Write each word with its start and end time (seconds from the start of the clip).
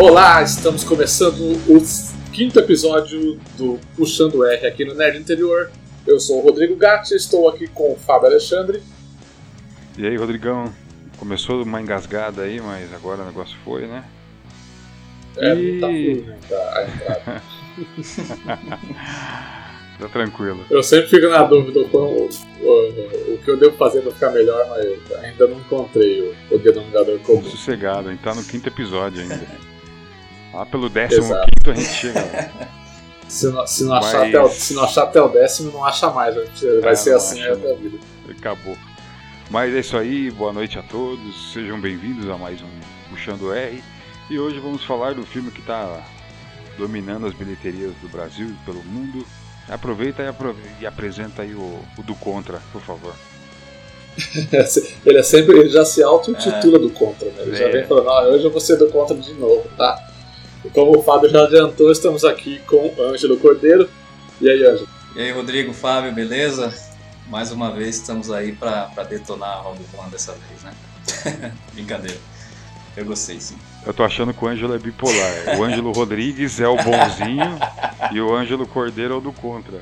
Olá, 0.00 0.40
estamos 0.44 0.84
começando 0.84 1.56
o 1.68 1.82
quinto 2.32 2.60
episódio 2.60 3.36
do 3.56 3.80
Puxando 3.96 4.44
R 4.44 4.64
aqui 4.64 4.84
no 4.84 4.94
Nerd 4.94 5.18
Interior. 5.18 5.72
Eu 6.06 6.20
sou 6.20 6.38
o 6.38 6.40
Rodrigo 6.40 6.76
Gatti, 6.76 7.16
estou 7.16 7.48
aqui 7.48 7.66
com 7.66 7.94
o 7.94 7.96
Fábio 7.96 8.28
Alexandre. 8.28 8.80
E 9.98 10.06
aí, 10.06 10.16
Rodrigão? 10.16 10.72
Começou 11.16 11.64
uma 11.64 11.82
engasgada 11.82 12.42
aí, 12.42 12.60
mas 12.60 12.94
agora 12.94 13.22
o 13.22 13.26
negócio 13.26 13.56
foi, 13.64 13.88
né? 13.88 14.04
É, 15.36 15.54
e... 15.56 15.80
tá 15.80 15.88
fluindo 15.88 16.30
a 16.30 16.36
entrada. 16.36 17.42
tá 19.98 20.08
tranquilo. 20.12 20.64
Eu 20.70 20.84
sempre 20.84 21.08
fico 21.08 21.26
na 21.26 21.42
dúvida 21.42 21.80
o, 21.80 21.82
o, 21.82 22.28
o, 22.62 23.34
o 23.34 23.38
que 23.38 23.50
eu 23.50 23.56
devo 23.56 23.76
fazer 23.76 24.02
para 24.02 24.12
ficar 24.12 24.30
melhor, 24.30 24.64
mas 24.68 24.86
ainda 25.24 25.48
não 25.48 25.58
encontrei 25.58 26.22
o, 26.22 26.36
o 26.54 26.58
denominador 26.60 27.18
comum. 27.18 27.42
Sossegado, 27.42 28.08
a 28.08 28.12
gente 28.12 28.22
tá 28.22 28.32
no 28.32 28.44
quinto 28.44 28.68
episódio 28.68 29.22
ainda. 29.22 29.58
Lá 30.52 30.64
pelo 30.66 30.88
décimo 30.88 31.24
Exato. 31.24 31.46
quinto 31.46 31.70
a 31.70 31.74
gente 31.74 31.94
chega. 31.94 32.52
Se 33.28 33.46
não, 33.50 33.66
se, 33.66 33.84
não 33.84 33.92
achar 33.92 34.26
até 34.26 34.40
o, 34.40 34.48
se 34.48 34.72
não 34.72 34.84
achar 34.84 35.02
até 35.02 35.20
o 35.20 35.28
décimo, 35.28 35.70
não 35.70 35.84
acha 35.84 36.08
mais. 36.08 36.34
Vai 36.80 36.92
é, 36.92 36.96
ser 36.96 37.14
assim 37.14 37.42
até 37.42 37.72
a 37.72 37.74
vida. 37.74 37.98
Acabou. 38.26 38.74
Mas 39.50 39.74
é 39.74 39.80
isso 39.80 39.98
aí, 39.98 40.30
boa 40.30 40.50
noite 40.50 40.78
a 40.78 40.82
todos, 40.82 41.52
sejam 41.52 41.78
bem-vindos 41.78 42.26
a 42.30 42.38
mais 42.38 42.62
um 42.62 42.68
Puxando 43.10 43.52
R. 43.52 43.84
E 44.30 44.38
hoje 44.38 44.58
vamos 44.60 44.82
falar 44.82 45.14
do 45.14 45.26
filme 45.26 45.50
que 45.50 45.60
está 45.60 46.02
dominando 46.78 47.26
as 47.26 47.34
bilheterias 47.34 47.92
do 48.00 48.08
Brasil 48.08 48.48
e 48.48 48.64
pelo 48.64 48.82
mundo. 48.82 49.26
Aproveita 49.68 50.22
e, 50.22 50.26
aprove 50.26 50.62
e 50.80 50.86
apresenta 50.86 51.42
aí 51.42 51.54
o, 51.54 51.80
o, 51.98 52.02
do 52.02 52.14
Contra, 52.14 52.62
por 52.72 52.80
favor. 52.80 53.14
ele 55.04 55.18
é 55.18 55.22
sempre, 55.22 55.58
ele 55.58 55.68
já 55.68 55.84
se 55.84 56.02
auto-intitula 56.02 56.78
é, 56.78 56.80
do 56.80 56.90
Contra, 56.90 57.28
né? 57.28 57.42
Ele 57.42 57.56
é. 57.56 57.58
já 57.58 57.68
vem 57.68 57.86
falando, 57.86 58.08
ah, 58.08 58.28
hoje 58.28 58.44
eu 58.44 58.50
vou 58.50 58.60
ser 58.60 58.76
do 58.76 58.88
Contra 58.88 59.14
de 59.14 59.34
novo, 59.34 59.68
tá? 59.76 60.07
E 60.64 60.70
como 60.70 60.98
o 60.98 61.02
Fábio 61.02 61.30
já 61.30 61.44
adiantou, 61.44 61.90
estamos 61.90 62.24
aqui 62.24 62.60
com 62.66 62.94
Ângelo 63.00 63.38
Cordeiro. 63.38 63.88
E 64.40 64.48
aí, 64.48 64.64
Ângelo? 64.64 64.88
E 65.16 65.20
aí, 65.20 65.32
Rodrigo, 65.32 65.72
Fábio, 65.72 66.12
beleza? 66.12 66.88
mais 67.28 67.52
uma 67.52 67.70
vez 67.70 67.96
estamos 67.96 68.30
aí 68.30 68.52
para 68.52 68.86
detonar 69.08 69.50
a 69.50 69.56
Rogue 69.56 69.84
One 69.96 70.10
dessa 70.10 70.32
vez, 70.32 70.62
né? 70.62 71.52
Brincadeira. 71.72 72.18
Eu 72.96 73.04
gostei, 73.04 73.38
sim. 73.40 73.56
Eu 73.86 73.94
tô 73.94 74.02
achando 74.02 74.34
que 74.34 74.44
o 74.44 74.48
Ângelo 74.48 74.74
é 74.74 74.78
bipolar. 74.78 75.58
O 75.58 75.62
Ângelo 75.62 75.92
Rodrigues 75.92 76.60
é 76.60 76.66
o 76.66 76.76
bonzinho 76.76 77.58
e 78.12 78.20
o 78.20 78.34
Ângelo 78.34 78.66
Cordeiro 78.66 79.14
é 79.14 79.16
o 79.18 79.20
do 79.20 79.32
contra. 79.32 79.80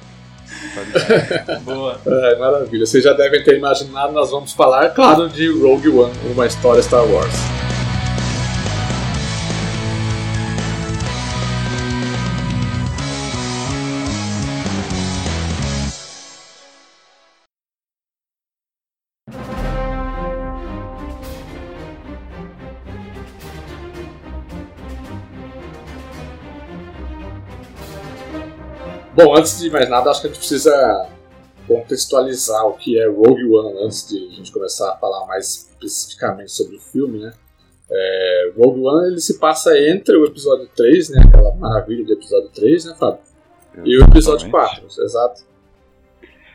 Boa. 1.63 1.99
É, 2.05 2.39
maravilha. 2.39 2.85
Vocês 2.85 3.03
já 3.03 3.13
devem 3.13 3.43
ter 3.43 3.57
imaginado, 3.57 4.13
nós 4.13 4.31
vamos 4.31 4.53
falar, 4.53 4.91
claro, 4.91 5.29
de 5.29 5.49
Rogue 5.49 5.89
One, 5.89 6.13
uma 6.33 6.47
história 6.47 6.83
Star 6.83 7.05
Wars. 7.07 7.35
Bom, 29.17 29.35
antes 29.35 29.59
de 29.59 29.71
mais 29.71 29.89
nada, 29.89 30.11
acho 30.11 30.21
que 30.21 30.27
a 30.27 30.31
gente 30.31 30.39
precisa 30.41 31.09
contextualizar 31.67 32.67
o 32.67 32.75
que 32.75 33.01
é 33.01 33.09
Rogue 33.09 33.47
One 33.47 33.83
antes 33.83 34.07
de 34.07 34.29
a 34.29 34.31
gente 34.31 34.53
começar 34.53 34.93
a 34.93 34.97
falar 34.99 35.27
mais 35.27 35.75
especificamente 35.81 36.53
sobre 36.53 36.77
o 36.77 36.81
filme, 36.81 37.21
né? 37.21 37.33
É, 37.91 38.53
Rogue 38.55 38.83
One 38.83 39.13
ele 39.13 39.21
se 39.21 39.39
passa 39.39 39.71
entre 39.89 40.15
o 40.19 40.27
episódio 40.27 40.69
3, 40.77 41.09
né? 41.09 41.23
Aquela 41.27 41.55
maravilha 41.55 42.05
de 42.05 42.13
episódio 42.13 42.51
3, 42.51 42.85
né, 42.85 42.97
Fábio? 43.01 43.21
Exatamente. 43.73 43.91
E 43.91 43.99
o 43.99 44.05
episódio 44.05 44.51
4, 44.51 44.87
exato. 45.03 45.43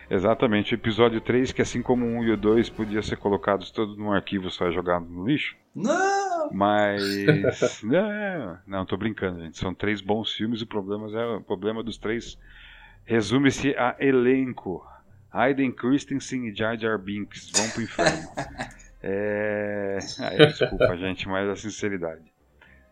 Exatamente, 0.08 0.74
o 0.74 0.76
episódio 0.76 1.20
3, 1.20 1.52
que 1.52 1.64
assim 1.64 1.82
como 1.82 2.06
o 2.06 2.10
1 2.20 2.24
e 2.26 2.32
o 2.34 2.38
2 2.38 2.70
podia 2.70 3.02
ser 3.02 3.18
colocados 3.18 3.72
todos 3.72 3.98
num 3.98 4.12
arquivo 4.12 4.52
só 4.52 4.70
jogado 4.70 5.06
no 5.06 5.26
lixo. 5.26 5.56
Não! 5.74 6.21
Mas. 6.52 7.82
não, 7.84 8.58
não, 8.68 8.86
tô 8.86 8.98
brincando, 8.98 9.42
gente. 9.42 9.58
São 9.58 9.74
três 9.74 10.02
bons 10.02 10.32
filmes, 10.34 10.62
o 10.62 10.68
problema 10.68 11.08
é 11.20 11.26
o 11.38 11.42
problema 11.42 11.84
dos 11.84 11.98
três. 11.98 12.38
Resume-se 13.06 13.76
a 13.78 13.96
elenco. 14.00 14.86
Hayden 15.32 15.72
Christensen 15.72 16.48
e 16.48 16.56
Jar 16.56 16.78
Jar 16.78 16.98
Binks 16.98 17.52
vão 17.52 17.70
pro 17.70 17.82
inferno. 17.82 18.28
é... 19.02 19.98
Ai, 20.20 20.38
desculpa, 20.38 20.98
gente, 20.98 21.28
mas 21.28 21.50
a 21.50 21.56
sinceridade. 21.56 22.24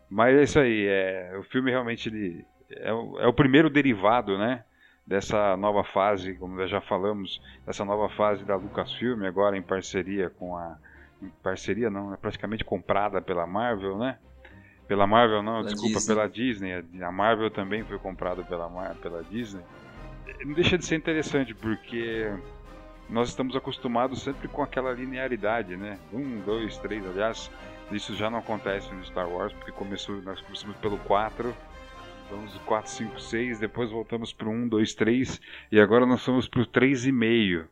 Mas 0.09 0.37
é 0.37 0.43
isso 0.43 0.59
aí, 0.59 0.87
é... 0.87 1.37
o 1.37 1.43
filme 1.43 1.69
realmente 1.69 2.07
ele... 2.07 2.45
é, 2.71 2.93
o... 2.93 3.19
é 3.19 3.27
o 3.27 3.33
primeiro 3.33 3.69
derivado, 3.69 4.37
né? 4.37 4.63
dessa 5.09 5.57
nova 5.57 5.83
fase, 5.83 6.35
como 6.35 6.65
já 6.67 6.79
falamos, 6.81 7.41
dessa 7.65 7.83
nova 7.83 8.07
fase 8.09 8.45
da 8.45 8.55
Lucasfilm, 8.55 9.25
agora 9.25 9.57
em 9.57 9.61
parceria 9.61 10.29
com 10.29 10.55
a. 10.55 10.77
Parceria 11.43 11.89
não, 11.89 12.13
é 12.13 12.17
praticamente 12.17 12.63
comprada 12.63 13.21
pela 13.21 13.45
Marvel, 13.45 13.97
né? 13.97 14.17
Pela 14.87 15.05
Marvel 15.05 15.43
não, 15.43 15.57
pela 15.57 15.65
desculpa, 15.65 15.95
Disney. 15.95 16.15
pela 16.15 16.29
Disney. 16.29 17.03
A 17.03 17.11
Marvel 17.11 17.51
também 17.51 17.83
foi 17.83 17.99
comprada 17.99 18.43
pela, 18.43 18.69
pela 18.95 19.23
Disney. 19.23 19.63
Não 20.43 20.53
deixa 20.53 20.77
de 20.77 20.85
ser 20.85 20.95
interessante, 20.95 21.53
porque 21.53 22.31
nós 23.09 23.29
estamos 23.29 23.55
acostumados 23.55 24.21
sempre 24.21 24.47
com 24.47 24.63
aquela 24.63 24.91
linearidade, 24.91 25.75
né? 25.75 25.99
Um, 26.13 26.39
dois, 26.41 26.77
três, 26.77 27.05
aliás, 27.05 27.51
isso 27.91 28.15
já 28.15 28.29
não 28.29 28.39
acontece 28.39 28.93
no 28.93 29.03
Star 29.05 29.29
Wars, 29.29 29.53
porque 29.53 29.71
começou, 29.71 30.21
nós 30.21 30.41
começamos 30.41 30.77
pelo 30.77 30.97
4 30.99 31.55
Vamos 32.29 32.53
do 32.53 32.59
4, 32.59 32.91
5, 32.91 33.19
6, 33.19 33.59
depois 33.59 33.89
voltamos 33.89 34.31
para 34.31 34.47
o 34.47 34.51
1, 34.51 34.67
2, 34.67 34.93
3 34.93 35.41
e 35.71 35.79
agora 35.79 36.05
nós 36.05 36.21
somos 36.21 36.47
para 36.47 36.61
o 36.61 36.65
3,5. 36.65 37.65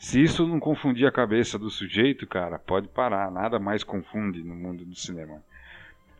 Se 0.00 0.22
isso 0.22 0.46
não 0.46 0.58
confundir 0.58 1.06
a 1.06 1.12
cabeça 1.12 1.58
do 1.58 1.68
sujeito, 1.68 2.26
cara, 2.26 2.58
pode 2.58 2.88
parar, 2.88 3.30
nada 3.30 3.58
mais 3.58 3.84
confunde 3.84 4.42
no 4.42 4.54
mundo 4.54 4.82
do 4.82 4.94
cinema. 4.94 5.42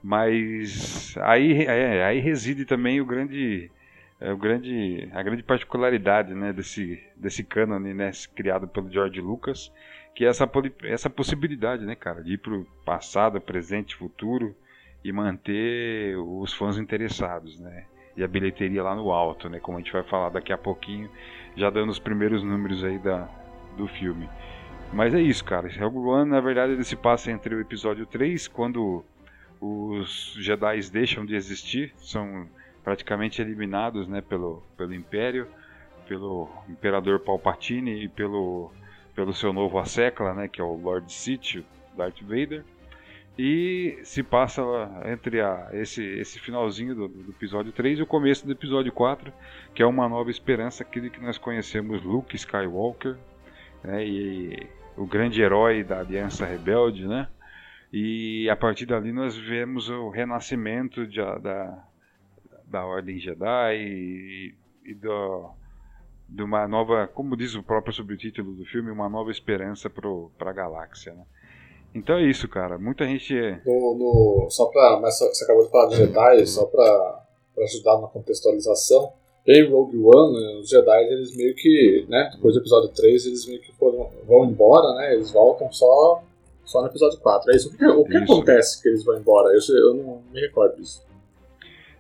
Mas 0.03 1.17
aí, 1.17 1.65
é, 1.65 2.05
aí 2.05 2.21
reside 2.21 2.67
também 2.67 3.01
o 3.01 3.07
grande, 3.07 3.71
é, 4.21 4.31
o 4.31 4.37
grande, 4.37 5.09
a 5.15 5.23
grande 5.23 5.43
particularidade 5.43 6.35
né, 6.35 6.53
desse, 6.53 7.03
desse 7.17 7.43
cânone 7.43 7.95
né, 7.95 8.11
criado 8.35 8.69
pelo 8.69 8.93
George 8.93 9.19
Lucas, 9.19 9.73
que 10.15 10.27
é 10.27 10.29
essa, 10.29 10.49
essa 10.85 11.09
possibilidade, 11.09 11.87
né, 11.87 11.95
cara, 11.95 12.23
de 12.23 12.35
ir 12.35 12.39
para 12.39 12.53
o 12.53 12.67
passado, 12.85 13.41
presente, 13.41 13.97
futuro 13.97 14.55
e 15.03 15.11
manter 15.11 16.19
os 16.19 16.53
fãs 16.53 16.77
interessados, 16.77 17.59
né? 17.59 17.87
E 18.15 18.23
a 18.23 18.29
bilheteria 18.29 18.83
lá 18.83 18.95
no 18.95 19.11
alto, 19.11 19.49
né? 19.49 19.59
Como 19.59 19.79
a 19.79 19.81
gente 19.81 19.93
vai 19.93 20.03
falar 20.03 20.29
daqui 20.29 20.53
a 20.53 20.59
pouquinho, 20.59 21.09
já 21.57 21.71
dando 21.71 21.89
os 21.89 21.99
primeiros 21.99 22.43
números 22.43 22.85
aí 22.85 22.99
da, 22.99 23.27
do 23.77 23.87
filme. 23.87 24.29
Mas 24.93 25.15
é 25.15 25.21
isso, 25.21 25.45
cara. 25.45 25.69
Rogue 25.79 25.99
One, 25.99 26.31
na 26.31 26.41
verdade, 26.41 26.73
ele 26.73 26.85
se 26.85 26.97
passa 26.97 27.31
entre 27.31 27.55
o 27.55 27.61
episódio 27.61 28.07
3, 28.07 28.49
quando 28.49 29.05
os 29.61 30.35
Jedi 30.39 30.81
deixam 30.91 31.25
de 31.25 31.35
existir, 31.35 31.93
são 31.99 32.49
praticamente 32.83 33.41
eliminados 33.41 34.09
né, 34.09 34.21
pelo, 34.21 34.63
pelo 34.77 34.95
Império, 34.95 35.47
pelo 36.09 36.49
Imperador 36.69 37.21
Palpatine 37.21 38.05
e 38.05 38.09
pelo, 38.09 38.73
pelo 39.15 39.33
seu 39.33 39.53
novo 39.53 39.79
Assecla, 39.79 40.35
né, 40.35 40.49
que 40.49 40.61
é 40.61 40.65
o 40.65 40.75
Lord 40.75 41.13
Sith, 41.13 41.65
Darth 41.97 42.21
Vader. 42.23 42.65
E 43.39 43.99
se 44.03 44.23
passa 44.23 44.63
entre 45.07 45.41
a, 45.41 45.69
esse, 45.73 46.03
esse 46.03 46.39
finalzinho 46.39 46.95
do, 46.95 47.09
do, 47.09 47.31
episódio 47.31 47.73
3 47.73 48.01
e 48.01 48.03
o 48.03 48.07
começo 48.07 48.45
do 48.45 48.53
episódio 48.53 48.93
4, 48.93 49.33
que 49.75 49.83
é 49.83 49.87
uma 49.87 50.09
nova 50.09 50.31
esperança, 50.31 50.83
aquele 50.83 51.11
que 51.11 51.21
nós 51.21 51.39
conhecemos 51.39 52.03
Luke 52.03 52.35
Skywalker, 52.35 53.17
né, 53.83 54.05
e 54.07 54.67
o 54.97 55.07
grande 55.07 55.41
herói 55.41 55.83
da 55.83 56.01
Aliança 56.01 56.45
Rebelde, 56.45 57.07
né? 57.07 57.29
E 57.93 58.49
a 58.49 58.57
partir 58.57 58.87
dali 58.87 59.13
nós 59.13 59.37
vemos 59.37 59.89
o 59.89 60.11
renascimento 60.11 61.07
de, 61.07 61.19
da, 61.41 61.85
da 62.67 62.87
Ordem 62.87 63.19
Jedi 63.19 63.77
e, 63.77 64.55
e 64.85 64.95
do, 64.95 65.51
de 66.29 66.43
uma 66.43 66.69
nova, 66.69 67.09
como 67.09 67.37
diz 67.37 67.55
o 67.55 67.63
próprio 67.63 67.93
subtítulo 67.93 68.53
do 68.53 68.65
filme, 68.65 68.91
uma 68.91 69.09
nova 69.09 69.31
esperança 69.31 69.91
para 69.91 70.51
a 70.51 70.53
galáxia, 70.53 71.13
né? 71.15 71.25
Então 71.95 72.17
é 72.17 72.23
isso, 72.23 72.49
cara. 72.49 72.79
Muita 72.79 73.05
gente. 73.05 73.37
É- 73.37 73.61
no, 73.67 73.95
no, 74.45 74.51
só 74.51 74.67
pra. 74.67 75.01
Mas 75.01 75.19
você 75.19 75.45
acabou 75.45 75.65
de 75.65 75.71
falar 75.71 75.89
de 75.89 75.97
Jedi, 75.97 76.47
só 76.47 76.65
pra, 76.67 77.25
pra 77.55 77.65
ajudar 77.65 78.01
na 78.01 78.07
contextualização. 78.07 79.13
Em 79.51 79.69
Rogue 79.69 79.99
One, 79.99 80.41
né, 80.41 80.61
os 80.61 80.69
Jedi, 80.69 81.03
eles 81.05 81.37
meio 81.37 81.55
que. 81.57 82.07
Né, 82.09 82.31
depois 82.35 82.55
do 82.55 82.61
episódio 82.61 82.89
3, 82.91 83.27
eles 83.27 83.47
meio 83.47 83.61
que 83.61 83.73
foram, 83.73 84.09
vão 84.27 84.45
embora, 84.45 84.95
né? 84.95 85.15
Eles 85.15 85.33
voltam 85.33 85.73
só, 85.73 86.23
só 86.65 86.81
no 86.81 86.87
episódio 86.87 87.19
4. 87.19 87.51
É 87.51 87.57
isso. 87.57 87.69
O 87.69 87.77
que, 87.77 87.85
o 87.85 88.05
que 88.05 88.17
acontece 88.17 88.81
que 88.81 88.89
eles 88.89 89.05
vão 89.05 89.19
embora? 89.19 89.53
Eu, 89.53 89.77
eu 89.77 89.95
não 89.95 90.23
me 90.33 90.41
recordo 90.41 90.77
disso. 90.77 91.03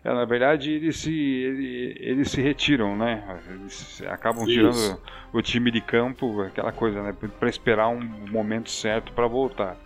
É, 0.05 0.14
na 0.14 0.25
verdade, 0.25 0.73
eles 0.73 0.97
se, 0.97 1.12
eles, 1.12 1.97
eles 2.00 2.31
se 2.31 2.41
retiram, 2.41 2.97
né? 2.97 3.41
Eles 3.50 4.00
acabam 4.06 4.44
Isso. 4.44 4.52
tirando 4.52 5.00
o 5.32 5.43
time 5.43 5.70
de 5.70 5.81
campo, 5.81 6.41
aquela 6.43 6.73
coisa, 6.73 7.02
né? 7.02 7.14
Para 7.38 7.49
esperar 7.49 7.88
um 7.88 8.00
momento 8.31 8.70
certo 8.70 9.12
para 9.12 9.26
voltar. 9.26 9.76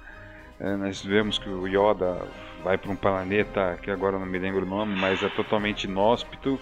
É, 0.60 0.76
nós 0.76 1.02
vemos 1.02 1.38
que 1.38 1.48
o 1.48 1.66
Yoda 1.66 2.16
vai 2.62 2.78
para 2.78 2.92
um 2.92 2.96
planeta 2.96 3.76
que 3.82 3.90
agora 3.90 4.18
não 4.18 4.26
me 4.26 4.38
lembro 4.38 4.64
o 4.64 4.68
nome, 4.68 4.94
mas 4.94 5.22
é 5.22 5.28
totalmente 5.30 5.84
inóspito. 5.84 6.60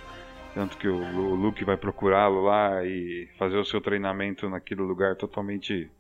Tanto 0.55 0.77
que 0.77 0.87
o, 0.87 0.97
o 0.97 1.35
Luke 1.35 1.65
vai 1.65 1.77
procurá-lo 1.77 2.43
lá 2.43 2.85
e 2.85 3.29
fazer 3.39 3.57
o 3.57 3.65
seu 3.65 3.81
treinamento 3.81 4.49
naquele 4.49 4.83
lugar 4.83 5.17
totalmente 5.17 5.91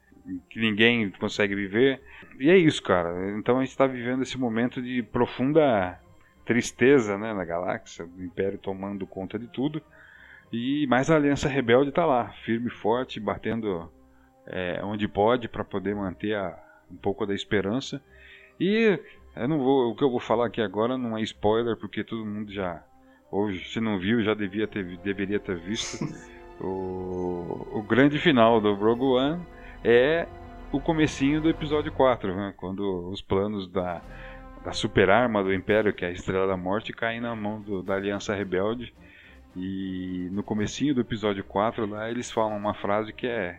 que 0.50 0.60
ninguém 0.60 1.10
consegue 1.10 1.54
viver. 1.54 2.00
E 2.38 2.50
é 2.50 2.56
isso, 2.56 2.82
cara. 2.82 3.30
Então 3.38 3.58
a 3.58 3.60
gente 3.60 3.70
está 3.70 3.86
vivendo 3.86 4.22
esse 4.22 4.38
momento 4.38 4.80
de 4.82 5.02
profunda 5.02 5.98
tristeza 6.44 7.16
né, 7.16 7.32
na 7.32 7.44
galáxia, 7.44 8.04
o 8.04 8.22
Império 8.22 8.58
tomando 8.58 9.06
conta 9.06 9.38
de 9.38 9.46
tudo. 9.46 9.82
E 10.52 10.86
mais 10.86 11.10
a 11.10 11.16
Aliança 11.16 11.48
Rebelde 11.48 11.88
está 11.88 12.04
lá, 12.04 12.28
firme 12.44 12.66
e 12.66 12.70
forte, 12.70 13.18
batendo 13.18 13.90
é, 14.46 14.80
onde 14.84 15.08
pode 15.08 15.48
para 15.48 15.64
poder 15.64 15.94
manter 15.94 16.34
a, 16.34 16.58
um 16.90 16.96
pouco 16.96 17.24
da 17.24 17.34
esperança. 17.34 18.02
E 18.60 18.98
eu 19.34 19.48
não 19.48 19.58
vou, 19.58 19.90
o 19.90 19.96
que 19.96 20.04
eu 20.04 20.10
vou 20.10 20.20
falar 20.20 20.46
aqui 20.46 20.60
agora 20.60 20.98
não 20.98 21.16
é 21.16 21.22
spoiler, 21.22 21.76
porque 21.76 22.04
todo 22.04 22.26
mundo 22.26 22.52
já, 22.52 22.84
ou 23.32 23.50
se 23.50 23.80
não 23.80 23.98
viu, 23.98 24.22
já 24.22 24.34
devia 24.34 24.68
ter, 24.68 24.84
deveria 24.98 25.40
ter 25.40 25.56
visto. 25.56 26.04
o, 26.60 27.66
o 27.72 27.82
grande 27.82 28.18
final 28.18 28.60
do 28.60 28.74
Rogue 28.74 29.02
One 29.02 29.42
é 29.82 30.28
o 30.70 30.78
comecinho 30.78 31.40
do 31.40 31.48
episódio 31.48 31.90
4, 31.90 32.36
né, 32.36 32.54
quando 32.56 33.08
os 33.08 33.22
planos 33.22 33.66
da, 33.66 34.02
da 34.62 34.72
super 34.72 35.08
arma 35.08 35.42
do 35.42 35.52
Império, 35.52 35.94
que 35.94 36.04
é 36.04 36.08
a 36.08 36.12
Estrela 36.12 36.46
da 36.46 36.56
Morte, 36.58 36.92
caem 36.92 37.22
na 37.22 37.34
mão 37.34 37.58
do, 37.60 37.82
da 37.82 37.94
Aliança 37.94 38.34
Rebelde. 38.34 38.94
E 39.56 40.28
no 40.30 40.42
comecinho 40.42 40.94
do 40.94 41.00
episódio 41.00 41.42
4 41.42 41.86
lá 41.86 42.10
eles 42.10 42.30
falam 42.30 42.56
uma 42.56 42.74
frase 42.74 43.12
que 43.12 43.26
é 43.26 43.58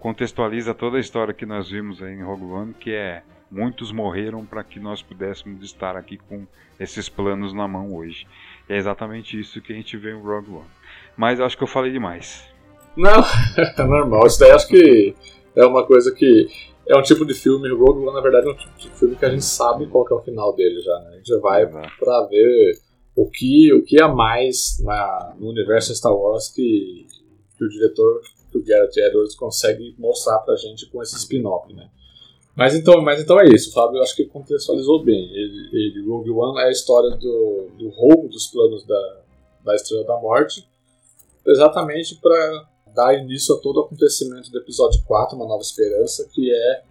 contextualiza 0.00 0.74
toda 0.74 0.96
a 0.96 1.00
história 1.00 1.32
que 1.32 1.46
nós 1.46 1.70
vimos 1.70 2.02
aí 2.02 2.14
em 2.14 2.22
Rogue 2.22 2.44
One, 2.44 2.74
que 2.74 2.92
é 2.92 3.22
muitos 3.50 3.92
morreram 3.92 4.44
para 4.44 4.64
que 4.64 4.80
nós 4.80 5.02
pudéssemos 5.02 5.62
estar 5.62 5.96
aqui 5.96 6.16
com 6.16 6.46
esses 6.80 7.08
planos 7.08 7.52
na 7.52 7.68
mão 7.68 7.94
hoje. 7.94 8.26
É 8.72 8.78
exatamente 8.78 9.38
isso 9.38 9.60
que 9.60 9.70
a 9.70 9.76
gente 9.76 9.98
vê 9.98 10.12
em 10.12 10.18
Rogue 10.18 10.50
One. 10.50 10.64
Mas 11.14 11.38
acho 11.38 11.58
que 11.58 11.62
eu 11.62 11.68
falei 11.68 11.92
demais. 11.92 12.42
Não, 12.96 13.20
é 13.58 13.76
normal. 13.84 14.26
Isso 14.26 14.40
daí 14.40 14.50
acho 14.50 14.66
que 14.66 15.14
é 15.54 15.66
uma 15.66 15.86
coisa 15.86 16.10
que 16.10 16.48
é 16.88 16.96
um 16.96 17.02
tipo 17.02 17.26
de 17.26 17.34
filme, 17.34 17.68
Rogue 17.68 18.00
One 18.00 18.14
na 18.14 18.22
verdade 18.22 18.48
é 18.48 18.50
um 18.50 18.56
tipo 18.56 18.78
de 18.78 18.88
filme 18.88 19.14
que 19.14 19.26
a 19.26 19.28
gente 19.28 19.44
sabe 19.44 19.86
qual 19.88 20.08
é 20.10 20.14
o 20.14 20.22
final 20.22 20.56
dele 20.56 20.80
já, 20.80 20.98
né? 21.00 21.10
A 21.10 21.16
gente 21.16 21.28
já 21.28 21.38
vai 21.38 21.66
para 21.66 22.26
ver 22.28 22.78
o 23.14 23.28
que, 23.28 23.74
o 23.74 23.84
que 23.84 24.00
há 24.00 24.08
mais 24.08 24.78
na, 24.82 25.36
no 25.38 25.50
universo 25.50 25.94
Star 25.94 26.16
Wars 26.16 26.48
que, 26.48 27.06
que 27.58 27.64
o 27.66 27.68
diretor, 27.68 28.22
que 28.50 28.56
o 28.56 28.64
Gareth 28.64 28.96
Edwards 28.96 29.34
consegue 29.34 29.94
mostrar 29.98 30.38
pra 30.38 30.56
gente 30.56 30.88
com 30.90 31.02
esse 31.02 31.16
spin-off, 31.16 31.70
né? 31.74 31.90
Mas 32.54 32.74
então, 32.74 33.00
mas 33.00 33.20
então 33.20 33.40
é 33.40 33.46
isso, 33.46 33.70
o 33.70 33.72
Fábio 33.72 34.02
acho 34.02 34.14
que 34.14 34.26
contextualizou 34.26 35.02
bem. 35.02 35.24
Ele, 35.32 35.68
ele, 35.72 36.06
Rogue 36.06 36.30
One 36.30 36.60
é 36.60 36.66
a 36.66 36.70
história 36.70 37.10
do, 37.16 37.68
do 37.78 37.88
roubo 37.88 38.28
dos 38.28 38.46
planos 38.48 38.84
da, 38.86 39.20
da 39.64 39.74
Estrela 39.74 40.04
da 40.04 40.18
Morte, 40.18 40.68
exatamente 41.46 42.16
para 42.16 42.68
dar 42.94 43.14
início 43.14 43.54
a 43.54 43.58
todo 43.58 43.78
o 43.78 43.84
acontecimento 43.84 44.50
do 44.50 44.58
episódio 44.58 45.02
4, 45.04 45.34
Uma 45.34 45.46
Nova 45.46 45.62
Esperança, 45.62 46.28
que 46.30 46.52
é 46.52 46.82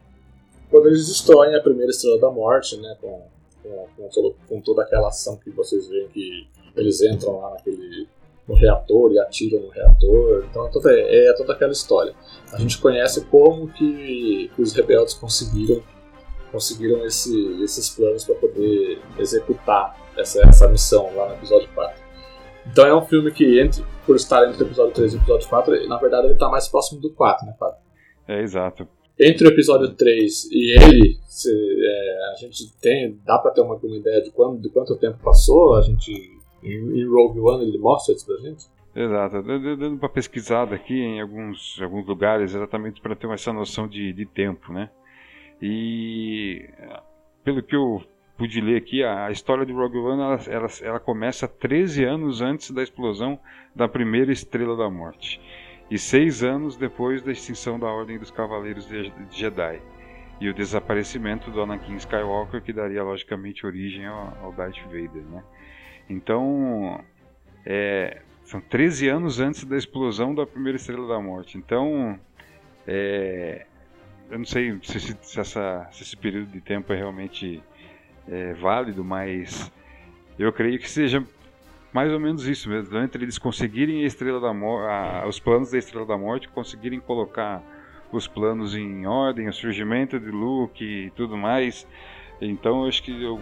quando 0.69 0.87
eles 0.87 1.07
destroem 1.07 1.55
a 1.55 1.61
primeira 1.61 1.91
Estrela 1.91 2.19
da 2.19 2.31
Morte, 2.31 2.77
né, 2.77 2.97
com, 2.99 3.21
com, 3.61 3.87
com, 3.95 4.09
todo, 4.09 4.35
com 4.47 4.61
toda 4.61 4.81
aquela 4.81 5.09
ação 5.09 5.37
que 5.37 5.51
vocês 5.51 5.87
veem 5.87 6.07
que 6.07 6.47
eles 6.75 7.01
entram 7.01 7.39
lá 7.39 7.51
naquele 7.51 8.07
no 8.47 8.55
reator 8.55 9.11
e 9.11 9.19
atiram 9.19 9.61
no 9.61 9.69
reator. 9.69 10.45
Então 10.49 10.67
é 10.67 10.69
toda, 10.69 10.91
é 10.91 11.33
toda 11.33 11.53
aquela 11.53 11.71
história. 11.71 12.13
A 12.51 12.59
gente 12.59 12.77
conhece 12.79 13.25
como 13.25 13.67
que, 13.71 14.51
que 14.55 14.61
os 14.61 14.73
rebeldes 14.73 15.13
conseguiram 15.13 15.81
conseguiram 16.51 17.05
esse, 17.05 17.63
esses 17.63 17.89
planos 17.91 18.25
para 18.25 18.35
poder 18.35 18.99
executar 19.17 19.97
essa, 20.17 20.41
essa 20.45 20.67
missão 20.67 21.09
lá 21.15 21.29
no 21.29 21.35
episódio 21.35 21.69
4. 21.73 22.01
Então 22.69 22.85
é 22.85 22.95
um 22.95 23.05
filme 23.05 23.31
que, 23.31 23.59
entre, 23.59 23.83
por 24.05 24.15
estar 24.15 24.47
entre 24.47 24.63
o 24.63 24.67
episódio 24.67 24.94
3 24.94 25.13
e 25.13 25.15
o 25.15 25.19
episódio 25.19 25.49
4, 25.49 25.87
na 25.87 25.97
verdade 25.97 26.27
ele 26.27 26.33
está 26.33 26.49
mais 26.49 26.67
próximo 26.67 26.99
do 26.99 27.11
4, 27.13 27.45
né, 27.45 27.55
Fábio? 27.57 27.77
É, 28.27 28.41
exato. 28.41 28.87
Entre 29.19 29.47
o 29.47 29.51
episódio 29.51 29.94
3 29.94 30.51
e 30.51 30.77
ele, 30.77 31.19
se, 31.27 31.49
é, 31.51 32.31
a 32.33 32.35
gente 32.35 32.71
tem, 32.79 33.19
dá 33.25 33.37
para 33.37 33.51
ter 33.51 33.61
uma, 33.61 33.75
uma 33.75 33.95
ideia 33.95 34.21
de, 34.21 34.31
quando, 34.31 34.61
de 34.61 34.69
quanto 34.69 34.95
tempo 34.97 35.19
passou, 35.23 35.75
a 35.75 35.81
gente 35.81 36.11
em, 36.63 37.05
Rogue 37.05 37.39
One 37.39 37.67
ele 37.67 37.77
mostra 37.77 38.13
isso 38.13 38.25
pra 38.25 38.37
gente? 38.37 38.65
Exato, 38.93 39.41
dando 39.41 39.97
para 39.97 40.09
pesquisada 40.09 40.75
aqui 40.75 40.93
em 40.93 41.21
alguns, 41.21 41.79
alguns 41.81 42.05
lugares 42.05 42.53
exatamente 42.53 42.99
para 42.99 43.15
ter 43.15 43.29
essa 43.29 43.53
noção 43.53 43.87
de, 43.87 44.11
de 44.11 44.25
tempo, 44.25 44.73
né? 44.73 44.89
E 45.61 46.67
pelo 47.43 47.63
que 47.63 47.75
eu 47.75 48.03
pude 48.37 48.59
ler 48.59 48.77
aqui, 48.77 49.03
a, 49.03 49.29
história 49.31 49.65
de 49.65 49.71
Rogue 49.71 49.97
One 49.97 50.21
ela, 50.21 50.39
ela, 50.47 50.67
ela, 50.81 50.99
começa 50.99 51.47
13 51.47 52.03
anos 52.03 52.41
antes 52.41 52.71
da 52.71 52.81
explosão 52.81 53.39
da 53.75 53.87
primeira 53.87 54.31
Estrela 54.31 54.75
da 54.75 54.89
Morte 54.89 55.39
e 55.89 55.97
seis 55.97 56.43
anos 56.43 56.75
depois 56.75 57.21
da 57.21 57.31
extinção 57.31 57.79
da 57.79 57.87
Ordem 57.87 58.17
dos 58.17 58.31
Cavaleiros 58.31 58.87
de 58.87 59.13
Jedi 59.29 59.79
e 60.39 60.49
o 60.49 60.53
desaparecimento 60.53 61.51
do 61.51 61.61
Anakin 61.61 61.95
Skywalker 61.97 62.61
que 62.63 62.73
daria 62.73 63.03
logicamente 63.03 63.65
origem 63.65 64.07
ao, 64.07 64.35
ao 64.41 64.51
Darth 64.51 64.81
Vader, 64.85 65.23
né? 65.29 65.43
Então, 66.11 67.01
é, 67.65 68.21
são 68.43 68.59
13 68.59 69.07
anos 69.07 69.39
antes 69.39 69.63
da 69.63 69.77
explosão 69.77 70.35
da 70.35 70.45
primeira 70.45 70.75
Estrela 70.75 71.07
da 71.07 71.19
Morte. 71.21 71.57
Então, 71.57 72.19
é, 72.85 73.65
eu 74.29 74.37
não 74.37 74.45
sei 74.45 74.77
se, 74.83 74.99
se, 74.99 75.39
essa, 75.39 75.87
se, 75.91 76.03
esse 76.03 76.17
período 76.17 76.51
de 76.51 76.59
tempo 76.59 76.91
é 76.91 76.97
realmente 76.97 77.63
é, 78.27 78.53
válido, 78.53 79.05
mas 79.05 79.71
eu 80.37 80.51
creio 80.51 80.77
que 80.79 80.89
seja 80.89 81.23
mais 81.93 82.11
ou 82.11 82.19
menos 82.19 82.45
isso 82.45 82.69
mesmo. 82.69 82.97
Entre 82.97 83.23
eles 83.23 83.37
conseguirem 83.37 84.03
a 84.03 84.07
Estrela 84.07 84.41
da 84.41 84.53
Morte, 84.53 85.27
os 85.27 85.39
planos 85.39 85.71
da 85.71 85.77
Estrela 85.77 86.05
da 86.05 86.17
Morte, 86.17 86.49
conseguirem 86.49 86.99
colocar 86.99 87.63
os 88.11 88.27
planos 88.27 88.75
em 88.75 89.05
ordem, 89.05 89.47
o 89.47 89.53
surgimento 89.53 90.19
de 90.19 90.29
Luke 90.29 90.83
e 90.83 91.09
tudo 91.11 91.37
mais. 91.37 91.87
Então, 92.41 92.81
eu 92.81 92.89
acho 92.89 93.01
que 93.01 93.11
eu, 93.23 93.39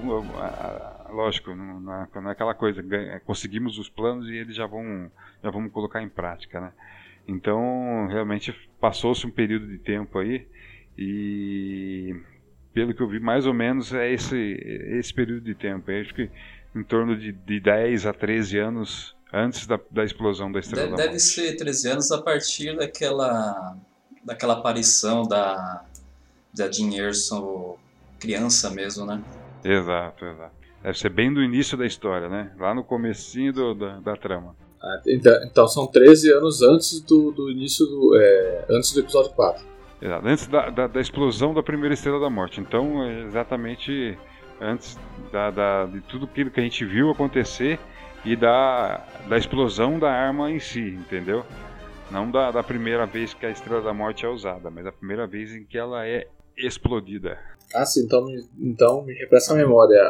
lógico, 1.11 1.55
não, 1.55 1.79
não, 1.79 2.29
é 2.29 2.31
aquela 2.31 2.53
coisa, 2.53 2.83
conseguimos 3.25 3.77
os 3.77 3.89
planos 3.89 4.27
e 4.29 4.35
eles 4.35 4.55
já 4.55 4.65
vão, 4.65 5.11
já 5.43 5.49
vamos 5.49 5.71
colocar 5.71 6.01
em 6.01 6.09
prática, 6.09 6.59
né? 6.59 6.71
Então, 7.27 8.07
realmente 8.07 8.51
passou-se 8.79 9.25
um 9.25 9.31
período 9.31 9.67
de 9.67 9.77
tempo 9.77 10.17
aí 10.17 10.47
e 10.97 12.15
pelo 12.73 12.93
que 12.93 13.01
eu 13.01 13.07
vi, 13.07 13.19
mais 13.19 13.45
ou 13.45 13.53
menos 13.53 13.93
é 13.93 14.11
esse, 14.11 14.37
esse 14.97 15.13
período 15.13 15.41
de 15.41 15.55
tempo. 15.55 15.91
Eu 15.91 16.01
acho 16.01 16.13
que 16.13 16.29
em 16.75 16.83
torno 16.83 17.17
de, 17.17 17.31
de 17.31 17.59
10 17.59 18.05
a 18.05 18.13
13 18.13 18.57
anos 18.57 19.15
antes 19.31 19.67
da, 19.67 19.79
da 19.91 20.03
explosão 20.03 20.51
da 20.51 20.59
Estrela 20.59 20.87
deve, 20.87 20.97
da 20.97 21.05
Deve 21.07 21.19
ser 21.19 21.55
13 21.55 21.89
anos 21.89 22.11
a 22.11 22.21
partir 22.21 22.75
daquela, 22.75 23.77
daquela 24.23 24.53
aparição 24.53 25.23
da, 25.23 25.85
da 26.53 26.71
Jean 26.71 26.93
Erso 26.93 27.77
criança 28.19 28.69
mesmo, 28.69 29.05
né? 29.05 29.23
Exato, 29.63 30.25
exato. 30.25 30.58
Deve 30.81 30.98
ser 30.98 31.09
bem 31.09 31.33
do 31.33 31.43
início 31.43 31.77
da 31.77 31.86
história, 31.86 32.29
né? 32.29 32.51
Lá 32.57 32.74
no 32.74 32.83
comecinho 32.83 33.51
do, 33.51 33.75
da, 33.75 34.00
da 34.00 34.15
trama. 34.15 34.55
Ah, 34.81 35.01
então, 35.07 35.43
então, 35.43 35.67
são 35.67 35.86
13 35.86 36.31
anos 36.31 36.62
antes 36.62 37.01
do, 37.01 37.31
do 37.31 37.51
início 37.51 37.86
do. 37.86 38.17
É, 38.17 38.65
antes 38.69 38.93
do 38.93 39.01
episódio 39.01 39.31
4. 39.31 39.67
Exato, 40.01 40.27
antes 40.27 40.48
da, 40.48 40.69
da, 40.69 40.88
da, 40.88 41.01
explosão 41.01 41.53
da 41.53 41.62
primeira 41.62 41.93
estrela 41.93 42.19
da 42.19 42.29
morte. 42.29 42.62
Então, 42.62 43.03
é 43.03 43.24
exatamente 43.25 44.17
antes 44.62 44.98
da, 45.31 45.51
da, 45.51 45.86
de 45.86 46.00
tudo 46.01 46.25
aquilo 46.25 46.50
que 46.50 46.59
a 46.62 46.63
gente 46.63 46.86
viu 46.86 47.09
acontecer 47.09 47.77
e 48.24 48.36
da, 48.36 49.05
da 49.27 49.38
explosão 49.38 50.00
da 50.00 50.09
arma 50.09 50.50
em 50.50 50.59
si, 50.59 50.79
entendeu? 50.79 51.45
Não 52.09 52.31
da, 52.31 52.51
da 52.51 52.63
primeira 52.63 53.05
vez 53.05 53.33
que 53.33 53.45
a 53.45 53.51
estrela 53.51 53.81
da 53.81 53.93
morte 53.93 54.25
é 54.25 54.29
usada, 54.29 54.69
mas 54.69 54.86
a 54.86 54.91
primeira 54.91 55.27
vez 55.27 55.53
em 55.53 55.65
que 55.65 55.77
ela 55.77 56.07
é 56.07 56.27
explodida. 56.57 57.38
Ah, 57.73 57.85
sim, 57.85 58.03
então, 58.03 58.25
então 58.59 59.03
me 59.03 59.13
refresca 59.13 59.53
a 59.53 59.57
memória. 59.57 60.01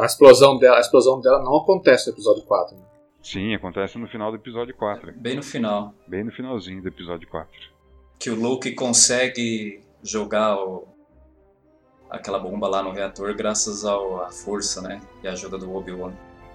A, 0.00 0.06
explosão 0.06 0.58
dela, 0.58 0.78
a 0.78 0.80
explosão 0.80 1.20
dela 1.20 1.42
não 1.42 1.56
acontece 1.56 2.08
no 2.08 2.14
episódio 2.14 2.42
4. 2.44 2.76
Né? 2.76 2.82
Sim, 3.22 3.54
acontece 3.54 3.98
no 3.98 4.08
final 4.08 4.30
do 4.30 4.36
episódio 4.36 4.74
4. 4.74 5.12
Bem 5.16 5.36
no 5.36 5.42
final. 5.42 5.94
Bem 6.06 6.24
no 6.24 6.32
finalzinho 6.32 6.82
do 6.82 6.88
episódio 6.88 7.28
4. 7.28 7.50
Que 8.18 8.30
o 8.30 8.34
Luke 8.34 8.72
consegue 8.72 9.80
jogar 10.02 10.56
o, 10.56 10.88
aquela 12.10 12.38
bomba 12.38 12.68
lá 12.68 12.82
no 12.82 12.92
reator 12.92 13.34
graças 13.34 13.84
à 13.84 14.30
força, 14.30 14.80
né? 14.80 15.00
E 15.22 15.28
a 15.28 15.32
ajuda 15.32 15.58
do 15.58 15.74
Obi-Wan. 15.74 16.12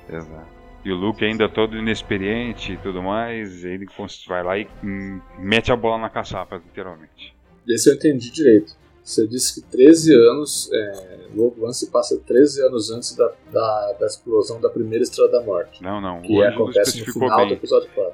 Exato. 0.10 0.58
E 0.86 0.92
o 0.92 0.96
Luke 0.96 1.24
ainda 1.26 1.50
todo 1.50 1.78
inexperiente 1.78 2.74
e 2.74 2.78
tudo 2.78 3.02
mais, 3.02 3.66
ele 3.66 3.86
vai 4.28 4.44
lá 4.44 4.58
e 4.58 4.68
hum, 4.84 5.20
mete 5.38 5.72
a 5.72 5.76
bola 5.76 5.98
na 5.98 6.10
caçapa, 6.10 6.58
literalmente. 6.58 7.36
Esse 7.68 7.90
eu 7.90 7.96
entendi 7.96 8.32
direito. 8.32 8.77
Você 9.08 9.26
disse 9.26 9.62
que 9.62 9.70
13 9.70 10.14
anos, 10.14 10.70
é, 10.70 11.20
Rogue 11.34 11.64
One 11.64 11.74
se 11.74 11.90
passa 11.90 12.20
13 12.28 12.64
anos 12.64 12.92
antes 12.92 13.16
da, 13.16 13.32
da, 13.54 13.94
da, 13.94 14.06
explosão 14.06 14.60
da 14.60 14.70
primeira 14.70 15.02
Estrela 15.02 15.32
da 15.32 15.42
Morte. 15.42 15.82
Não, 15.82 16.02
não. 16.02 16.22
Que 16.22 16.44
acontece 16.44 17.00
no 17.00 17.14
final 17.14 17.38
bem. 17.38 17.48
do 17.48 17.54
episódio 17.54 17.90
4. 17.96 18.14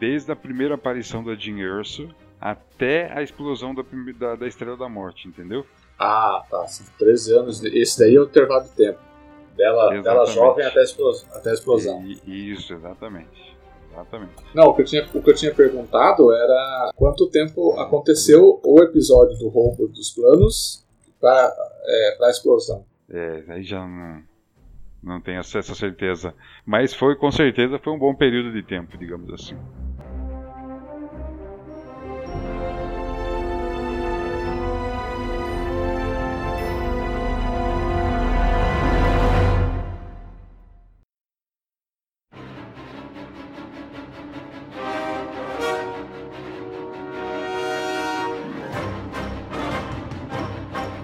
Desde 0.00 0.32
a 0.32 0.34
primeira 0.34 0.74
aparição 0.74 1.22
da 1.22 1.36
Jean 1.36 1.60
Erso 1.60 2.08
até 2.40 3.12
a 3.16 3.22
explosão 3.22 3.72
da, 3.72 3.84
da, 4.18 4.34
da 4.34 4.48
Estrela 4.48 4.76
da 4.76 4.88
Morte, 4.88 5.28
entendeu? 5.28 5.64
Ah, 5.96 6.42
tá. 6.50 6.66
São 6.66 6.84
13 6.98 7.34
anos. 7.36 7.64
Esse 7.64 8.00
daí 8.00 8.16
é 8.16 8.20
o 8.20 8.24
intervalo 8.24 8.64
de 8.64 8.70
tempo. 8.70 8.98
Dela, 9.56 10.02
dela 10.02 10.26
jovem 10.26 10.66
até 10.66 10.80
a 10.80 10.82
explosão. 10.82 11.28
Até 11.32 11.50
a 11.50 11.54
explosão. 11.54 12.04
E, 12.26 12.50
isso, 12.50 12.74
exatamente. 12.74 13.56
Exatamente. 13.92 14.32
Não, 14.54 14.64
o 14.64 14.74
que, 14.74 14.82
eu 14.82 14.86
tinha, 14.86 15.06
o 15.14 15.22
que 15.22 15.30
eu 15.30 15.34
tinha 15.34 15.54
perguntado 15.54 16.32
era 16.32 16.90
quanto 16.94 17.28
tempo 17.28 17.78
aconteceu 17.78 18.60
o 18.64 18.82
episódio 18.82 19.36
do 19.38 19.48
roubo 19.48 19.88
dos 19.88 20.10
planos 20.10 20.84
para 21.20 21.52
é, 21.84 22.24
a 22.24 22.30
explosão. 22.30 22.84
É, 23.10 23.44
aí 23.48 23.62
já 23.62 23.80
não, 23.80 24.22
não 25.02 25.20
tenho 25.20 25.40
essa 25.40 25.62
certeza. 25.62 26.34
Mas 26.64 26.94
foi, 26.94 27.16
com 27.16 27.30
certeza, 27.30 27.78
foi 27.78 27.92
um 27.92 27.98
bom 27.98 28.14
período 28.14 28.52
de 28.52 28.62
tempo, 28.62 28.96
digamos 28.96 29.32
assim. 29.32 29.56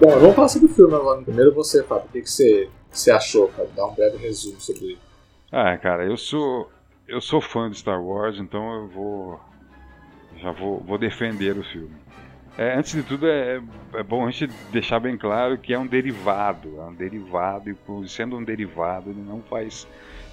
Bom, 0.05 0.19
vamos 0.19 0.35
falar 0.35 0.49
sobre 0.49 0.67
o 0.67 0.75
filme 0.75 0.93
agora. 0.93 1.19
Primeiro 1.23 1.51
você, 1.51 1.81
Fábio, 1.81 2.05
o 2.05 2.11
que, 2.11 2.21
que 2.21 2.29
você, 2.29 2.69
você 2.91 3.09
achou, 3.09 3.47
cara? 3.47 3.67
Dá 3.75 3.87
um 3.87 3.95
breve 3.95 4.17
resumo 4.17 4.61
sobre 4.61 4.83
ele. 4.83 4.99
Ah, 5.51 5.75
cara, 5.79 6.05
eu 6.05 6.15
sou 6.15 6.71
eu 7.07 7.19
sou 7.19 7.41
fã 7.41 7.71
de 7.71 7.79
Star 7.79 7.99
Wars, 7.99 8.37
então 8.37 8.71
eu 8.75 8.87
vou 8.87 9.39
já 10.37 10.51
vou, 10.51 10.79
vou 10.81 10.99
defender 10.99 11.57
o 11.57 11.63
filme. 11.63 11.95
É, 12.55 12.77
antes 12.77 12.91
de 12.91 13.01
tudo, 13.01 13.25
é, 13.25 13.59
é, 13.95 14.03
bom 14.03 14.27
a 14.27 14.29
gente 14.29 14.53
deixar 14.71 14.99
bem 14.99 15.17
claro 15.17 15.57
que 15.57 15.73
é 15.73 15.79
um 15.79 15.87
derivado, 15.87 16.79
é 16.79 16.83
um 16.83 16.93
derivado 16.93 17.71
e 17.71 18.07
sendo 18.07 18.37
um 18.37 18.43
derivado 18.43 19.09
ele 19.09 19.23
não 19.23 19.41
faz 19.41 19.87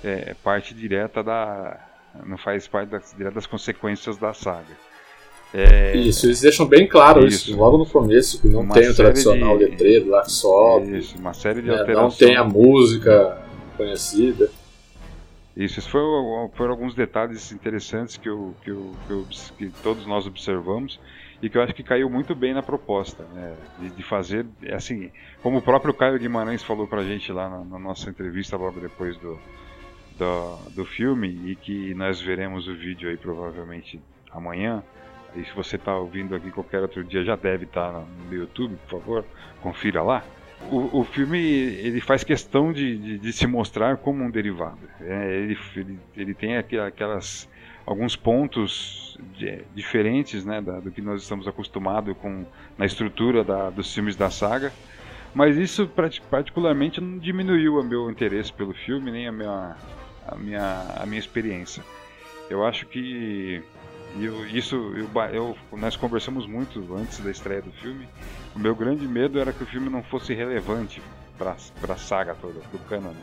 é, 0.04 0.34
parte 0.34 0.74
direta 0.74 1.22
da 1.22 1.80
não 2.26 2.36
faz 2.36 2.68
parte 2.68 2.90
das, 2.90 3.14
das 3.14 3.46
consequências 3.46 4.18
da 4.18 4.34
saga. 4.34 4.91
É... 5.54 5.94
Isso, 5.96 6.26
eles 6.26 6.40
deixam 6.40 6.66
bem 6.66 6.86
claro 6.86 7.26
isso, 7.26 7.50
isso 7.50 7.58
logo 7.58 7.76
no 7.76 7.84
começo, 7.84 8.40
que 8.40 8.48
não 8.48 8.60
uma 8.60 8.74
tem 8.74 8.88
o 8.88 8.94
tradicional 8.94 9.58
de... 9.58 9.64
letreiro 9.64 10.08
lá 10.08 10.22
que 10.22 10.32
sobe. 10.32 10.98
Isso, 10.98 11.16
uma 11.18 11.34
série 11.34 11.60
de 11.60 11.68
né, 11.68 11.78
alterações. 11.78 12.20
Não 12.20 12.28
tem 12.28 12.36
a 12.36 12.44
música 12.44 13.42
conhecida. 13.76 14.50
Isso, 15.54 15.78
esses 15.78 15.86
foram, 15.86 16.50
foram 16.54 16.70
alguns 16.70 16.94
detalhes 16.94 17.52
interessantes 17.52 18.16
que, 18.16 18.28
eu, 18.28 18.54
que, 18.64 18.70
eu, 18.70 18.92
que, 19.06 19.12
eu, 19.12 19.26
que, 19.58 19.70
todos 19.82 20.06
nós 20.06 20.26
observamos 20.26 20.98
e 21.42 21.50
que 21.50 21.58
eu 21.58 21.62
acho 21.62 21.74
que 21.74 21.82
caiu 21.82 22.08
muito 22.08 22.34
bem 22.34 22.54
na 22.54 22.62
proposta, 22.62 23.24
né, 23.34 23.54
de, 23.78 23.90
de, 23.90 24.02
fazer, 24.02 24.46
assim, 24.72 25.10
como 25.42 25.58
o 25.58 25.62
próprio 25.62 25.92
Caio 25.92 26.18
Guimarães 26.18 26.62
falou 26.62 26.86
pra 26.86 27.02
gente 27.02 27.30
lá 27.32 27.50
na, 27.50 27.64
na 27.64 27.78
nossa 27.78 28.08
entrevista 28.08 28.56
logo 28.56 28.80
depois 28.80 29.18
do, 29.18 29.38
do, 30.16 30.56
do 30.70 30.84
filme 30.86 31.28
e 31.44 31.56
que 31.56 31.92
nós 31.94 32.20
veremos 32.20 32.66
o 32.66 32.74
vídeo 32.74 33.10
aí 33.10 33.16
provavelmente 33.18 34.00
amanhã, 34.30 34.82
e 35.34 35.44
se 35.44 35.52
você 35.54 35.76
está 35.76 35.96
ouvindo 35.96 36.34
aqui 36.34 36.50
qualquer 36.50 36.80
outro 36.80 37.02
dia, 37.02 37.24
já 37.24 37.36
deve 37.36 37.64
estar 37.64 37.92
tá 37.92 38.04
no 38.28 38.34
YouTube, 38.34 38.76
por 38.88 39.00
favor, 39.00 39.24
confira 39.60 40.02
lá. 40.02 40.22
O, 40.70 41.00
o 41.00 41.04
filme 41.04 41.38
ele 41.38 42.00
faz 42.00 42.22
questão 42.22 42.72
de, 42.72 42.96
de, 42.96 43.18
de 43.18 43.32
se 43.32 43.46
mostrar 43.46 43.96
como 43.96 44.22
um 44.22 44.30
derivado. 44.30 44.78
É, 45.00 45.36
ele, 45.36 45.58
ele, 45.74 45.98
ele, 46.16 46.34
tem 46.34 46.56
aquelas 46.56 47.48
alguns 47.84 48.14
pontos 48.14 49.18
de, 49.36 49.62
diferentes 49.74 50.44
né, 50.44 50.60
da, 50.60 50.78
do 50.78 50.90
que 50.90 51.00
nós 51.00 51.22
estamos 51.22 51.48
acostumados 51.48 52.16
com 52.18 52.44
na 52.78 52.86
estrutura 52.86 53.42
da, 53.42 53.70
dos 53.70 53.92
filmes 53.92 54.14
da 54.14 54.30
saga. 54.30 54.72
Mas 55.34 55.56
isso 55.56 55.90
particularmente 56.30 57.00
não 57.00 57.18
diminuiu 57.18 57.78
o 57.78 57.82
meu 57.82 58.10
interesse 58.10 58.52
pelo 58.52 58.74
filme 58.74 59.10
nem 59.10 59.26
a 59.26 59.32
minha, 59.32 59.76
a 60.28 60.36
minha, 60.36 60.86
a 60.96 61.06
minha 61.06 61.18
experiência. 61.18 61.82
Eu 62.50 62.64
acho 62.66 62.86
que 62.86 63.62
e 64.14 64.24
eu, 64.24 64.46
isso, 64.46 64.76
eu, 64.94 65.10
eu, 65.32 65.56
nós 65.78 65.96
conversamos 65.96 66.46
muito 66.46 66.94
antes 66.94 67.20
da 67.20 67.30
estreia 67.30 67.62
do 67.62 67.72
filme. 67.72 68.08
O 68.54 68.58
meu 68.58 68.74
grande 68.74 69.08
medo 69.08 69.38
era 69.38 69.52
que 69.52 69.62
o 69.62 69.66
filme 69.66 69.88
não 69.88 70.02
fosse 70.02 70.34
relevante 70.34 71.02
para 71.38 71.56
a 71.94 71.96
saga 71.96 72.34
toda, 72.34 72.60
do 72.70 72.78
canon. 72.78 73.14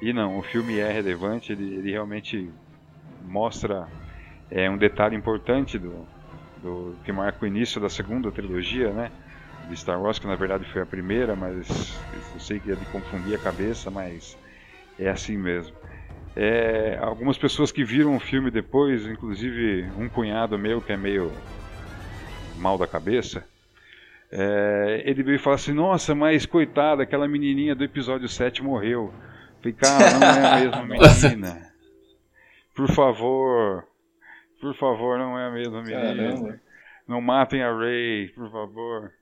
E 0.00 0.12
não, 0.12 0.38
o 0.38 0.42
filme 0.42 0.78
é 0.78 0.90
relevante, 0.92 1.52
ele, 1.52 1.74
ele 1.74 1.90
realmente 1.90 2.52
mostra 3.20 3.88
é, 4.50 4.68
um 4.70 4.78
detalhe 4.78 5.16
importante 5.16 5.78
do, 5.78 6.08
do 6.56 7.00
que 7.04 7.12
marca 7.12 7.44
o 7.44 7.48
início 7.48 7.80
da 7.80 7.88
segunda 7.88 8.30
trilogia, 8.32 8.92
né? 8.92 9.12
De 9.64 9.76
Star 9.76 10.00
Wars, 10.00 10.18
que 10.18 10.26
na 10.26 10.36
verdade 10.36 10.64
foi 10.72 10.82
a 10.82 10.86
primeira, 10.86 11.36
mas 11.36 11.68
eu 12.12 12.40
sei 12.40 12.60
que 12.60 12.70
é 12.70 12.76
de 12.76 12.86
confundir 12.86 13.34
a 13.34 13.38
cabeça, 13.38 13.90
mas 13.90 14.36
é 14.98 15.08
assim 15.10 15.36
mesmo. 15.38 15.76
É, 16.34 16.98
algumas 17.00 17.36
pessoas 17.36 17.70
que 17.70 17.84
viram 17.84 18.16
o 18.16 18.20
filme 18.20 18.50
depois, 18.50 19.06
inclusive 19.06 19.90
um 19.98 20.08
cunhado 20.08 20.58
meu 20.58 20.80
que 20.80 20.92
é 20.92 20.96
meio 20.96 21.30
mal 22.56 22.78
da 22.78 22.86
cabeça, 22.86 23.44
é, 24.30 25.02
ele 25.04 25.22
veio 25.22 25.38
falar 25.38 25.56
assim: 25.56 25.74
Nossa, 25.74 26.14
mas 26.14 26.46
coitada, 26.46 27.02
aquela 27.02 27.28
menininha 27.28 27.74
do 27.74 27.84
episódio 27.84 28.28
7 28.28 28.62
morreu. 28.62 29.12
Falei, 29.60 29.72
cara, 29.74 30.18
não 30.18 30.26
é 30.26 30.46
a 30.46 30.60
mesma 30.60 30.82
menina. 31.28 31.72
Por 32.74 32.88
favor, 32.88 33.84
por 34.60 34.74
favor, 34.74 35.18
não 35.18 35.38
é 35.38 35.48
a 35.48 35.50
mesma 35.50 35.82
menina. 35.82 36.00
Caramba. 36.00 36.60
Não 37.06 37.20
matem 37.20 37.62
a 37.62 37.76
Ray, 37.76 38.28
por 38.28 38.50
favor. 38.50 39.12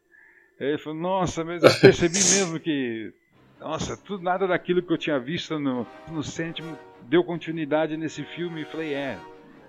Ele 0.61 0.79
falou: 0.79 0.99
Nossa, 0.99 1.43
mas 1.45 1.63
eu 1.65 1.81
percebi 1.81 2.15
mesmo 2.15 2.61
que 2.61 3.13
nossa, 3.61 3.95
tudo 3.95 4.23
nada 4.23 4.47
daquilo 4.47 4.83
que 4.83 4.91
eu 4.91 4.97
tinha 4.97 5.19
visto 5.19 5.59
no, 5.59 5.87
no 6.09 6.23
sétimo 6.23 6.79
deu 7.09 7.25
continuidade 7.25 7.97
nesse 7.97 8.23
filme. 8.25 8.63
E 8.63 8.65
falei, 8.65 8.95
é, 8.95 9.19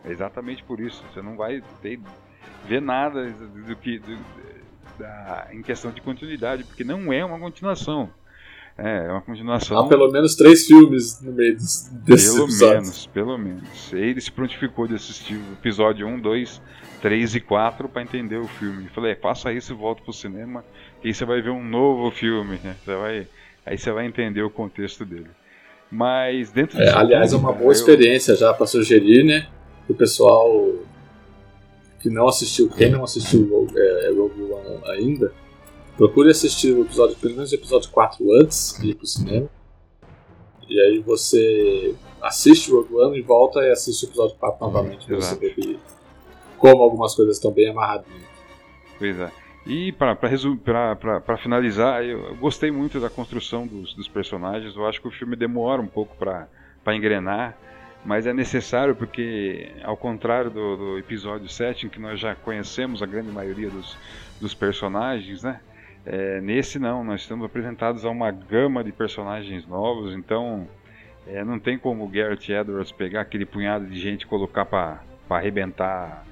é 0.05 0.11
exatamente 0.11 0.63
por 0.63 0.79
isso. 0.79 1.03
Você 1.11 1.21
não 1.21 1.35
vai 1.35 1.63
ter, 1.81 1.99
ver 2.65 2.81
nada 2.81 3.29
do 3.29 3.75
que 3.75 3.99
do, 3.99 4.17
da, 4.97 5.47
em 5.51 5.61
questão 5.61 5.91
de 5.91 6.01
continuidade, 6.01 6.63
porque 6.63 6.83
não 6.83 7.11
é 7.11 7.23
uma 7.23 7.39
continuação. 7.39 8.09
É, 8.77 9.05
é 9.07 9.11
uma 9.11 9.21
continuação. 9.21 9.77
Há 9.77 9.87
pelo 9.87 10.09
menos 10.09 10.35
três 10.35 10.65
filmes 10.65 11.21
no 11.21 11.33
meio 11.33 11.53
desses 11.55 11.89
Pelo 12.33 12.45
episódios. 12.45 12.59
menos, 12.59 13.07
pelo 13.07 13.37
menos. 13.37 13.93
Ele 13.93 14.19
se 14.21 14.31
prontificou 14.31 14.87
de 14.87 14.95
assistir 14.95 15.35
o 15.35 15.53
episódio 15.53 16.07
1, 16.07 16.19
2, 16.19 16.61
3 17.01 17.35
e 17.35 17.41
4 17.41 17.89
para 17.89 18.01
entender 18.01 18.37
o 18.37 18.47
filme. 18.47 18.87
falei, 18.89 19.11
é, 19.11 19.15
faça 19.15 19.51
isso 19.51 19.73
e 19.73 19.75
volta 19.75 20.01
pro 20.01 20.13
cinema, 20.13 20.63
e 21.03 21.09
aí 21.09 21.13
você 21.13 21.25
vai 21.25 21.41
ver 21.41 21.49
um 21.49 21.63
novo 21.63 22.09
filme. 22.11 22.59
Né? 22.63 22.75
Você 22.83 22.95
vai 22.95 23.27
Aí 23.65 23.77
você 23.77 23.91
vai 23.91 24.05
entender 24.05 24.41
o 24.41 24.49
contexto 24.49 25.05
dele. 25.05 25.29
Mas 25.91 26.51
dentro 26.51 26.81
é, 26.81 26.89
Aliás, 26.89 27.33
é 27.33 27.35
uma 27.35 27.51
boa 27.51 27.73
experiência 27.73 28.35
já 28.35 28.53
para 28.53 28.65
sugerir, 28.65 29.25
né? 29.25 29.47
O 29.89 29.93
pessoal 29.93 30.73
que 31.99 32.09
não 32.09 32.27
assistiu, 32.27 32.69
quem 32.69 32.89
não 32.89 33.03
assistiu 33.03 33.67
é, 33.75 34.11
Rogue 34.15 34.41
One 34.41 34.79
ainda, 34.91 35.33
procure 35.97 36.31
assistir 36.31 36.71
o 36.71 36.81
episódio, 36.81 37.15
pelo 37.17 37.35
menos 37.35 37.51
o 37.51 37.55
episódio 37.55 37.89
4 37.91 38.25
antes 38.41 38.77
de 38.79 38.91
ir 38.91 38.95
pro 38.95 39.05
cinema. 39.05 39.49
E 40.67 40.79
aí 40.79 40.99
você 40.99 41.93
assiste 42.21 42.71
o 42.71 42.77
Rogue 42.77 42.95
One 42.95 43.19
e 43.19 43.21
volta 43.21 43.59
e 43.59 43.71
assiste 43.71 44.05
o 44.05 44.07
episódio 44.07 44.35
4 44.37 44.65
novamente. 44.65 45.05
Pra 45.05 45.17
você 45.17 45.35
ver 45.35 45.79
como 46.57 46.81
algumas 46.81 47.13
coisas 47.13 47.35
estão 47.35 47.51
bem 47.51 47.69
amarradinhas. 47.69 48.29
Pois 48.97 49.19
é. 49.19 49.40
E 49.65 49.91
para 49.91 51.37
finalizar, 51.37 52.03
eu 52.03 52.35
gostei 52.35 52.71
muito 52.71 52.99
da 52.99 53.09
construção 53.09 53.67
dos, 53.67 53.93
dos, 53.93 54.07
personagens. 54.07 54.75
Eu 54.75 54.87
acho 54.87 54.99
que 54.99 55.07
o 55.07 55.11
filme 55.11 55.35
demora 55.35 55.81
um 55.81 55.87
pouco 55.87 56.15
para 56.17 56.47
engrenar, 56.95 57.55
mas 58.03 58.25
é 58.25 58.33
necessário 58.33 58.95
porque, 58.95 59.71
ao 59.83 59.95
contrário 59.95 60.49
do, 60.49 60.77
do, 60.77 60.97
episódio 60.97 61.47
7, 61.47 61.85
em 61.85 61.89
que 61.89 61.99
nós 61.99 62.19
já 62.19 62.33
conhecemos 62.33 63.03
a 63.03 63.05
grande 63.05 63.31
maioria 63.31 63.69
dos, 63.69 63.95
dos 64.39 64.55
personagens, 64.55 65.43
né? 65.43 65.59
É, 66.03 66.41
nesse 66.41 66.79
não, 66.79 67.03
nós 67.03 67.21
estamos 67.21 67.45
apresentados 67.45 68.03
a 68.03 68.09
uma 68.09 68.31
gama 68.31 68.83
de 68.83 68.91
personagens 68.91 69.67
novos, 69.67 70.15
então 70.15 70.67
é, 71.27 71.43
não 71.43 71.59
tem 71.59 71.77
como 71.77 72.03
o 72.03 72.07
Garrett 72.07 72.51
Edwards 72.51 72.91
pegar 72.91 73.21
aquele 73.21 73.45
punhado 73.45 73.85
de 73.85 73.99
gente 73.99 74.23
e 74.23 74.25
colocar 74.25 74.65
para 74.65 75.03
arrebentar 75.29 76.25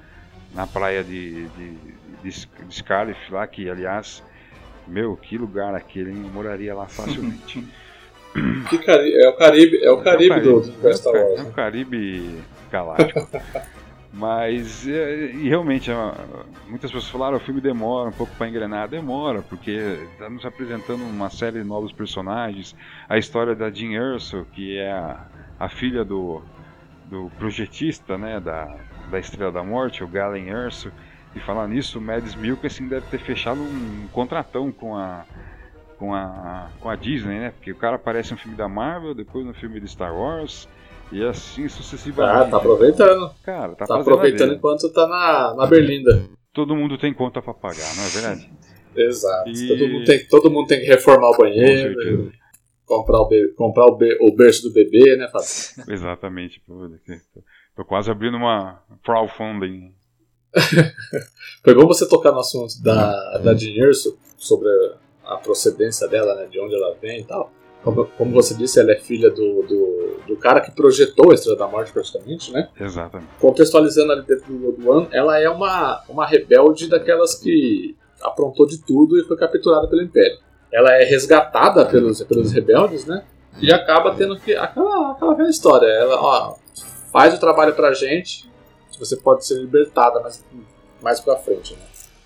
na 0.52 0.66
praia 0.66 1.04
de, 1.04 1.46
de 1.50 1.99
Scarlet 2.70 3.18
lá, 3.30 3.46
que 3.46 3.68
aliás, 3.68 4.22
meu, 4.86 5.16
que 5.16 5.38
lugar 5.38 5.74
aquele, 5.74 6.10
hein? 6.10 6.22
Eu 6.24 6.32
moraria 6.32 6.74
lá 6.74 6.86
facilmente. 6.86 7.66
que 8.68 8.78
cari 8.78 9.14
é 9.14 9.28
o 9.28 9.36
Caribe, 9.36 9.82
é 9.82 9.90
o 9.90 9.98
Caribe, 10.02 10.34
é 10.34 10.36
o 10.36 10.40
Caribe 10.40 10.40
do, 10.40 10.82
do 10.82 10.96
Star 10.96 11.14
Wars. 11.14 11.40
É 11.40 11.42
o 11.42 11.52
Caribe 11.52 12.40
galáctico. 12.70 13.28
Mas 14.12 14.88
é, 14.88 15.26
e 15.26 15.48
realmente 15.48 15.88
é 15.88 15.94
muitas 16.66 16.90
pessoas 16.90 17.08
falaram 17.08 17.36
o 17.36 17.40
filme 17.40 17.60
demora 17.60 18.08
um 18.08 18.12
pouco 18.12 18.34
para 18.36 18.48
engrenar, 18.48 18.88
demora 18.88 19.40
porque 19.40 19.98
estamos 20.12 20.44
apresentando 20.44 21.02
uma 21.02 21.30
série 21.30 21.60
de 21.60 21.64
novos 21.64 21.92
personagens, 21.92 22.74
a 23.08 23.16
história 23.18 23.54
da 23.54 23.70
Jean 23.70 23.92
Erso 23.92 24.44
que 24.52 24.76
é 24.76 24.90
a, 24.90 25.26
a 25.60 25.68
filha 25.68 26.04
do, 26.04 26.42
do 27.08 27.30
projetista, 27.38 28.18
né, 28.18 28.40
da, 28.40 28.76
da 29.12 29.18
Estrela 29.20 29.52
da 29.52 29.62
Morte, 29.62 30.02
o 30.02 30.08
Galen 30.08 30.48
Erso, 30.48 30.90
e 31.34 31.40
falar 31.40 31.68
nisso, 31.68 31.98
o 31.98 32.02
Mads 32.02 32.34
Mikkelsen 32.34 32.88
deve 32.88 33.06
ter 33.06 33.18
fechado 33.18 33.60
um 33.60 34.08
contratão 34.12 34.70
com 34.72 34.96
a 34.96 35.24
com 35.98 36.14
a, 36.14 36.70
com 36.80 36.88
a 36.88 36.96
Disney, 36.96 37.38
né? 37.38 37.50
Porque 37.50 37.72
o 37.72 37.76
cara 37.76 37.96
aparece 37.96 38.32
no 38.32 38.38
filme 38.38 38.56
da 38.56 38.66
Marvel, 38.66 39.14
depois 39.14 39.44
no 39.44 39.52
filme 39.52 39.78
de 39.78 39.86
Star 39.86 40.16
Wars, 40.16 40.66
e 41.12 41.22
assim 41.22 41.68
sucessivamente. 41.68 42.46
Ah, 42.46 42.50
tá 42.50 42.56
aproveitando. 42.56 43.30
Cara, 43.44 43.74
tá, 43.74 43.86
Tá 43.86 44.00
aproveitando 44.00 44.54
enquanto 44.54 44.90
tá 44.92 45.06
na, 45.06 45.54
na 45.54 45.66
Berlinda. 45.66 46.24
Todo 46.54 46.74
mundo 46.74 46.96
tem 46.96 47.12
conta 47.12 47.42
pra 47.42 47.52
pagar, 47.52 47.94
não 47.96 48.04
é 48.04 48.08
verdade? 48.08 48.50
Exato. 48.96 49.50
E- 49.50 49.68
Todo, 49.68 49.88
mundo 49.88 50.04
tem, 50.04 50.26
todo 50.26 50.50
mundo 50.50 50.66
tem 50.66 50.80
que 50.80 50.86
reformar 50.86 51.28
o 51.30 51.36
banheiro, 51.36 52.32
comprar, 52.86 53.20
o, 53.20 53.28
be- 53.28 53.48
comprar 53.54 53.84
o, 53.86 53.96
be- 53.96 54.18
o 54.22 54.34
berço 54.34 54.62
do 54.62 54.72
bebê, 54.72 55.16
né, 55.16 55.28
Fábio? 55.28 55.46
Exatamente. 55.94 56.62
Tô 57.76 57.84
quase 57.84 58.10
abrindo 58.10 58.38
uma 58.38 58.82
crowdfunding. 59.04 59.94
Foi 61.62 61.74
bom 61.74 61.86
você 61.86 62.08
tocar 62.08 62.32
no 62.32 62.40
assunto 62.40 62.82
da, 62.82 63.38
da 63.38 63.54
Jean 63.54 63.86
Erso, 63.86 64.16
sobre 64.36 64.68
a, 65.24 65.34
a 65.34 65.36
procedência 65.36 66.08
dela, 66.08 66.34
né, 66.34 66.46
de 66.46 66.58
onde 66.58 66.74
ela 66.74 66.96
vem 67.00 67.20
e 67.20 67.24
tal. 67.24 67.52
Como, 67.82 68.06
como 68.06 68.32
você 68.32 68.54
disse, 68.54 68.78
ela 68.78 68.92
é 68.92 68.96
filha 68.96 69.30
do, 69.30 69.62
do, 69.62 70.20
do 70.26 70.36
cara 70.36 70.60
que 70.60 70.70
projetou 70.70 71.30
a 71.30 71.34
Estrela 71.34 71.58
da 71.58 71.66
Morte, 71.66 71.92
praticamente, 71.92 72.52
né? 72.52 72.68
Exatamente. 72.78 73.30
Contextualizando 73.40 74.12
ali 74.12 74.22
dentro 74.22 74.52
do 74.52 74.66
Rogue 74.66 74.88
One, 74.88 75.08
ela 75.12 75.38
é 75.38 75.48
uma, 75.48 76.02
uma 76.08 76.26
rebelde 76.26 76.88
daquelas 76.88 77.34
que 77.34 77.96
aprontou 78.20 78.66
de 78.66 78.78
tudo 78.78 79.18
e 79.18 79.24
foi 79.24 79.36
capturada 79.36 79.88
pelo 79.88 80.02
Império. 80.02 80.38
Ela 80.70 80.92
é 80.92 81.04
resgatada 81.04 81.86
pelos, 81.86 82.22
pelos 82.22 82.52
rebeldes, 82.52 83.06
né? 83.06 83.24
E 83.60 83.72
acaba 83.72 84.14
tendo 84.14 84.38
que. 84.38 84.54
aquela, 84.54 85.12
aquela 85.12 85.34
velha 85.34 85.48
história. 85.48 85.86
Ela, 85.86 86.20
ó, 86.20 86.54
faz 87.10 87.34
o 87.34 87.40
trabalho 87.40 87.74
pra 87.74 87.94
gente, 87.94 88.49
você 89.00 89.16
pode 89.16 89.44
ser 89.44 89.54
libertada 89.54 90.20
mais, 90.20 90.44
mais 91.02 91.20
pra 91.20 91.36
frente, 91.36 91.74
né? 91.74 91.82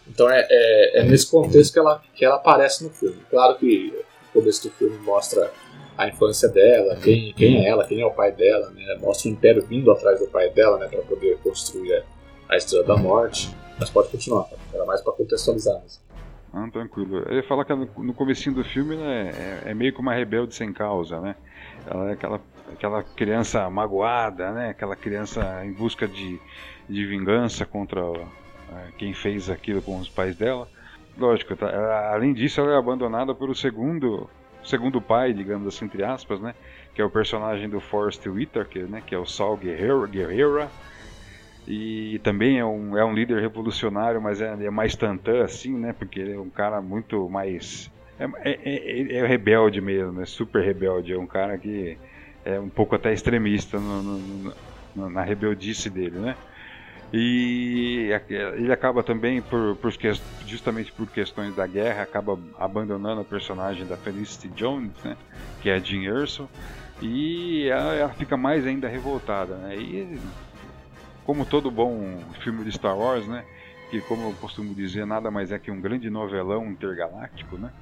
Então 0.07 0.29
é, 0.29 0.47
é, 0.51 1.01
é 1.01 1.05
nesse 1.05 1.31
contexto 1.31 1.73
que 1.73 1.79
ela, 1.79 2.03
que 2.15 2.25
ela 2.25 2.37
aparece 2.37 2.85
no 2.85 2.91
filme. 2.91 3.17
Claro 3.31 3.57
que 3.57 3.95
o 4.31 4.41
começo 4.41 4.69
do 4.69 4.75
filme 4.75 4.99
mostra 4.99 5.51
a 5.97 6.09
infância 6.09 6.49
dela, 6.49 6.97
quem, 6.97 7.33
quem 7.35 7.65
é 7.65 7.69
ela, 7.69 7.87
quem 7.87 8.01
é 8.01 8.07
o 8.07 8.11
pai 8.11 8.33
dela, 8.33 8.71
né? 8.71 8.99
Mostra 9.01 9.31
o 9.31 9.33
Império 9.33 9.65
vindo 9.65 9.91
atrás 9.91 10.19
do 10.19 10.27
pai 10.27 10.51
dela, 10.51 10.77
né? 10.79 10.89
Pra 10.89 11.03
poder 11.03 11.39
construir 11.39 12.05
a, 12.49 12.57
Estrela 12.57 12.85
da 12.85 12.97
Morte. 12.97 13.55
Mas 13.79 13.91
pode 13.91 14.09
continuar, 14.09 14.45
tá? 14.45 14.57
era 14.73 14.85
mais 14.85 15.01
pra 15.01 15.13
contextualizar 15.13 15.81
mesmo. 15.81 16.03
Ah, 16.53 16.69
tranquilo. 16.73 17.19
Eu 17.29 17.37
ia 17.37 17.43
falar 17.43 17.65
que 17.65 17.75
no 17.75 18.15
comecinho 18.15 18.55
do 18.55 18.63
filme 18.63 18.97
né, 18.97 19.63
é, 19.65 19.71
é 19.71 19.75
meio 19.75 19.93
que 19.93 20.01
uma 20.01 20.15
rebelde 20.15 20.55
sem 20.55 20.73
causa, 20.73 21.21
né? 21.21 21.35
Ela 21.87 22.11
é 22.11 22.13
aquela, 22.13 22.41
aquela 22.75 23.03
criança 23.05 23.69
magoada, 23.71 24.53
né? 24.53 24.71
Aquela 24.71 24.97
criança 24.97 25.65
em 25.65 25.73
busca 25.75 26.09
de, 26.09 26.43
de 26.89 27.07
vingança 27.07 27.67
contra 27.67 28.01
eh, 28.71 28.93
quem 28.97 29.15
fez 29.15 29.49
aquilo 29.51 29.83
com 29.83 29.99
os 29.99 30.11
pais 30.11 30.37
dela. 30.37 30.69
Lógico, 31.17 31.57
tá, 31.57 31.69
ela- 31.71 32.13
além 32.15 32.33
disso, 32.35 32.61
ela 32.61 32.73
é 32.75 32.77
abandonada 32.79 33.35
pelo 33.35 33.55
segundo, 33.55 34.31
segundo 34.63 35.01
pai, 35.03 35.33
digamos 35.33 35.67
assim, 35.75 35.85
entre 35.87 36.03
aspas, 36.05 36.41
né? 36.41 36.55
Que 36.95 37.03
é 37.03 37.05
o 37.05 37.11
personagem 37.11 37.69
do 37.69 37.81
Forrest 37.81 38.27
Whitaker, 38.27 38.89
né? 38.89 39.03
Que 39.03 39.15
é 39.15 39.19
o 39.19 39.27
Saul 39.27 39.57
Guerrero, 39.59 40.09
Guerrera. 40.09 40.73
E 41.67 42.21
também 42.23 42.59
é 42.59 42.65
um, 42.65 42.97
é 42.97 43.05
um 43.05 43.15
líder 43.15 43.41
revolucionário, 43.41 44.21
mas 44.21 44.41
é, 44.41 44.49
é 44.67 44.71
mais 44.71 44.95
tantã, 44.97 45.45
assim, 45.45 45.79
né? 45.79 45.93
Porque 45.95 46.21
ele 46.21 46.33
é 46.35 46.41
um 46.41 46.51
cara 46.51 46.83
muito 46.83 47.29
mais. 47.31 47.91
É, 48.19 48.25
é, 48.53 49.15
é- 49.15 49.17
é 49.19 49.27
rebelde 49.27 49.81
mesmo, 49.81 50.21
é 50.21 50.27
super 50.27 50.63
rebelde. 50.65 51.13
É 51.13 51.19
um 51.19 51.27
cara 51.27 51.59
que 51.59 51.99
é 52.45 52.61
um 52.61 52.71
pouco 52.71 52.95
até 52.95 53.13
extremista 53.13 53.81
no- 53.81 54.03
no- 54.03 54.55
no- 54.95 55.11
na 55.11 55.23
rebeldice 55.25 55.91
dele, 55.91 56.21
né? 56.21 56.39
E 57.13 58.11
ele 58.57 58.73
acaba 58.73 59.05
também, 59.05 59.43
por, 59.43 59.79
por 59.79 59.93
justamente 60.45 60.93
por 60.93 61.11
questões 61.11 61.55
da 61.55 61.67
guerra, 61.67 62.03
acaba 62.03 62.37
abandonando 62.57 63.21
a 63.21 63.25
personagem 63.25 63.87
da 63.87 63.99
Felicity 63.99 64.51
Jones, 64.51 65.01
né? 65.05 65.17
Que 65.61 65.69
é 65.71 65.75
a 65.77 65.81
Jean 65.83 66.03
Erso. 66.05 66.51
E 67.01 67.67
ela, 67.71 67.95
ela 67.95 68.15
fica 68.15 68.37
mais 68.37 68.67
ainda 68.67 68.89
revoltada, 68.89 69.59
né? 69.59 69.79
E 69.79 70.23
como 71.23 71.47
todo 71.47 71.71
bom 71.71 72.31
filme 72.43 72.65
de 72.65 72.73
Star 72.73 72.97
Wars, 72.99 73.27
né? 73.27 73.47
Que 73.89 74.03
como 74.03 74.29
eu 74.31 74.37
costumo 74.37 74.75
dizer, 74.75 75.07
nada 75.07 75.31
mais 75.31 75.51
é 75.53 75.59
que 75.59 75.71
um 75.71 75.81
grande 75.81 76.11
novelão 76.11 76.71
intergaláctico, 76.71 77.59
né? 77.59 77.73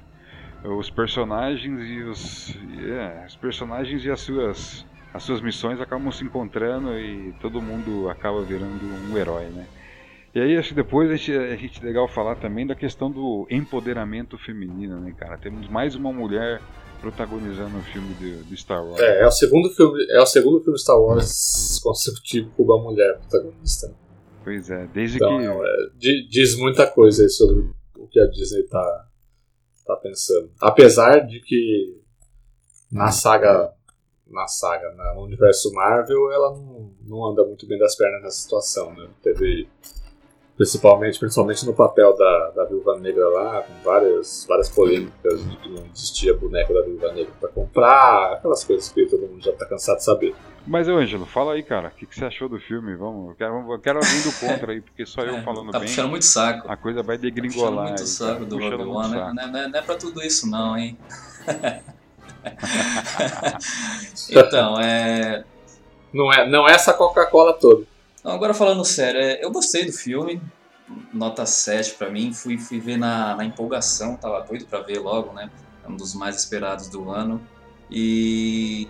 Os 0.63 0.89
personagens 0.89 1.79
e 1.81 2.01
os, 2.03 2.55
é, 2.87 3.25
os 3.27 3.35
personagens 3.35 4.03
e 4.05 4.09
as 4.11 4.19
suas 4.21 4.85
as 5.13 5.21
suas 5.23 5.41
missões 5.41 5.79
acabam 5.79 6.11
se 6.11 6.23
encontrando 6.23 6.97
e 6.99 7.33
todo 7.39 7.61
mundo 7.61 8.09
acaba 8.09 8.41
virando 8.41 8.83
um 9.11 9.15
herói, 9.15 9.45
né? 9.45 9.67
E 10.33 10.39
aí 10.39 10.57
acho 10.57 10.69
que 10.69 10.75
depois 10.75 11.11
a 11.11 11.15
gente, 11.15 11.31
a 11.31 11.55
gente 11.55 11.85
legal 11.85 12.07
falar 12.07 12.35
também 12.37 12.65
da 12.65 12.73
questão 12.73 13.11
do 13.11 13.45
empoderamento 13.51 14.39
feminino, 14.39 14.99
né, 14.99 15.13
cara? 15.15 15.37
Temos 15.37 15.69
mais 15.69 15.93
uma 15.93 16.11
mulher 16.11 16.59
protagonizando 16.99 17.77
o 17.77 17.81
filme 17.81 18.11
de, 18.15 18.41
de 18.43 18.57
Star 18.57 18.83
Wars. 18.83 18.99
É, 18.99 19.21
é 19.21 19.27
o 19.27 19.31
segundo 19.31 19.69
filme, 19.69 20.03
é 20.09 20.19
o 20.19 20.25
segundo 20.25 20.63
filme 20.63 20.79
Star 20.79 20.99
Wars 20.99 21.79
consecutivo 21.83 22.49
com 22.57 22.63
uma 22.63 22.81
mulher 22.81 23.19
protagonista. 23.19 23.93
Pois 24.43 24.67
é, 24.71 24.87
desde 24.87 25.17
Então, 25.17 25.37
que 25.37 25.45
é, 25.45 25.75
di- 25.95 26.27
diz 26.27 26.57
muita 26.57 26.87
coisa 26.87 27.21
aí 27.21 27.29
sobre 27.29 27.69
o 27.99 28.07
que 28.07 28.19
a 28.19 28.25
Disney 28.25 28.63
tá, 28.63 29.05
tá 29.85 29.95
pensando. 29.95 30.51
Apesar 30.61 31.19
de 31.25 31.39
que 31.41 32.01
na 32.91 33.11
saga, 33.11 33.73
na 34.27 34.47
saga, 34.47 34.91
na- 34.93 35.13
no 35.15 35.23
universo 35.23 35.71
Marvel, 35.73 36.31
ela 36.31 36.51
não, 36.51 36.91
não 37.01 37.25
anda 37.25 37.43
muito 37.45 37.67
bem 37.67 37.77
das 37.79 37.95
pernas 37.95 38.21
nessa 38.23 38.37
situação, 38.41 38.93
né? 38.93 39.09
Teve 39.21 39.67
principalmente, 40.57 41.19
principalmente 41.19 41.65
no 41.65 41.73
papel 41.73 42.15
da, 42.15 42.51
da 42.55 42.65
Viúva 42.65 42.97
Negra 42.99 43.27
lá, 43.29 43.61
com 43.61 43.73
várias, 43.83 44.45
várias 44.47 44.69
polêmicas 44.69 45.43
de 45.49 45.57
que 45.57 45.69
não 45.69 45.83
existia 45.93 46.33
boneco 46.35 46.73
da 46.73 46.81
Viúva 46.81 47.11
Negra 47.13 47.33
pra 47.39 47.49
comprar, 47.49 48.33
aquelas 48.33 48.63
coisas 48.63 48.89
que 48.89 49.05
todo 49.07 49.21
mundo 49.27 49.43
já 49.43 49.51
tá 49.53 49.65
cansado 49.65 49.97
de 49.97 50.03
saber. 50.03 50.35
Mas, 50.65 50.87
Ângelo, 50.87 51.25
fala 51.25 51.53
aí, 51.53 51.63
cara. 51.63 51.89
O 51.89 51.91
que, 51.91 52.05
que 52.05 52.15
você 52.15 52.23
achou 52.23 52.47
do 52.47 52.57
filme? 52.57 52.95
Vamos, 52.95 53.31
eu 53.31 53.35
quero, 53.35 53.73
eu 53.73 53.79
quero 53.79 53.99
alguém 53.99 54.21
do 54.21 54.31
contra 54.39 54.71
aí, 54.71 54.79
porque 54.79 55.05
só 55.05 55.21
eu 55.21 55.35
É, 55.35 55.41
falando 55.41 55.71
tá 55.71 55.79
bem, 55.79 55.89
puxando 55.89 56.09
muito 56.09 56.23
saco. 56.23 56.71
a 56.71 56.77
coisa 56.77 57.03
vai 57.03 57.17
Tá 57.17 57.23
puxando 57.23 57.35
degringolar. 57.35 57.87
muito 57.89 58.01
aí, 58.01 58.07
saco 58.07 58.45
do 58.45 58.55
Rogue 58.57 58.77
muito 58.77 58.91
One, 58.91 59.11
né? 59.11 59.19
é- 59.19 59.33
não 59.51 59.59
é- 59.59 59.67
não 59.67 59.79
é 59.79 59.81
pra 59.81 59.95
tudo 59.95 60.23
isso 60.23 60.49
não, 60.49 60.77
hein? 60.77 60.97
então, 64.29 64.79
é... 64.79 65.43
Não 66.13 66.31
é, 66.31 66.47
não 66.47 66.67
é 66.67 66.73
essa 66.73 66.93
Coca-Cola 66.93 67.53
toda. 67.53 67.85
Não, 68.23 68.31
agora 68.31 68.53
falando 68.53 68.85
sério, 68.85 69.19
é, 69.19 69.43
eu 69.43 69.51
gostei 69.51 69.85
do 69.85 69.91
filme, 69.91 70.41
nota 71.13 71.45
7 71.45 71.95
pra 71.95 72.09
mim, 72.09 72.33
fui, 72.33 72.57
fui 72.57 72.79
ver 72.79 72.97
na, 72.97 73.35
na 73.35 73.43
empolgação, 73.43 74.15
tava 74.15 74.39
doido 74.41 74.65
pra 74.65 74.79
ver 74.79 74.99
logo, 74.99 75.33
né? 75.33 75.51
É 75.83 75.89
um 75.89 75.97
dos 75.97 76.13
mais 76.13 76.37
esperados 76.37 76.87
do 76.87 77.09
ano. 77.09 77.45
E 77.91 78.87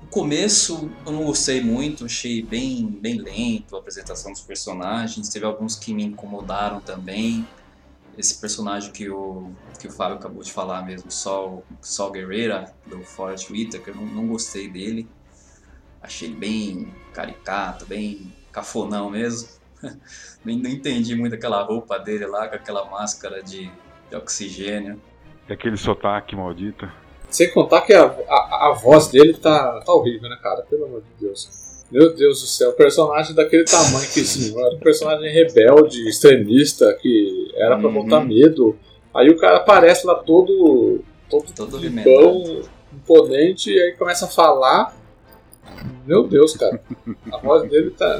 o 0.00 0.06
começo 0.06 0.88
eu 1.04 1.10
não 1.10 1.24
gostei 1.24 1.60
muito, 1.60 2.04
achei 2.04 2.40
bem, 2.40 2.86
bem 2.86 3.20
lento 3.20 3.74
a 3.74 3.80
apresentação 3.80 4.30
dos 4.30 4.42
personagens, 4.42 5.28
teve 5.28 5.44
alguns 5.44 5.74
que 5.74 5.92
me 5.92 6.04
incomodaram 6.04 6.80
também. 6.80 7.46
Esse 8.16 8.40
personagem 8.40 8.92
que 8.92 9.10
o, 9.10 9.50
que 9.80 9.88
o 9.88 9.90
Fábio 9.90 10.18
acabou 10.18 10.42
de 10.42 10.52
falar 10.52 10.82
mesmo, 10.82 11.10
Sol, 11.10 11.64
Sol 11.82 12.12
Guerreira, 12.12 12.72
do 12.86 13.00
Forrest 13.00 13.50
Whitaker, 13.50 13.92
eu 13.92 14.00
não, 14.00 14.06
não 14.06 14.26
gostei 14.28 14.68
dele. 14.68 15.08
Achei 16.00 16.28
ele 16.28 16.36
bem 16.36 16.94
caricato, 17.12 17.84
bem 17.84 18.32
cafonão 18.60 19.10
mesmo. 19.10 19.48
Nem 20.44 20.58
não 20.58 20.70
entendi 20.70 21.14
muito 21.14 21.34
aquela 21.34 21.62
roupa 21.62 21.98
dele 21.98 22.26
lá, 22.26 22.48
com 22.48 22.54
aquela 22.54 22.84
máscara 22.86 23.42
de, 23.42 23.70
de 24.08 24.16
oxigênio. 24.16 25.00
E 25.48 25.52
aquele 25.52 25.76
sotaque 25.76 26.34
maldito. 26.34 26.88
Sem 27.28 27.50
contar 27.52 27.82
que 27.82 27.92
a, 27.92 28.04
a, 28.04 28.68
a 28.68 28.72
voz 28.72 29.08
dele 29.08 29.34
tá, 29.34 29.80
tá 29.84 29.92
horrível, 29.92 30.30
né, 30.30 30.38
cara? 30.42 30.62
Pelo 30.62 30.86
amor 30.86 31.02
de 31.02 31.26
Deus. 31.26 31.84
Meu 31.90 32.14
Deus 32.14 32.40
do 32.40 32.46
céu, 32.46 32.72
personagem 32.72 33.34
daquele 33.34 33.64
tamanho 33.64 34.08
que 34.10 34.24
sim, 34.24 34.58
era 34.58 34.74
um 34.74 34.78
personagem 34.80 35.30
rebelde, 35.32 36.08
extremista, 36.08 36.92
que 37.00 37.52
era 37.56 37.76
pra 37.78 37.88
Uhum. 37.88 38.02
botar 38.02 38.20
medo. 38.20 38.76
Aí 39.14 39.28
o 39.28 39.36
cara 39.36 39.58
aparece 39.58 40.06
lá 40.06 40.14
todo. 40.14 41.00
todo, 41.28 41.52
Todo 41.54 41.78
tribão, 41.78 42.62
imponente, 42.92 43.70
e 43.70 43.80
aí 43.80 43.92
começa 43.92 44.24
a 44.24 44.28
falar. 44.28 44.96
Meu 46.06 46.26
Deus, 46.26 46.56
cara. 46.56 46.80
A 47.32 47.38
voz 47.38 47.68
dele 47.68 47.90
tá. 47.90 48.18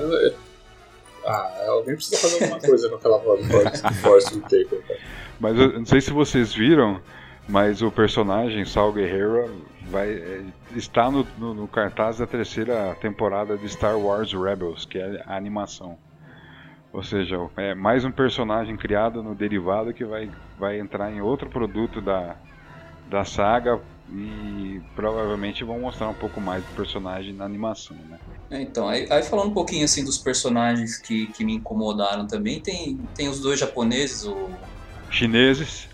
Ah, 1.25 1.65
alguém 1.69 1.97
precisa 1.97 2.17
fazer 2.19 2.45
alguma 2.45 2.61
coisa 2.61 2.89
com 2.89 2.95
aquela 2.97 3.19
voz 3.19 3.41
do 3.47 3.53
Forrest- 3.95 4.35
do 4.35 4.41
cara. 4.83 5.01
Mas 5.41 5.59
eu 5.59 5.73
não 5.81 5.87
sei 5.87 6.01
se 6.01 6.11
vocês 6.13 6.55
viram, 6.55 7.01
mas 7.49 7.83
o 7.83 7.91
personagem 7.91 8.65
Sal 8.65 8.93
Guerrero 8.93 9.51
vai, 9.89 10.09
é, 10.13 10.43
está 10.75 11.11
no, 11.11 11.27
no- 11.39 11.55
no 11.55 11.69
cartaz 11.69 12.19
da 12.19 12.27
terceira 12.27 12.97
temporada 13.01 13.57
de 13.57 13.69
Star 13.69 13.99
Wars 13.99 14.33
Rebels, 14.33 14.85
que 14.85 14.99
é 14.99 15.23
a 15.27 15.37
animação. 15.37 15.99
Ou 16.93 17.03
seja, 17.03 17.37
é 17.57 17.75
mais 17.75 18.05
um 18.05 18.11
personagem 18.13 18.77
criado 18.77 19.23
no 19.23 19.35
derivado 19.35 19.93
que 19.93 20.05
vai, 20.05 20.31
vai 20.59 20.79
entrar 20.79 21.13
em 21.13 21.21
outro 21.21 21.51
produto 21.51 22.01
da, 22.01 22.37
da 23.11 23.25
saga 23.25 23.81
e 24.13 24.81
provavelmente 24.95 25.65
vão 25.65 25.81
mostrar 25.81 26.09
um 26.09 26.15
pouco 26.15 26.41
mais 26.41 26.65
do 26.65 26.75
personagem 26.75 27.33
na 27.33 27.45
animação, 27.45 27.97
né? 28.09 28.19
É, 28.51 28.63
Então, 28.63 28.89
aí, 28.89 29.07
aí 29.11 29.23
falando 29.23 29.51
um 29.51 29.55
pouquinho 29.55 29.85
assim 29.85 30.05
dos 30.05 30.19
personagens 30.19 30.97
que, 30.97 31.27
que 31.29 31.45
me 31.45 31.55
incomodaram 31.55 32.27
também, 32.27 32.61
tem, 32.61 32.99
tem 33.15 33.29
os 33.29 33.41
dois 33.41 33.59
japoneses, 33.59 34.25
o 34.25 34.49
Chineses, 35.11 35.89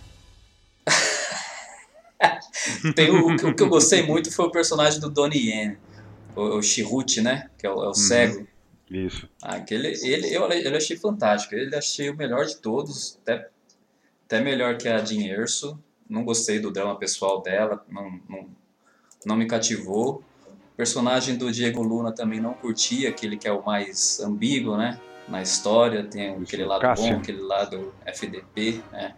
Tem 2.94 3.10
o, 3.10 3.26
o, 3.26 3.54
que 3.54 3.62
eu 3.62 3.68
gostei 3.68 4.02
muito 4.02 4.32
foi 4.32 4.46
o 4.46 4.50
personagem 4.50 5.00
do 5.00 5.10
Donnie 5.10 5.50
Yen, 5.50 5.76
o, 6.36 6.58
o 6.58 7.22
né? 7.22 7.50
Que 7.58 7.66
é 7.66 7.70
o, 7.70 7.74
é 7.74 7.84
o 7.84 7.88
uhum. 7.88 7.94
cego. 7.94 8.46
Isso. 8.90 9.28
Ah, 9.42 9.56
aquele, 9.56 9.88
ele, 9.88 10.34
eu, 10.34 10.50
ele 10.50 10.76
achei 10.76 10.96
fantástico. 10.96 11.54
Ele 11.54 11.74
achei 11.74 12.10
o 12.10 12.16
melhor 12.16 12.44
de 12.44 12.56
todos, 12.56 13.18
até, 13.22 13.48
até 14.26 14.40
melhor 14.40 14.76
que 14.76 14.88
a 14.88 15.02
Jean 15.04 15.26
Erso. 15.26 15.78
Não 16.12 16.24
gostei 16.24 16.60
do 16.60 16.70
drama 16.70 16.96
pessoal 16.98 17.40
dela, 17.40 17.84
não, 17.88 18.20
não, 18.28 18.46
não 19.24 19.36
me 19.36 19.46
cativou. 19.46 20.22
O 20.46 20.76
personagem 20.76 21.36
do 21.36 21.50
Diego 21.50 21.82
Luna 21.82 22.12
também 22.12 22.40
não 22.40 22.52
curti, 22.52 23.06
aquele 23.06 23.36
que 23.36 23.48
é 23.48 23.52
o 23.52 23.64
mais 23.64 24.20
ambíguo, 24.20 24.76
né? 24.76 25.00
Na 25.26 25.40
história, 25.40 26.04
tem 26.04 26.34
aquele 26.34 26.64
lado 26.64 26.82
Cássio. 26.82 27.14
bom, 27.14 27.18
aquele 27.20 27.40
lado 27.40 27.94
FDP, 28.04 28.82
né? 28.92 29.14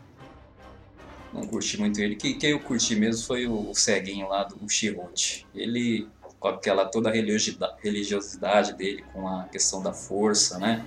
Não 1.33 1.43
curti 1.47 1.81
muito 1.81 2.01
ele. 2.01 2.15
Quem, 2.15 2.39
quem 2.39 2.51
eu 2.51 2.61
curti 2.61 2.95
mesmo 2.95 3.27
foi 3.27 3.47
o, 3.47 3.71
o 3.71 3.75
ceguinho 3.75 4.29
lá 4.29 4.45
do 4.45 4.69
Chirute. 4.69 5.47
Ele 5.53 6.07
com 6.39 6.49
aquela 6.49 6.85
toda 6.85 7.09
a 7.09 7.13
religiosidade 7.13 8.75
dele, 8.75 9.03
com 9.13 9.27
a 9.27 9.45
questão 9.45 9.83
da 9.83 9.95
força, 9.95 10.59
né? 10.59 10.85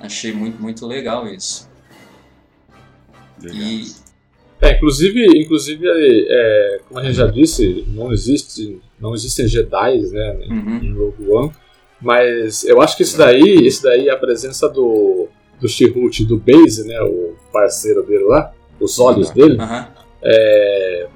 Achei 0.00 0.32
muito, 0.32 0.60
muito 0.60 0.86
legal 0.86 1.28
isso. 1.28 1.70
Legal. 3.38 3.60
E... 3.60 4.05
É, 4.60 4.76
inclusive, 4.76 5.26
inclusive 5.38 5.86
é, 5.86 6.80
como 6.88 7.00
a 7.00 7.04
gente 7.04 7.16
já 7.16 7.26
disse, 7.26 7.84
não 7.88 8.12
existe, 8.12 8.80
não 8.98 9.14
existem 9.14 9.46
Jedi, 9.46 9.98
né, 10.10 10.38
uhum. 10.48 10.80
em 10.82 10.94
Rogue 10.94 11.30
One, 11.30 11.52
mas 12.00 12.64
eu 12.64 12.80
acho 12.80 12.96
que 12.96 13.02
isso 13.02 13.18
daí, 13.18 13.66
isso 13.66 13.82
daí 13.82 14.08
é 14.08 14.12
a 14.12 14.16
presença 14.16 14.68
do 14.68 15.28
do 15.60 15.68
Chirrut 15.68 16.22
do 16.26 16.36
Base, 16.36 16.86
né, 16.86 17.00
o 17.02 17.34
parceiro 17.52 18.02
dele 18.02 18.24
lá, 18.24 18.52
os 18.80 18.98
olhos 18.98 19.28
uhum. 19.28 19.34
dele, 19.34 19.58
uhum. 19.58 19.84
É, 20.22 21.06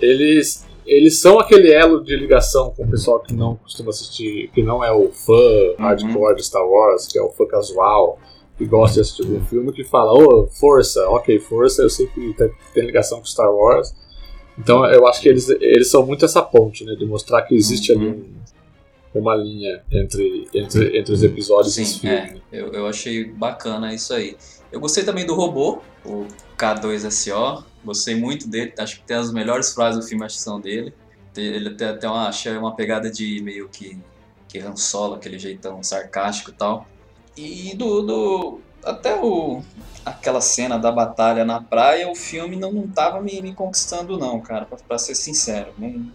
eles 0.00 0.66
eles 0.84 1.20
são 1.20 1.38
aquele 1.38 1.72
elo 1.72 2.02
de 2.02 2.16
ligação 2.16 2.72
com 2.76 2.84
o 2.84 2.90
pessoal 2.90 3.20
que 3.20 3.32
não 3.32 3.54
costuma 3.56 3.90
assistir, 3.90 4.50
que 4.52 4.62
não 4.62 4.84
é 4.84 4.92
o 4.92 5.10
fã 5.12 5.32
uhum. 5.32 5.76
hardcore 5.78 6.36
de 6.36 6.44
Star 6.44 6.66
Wars, 6.66 7.06
que 7.06 7.18
é 7.18 7.22
o 7.22 7.30
fã 7.30 7.46
casual, 7.46 8.18
que 8.62 8.68
gosta 8.68 8.94
de 8.94 9.00
assistir 9.00 9.24
um 9.24 9.44
filme, 9.46 9.72
que 9.72 9.84
fala, 9.84 10.12
ô, 10.12 10.44
oh, 10.44 10.46
força, 10.46 11.08
ok, 11.08 11.38
força, 11.40 11.82
eu 11.82 11.90
sei 11.90 12.06
que 12.06 12.34
tem 12.72 12.84
ligação 12.84 13.18
com 13.18 13.24
Star 13.24 13.52
Wars. 13.52 13.94
Então 14.58 14.84
eu 14.86 15.06
acho 15.06 15.20
que 15.20 15.28
eles, 15.28 15.48
eles 15.48 15.90
são 15.90 16.06
muito 16.06 16.24
essa 16.24 16.42
ponte, 16.42 16.84
né, 16.84 16.94
de 16.94 17.04
mostrar 17.06 17.42
que 17.42 17.54
existe 17.54 17.92
uhum. 17.92 18.00
ali 18.00 18.10
um, 19.14 19.20
uma 19.20 19.34
linha 19.34 19.82
entre, 19.90 20.48
entre, 20.54 20.98
entre 20.98 21.12
os 21.12 21.22
episódios 21.22 21.74
Sim, 21.74 21.82
e 21.82 21.84
os 21.84 21.96
filmes. 21.96 22.42
É, 22.52 22.60
eu, 22.60 22.72
eu 22.72 22.86
achei 22.86 23.24
bacana 23.24 23.92
isso 23.92 24.14
aí. 24.14 24.36
Eu 24.70 24.78
gostei 24.78 25.04
também 25.04 25.26
do 25.26 25.34
robô, 25.34 25.80
o 26.04 26.26
K2SO, 26.56 27.64
Gostei 27.84 28.14
muito 28.14 28.48
dele, 28.48 28.72
acho 28.78 29.00
que 29.00 29.06
tem 29.06 29.16
as 29.16 29.32
melhores 29.32 29.74
frases 29.74 30.00
do 30.00 30.08
filme, 30.08 30.24
acho 30.24 30.36
que 30.36 30.42
são 30.42 30.60
dele. 30.60 30.94
Ele 31.36 31.70
tem 31.74 31.88
até 31.88 32.08
uma, 32.08 32.28
achei 32.28 32.56
uma 32.56 32.76
pegada 32.76 33.10
de 33.10 33.42
meio 33.42 33.68
que, 33.68 33.98
que 34.46 34.58
Han 34.58 34.76
Solo, 34.76 35.14
aquele 35.14 35.38
jeitão 35.38 35.82
sarcástico 35.82 36.50
e 36.50 36.54
tal. 36.54 36.86
E 37.36 37.74
do, 37.76 38.02
do 38.02 38.60
até 38.84 39.14
o, 39.20 39.62
aquela 40.04 40.40
cena 40.40 40.78
da 40.78 40.90
batalha 40.90 41.44
na 41.44 41.62
praia, 41.62 42.10
o 42.10 42.14
filme 42.14 42.56
não, 42.56 42.72
não 42.72 42.88
tava 42.88 43.20
me, 43.20 43.40
me 43.40 43.54
conquistando 43.54 44.18
não, 44.18 44.40
cara, 44.40 44.66
pra, 44.66 44.76
pra 44.86 44.98
ser 44.98 45.14
sincero. 45.14 45.72
Não, 45.78 46.10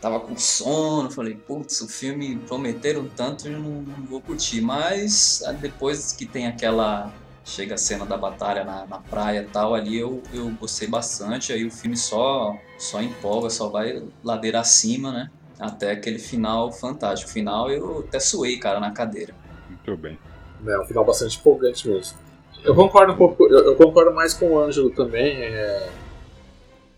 tava 0.00 0.20
com 0.20 0.36
sono, 0.36 1.10
falei, 1.10 1.36
putz, 1.36 1.80
o 1.80 1.88
filme 1.88 2.36
prometeram 2.40 3.08
tanto 3.08 3.48
eu 3.48 3.60
não, 3.60 3.82
não 3.82 4.06
vou 4.06 4.20
curtir. 4.20 4.60
Mas 4.60 5.40
depois 5.60 6.12
que 6.12 6.26
tem 6.26 6.46
aquela 6.46 7.12
chega 7.44 7.74
a 7.74 7.78
cena 7.78 8.06
da 8.06 8.16
batalha 8.16 8.64
na, 8.64 8.86
na 8.86 8.98
praia 9.00 9.48
tal, 9.52 9.74
ali 9.74 9.98
eu, 9.98 10.22
eu 10.32 10.50
gostei 10.52 10.86
bastante, 10.86 11.52
aí 11.52 11.64
o 11.64 11.70
filme 11.70 11.96
só, 11.96 12.56
só 12.78 13.02
empolga, 13.02 13.50
só 13.50 13.68
vai 13.68 14.02
ladeira 14.22 14.60
acima, 14.60 15.12
né? 15.12 15.28
Até 15.58 15.92
aquele 15.92 16.18
final 16.18 16.72
fantástico. 16.72 17.30
Final 17.30 17.70
eu 17.70 18.00
até 18.00 18.18
suei, 18.18 18.58
cara, 18.58 18.80
na 18.80 18.92
cadeira. 18.92 19.34
Muito 19.90 20.00
bem. 20.00 20.18
É 20.66 20.78
um 20.78 20.84
final 20.84 21.04
bastante 21.04 21.38
empolgante 21.38 21.88
mesmo. 21.88 22.18
Eu 22.62 22.74
concordo 22.74 23.12
um 23.12 23.16
pouco, 23.16 23.46
eu, 23.46 23.58
eu 23.64 23.76
concordo 23.76 24.14
mais 24.14 24.34
com 24.34 24.52
o 24.52 24.58
Ângelo 24.60 24.90
também. 24.90 25.42
É... 25.42 25.90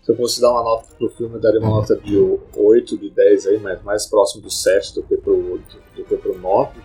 Se 0.01 0.11
eu 0.11 0.17
fosse 0.17 0.41
dar 0.41 0.51
uma 0.51 0.63
nota 0.63 0.93
pro 0.95 1.09
filme, 1.09 1.35
eu 1.35 1.39
daria 1.39 1.59
uma 1.59 1.69
nota 1.69 1.95
de 1.95 2.17
8, 2.55 2.97
de 2.97 3.09
10 3.09 3.47
aí, 3.47 3.59
mas 3.59 3.81
mais 3.83 4.05
próximo 4.05 4.41
do 4.41 4.49
7 4.49 4.95
do 4.95 5.03
que 5.03 5.15
pro, 5.15 5.33
do, 5.35 5.57
do 5.95 6.03
que 6.03 6.17
pro 6.17 6.37
9. 6.37 6.79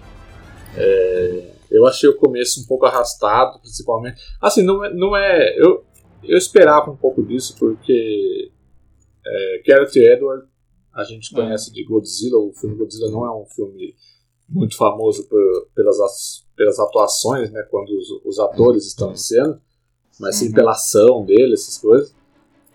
É... 0.76 1.50
Eu 1.70 1.86
achei 1.86 2.08
o 2.08 2.16
começo 2.16 2.62
um 2.62 2.66
pouco 2.66 2.86
arrastado, 2.86 3.58
principalmente. 3.60 4.22
Assim, 4.40 4.62
não 4.62 4.84
é. 4.84 4.94
Não 4.94 5.16
é 5.16 5.58
eu, 5.58 5.84
eu 6.22 6.38
esperava 6.38 6.90
um 6.90 6.96
pouco 6.96 7.22
disso, 7.22 7.54
porque. 7.58 8.50
É, 9.26 9.62
Gareth 9.66 9.94
Edward, 9.96 10.46
a 10.94 11.04
gente 11.04 11.34
conhece 11.34 11.70
de 11.70 11.84
Godzilla. 11.84 12.38
O 12.38 12.52
filme 12.54 12.76
Godzilla 12.76 13.10
não 13.10 13.26
é 13.26 13.30
um 13.30 13.44
filme 13.44 13.94
muito 14.48 14.76
famoso 14.76 15.28
por, 15.28 15.68
pelas, 15.74 16.46
pelas 16.56 16.78
atuações, 16.78 17.50
né? 17.50 17.62
Quando 17.70 17.90
os, 17.90 18.08
os 18.24 18.38
atores 18.38 18.86
estão 18.86 19.12
em 19.12 19.16
cena, 19.16 19.60
mas 20.18 20.36
sim 20.36 20.48
uhum. 20.48 20.54
pela 20.54 20.72
ação 20.72 21.24
dele, 21.24 21.54
essas 21.54 21.78
coisas. 21.78 22.14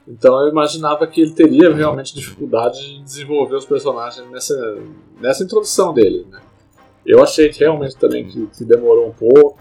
Então 0.07 0.39
eu 0.41 0.49
imaginava 0.49 1.07
que 1.07 1.21
ele 1.21 1.31
teria 1.31 1.73
realmente 1.73 2.13
dificuldade 2.13 2.79
de 2.79 3.03
desenvolver 3.03 3.55
os 3.55 3.65
personagens 3.65 4.29
nessa, 4.29 4.77
nessa 5.19 5.43
introdução 5.43 5.93
dele, 5.93 6.25
né? 6.29 6.41
Eu 7.05 7.21
achei 7.21 7.51
realmente 7.51 7.97
também 7.97 8.25
que, 8.27 8.47
que, 8.47 8.63
demorou 8.63 9.09
um 9.09 9.13
pouco. 9.13 9.59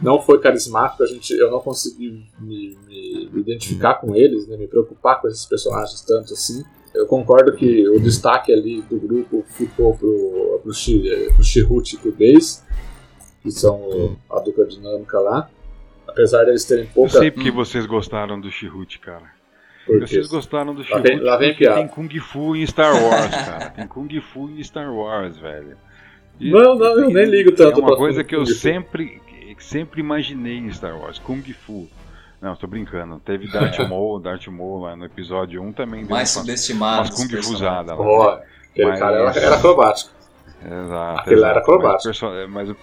Não 0.00 0.20
foi 0.20 0.38
carismático, 0.40 1.02
a 1.02 1.06
gente, 1.06 1.32
eu 1.32 1.50
não 1.50 1.60
consegui 1.60 2.26
me, 2.38 2.78
me, 2.86 3.30
me 3.32 3.40
identificar 3.40 3.94
com 3.94 4.14
eles, 4.14 4.46
né, 4.46 4.56
me 4.56 4.66
preocupar 4.66 5.20
com 5.20 5.28
esses 5.28 5.44
personagens 5.46 6.00
tanto 6.02 6.32
assim. 6.32 6.64
Eu 7.00 7.06
concordo 7.06 7.54
que 7.56 7.88
o 7.88 7.98
destaque 7.98 8.52
ali 8.52 8.82
do 8.82 8.98
grupo 8.98 9.42
ficou 9.48 9.96
pro, 9.96 10.60
pro, 10.62 10.72
pro 11.34 11.44
Chihut 11.44 11.94
e 11.94 11.98
pro 11.98 12.12
Base, 12.12 12.62
que 13.42 13.50
são 13.50 14.16
a 14.30 14.38
dupla 14.40 14.66
dinâmica 14.66 15.18
lá. 15.18 15.48
Apesar 16.06 16.44
de 16.44 16.50
eles 16.50 16.64
terem 16.64 16.86
pouca. 16.86 17.16
Eu 17.16 17.20
sei 17.20 17.30
porque 17.30 17.50
vocês 17.50 17.86
gostaram 17.86 18.38
do 18.38 18.50
Chihut, 18.50 18.98
cara. 18.98 19.32
Vocês 19.88 20.28
gostaram 20.28 20.74
do 20.74 20.84
Chihut 20.84 20.98
lá 20.98 21.02
vem, 21.02 21.20
lá 21.20 21.36
vem 21.36 21.56
tem 21.56 21.88
Kung 21.88 22.08
Fu 22.20 22.54
em 22.54 22.66
Star 22.66 22.92
Wars, 22.92 23.30
cara. 23.30 23.70
Tem 23.70 23.86
Kung 23.86 24.20
Fu 24.20 24.50
em 24.50 24.62
Star 24.62 24.94
Wars, 24.94 25.38
velho. 25.38 25.76
E, 26.38 26.50
não, 26.50 26.74
não, 26.74 27.00
eu 27.00 27.10
nem 27.10 27.26
ligo 27.26 27.52
tanto. 27.52 27.80
É 27.80 27.82
uma 27.82 27.96
coisa 27.96 28.22
que 28.22 28.34
eu 28.34 28.44
sempre, 28.44 29.22
sempre 29.58 30.00
imaginei 30.00 30.58
em 30.58 30.70
Star 30.70 30.98
Wars, 30.98 31.18
Kung 31.18 31.42
Fu. 31.42 31.88
Não, 32.40 32.56
tô 32.56 32.66
brincando. 32.66 33.20
Teve 33.20 33.48
Darth 33.48 33.78
Maul, 33.88 34.18
Darth 34.18 34.46
Maul 34.46 34.80
lá 34.80 34.96
no 34.96 35.04
episódio 35.04 35.62
1 35.62 35.72
também. 35.72 36.04
Mais 36.04 36.30
subestimado. 36.30 37.12
Kung 37.12 37.28
Fuzada 37.42 37.94
lá. 37.94 38.00
Oh, 38.00 38.40
aquele 38.70 38.88
mas... 38.88 38.98
cara 38.98 39.16
era, 39.16 39.38
era 39.38 39.56
acrobático. 39.56 40.10
Exato. 40.64 41.20
Aquele 41.20 41.36
exato. 41.36 41.50
era 41.50 41.60
acrobático. 41.60 42.08
Mas, 42.08 42.50
mas, 42.50 42.76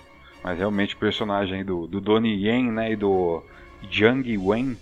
mas, 0.43 0.57
realmente 0.57 0.95
o 0.95 0.97
personagem 0.97 1.65
do, 1.65 1.87
do 1.87 1.99
Donnie 1.99 2.47
Yen 2.47 2.71
né, 2.71 2.91
e 2.91 2.95
do 2.95 3.43
Jiang 3.89 4.37
Wen, 4.37 4.77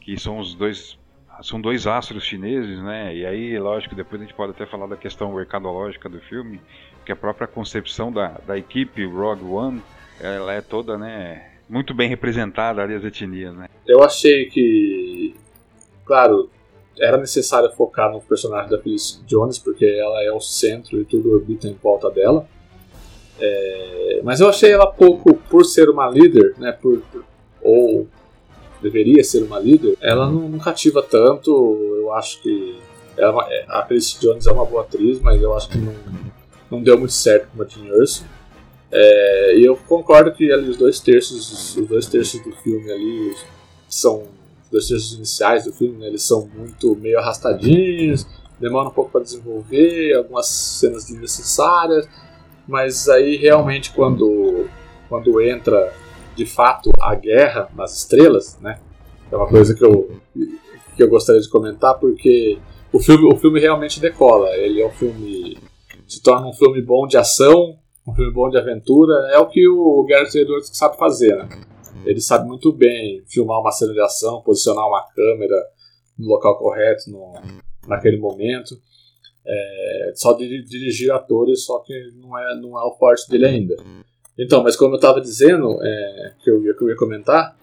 que 0.00 0.18
são 0.18 0.38
os 0.38 0.54
dois 0.54 0.98
são 1.42 1.60
dois 1.60 1.86
astros 1.86 2.24
chineses, 2.24 2.82
né? 2.82 3.14
E 3.14 3.24
aí, 3.24 3.58
lógico, 3.60 3.94
depois 3.94 4.20
a 4.20 4.24
gente 4.24 4.34
pode 4.34 4.50
até 4.50 4.66
falar 4.66 4.88
da 4.88 4.96
questão 4.96 5.32
mercadológica 5.32 6.08
do 6.08 6.18
filme, 6.20 6.60
que 7.06 7.12
a 7.12 7.16
própria 7.16 7.46
concepção 7.46 8.10
da, 8.10 8.40
da 8.44 8.58
equipe 8.58 9.06
Rogue 9.06 9.44
One, 9.44 9.80
ela 10.20 10.52
é 10.52 10.60
toda, 10.60 10.98
né, 10.98 11.57
muito 11.68 11.94
bem 11.94 12.08
representada 12.08 12.82
ali 12.82 12.94
as 12.94 13.04
etnias, 13.04 13.54
né? 13.54 13.68
Eu 13.86 14.02
achei 14.02 14.46
que, 14.46 15.34
claro, 16.04 16.50
era 16.98 17.16
necessário 17.16 17.70
focar 17.72 18.12
no 18.12 18.20
personagem 18.20 18.70
da 18.70 18.78
Felicity 18.78 19.24
Jones, 19.24 19.58
porque 19.58 19.84
ela 19.84 20.22
é 20.22 20.32
o 20.32 20.40
centro 20.40 21.00
e 21.00 21.04
tudo 21.04 21.32
orbita 21.32 21.68
em 21.68 21.74
volta 21.74 22.10
dela. 22.10 22.46
É, 23.40 24.20
mas 24.24 24.40
eu 24.40 24.48
achei 24.48 24.72
ela 24.72 24.86
pouco, 24.86 25.34
por 25.34 25.64
ser 25.64 25.88
uma 25.88 26.08
líder, 26.08 26.54
né, 26.58 26.72
por, 26.72 27.02
ou 27.62 28.08
deveria 28.82 29.22
ser 29.22 29.42
uma 29.42 29.58
líder, 29.58 29.96
ela 30.00 30.26
não, 30.26 30.48
não 30.48 30.58
cativa 30.58 31.02
tanto. 31.02 31.50
Eu 31.96 32.12
acho 32.14 32.40
que 32.42 32.78
ela, 33.16 33.46
é, 33.50 33.64
a 33.68 33.84
Felicity 33.84 34.26
Jones 34.26 34.46
é 34.46 34.52
uma 34.52 34.64
boa 34.64 34.82
atriz, 34.82 35.20
mas 35.20 35.40
eu 35.40 35.56
acho 35.56 35.68
que 35.68 35.78
não, 35.78 35.94
não 36.70 36.82
deu 36.82 36.98
muito 36.98 37.12
certo 37.12 37.48
com 37.54 37.62
a 37.62 37.66
Jean 37.66 37.86
Erso. 37.94 38.24
É, 38.90 39.58
e 39.58 39.64
eu 39.64 39.76
concordo 39.76 40.32
que 40.32 40.50
ali 40.50 40.70
os 40.70 40.76
dois 40.76 40.98
terços, 40.98 41.76
os 41.76 41.86
dois 41.86 42.06
terços 42.06 42.40
do 42.42 42.52
filme 42.52 42.90
ali 42.90 43.34
são 43.88 44.22
os 44.64 44.70
dois 44.70 44.88
terços 44.88 45.14
iniciais 45.14 45.64
do 45.64 45.72
filme, 45.72 45.98
né, 45.98 46.06
eles 46.06 46.22
são 46.22 46.48
muito 46.56 46.96
meio 46.96 47.18
arrastadinhos, 47.18 48.26
demora 48.58 48.88
um 48.88 48.92
pouco 48.92 49.10
para 49.10 49.22
desenvolver, 49.22 50.14
algumas 50.14 50.46
cenas 50.46 51.06
desnecessárias, 51.06 52.08
mas 52.66 53.08
aí 53.08 53.36
realmente 53.36 53.92
quando 53.92 54.66
quando 55.08 55.40
entra 55.40 55.92
de 56.34 56.46
fato 56.46 56.90
a 57.00 57.14
guerra 57.14 57.68
nas 57.74 57.96
estrelas, 57.98 58.58
né, 58.60 58.78
é 59.30 59.36
uma 59.36 59.48
coisa 59.48 59.74
que 59.74 59.84
eu 59.84 60.10
que 60.96 61.02
eu 61.02 61.08
gostaria 61.08 61.40
de 61.40 61.48
comentar 61.48 61.98
porque 61.98 62.58
o 62.90 62.98
filme 62.98 63.30
o 63.30 63.36
filme 63.36 63.60
realmente 63.60 64.00
decola, 64.00 64.48
ele 64.56 64.80
é 64.80 64.86
um 64.86 64.92
filme 64.92 65.58
se 66.06 66.22
torna 66.22 66.46
um 66.46 66.54
filme 66.54 66.80
bom 66.80 67.06
de 67.06 67.18
ação, 67.18 67.76
um 68.08 68.14
filme 68.14 68.32
bom 68.32 68.48
de 68.48 68.58
aventura. 68.58 69.14
É 69.32 69.38
o 69.38 69.46
que 69.46 69.68
o 69.68 70.04
Gareth 70.08 70.34
Edwards 70.34 70.70
sabe 70.72 70.96
fazer, 70.96 71.36
né? 71.36 71.48
Ele 72.04 72.20
sabe 72.20 72.46
muito 72.46 72.72
bem 72.72 73.22
filmar 73.26 73.60
uma 73.60 73.70
cena 73.70 73.92
de 73.92 74.00
ação, 74.00 74.40
posicionar 74.42 74.86
uma 74.86 75.04
câmera 75.14 75.56
no 76.18 76.28
local 76.28 76.56
correto, 76.58 77.10
no, 77.10 77.34
naquele 77.86 78.18
momento. 78.18 78.74
É, 79.46 80.12
só 80.14 80.32
de 80.32 80.62
dirigir 80.64 81.10
atores, 81.10 81.64
só 81.64 81.80
que 81.80 82.12
não 82.16 82.38
é, 82.38 82.56
não 82.60 82.78
é 82.78 82.84
o 82.84 82.96
forte 82.96 83.28
dele 83.28 83.46
ainda. 83.46 83.76
Então, 84.38 84.62
mas 84.62 84.76
como 84.76 84.94
eu 84.94 84.96
estava 84.96 85.20
dizendo, 85.20 85.78
é, 85.82 86.34
que, 86.42 86.50
eu, 86.50 86.60
que 86.76 86.84
eu 86.84 86.88
ia 86.88 86.96
comentar, 86.96 87.56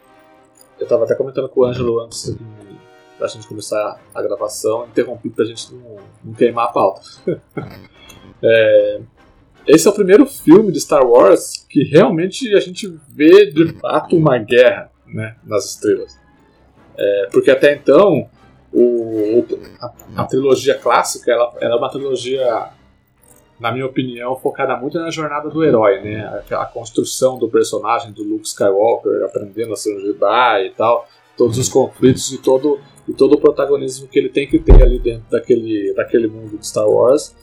eu 0.77 0.83
estava 0.83 1.05
até 1.05 1.15
comentando 1.15 1.47
com 1.49 1.61
o 1.61 1.65
Ângelo 1.65 1.99
antes 2.01 2.35
da 3.19 3.27
gente 3.27 3.47
começar 3.47 3.99
a 4.13 4.21
gravação, 4.21 4.85
interrompi 4.87 5.29
para 5.29 5.45
a 5.45 5.47
gente 5.47 5.73
não, 5.73 5.97
não, 6.23 6.33
queimar 6.33 6.65
a 6.65 6.71
pauta. 6.71 7.01
é, 8.43 9.01
esse 9.67 9.87
é 9.87 9.91
o 9.91 9.93
primeiro 9.93 10.25
filme 10.25 10.71
de 10.71 10.79
Star 10.79 11.05
Wars 11.05 11.65
que 11.69 11.83
realmente 11.83 12.53
a 12.53 12.59
gente 12.59 12.87
vê 13.09 13.47
de 13.47 13.73
fato 13.73 14.15
uma 14.15 14.37
guerra 14.37 14.91
né, 15.07 15.35
nas 15.43 15.65
estrelas. 15.65 16.17
É, 16.97 17.27
porque 17.31 17.51
até 17.51 17.73
então 17.73 18.29
o, 18.71 19.45
a, 19.79 19.93
a, 20.17 20.25
trilogia 20.25 20.75
clássica 20.75 21.31
ela, 21.31 21.53
ela 21.59 21.75
é 21.75 21.77
uma 21.77 21.89
trilogia, 21.89 22.69
na 23.59 23.71
minha 23.71 23.85
opinião, 23.85 24.35
focada 24.35 24.75
muito 24.75 24.99
na 24.99 25.09
jornada 25.09 25.49
do 25.49 25.63
herói, 25.63 26.01
né? 26.01 26.43
A, 26.51 26.61
a, 26.61 26.65
construção 26.65 27.37
do 27.37 27.49
personagem 27.49 28.11
do 28.11 28.23
Luke 28.23 28.47
Skywalker, 28.47 29.23
aprendendo 29.23 29.73
a 29.73 29.75
ser 29.75 29.95
um 29.95 30.01
Jedi 30.01 30.67
e 30.67 30.69
tal, 30.71 31.07
todos 31.37 31.57
os 31.57 31.69
conflitos 31.69 32.31
e 32.31 32.37
todo, 32.37 32.79
e 33.07 33.13
todo 33.13 33.35
o 33.35 33.39
protagonismo 33.39 34.07
que 34.07 34.19
ele 34.19 34.29
tem 34.29 34.47
que 34.47 34.59
ter 34.59 34.81
ali 34.81 34.99
dentro 34.99 35.25
daquele, 35.29 35.93
daquele 35.93 36.27
mundo 36.27 36.57
de 36.57 36.67
Star 36.67 36.87
Wars. 36.87 37.35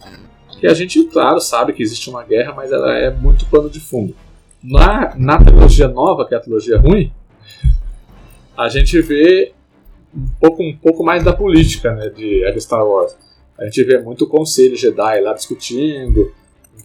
Que 0.63 0.69
a 0.69 0.75
gente, 0.75 1.03
claro, 1.07 1.41
sabe 1.41 1.73
que 1.73 1.83
existe 1.83 2.09
uma 2.09 2.23
guerra, 2.23 2.53
mas 2.55 2.71
ela 2.71 2.97
é 2.97 3.11
muito 3.11 3.45
pano 3.47 3.69
de 3.69 3.81
fundo. 3.81 4.15
Na, 4.63 5.13
na 5.17 5.37
trilogia 5.37 5.89
nova, 5.89 6.25
que 6.25 6.37
é 6.37 6.37
a 6.37 6.41
trilogia 6.41 6.79
ruim, 6.79 7.13
a 8.57 8.69
gente 8.69 9.03
vê 9.03 9.53
um 10.15 10.29
pouco, 10.41 10.63
um 10.63 10.77
pouco 10.77 11.03
mais 11.03 11.25
da 11.25 11.33
política 11.33 11.93
né, 11.97 12.11
de, 12.11 12.61
Star 12.61 12.87
Wars. 12.87 13.19
A 13.59 13.65
gente 13.65 13.83
vê 13.83 13.99
muito 13.99 14.23
o 14.23 14.29
Conselho 14.29 14.77
Jedi 14.77 15.21
lá 15.21 15.33
discutindo, 15.33 16.33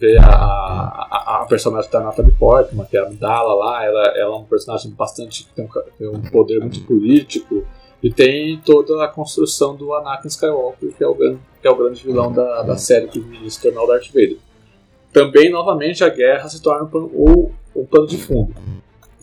vê 0.00 0.18
a, 0.18 0.24
a, 0.26 1.42
a 1.42 1.46
personagem 1.48 1.88
da 1.88 2.00
Natalie 2.00 2.32
Portman, 2.32 2.84
que 2.84 2.96
é 2.96 3.00
a 3.00 3.06
Amidala 3.06 3.54
lá, 3.54 3.84
ela, 3.84 4.02
ela 4.16 4.34
é 4.34 4.38
um 4.38 4.44
personagem 4.44 4.90
bastante 4.90 5.46
tem 5.54 5.64
um, 5.64 5.68
tem 5.96 6.08
um 6.08 6.20
poder 6.22 6.58
muito 6.58 6.80
político, 6.80 7.64
e 8.02 8.12
tem 8.12 8.58
toda 8.58 9.04
a 9.04 9.08
construção 9.08 9.76
do 9.76 9.94
Anakin 9.94 10.26
Skywalker, 10.26 10.92
que 10.96 11.04
é 11.04 11.06
o 11.06 11.14
grande, 11.14 11.38
que 11.60 11.66
é 11.66 11.70
o 11.70 11.76
grande 11.76 12.02
vilão 12.02 12.32
da, 12.32 12.62
da 12.62 12.76
série 12.76 13.08
que 13.08 13.50
se 13.50 13.60
tornou 13.60 13.84
o 13.84 13.86
Darth 13.86 14.08
Vader. 14.08 14.38
Também, 15.12 15.50
novamente, 15.50 16.04
a 16.04 16.08
guerra 16.08 16.48
se 16.48 16.60
torna 16.62 16.88
um, 16.94 17.50
um 17.74 17.86
pano 17.86 18.06
de 18.06 18.18
fundo. 18.18 18.54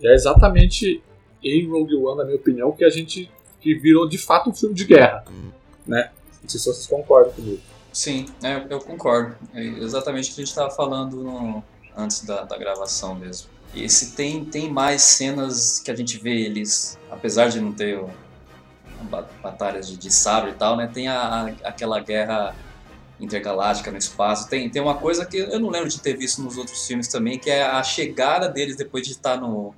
E 0.02 0.08
é 0.08 0.14
exatamente 0.14 1.02
em 1.44 1.68
Rogue 1.70 1.96
One, 1.96 2.18
na 2.18 2.26
minha 2.26 2.36
opinião, 2.36 2.72
que 2.72 2.84
a 2.84 2.90
gente 2.90 3.32
que 3.62 3.74
virou 3.74 4.08
de 4.08 4.18
fato 4.18 4.50
um 4.50 4.54
filme 4.54 4.76
de 4.76 4.86
guerra, 4.86 5.26
né? 5.88 6.12
Não 6.44 6.50
sei 6.50 6.60
se 6.60 6.66
vocês 6.68 6.86
concordam 6.86 7.34
comigo. 7.34 7.62
Sim, 7.92 8.28
é, 8.44 8.64
eu 8.70 8.80
concordo. 8.80 9.36
É 9.54 9.64
exatamente 9.64 10.32
o 10.32 10.36
que 10.36 10.42
a 10.42 10.44
gente 10.44 10.52
estava 10.52 10.70
falando 10.70 11.16
no, 11.18 11.64
antes 11.98 12.24
da, 12.26 12.44
da 12.44 12.58
gravação 12.58 13.16
mesmo. 13.16 13.50
E 13.74 13.90
se 13.90 14.16
tem, 14.16 14.46
tem 14.46 14.70
mais 14.70 15.02
cenas 15.02 15.80
que 15.80 15.90
a 15.90 15.96
gente 15.96 16.18
vê 16.20 16.42
eles, 16.46 17.00
apesar 17.10 17.48
de 17.48 17.60
não 17.60 17.72
ter 17.72 17.98
o, 17.98 18.10
batalhas 19.42 19.88
de, 19.88 19.98
de 19.98 20.12
sabre 20.12 20.52
e 20.52 20.54
tal, 20.56 20.76
né? 20.76 20.88
Tem 20.88 21.08
a, 21.08 21.48
aquela 21.64 22.00
guerra 22.00 22.56
intergaláctica 23.20 23.92
no 23.92 23.98
espaço. 23.98 24.50
Tem, 24.50 24.70
tem 24.70 24.82
uma 24.82 24.96
coisa 24.96 25.26
que 25.26 25.38
eu 25.38 25.60
não 25.60 25.70
lembro 25.70 25.90
de 25.90 26.02
ter 26.02 26.18
visto 26.18 26.42
nos 26.42 26.58
outros 26.58 26.86
filmes 26.86 27.08
também, 27.08 27.40
que 27.40 27.50
é 27.50 27.64
a 27.64 27.82
chegada 27.84 28.50
deles 28.50 28.76
depois 28.76 29.06
de 29.06 29.14
estar 29.14 29.38
no, 29.38 29.74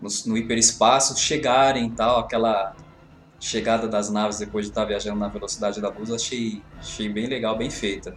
no, 0.00 0.08
no 0.26 0.36
hiperespaço, 0.36 1.18
chegarem 1.18 1.86
e 1.86 1.90
tal, 1.92 2.20
aquela 2.20 2.74
chegada 3.40 3.88
das 3.88 4.08
naves 4.08 4.38
depois 4.38 4.66
de 4.66 4.70
estar 4.70 4.84
viajando 4.84 5.18
na 5.18 5.28
velocidade 5.28 5.80
da 5.80 5.88
luz, 5.88 6.10
achei, 6.10 6.62
achei 6.78 7.08
bem 7.08 7.26
legal, 7.26 7.56
bem 7.58 7.70
feita. 7.70 8.16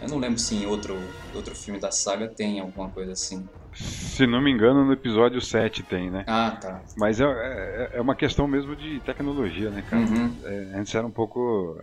Eu 0.00 0.08
não 0.08 0.18
lembro 0.18 0.38
se 0.38 0.54
em 0.54 0.66
outro, 0.66 0.94
outro 1.34 1.54
filme 1.56 1.80
da 1.80 1.90
saga 1.90 2.28
tem 2.28 2.60
alguma 2.60 2.90
coisa 2.90 3.12
assim. 3.12 3.48
Se 3.78 4.26
não 4.26 4.40
me 4.40 4.50
engano, 4.50 4.84
no 4.84 4.92
episódio 4.92 5.40
7 5.40 5.84
tem, 5.84 6.10
né? 6.10 6.24
Ah, 6.26 6.58
tá. 6.60 6.82
Mas 6.96 7.20
é, 7.20 7.24
é, 7.24 7.90
é 7.94 8.00
uma 8.00 8.16
questão 8.16 8.48
mesmo 8.48 8.74
de 8.74 8.98
tecnologia, 9.00 9.70
né, 9.70 9.84
cara? 9.88 10.02
Uhum. 10.02 10.36
É, 10.44 10.78
antes 10.78 10.94
era 10.94 11.06
um 11.06 11.10
pouco. 11.10 11.78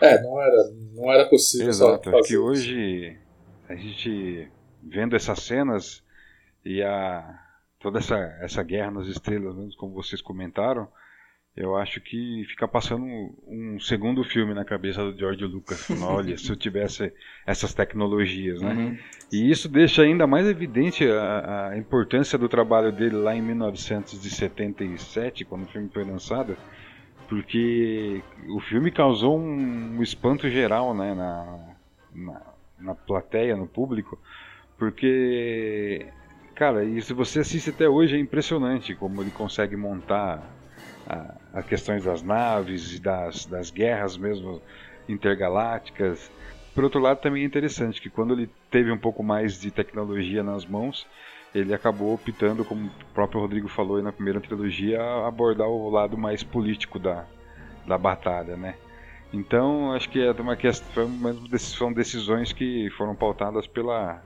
É, 0.00 0.22
não 0.22 0.40
era, 0.40 0.70
não 0.94 1.12
era 1.12 1.28
possível. 1.28 1.68
Exato, 1.68 2.10
é 2.10 2.22
que 2.22 2.36
hoje 2.36 3.16
a 3.68 3.74
gente 3.74 4.48
vendo 4.82 5.16
essas 5.16 5.40
cenas 5.40 6.02
e 6.64 6.82
a 6.82 7.38
toda 7.80 7.98
essa, 7.98 8.16
essa 8.40 8.62
guerra 8.62 8.90
nas 8.92 9.08
estrelas, 9.08 9.74
como 9.74 9.94
vocês 9.94 10.20
comentaram, 10.20 10.86
eu 11.60 11.76
acho 11.76 12.00
que 12.00 12.44
fica 12.48 12.66
passando 12.66 13.04
um, 13.04 13.78
segundo 13.78 14.24
filme 14.24 14.54
na 14.54 14.64
cabeça 14.64 15.04
do 15.04 15.18
George 15.18 15.44
Lucas. 15.44 15.90
Olha, 16.02 16.38
se 16.38 16.50
eu 16.50 16.56
tivesse 16.56 17.12
essas 17.46 17.74
tecnologias, 17.74 18.62
né? 18.62 18.72
Uhum. 18.72 18.98
E 19.30 19.50
isso 19.50 19.68
deixa 19.68 20.02
ainda 20.02 20.26
mais 20.26 20.46
evidente 20.46 21.06
a, 21.06 21.68
a, 21.68 21.78
importância 21.78 22.38
do 22.38 22.48
trabalho 22.48 22.90
dele 22.90 23.16
lá 23.16 23.36
em 23.36 23.42
1977, 23.42 25.44
quando 25.44 25.64
o 25.64 25.68
filme 25.68 25.90
foi 25.92 26.04
lançado, 26.04 26.56
porque 27.28 28.22
o 28.48 28.60
filme 28.60 28.90
causou 28.90 29.38
um, 29.38 29.98
um 29.98 30.02
espanto 30.02 30.48
geral, 30.48 30.94
né, 30.94 31.14
na, 31.14 31.58
na, 32.14 32.42
na 32.80 32.94
plateia, 32.94 33.54
no 33.54 33.66
público, 33.66 34.18
porque 34.78 36.06
cara, 36.54 36.84
e 36.84 37.00
se 37.02 37.12
você 37.12 37.40
assiste 37.40 37.70
até 37.70 37.88
hoje 37.88 38.16
é 38.16 38.18
impressionante 38.18 38.94
como 38.94 39.22
ele 39.22 39.30
consegue 39.30 39.76
montar 39.76 40.42
a, 41.10 41.58
a 41.58 41.62
questões 41.62 42.04
das 42.04 42.22
naves 42.22 42.94
e 42.94 43.00
das, 43.00 43.44
das 43.46 43.70
guerras 43.70 44.16
mesmo 44.16 44.62
intergalácticas. 45.08 46.30
Por 46.72 46.84
outro 46.84 47.00
lado, 47.00 47.20
também 47.20 47.42
é 47.42 47.46
interessante 47.46 48.00
que 48.00 48.08
quando 48.08 48.32
ele 48.32 48.48
teve 48.70 48.92
um 48.92 48.98
pouco 48.98 49.22
mais 49.22 49.60
de 49.60 49.70
tecnologia 49.70 50.42
nas 50.42 50.64
mãos, 50.64 51.06
ele 51.52 51.74
acabou 51.74 52.14
optando, 52.14 52.64
como 52.64 52.86
o 52.86 52.90
próprio 53.12 53.40
Rodrigo 53.40 53.66
falou 53.66 54.00
na 54.00 54.12
primeira 54.12 54.40
trilogia, 54.40 55.02
a 55.02 55.26
abordar 55.26 55.66
o 55.66 55.90
lado 55.90 56.16
mais 56.16 56.44
político 56.44 56.98
da, 56.98 57.24
da 57.86 57.98
batalha, 57.98 58.56
né? 58.56 58.76
Então, 59.32 59.92
acho 59.92 60.08
que 60.08 60.20
é 60.20 60.30
uma 60.32 60.56
questão, 60.56 61.08
são 61.58 61.92
decisões 61.92 62.52
que 62.52 62.88
foram 62.90 63.14
pautadas 63.14 63.66
pela, 63.66 64.22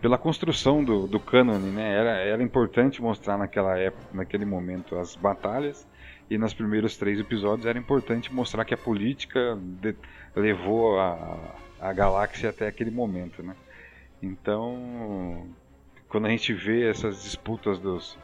pela 0.00 0.18
construção 0.18 0.84
do, 0.84 1.06
do 1.06 1.20
cânone, 1.20 1.70
né? 1.70 1.94
Era, 1.94 2.10
era 2.18 2.42
importante 2.42 3.00
mostrar 3.00 3.38
naquela 3.38 3.78
época, 3.78 4.06
naquele 4.12 4.44
momento, 4.44 4.96
as 4.96 5.14
batalhas 5.14 5.86
e 6.28 6.36
nos 6.36 6.52
primeiros 6.52 6.96
três 6.96 7.20
episódios 7.20 7.66
era 7.66 7.78
importante 7.78 8.32
mostrar 8.32 8.64
que 8.64 8.74
a 8.74 8.78
política 8.78 9.58
levou 10.34 10.98
a, 10.98 11.38
a 11.80 11.92
galáxia 11.92 12.50
até 12.50 12.66
aquele 12.66 12.90
momento, 12.90 13.42
né? 13.42 13.54
Então, 14.22 15.46
quando 16.08 16.26
a 16.26 16.30
gente 16.30 16.52
vê 16.52 16.88
essas 16.88 17.22
disputas 17.22 17.78
dos, 17.78 18.18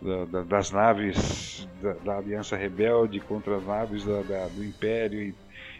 da, 0.00 0.42
das 0.42 0.70
naves 0.70 1.68
da, 1.80 1.92
da, 1.92 2.18
Aliança 2.18 2.56
Rebelde 2.56 3.20
contra 3.20 3.56
as 3.56 3.66
naves 3.66 4.04
da, 4.04 4.48
do 4.48 4.64
Império 4.64 5.20
e, 5.20 5.34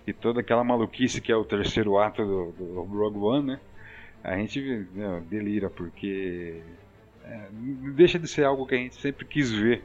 e, 0.07 0.13
toda 0.13 0.41
aquela 0.41 0.63
maluquice 0.63 1.21
que 1.21 1.33
é 1.33 1.37
o 1.37 1.45
terceiro 1.45 1.99
ato 1.99 2.25
do, 2.25 2.53
do 2.53 2.83
Rogue 2.83 3.19
One, 3.19 3.47
né? 3.53 3.61
A 4.23 4.37
gente 4.37 4.61
né, 4.93 5.23
delira 5.29 5.71
porque 5.71 6.61
é, 7.25 7.49
deixa 7.95 8.19
de 8.19 8.29
ser 8.29 8.45
algo 8.45 8.67
que 8.67 8.75
a 8.75 8.79
gente 8.79 8.97
sempre 8.97 9.25
quis 9.25 9.51
ver 9.51 9.83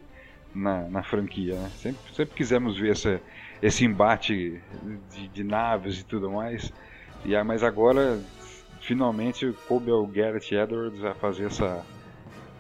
na, 0.54 0.88
na 0.90 1.04
franquia. 1.04 1.56
Né? 1.56 1.70
Sempre, 1.76 2.14
sempre 2.14 2.36
quisemos 2.36 2.78
ver 2.78 2.92
essa, 2.92 3.22
esse 3.62 3.86
embate 3.86 4.62
de, 5.12 5.28
de, 5.28 5.44
naves 5.44 6.00
e 6.00 6.06
tudo 6.06 6.32
mais. 6.32 6.72
E, 7.26 7.42
mas 7.44 7.64
agora, 7.64 8.20
finalmente, 8.82 9.54
coube 9.68 9.92
ao 9.92 10.06
Garrett 10.06 10.54
Edwards 10.54 11.04
a 11.04 11.14
fazer 11.14 11.46
essa, 11.46 11.86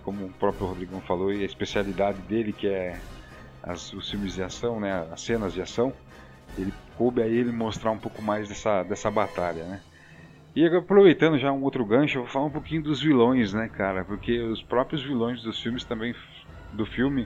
como 0.04 0.25
o 0.25 0.30
próprio 0.34 0.67
Rodrigão 0.67 1.01
falou, 1.01 1.34
e 1.34 1.41
a 1.41 1.45
especialidade 1.45 2.19
dele, 2.21 2.54
que 2.54 2.67
é 2.67 2.99
as, 3.63 3.93
os 3.93 4.10
filmes 4.10 4.36
de 4.36 4.43
ação, 4.43 4.80
né, 4.80 5.08
as 5.12 5.21
cenas 5.21 5.54
de 5.54 5.62
ação. 5.62 5.93
Ele 6.58 6.73
coube 6.97 7.21
a 7.21 7.27
ele 7.27 7.51
mostrar 7.51 7.91
um 7.91 7.97
pouco 7.97 8.21
mais 8.21 8.49
dessa, 8.49 8.84
dessa 8.84 9.10
batalha, 9.10 9.63
né? 9.63 9.82
E 10.54 10.67
aproveitando 10.67 11.39
já 11.39 11.49
um 11.49 11.63
outro 11.63 11.86
gancho, 11.86 12.17
eu 12.17 12.23
vou 12.23 12.32
falar 12.32 12.45
um 12.47 12.51
pouquinho 12.51 12.84
dos 12.84 13.01
vilões, 13.01 13.54
né, 13.54 13.69
cara? 13.69 14.04
Porque 14.04 14.38
os 14.41 14.62
próprios 14.62 15.01
vilões 15.01 15.41
dos 15.41 15.62
filmes 15.62 15.86
também 15.86 16.13
do 16.73 16.86
filme 16.86 17.25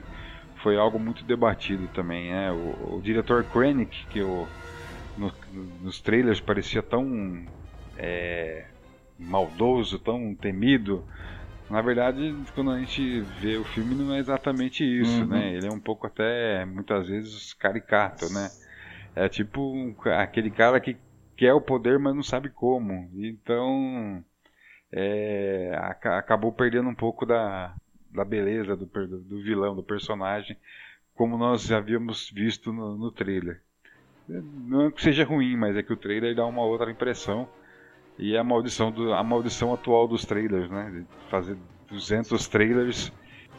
foi 0.66 0.76
algo 0.76 0.98
muito 0.98 1.22
debatido 1.22 1.86
também. 1.94 2.32
Né? 2.32 2.50
O, 2.50 2.96
o 2.96 3.00
diretor 3.00 3.44
Krennic, 3.44 4.04
que 4.08 4.20
o, 4.20 4.48
no, 5.16 5.32
nos 5.80 6.00
trailers 6.00 6.40
parecia 6.40 6.82
tão 6.82 7.46
é, 7.96 8.66
maldoso, 9.16 9.96
tão 10.00 10.34
temido, 10.34 11.04
na 11.70 11.80
verdade, 11.80 12.34
quando 12.52 12.72
a 12.72 12.80
gente 12.80 13.20
vê 13.40 13.56
o 13.56 13.62
filme, 13.62 13.94
não 13.94 14.12
é 14.12 14.18
exatamente 14.18 14.82
isso, 14.82 15.20
uhum. 15.20 15.28
né? 15.28 15.54
Ele 15.54 15.68
é 15.68 15.70
um 15.70 15.78
pouco 15.78 16.04
até, 16.08 16.64
muitas 16.64 17.06
vezes, 17.06 17.54
caricato, 17.54 18.28
né? 18.32 18.50
É 19.14 19.28
tipo 19.28 19.60
um, 19.60 19.94
aquele 20.18 20.50
cara 20.50 20.80
que 20.80 20.96
quer 21.36 21.54
o 21.54 21.60
poder, 21.60 21.96
mas 21.96 22.12
não 22.12 22.24
sabe 22.24 22.50
como. 22.50 23.08
Então, 23.14 24.24
é, 24.92 25.78
acabou 25.78 26.50
perdendo 26.50 26.88
um 26.88 26.94
pouco 26.94 27.24
da, 27.24 27.72
da 28.10 28.24
beleza 28.24 28.76
do, 28.76 28.86
do 28.86 29.42
vilão, 29.42 29.74
do 29.74 29.82
personagem, 29.82 30.56
como 31.14 31.38
nós 31.38 31.62
já 31.62 31.78
havíamos 31.78 32.30
visto 32.30 32.72
no, 32.72 32.96
no 32.96 33.10
trailer. 33.10 33.60
não 34.28 34.86
é 34.86 34.90
que 34.90 35.02
seja 35.02 35.24
ruim, 35.24 35.56
mas 35.56 35.76
é 35.76 35.82
que 35.82 35.92
o 35.92 35.96
trailer 35.96 36.34
dá 36.34 36.44
uma 36.46 36.64
outra 36.64 36.90
impressão. 36.90 37.48
E 38.18 38.34
é 38.34 38.38
a 38.38 38.44
maldição, 38.44 38.90
do, 38.90 39.12
a 39.12 39.22
maldição 39.22 39.74
atual 39.74 40.08
dos 40.08 40.24
trailers, 40.24 40.70
né? 40.70 40.90
De 40.90 41.30
fazer 41.30 41.56
200 41.90 42.48
trailers. 42.48 43.12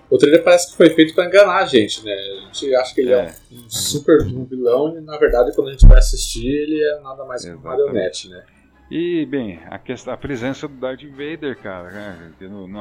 O 0.09 0.17
trailer 0.17 0.43
parece 0.43 0.71
que 0.71 0.77
foi 0.77 0.89
feito 0.89 1.13
para 1.13 1.25
enganar 1.25 1.57
a 1.57 1.65
gente, 1.65 2.03
né? 2.03 2.13
A 2.13 2.53
gente 2.53 2.75
acha 2.75 2.95
que 2.95 3.01
ele 3.01 3.11
é, 3.11 3.25
é 3.25 3.35
um 3.51 3.69
super 3.69 4.23
vilão 4.25 4.97
e 4.97 5.01
na 5.01 5.17
verdade 5.17 5.53
quando 5.53 5.67
a 5.67 5.71
gente 5.71 5.85
vai 5.85 5.99
assistir 5.99 6.47
ele 6.47 6.81
é 6.81 6.99
nada 7.01 7.25
mais 7.25 7.43
que 7.43 7.51
um 7.51 7.59
marionete, 7.59 8.29
né? 8.29 8.43
E, 8.89 9.25
bem, 9.25 9.59
a, 9.69 9.77
questão, 9.77 10.13
a 10.13 10.17
presença 10.17 10.67
do 10.67 10.75
Darth 10.75 11.03
Vader, 11.03 11.57
cara, 11.61 11.91
né? 11.91 12.33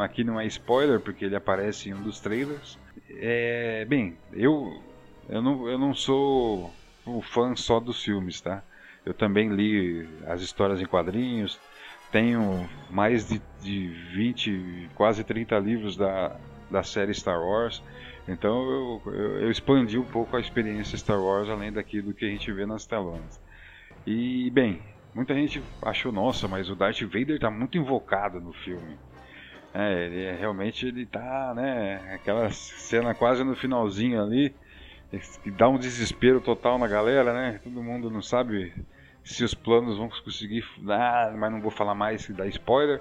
aqui 0.02 0.22
não 0.22 0.40
é 0.40 0.46
spoiler, 0.46 1.00
porque 1.00 1.24
ele 1.24 1.34
aparece 1.34 1.88
em 1.88 1.94
um 1.94 2.02
dos 2.02 2.20
trailers. 2.20 2.78
É, 3.10 3.84
bem, 3.86 4.16
eu, 4.32 4.80
eu, 5.28 5.42
não, 5.42 5.68
eu 5.68 5.78
não 5.78 5.92
sou 5.92 6.72
um 7.04 7.20
fã 7.20 7.56
só 7.56 7.80
dos 7.80 8.04
filmes, 8.04 8.40
tá? 8.40 8.62
Eu 9.04 9.14
também 9.14 9.48
li 9.48 10.08
as 10.26 10.42
histórias 10.42 10.80
em 10.80 10.86
quadrinhos, 10.86 11.60
tenho 12.12 12.68
mais 12.88 13.28
de, 13.28 13.40
de 13.60 13.88
20, 14.14 14.90
quase 14.94 15.24
30 15.24 15.58
livros 15.58 15.96
da, 15.96 16.36
da 16.70 16.84
série 16.84 17.14
Star 17.14 17.40
Wars. 17.40 17.82
Então 18.28 18.70
eu, 18.70 19.02
eu, 19.06 19.40
eu, 19.42 19.50
expandi 19.50 19.98
um 19.98 20.04
pouco 20.04 20.36
a 20.36 20.40
experiência 20.40 20.98
Star 20.98 21.20
Wars 21.20 21.48
além 21.48 21.72
daquilo 21.72 22.14
que 22.14 22.24
a 22.24 22.28
gente 22.28 22.50
vê 22.52 22.64
nas 22.64 22.86
telonas. 22.86 23.40
E, 24.06 24.50
bem, 24.50 24.82
Muita 25.16 25.34
gente 25.34 25.62
achou, 25.80 26.12
nossa, 26.12 26.46
mas 26.46 26.68
o 26.68 26.76
Darth 26.76 27.00
Vader 27.00 27.40
tá 27.40 27.50
muito 27.50 27.78
invocado 27.78 28.38
no 28.38 28.52
filme. 28.52 28.98
É, 29.72 30.04
ele 30.04 30.22
é, 30.22 30.36
realmente 30.36 30.86
ele 30.86 31.06
tá, 31.06 31.54
né, 31.56 32.12
aquela 32.12 32.50
cena 32.50 33.14
quase 33.14 33.42
no 33.42 33.56
finalzinho 33.56 34.22
ali, 34.22 34.54
que 35.42 35.50
dá 35.50 35.70
um 35.70 35.78
desespero 35.78 36.38
total 36.38 36.78
na 36.78 36.86
galera, 36.86 37.32
né? 37.32 37.58
Todo 37.64 37.82
mundo 37.82 38.10
não 38.10 38.20
sabe 38.20 38.74
se 39.24 39.42
os 39.42 39.54
planos 39.54 39.96
vão 39.96 40.10
conseguir, 40.10 40.62
ah, 40.86 41.34
mas 41.34 41.50
não 41.50 41.62
vou 41.62 41.70
falar 41.70 41.94
mais 41.94 42.28
dá 42.28 42.46
spoiler. 42.48 43.00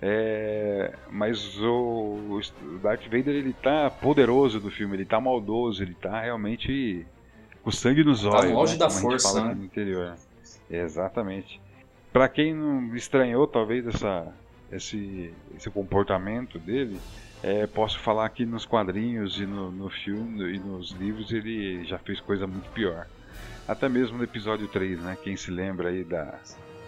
É, 0.00 0.94
mas 1.10 1.60
o, 1.60 2.30
o, 2.30 2.40
Darth 2.82 3.04
Vader 3.04 3.34
ele 3.34 3.52
tá 3.52 3.90
poderoso 3.90 4.58
do 4.58 4.70
filme, 4.70 4.96
ele 4.96 5.04
tá 5.04 5.20
maldoso, 5.20 5.82
ele 5.82 5.94
tá 5.94 6.18
realmente 6.18 7.06
com 7.62 7.70
sangue 7.70 8.02
nos 8.02 8.24
olhos. 8.24 8.40
Tá 8.40 8.48
longe 8.48 8.72
né, 8.72 8.78
da 8.78 8.88
força, 8.88 9.44
né? 9.44 9.54
no 9.54 9.64
interior. 9.64 10.16
Exatamente. 10.70 11.60
Para 12.12 12.28
quem 12.28 12.54
não 12.54 12.94
estranhou 12.96 13.46
talvez 13.46 13.86
essa, 13.86 14.32
esse, 14.72 15.32
esse 15.56 15.70
comportamento 15.70 16.58
dele, 16.58 16.98
é, 17.42 17.66
posso 17.66 17.98
falar 18.00 18.28
que 18.30 18.46
nos 18.46 18.64
quadrinhos 18.64 19.38
e 19.38 19.46
no, 19.46 19.70
no 19.70 19.90
filme 19.90 20.54
e 20.54 20.58
nos 20.58 20.90
livros 20.92 21.30
ele 21.30 21.84
já 21.84 21.98
fez 21.98 22.20
coisa 22.20 22.46
muito 22.46 22.70
pior. 22.70 23.06
Até 23.68 23.88
mesmo 23.88 24.18
no 24.18 24.24
episódio 24.24 24.68
3, 24.68 25.00
né? 25.00 25.18
Quem 25.22 25.36
se 25.36 25.50
lembra 25.50 25.88
aí 25.88 26.04
da, 26.04 26.38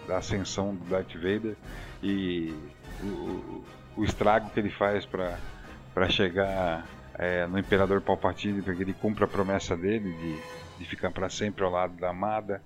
da 0.07 0.19
ascensão 0.19 0.75
do 0.75 0.85
Darth 0.87 1.15
Vader 1.15 1.57
e 2.03 2.55
o, 3.03 3.65
o 3.97 4.05
estrago 4.05 4.51
que 4.51 4.61
ele 4.61 4.71
faz 4.71 5.05
para 5.05 6.09
chegar 6.09 6.87
é, 7.15 7.47
no 7.47 7.59
Imperador 7.59 8.01
Palpatine, 8.01 8.63
que 8.63 8.71
ele 8.71 8.95
cumpra 8.95 9.25
a 9.25 9.29
promessa 9.29 9.77
dele 9.77 10.13
de, 10.13 10.79
de 10.79 10.85
ficar 10.85 11.11
para 11.11 11.29
sempre 11.29 11.65
ao 11.65 11.71
lado 11.71 11.95
da 11.97 12.11
amada. 12.11 12.63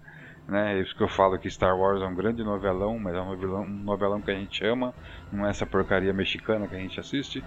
Né? 0.48 0.81
Isso 0.81 0.94
que 0.96 1.02
eu 1.02 1.09
falo 1.09 1.38
que 1.38 1.50
Star 1.50 1.78
Wars 1.78 2.02
é 2.02 2.07
um 2.07 2.14
grande 2.14 2.42
novelão, 2.42 2.98
mas 2.98 3.14
é 3.14 3.20
um 3.20 3.31
novelão, 3.31 3.62
um 3.62 3.68
novelão 3.68 4.20
que 4.20 4.31
a 4.31 4.35
gente 4.35 4.64
ama, 4.64 4.94
não 5.33 5.46
é 5.46 5.50
essa 5.50 5.64
porcaria 5.64 6.12
mexicana 6.12 6.66
que 6.66 6.74
a 6.74 6.78
gente 6.78 6.98
assiste. 6.98 7.42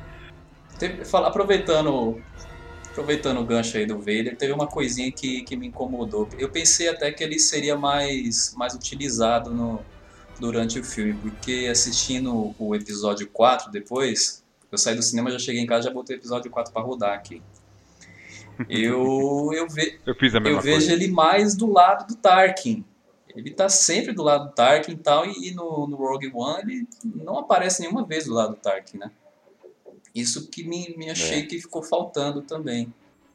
fala, 1.05 1.27
aproveitando 1.27 2.21
aproveitando 2.91 3.41
o 3.41 3.45
gancho 3.45 3.77
aí 3.77 3.86
do 3.86 3.97
Vader, 3.97 4.38
teve 4.38 4.53
uma 4.53 4.67
coisinha 4.67 5.12
que, 5.12 5.41
que 5.41 5.58
me 5.58 5.67
incomodou. 5.67 6.29
Eu 6.39 6.49
pensei 6.49 6.88
até 6.88 7.12
que 7.12 7.21
ele 7.21 7.38
seria 7.38 7.77
mais, 7.77 8.55
mais 8.55 8.73
utilizado 8.73 9.53
no, 9.53 9.84
durante 10.39 10.79
o 10.79 10.84
filme, 10.84 11.13
porque 11.13 11.67
assistindo 11.69 12.55
o 12.58 12.73
episódio 12.73 13.27
4 13.27 13.69
depois, 13.69 14.43
eu 14.71 14.77
saí 14.77 14.95
do 14.95 15.03
cinema, 15.03 15.29
já 15.29 15.39
cheguei 15.39 15.62
em 15.62 15.65
casa 15.65 15.89
já 15.89 15.93
botei 15.93 16.15
o 16.15 16.19
episódio 16.19 16.49
4 16.49 16.71
para 16.71 16.81
rodar 16.81 17.13
aqui. 17.13 17.41
Eu, 18.70 19.52
eu, 19.54 19.68
ve, 19.68 20.00
eu, 20.06 20.15
fiz 20.15 20.34
a 20.36 20.39
mesma 20.39 20.58
eu 20.58 20.62
vejo 20.62 20.91
ele 20.91 21.08
mais 21.08 21.56
do 21.56 21.72
lado 21.72 22.08
do 22.08 22.15
Tarkin. 22.15 22.84
Ele 23.36 23.52
tá 23.52 23.68
sempre 23.68 24.13
do 24.13 24.24
lado 24.24 24.50
do 24.50 24.56
Tarkin 24.56 24.94
e 24.94 24.98
tal, 24.98 25.26
e, 25.26 25.54
no, 25.54 25.88
no 25.88 25.98
Rogue 25.98 26.32
One 26.34 26.62
ele 26.72 26.88
não 27.04 27.38
aparece 27.38 27.82
nenhuma 27.82 28.06
vez 28.06 28.26
do 28.26 28.34
lado 28.34 28.56
do 28.56 28.62
Tarkin, 28.62 28.98
né? 28.98 29.12
Isso 30.13 30.50
que 30.50 30.63
me, 30.63 30.96
me 30.98 31.10
achei 31.10 31.39
é. 31.39 31.46
que 31.46 31.60
ficou 31.60 31.84
faltando 31.84 32.41
também. 32.41 32.94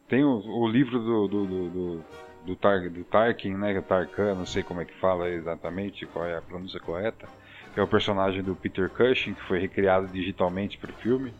Tem 0.08 0.24
o, 0.24 0.38
o 0.38 0.66
livro 0.66 0.98
do, 0.98 1.28
do, 1.28 1.46
do, 1.46 1.68
do, 1.68 2.04
do, 2.46 2.56
Tar, 2.56 2.88
do 2.88 3.04
Tarkin, 3.04 3.54
né? 3.54 3.76
É 3.76 3.80
Tarkan, 3.82 4.34
não 4.34 4.46
sei 4.46 4.62
como 4.62 4.80
é 4.80 4.86
que 4.86 4.94
fala 4.94 5.28
exatamente, 5.28 6.06
qual 6.06 6.24
é 6.24 6.38
a 6.38 6.42
pronúncia 6.42 6.80
correta. 6.80 7.28
Que 7.74 7.78
é 7.78 7.82
o 7.82 7.86
personagem 7.86 8.42
do 8.42 8.56
Peter 8.56 8.88
Cushing, 8.88 9.34
que 9.34 9.42
foi 9.42 9.60
recriado 9.60 10.08
digitalmente 10.08 10.78
para 10.78 10.90
o 10.90 10.94
filme. 10.94 11.32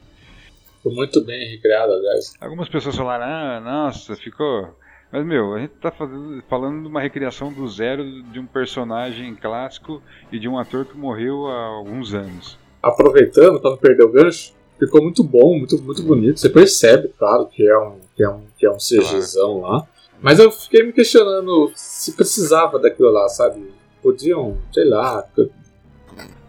Ficou 0.81 0.95
muito 0.95 1.23
bem 1.23 1.47
recriado, 1.51 1.93
aliás. 1.93 2.33
Algumas 2.40 2.66
pessoas 2.66 2.97
falaram, 2.97 3.27
ah, 3.27 3.61
nossa, 3.61 4.16
ficou. 4.16 4.75
Mas, 5.12 5.27
meu, 5.27 5.55
a 5.55 5.61
gente 5.61 5.75
tá 5.75 5.90
fazendo, 5.90 6.43
falando 6.49 6.81
de 6.81 6.88
uma 6.88 7.03
recriação 7.03 7.53
do 7.53 7.69
zero 7.69 8.03
de 8.23 8.40
um 8.40 8.47
personagem 8.47 9.35
clássico 9.35 10.03
e 10.33 10.38
de 10.38 10.49
um 10.49 10.59
ator 10.59 10.87
que 10.87 10.97
morreu 10.97 11.47
há 11.49 11.66
alguns 11.66 12.14
anos. 12.14 12.59
Aproveitando, 12.83 13.61
para 13.61 13.73
não 13.73 13.77
perder 13.77 14.05
o 14.05 14.09
gancho, 14.11 14.55
ficou 14.79 15.03
muito 15.03 15.23
bom, 15.23 15.59
muito, 15.59 15.77
muito 15.83 16.03
bonito. 16.03 16.40
Você 16.40 16.49
percebe, 16.49 17.09
claro, 17.19 17.47
que 17.47 17.69
é 17.69 17.79
um, 17.79 17.99
que 18.16 18.25
é 18.25 18.31
um, 18.31 18.40
que 18.57 18.64
é 18.66 18.71
um 18.71 18.79
CGzão 18.79 19.61
lá. 19.61 19.87
Mas 20.23 20.38
eu 20.38 20.51
fiquei 20.51 20.83
me 20.83 20.95
questionando 20.95 21.71
se 21.75 22.12
precisava 22.12 22.79
daquilo 22.79 23.11
lá, 23.11 23.29
sabe? 23.29 23.71
Podiam, 24.03 24.57
sei 24.73 24.85
lá, 24.85 25.27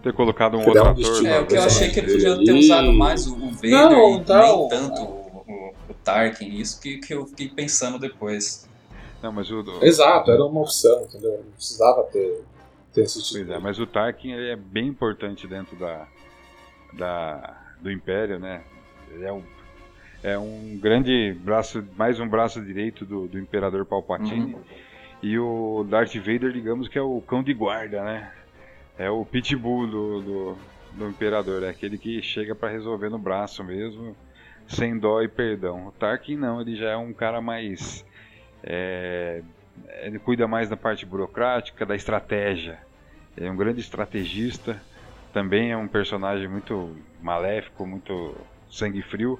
ter 0.02 0.14
colocado 0.14 0.58
um 0.58 0.66
outro 0.66 0.84
um 0.84 0.88
ator. 0.88 1.26
É, 1.26 1.40
o 1.40 1.48
que 1.48 1.56
eu 1.56 1.64
achei 1.64 1.90
que 1.90 2.00
ele 2.00 2.12
podia 2.12 2.44
ter 2.44 2.54
usado 2.54 2.92
mais 2.94 3.28
o, 3.28 3.36
Vader 3.52 3.72
não, 3.72 4.16
então, 4.16 4.60
nem 4.60 4.70
tanto 4.70 5.02
o, 5.02 5.44
o, 5.48 5.74
o, 5.90 5.94
Tarkin, 6.04 6.50
isso 6.56 6.82
que, 6.82 6.98
que 6.98 7.14
eu 7.14 7.26
fiquei 7.28 7.50
pensando 7.50 8.00
depois. 8.00 8.68
Não, 9.22 9.32
mas 9.32 9.52
o, 9.52 9.64
Exato, 9.82 10.32
era 10.32 10.44
uma 10.44 10.62
opção, 10.62 11.04
entendeu? 11.04 11.44
Não 11.46 11.52
precisava 11.52 12.04
ter, 12.06 12.44
ter 12.94 13.02
esse 13.02 13.22
tipo. 13.24 13.46
Pois 13.46 13.50
é, 13.50 13.60
mas 13.60 13.80
o 13.80 13.86
Tarkin 13.86 14.32
ele 14.32 14.50
é 14.50 14.56
bem 14.56 14.88
importante 14.88 15.48
dentro 15.48 15.76
da, 15.76 16.08
da, 16.94 17.58
do 17.80 17.92
Império, 17.92 18.40
né? 18.40 18.64
Ele 19.12 19.26
é 19.26 19.32
um, 19.32 19.44
é 20.24 20.38
um 20.38 20.80
grande 20.82 21.34
braço, 21.44 21.84
mais 21.96 22.20
um 22.20 22.28
braço 22.28 22.62
direito 22.62 23.06
do, 23.06 23.28
do 23.28 23.40
Imperador 23.40 23.86
Palpatine. 23.86 24.56
Uhum. 24.56 24.62
E 25.22 25.38
o 25.38 25.86
Darth 25.88 26.16
Vader, 26.16 26.52
digamos 26.52 26.88
que 26.88 26.98
é 26.98 27.02
o 27.02 27.22
cão 27.22 27.44
de 27.44 27.54
guarda, 27.54 28.04
né? 28.04 28.32
É 28.98 29.10
o 29.10 29.26
pitbull 29.26 29.88
do, 29.88 30.22
do, 30.22 30.58
do 30.92 31.10
imperador, 31.10 31.64
é 31.64 31.70
aquele 31.70 31.98
que 31.98 32.22
chega 32.22 32.54
para 32.54 32.70
resolver 32.70 33.10
no 33.10 33.18
braço 33.18 33.64
mesmo, 33.64 34.16
sem 34.68 34.98
dó 34.98 35.22
e 35.22 35.28
perdão. 35.28 35.88
O 35.88 35.92
Tarkin 35.92 36.36
não, 36.36 36.62
ele 36.62 36.76
já 36.76 36.92
é 36.92 36.98
um 36.98 37.14
cara 37.14 37.42
mais. 37.42 38.06
É, 38.64 39.42
ele 40.02 40.20
cuida 40.20 40.48
mais 40.48 40.70
da 40.70 40.78
parte 40.78 41.06
burocrática, 41.06 41.86
da 41.86 41.96
estratégia. 41.96 42.80
Ele 43.36 43.48
é 43.48 43.52
um 43.52 43.56
grande 43.56 43.80
estrategista, 43.80 44.82
também 45.34 45.72
é 45.72 45.78
um 45.78 45.88
personagem 45.88 46.48
muito 46.48 46.96
maléfico, 47.22 47.86
muito 47.86 48.36
sangue 48.70 49.02
frio, 49.02 49.40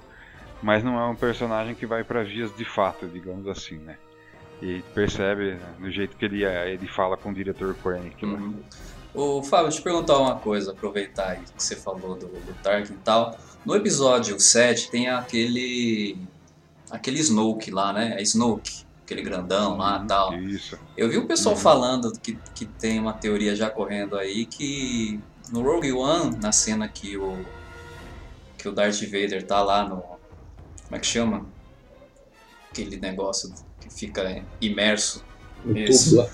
mas 0.62 0.82
não 0.82 0.98
é 0.98 1.06
um 1.06 1.14
personagem 1.14 1.74
que 1.74 1.86
vai 1.86 2.02
para 2.02 2.22
vias 2.22 2.54
de 2.56 2.64
fato, 2.64 3.06
digamos 3.06 3.46
assim, 3.46 3.78
né? 3.78 3.96
E 4.60 4.80
percebe 4.94 5.58
no 5.78 5.90
jeito 5.90 6.16
que 6.16 6.24
ele, 6.24 6.44
é, 6.44 6.72
ele 6.72 6.86
fala 6.86 7.16
com 7.16 7.30
o 7.30 7.34
diretor 7.34 7.74
Krennic. 7.74 8.24
Né? 8.24 8.32
Uhum. 8.32 8.62
Ô, 9.14 9.42
Fábio, 9.42 9.68
deixa 9.68 9.80
eu 9.80 9.84
perguntar 9.84 10.18
uma 10.18 10.36
coisa, 10.36 10.72
aproveitar 10.72 11.30
aí 11.30 11.40
que 11.40 11.62
você 11.62 11.76
falou 11.76 12.16
do, 12.16 12.28
do 12.28 12.54
Tarkin 12.62 12.94
e 12.94 12.96
tal. 12.98 13.36
No 13.64 13.76
episódio 13.76 14.38
7 14.40 14.90
tem 14.90 15.08
aquele. 15.08 16.16
aquele 16.90 17.20
Snoke 17.20 17.70
lá, 17.70 17.92
né? 17.92 18.16
É 18.18 18.22
Snoke, 18.22 18.84
aquele 19.04 19.22
grandão 19.22 19.76
lá 19.76 19.96
e 19.96 20.00
uhum, 20.00 20.06
tal. 20.06 20.34
Isso. 20.38 20.78
Eu 20.96 21.10
vi 21.10 21.18
o 21.18 21.26
pessoal 21.26 21.54
uhum. 21.54 21.60
falando 21.60 22.12
que, 22.18 22.38
que 22.54 22.64
tem 22.64 22.98
uma 22.98 23.12
teoria 23.12 23.54
já 23.54 23.68
correndo 23.68 24.16
aí 24.16 24.46
que 24.46 25.20
no 25.50 25.62
Rogue 25.62 25.92
One, 25.92 26.36
na 26.38 26.50
cena 26.50 26.88
que 26.88 27.16
o. 27.18 27.44
que 28.56 28.66
o 28.66 28.72
Darth 28.72 29.02
Vader 29.02 29.46
tá 29.46 29.62
lá 29.62 29.86
no. 29.86 29.96
como 29.96 30.96
é 30.96 30.98
que 30.98 31.06
chama? 31.06 31.46
Aquele 32.70 32.96
negócio 32.96 33.52
que 33.78 33.90
fica 33.90 34.42
imerso. 34.58 35.22
Isso. 35.66 36.26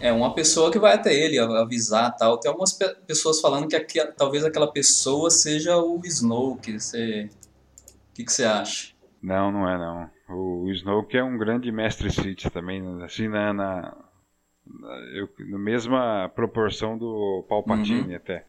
É 0.00 0.12
uma 0.12 0.34
pessoa 0.34 0.70
que 0.70 0.78
vai 0.78 0.94
até 0.94 1.14
ele 1.14 1.38
avisar 1.38 2.14
tal. 2.16 2.38
Tem 2.38 2.50
algumas 2.50 2.72
pe 2.72 2.86
pessoas 3.06 3.40
falando 3.40 3.68
que 3.68 3.76
aqui, 3.76 4.04
talvez 4.16 4.44
aquela 4.44 4.70
pessoa 4.70 5.30
seja 5.30 5.76
o 5.78 6.00
Snoke. 6.04 6.78
Você... 6.78 7.30
O 8.10 8.14
que, 8.14 8.24
que 8.24 8.32
você 8.32 8.44
acha? 8.44 8.94
Não, 9.22 9.50
não 9.50 9.68
é 9.68 9.78
não. 9.78 10.10
O 10.28 10.70
Snoke 10.70 11.16
é 11.16 11.22
um 11.22 11.38
grande 11.38 11.70
mestre 11.70 12.10
Sith 12.10 12.50
também, 12.52 12.82
assim 13.02 13.28
na, 13.28 13.52
na, 13.52 13.96
na, 14.66 14.88
eu, 15.14 15.28
na 15.50 15.58
mesma 15.58 16.30
proporção 16.34 16.98
do 16.98 17.44
Palpatine 17.48 18.10
uhum. 18.10 18.16
até. 18.16 18.46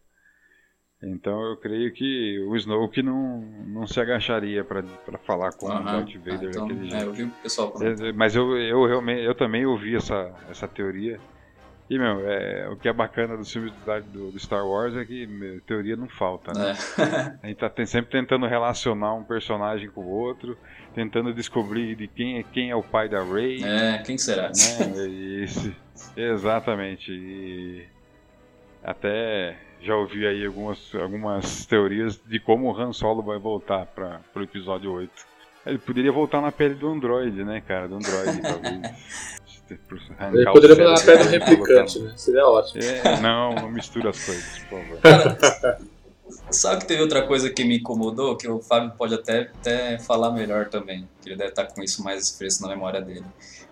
Então 1.02 1.40
eu 1.52 1.58
creio 1.58 1.94
que 1.94 2.40
o 2.50 2.56
Snoke 2.56 3.04
não, 3.04 3.42
não 3.68 3.86
se 3.86 4.00
agacharia 4.00 4.64
para 4.64 4.84
falar 5.20 5.52
com 5.54 5.68
o 5.68 5.70
Darth 5.70 6.16
Vader 6.16 6.34
ah, 6.34 6.50
então, 6.50 6.68
daquele 6.68 6.90
jeito. 6.90 7.04
É, 7.04 7.08
eu 7.08 7.14
vi 7.14 7.24
o 7.24 7.30
pessoal 7.30 7.74
é, 7.82 8.12
Mas 8.14 8.36
eu, 8.36 8.58
eu 8.58 8.84
realmente 8.88 9.22
eu 9.22 9.36
também 9.36 9.66
ouvi 9.66 9.96
essa, 9.96 10.34
essa 10.50 10.68
teoria. 10.68 11.20
E, 11.90 11.98
meu, 11.98 12.30
é, 12.30 12.68
o 12.70 12.76
que 12.76 12.90
é 12.90 12.94
bacana 12.94 13.38
dos 13.38 13.52
filmes 13.52 13.72
do, 14.12 14.32
do 14.32 14.40
Star 14.40 14.66
Wars 14.68 14.94
é 14.96 15.06
que 15.06 15.26
meu, 15.26 15.62
teoria 15.62 15.96
não 15.96 16.10
falta, 16.10 16.52
né? 16.52 16.74
É. 17.00 17.46
a 17.46 17.48
gente 17.48 17.58
tá 17.58 17.72
sempre 17.86 18.12
tentando 18.12 18.46
relacionar 18.46 19.14
um 19.14 19.24
personagem 19.24 19.90
com 19.90 20.02
o 20.02 20.10
outro, 20.10 20.58
tentando 20.94 21.34
descobrir 21.34 21.96
de 21.96 22.08
quem 22.08 22.40
é, 22.40 22.44
quem 22.44 22.72
é 22.72 22.76
o 22.76 22.84
pai 22.84 23.08
da 23.08 23.24
Rey. 23.24 23.64
É, 23.64 24.00
quem 24.00 24.18
será? 24.18 24.50
Né? 24.50 25.08
Isso, 25.08 25.74
exatamente. 26.18 27.10
E 27.10 27.88
até 28.84 29.56
já 29.82 29.96
ouvi 29.96 30.28
aí 30.28 30.46
algumas, 30.46 30.94
algumas 30.94 31.66
teorias 31.66 32.20
de 32.26 32.38
como 32.40 32.70
o 32.70 32.78
Han 32.78 32.92
Solo 32.92 33.22
vai 33.22 33.40
voltar 33.40 33.86
para 33.86 34.22
o 34.36 34.42
episódio 34.42 34.92
8. 34.92 35.10
Ele 35.66 35.78
poderia 35.78 36.12
voltar 36.12 36.42
na 36.42 36.52
pele 36.52 36.76
do 36.76 36.88
Android, 36.88 37.44
né, 37.44 37.62
cara? 37.62 37.88
Do 37.88 37.96
Android, 37.96 38.42
talvez. 38.42 39.38
Ele 40.34 40.46
poderia 40.52 40.76
fazer 40.76 40.88
uma 40.88 41.02
pedra 41.02 41.30
replicante, 41.30 42.00
né? 42.00 42.14
Seria 42.16 42.46
ótimo. 42.48 42.84
É, 42.84 43.20
não, 43.22 43.56
não 43.56 43.72
mistura 43.72 44.10
as 44.10 44.26
coisas, 44.26 44.60
por 44.60 44.80
favor. 44.80 45.88
Sabe 46.52 46.82
que 46.82 46.88
teve 46.88 47.02
outra 47.02 47.26
coisa 47.26 47.50
que 47.50 47.64
me 47.64 47.78
incomodou, 47.78 48.36
que 48.36 48.48
o 48.48 48.60
Fábio 48.60 48.92
pode 48.98 49.14
até, 49.14 49.52
até 49.60 49.98
falar 50.00 50.32
melhor 50.32 50.68
também, 50.68 51.08
que 51.22 51.30
ele 51.30 51.38
deve 51.38 51.50
estar 51.50 51.66
com 51.66 51.82
isso 51.82 52.04
mais 52.04 52.38
fresco 52.38 52.64
na 52.64 52.70
memória 52.70 53.02
dele. 53.02 53.26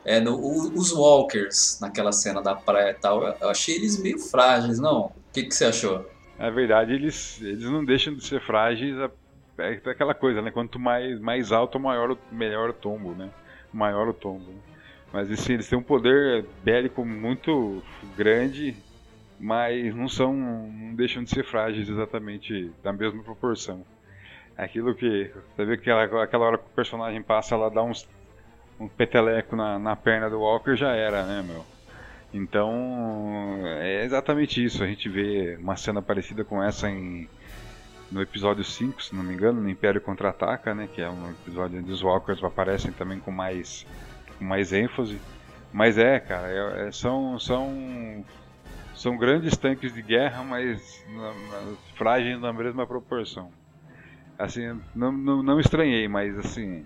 É, 0.04 0.20
no, 0.20 0.36
o, 0.36 0.78
os 0.78 0.91
Walkers, 0.91 1.80
naquela 1.82 2.12
cena 2.12 2.41
da 2.41 2.54
praia 2.54 2.91
e 2.91 2.93
tal, 2.93 3.24
eu, 3.24 3.50
achei 3.50 3.76
eles 3.76 4.02
meio 4.02 4.20
frágeis, 4.20 4.80
não? 4.80 5.06
O 5.06 5.12
que, 5.34 5.43
que 5.43 5.56
você 5.56 5.66
achou? 5.66 6.06
É 6.38 6.52
verdade, 6.52 6.93
eles, 6.93 7.41
eles 7.41 7.64
não 7.64 7.84
deixam 7.84 8.14
de 8.14 8.26
ser 8.26 8.41
frágeis, 8.41 8.96
é, 9.58 9.74
é 9.74 9.89
aquela 9.89 10.14
coisa, 10.14 10.41
né? 10.41 10.52
Quanto 10.52 10.78
mais, 10.78 11.20
mais 11.20 11.52
alto, 11.52 11.80
maior, 11.80 12.18
melhor 12.32 12.70
o 12.70 12.74
tombo, 12.74 13.12
né? 13.14 13.30
Maior 13.74 14.08
o 14.10 14.14
tombo. 14.14 14.54
Mas 15.16 15.32
assim, 15.32 15.53
eles 15.53 15.70
têm 15.70 15.80
um 15.80 15.82
poder 15.82 16.43
bélico 16.61 17.05
muito 17.05 17.82
grande, 18.18 18.76
mas 19.39 19.95
não 19.95 20.09
são. 20.09 20.34
não 20.34 20.93
deixam 20.93 21.24
de 21.24 21.30
ser 21.30 21.45
frágeis 21.45 21.88
exatamente 21.88 22.70
da 22.84 22.91
mesma 22.91 23.24
proporção. 23.24 23.86
Aquilo 24.57 24.93
que. 24.93 25.32
Você 25.55 25.63
vê 25.63 25.78
que 25.78 25.89
aquela, 25.89 26.22
aquela 26.22 26.45
hora 26.45 26.57
que 26.57 26.66
o 26.66 26.76
personagem 26.76 27.22
passa, 27.22 27.55
ela 27.55 27.70
dá 27.72 27.82
uns, 27.82 28.05
um 28.78 28.89
peteleco 28.89 29.55
na, 29.55 29.80
na 29.80 29.95
perna 29.95 30.30
do 30.30 30.41
Walker 30.41 30.76
já 30.76 30.91
era, 30.91 31.24
né, 31.24 31.41
meu? 31.47 31.63
Então 32.34 33.61
é 33.80 34.03
exatamente 34.03 34.61
isso. 34.61 34.84
A 34.84 34.88
gente 34.88 35.07
vê 35.07 35.55
uma 35.61 35.78
cena 35.78 36.01
parecida 36.01 36.43
com 36.43 36.61
essa 36.61 36.89
em 36.89 37.30
no 38.11 38.22
episódio 38.22 38.66
5, 38.66 39.01
se 39.01 39.16
não 39.16 39.24
me 39.24 39.34
engano, 39.34 39.61
no 39.61 39.70
Império 39.70 40.01
Contra-Ataca, 40.01 40.76
né, 40.76 40.88
que 40.93 41.01
é 41.01 41.09
um 41.09 41.32
episódio 41.32 41.80
onde 41.80 41.91
os 41.91 42.03
Walkers 42.03 42.43
aparecem 42.43 42.91
também 42.91 43.20
com 43.20 43.32
mais 43.32 43.86
com 44.38 44.46
mais 44.46 44.74
ênfase. 44.74 45.20
Mas 45.72 45.98
é, 45.98 46.20
cara, 46.20 46.48
é, 46.48 46.88
é, 46.88 46.92
são, 46.92 47.38
são, 47.38 48.24
são 48.96 49.18
grandes 49.18 49.58
tanques 49.58 49.94
de 49.94 50.02
guerra, 50.02 50.44
mas 50.44 51.04
na, 51.10 51.34
na, 51.34 51.74
frágeis 51.98 52.40
na 52.40 52.54
mesma 52.54 52.88
proporção. 52.88 53.50
Assim, 54.40 54.80
não, 54.96 55.12
não, 55.12 55.44
não 55.44 55.60
estranhei, 55.60 56.08
mas 56.08 56.38
assim, 56.38 56.86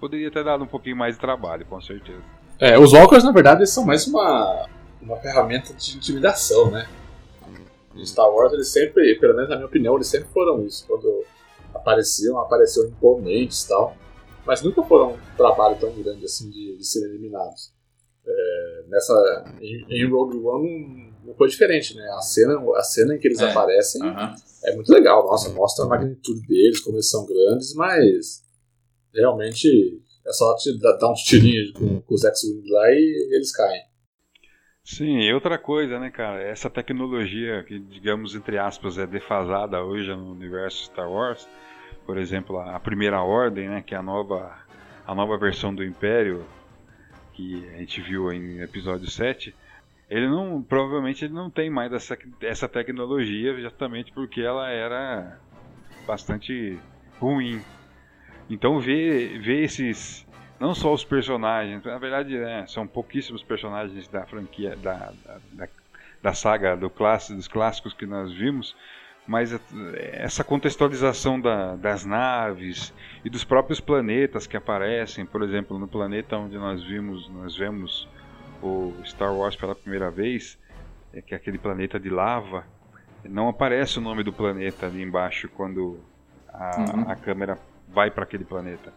poderia 0.00 0.30
ter 0.30 0.44
dado 0.44 0.64
um 0.64 0.66
pouquinho 0.66 0.96
mais 0.96 1.14
de 1.14 1.20
trabalho, 1.20 1.66
com 1.66 1.80
certeza. 1.80 2.22
É, 2.58 2.78
os 2.78 2.92
Walkers, 2.92 3.24
na 3.24 3.32
verdade, 3.32 3.66
são 3.66 3.84
mais 3.84 4.06
uma, 4.06 4.66
uma 5.00 5.16
ferramenta 5.16 5.74
de 5.74 5.96
intimidação, 5.96 6.70
né? 6.70 6.86
Em 7.94 8.06
Star 8.06 8.30
Wars, 8.30 8.52
eles 8.54 8.68
sempre, 8.72 9.14
pelo 9.16 9.34
menos 9.34 9.50
na 9.50 9.56
minha 9.56 9.66
opinião, 9.66 9.94
eles 9.96 10.06
sempre 10.06 10.28
foram 10.32 10.64
isso. 10.64 10.86
Quando 10.86 11.24
apareciam, 11.74 12.38
apareciam 12.38 12.86
imponentes 12.86 13.64
e 13.64 13.68
tal 13.68 13.96
mas 14.46 14.62
nunca 14.62 14.82
foram 14.82 15.14
um 15.14 15.36
trabalho 15.36 15.78
tão 15.78 15.92
grande 16.02 16.24
assim 16.24 16.50
de, 16.50 16.76
de 16.76 16.84
serem 16.84 17.10
eliminados. 17.10 17.72
É, 18.24 18.84
nessa, 18.88 19.56
em, 19.60 19.84
em, 19.88 20.08
Rogue 20.08 20.38
One 20.38 21.12
não 21.24 21.34
foi 21.34 21.48
diferente, 21.48 21.96
né? 21.96 22.08
A 22.16 22.20
cena, 22.20 22.54
a 22.76 22.82
cena 22.82 23.14
em 23.14 23.18
que 23.18 23.28
eles 23.28 23.40
é. 23.40 23.50
aparecem 23.50 24.02
uh 24.02 24.14
-huh. 24.14 24.34
é 24.64 24.74
muito 24.74 24.92
legal. 24.92 25.26
Nossa, 25.26 25.50
mostra 25.50 25.84
a 25.84 25.88
magnitude 25.88 26.46
deles, 26.46 26.80
como 26.80 26.96
eles 26.96 27.10
são 27.10 27.26
grandes, 27.26 27.74
mas 27.74 28.44
realmente 29.12 30.00
é 30.26 30.32
só 30.32 30.54
te 30.56 30.78
dar 30.78 31.10
uns 31.10 31.22
tirinhos 31.22 31.72
com, 31.72 32.00
com 32.00 32.14
os 32.14 32.24
X-Wing 32.24 32.70
lá 32.70 32.90
e 32.90 33.34
eles 33.34 33.52
caem. 33.54 33.82
Sim, 34.84 35.20
e 35.20 35.32
outra 35.32 35.58
coisa, 35.58 35.98
né, 36.00 36.10
cara? 36.10 36.42
Essa 36.42 36.68
tecnologia 36.68 37.62
que, 37.64 37.78
digamos, 37.78 38.34
entre 38.34 38.58
aspas, 38.58 38.98
é 38.98 39.06
defasada 39.06 39.82
hoje 39.82 40.10
no 40.14 40.32
universo 40.32 40.84
Star 40.84 41.10
Wars, 41.10 41.48
por 42.06 42.18
exemplo, 42.18 42.58
a 42.58 42.78
primeira 42.80 43.22
ordem, 43.22 43.68
né, 43.68 43.82
que 43.82 43.94
é 43.94 43.98
a 43.98 44.02
nova, 44.02 44.56
a 45.06 45.14
nova 45.14 45.36
versão 45.36 45.74
do 45.74 45.84
Império, 45.84 46.44
que 47.32 47.68
a 47.74 47.78
gente 47.78 48.00
viu 48.00 48.32
em 48.32 48.60
episódio 48.60 49.10
7, 49.10 49.54
ele 50.10 50.28
não, 50.28 50.62
provavelmente 50.62 51.24
ele 51.24 51.32
não 51.32 51.48
tem 51.48 51.70
mais 51.70 51.92
essa, 51.92 52.18
essa 52.42 52.68
tecnologia, 52.68 53.58
justamente 53.60 54.12
porque 54.12 54.42
ela 54.42 54.68
era 54.68 55.38
bastante 56.06 56.78
ruim. 57.18 57.62
Então 58.50 58.78
ver, 58.78 59.40
ver 59.40 59.62
esses, 59.62 60.26
não 60.60 60.74
só 60.74 60.92
os 60.92 61.04
personagens, 61.04 61.82
na 61.84 61.98
verdade 61.98 62.36
né, 62.36 62.66
são 62.66 62.86
pouquíssimos 62.86 63.42
personagens 63.42 64.06
da 64.08 64.26
franquia, 64.26 64.76
da, 64.76 65.12
da, 65.52 65.68
da 66.22 66.34
saga 66.34 66.76
do 66.76 66.90
classe, 66.90 67.34
dos 67.34 67.48
clássicos 67.48 67.94
que 67.94 68.04
nós 68.04 68.32
vimos, 68.32 68.76
mas 69.26 69.58
essa 69.94 70.42
contextualização 70.42 71.40
da, 71.40 71.76
das 71.76 72.04
naves 72.04 72.92
e 73.24 73.30
dos 73.30 73.44
próprios 73.44 73.80
planetas 73.80 74.46
que 74.46 74.56
aparecem, 74.56 75.24
por 75.24 75.42
exemplo, 75.42 75.78
no 75.78 75.86
planeta 75.86 76.36
onde 76.36 76.56
nós 76.56 76.82
vimos, 76.82 77.28
nós 77.28 77.56
vemos 77.56 78.08
o 78.62 78.92
Star 79.04 79.34
Wars 79.34 79.56
pela 79.56 79.74
primeira 79.74 80.10
vez, 80.10 80.58
é 81.12 81.20
que 81.20 81.34
é 81.34 81.36
aquele 81.36 81.58
planeta 81.58 82.00
de 82.00 82.08
lava, 82.08 82.64
não 83.24 83.48
aparece 83.48 83.98
o 83.98 84.02
nome 84.02 84.22
do 84.22 84.32
planeta 84.32 84.86
ali 84.86 85.02
embaixo 85.02 85.48
quando 85.48 86.00
a, 86.48 86.76
uhum. 86.78 87.10
a 87.10 87.16
câmera 87.16 87.58
vai 87.88 88.10
para 88.10 88.24
aquele 88.24 88.44
planeta. 88.44 88.92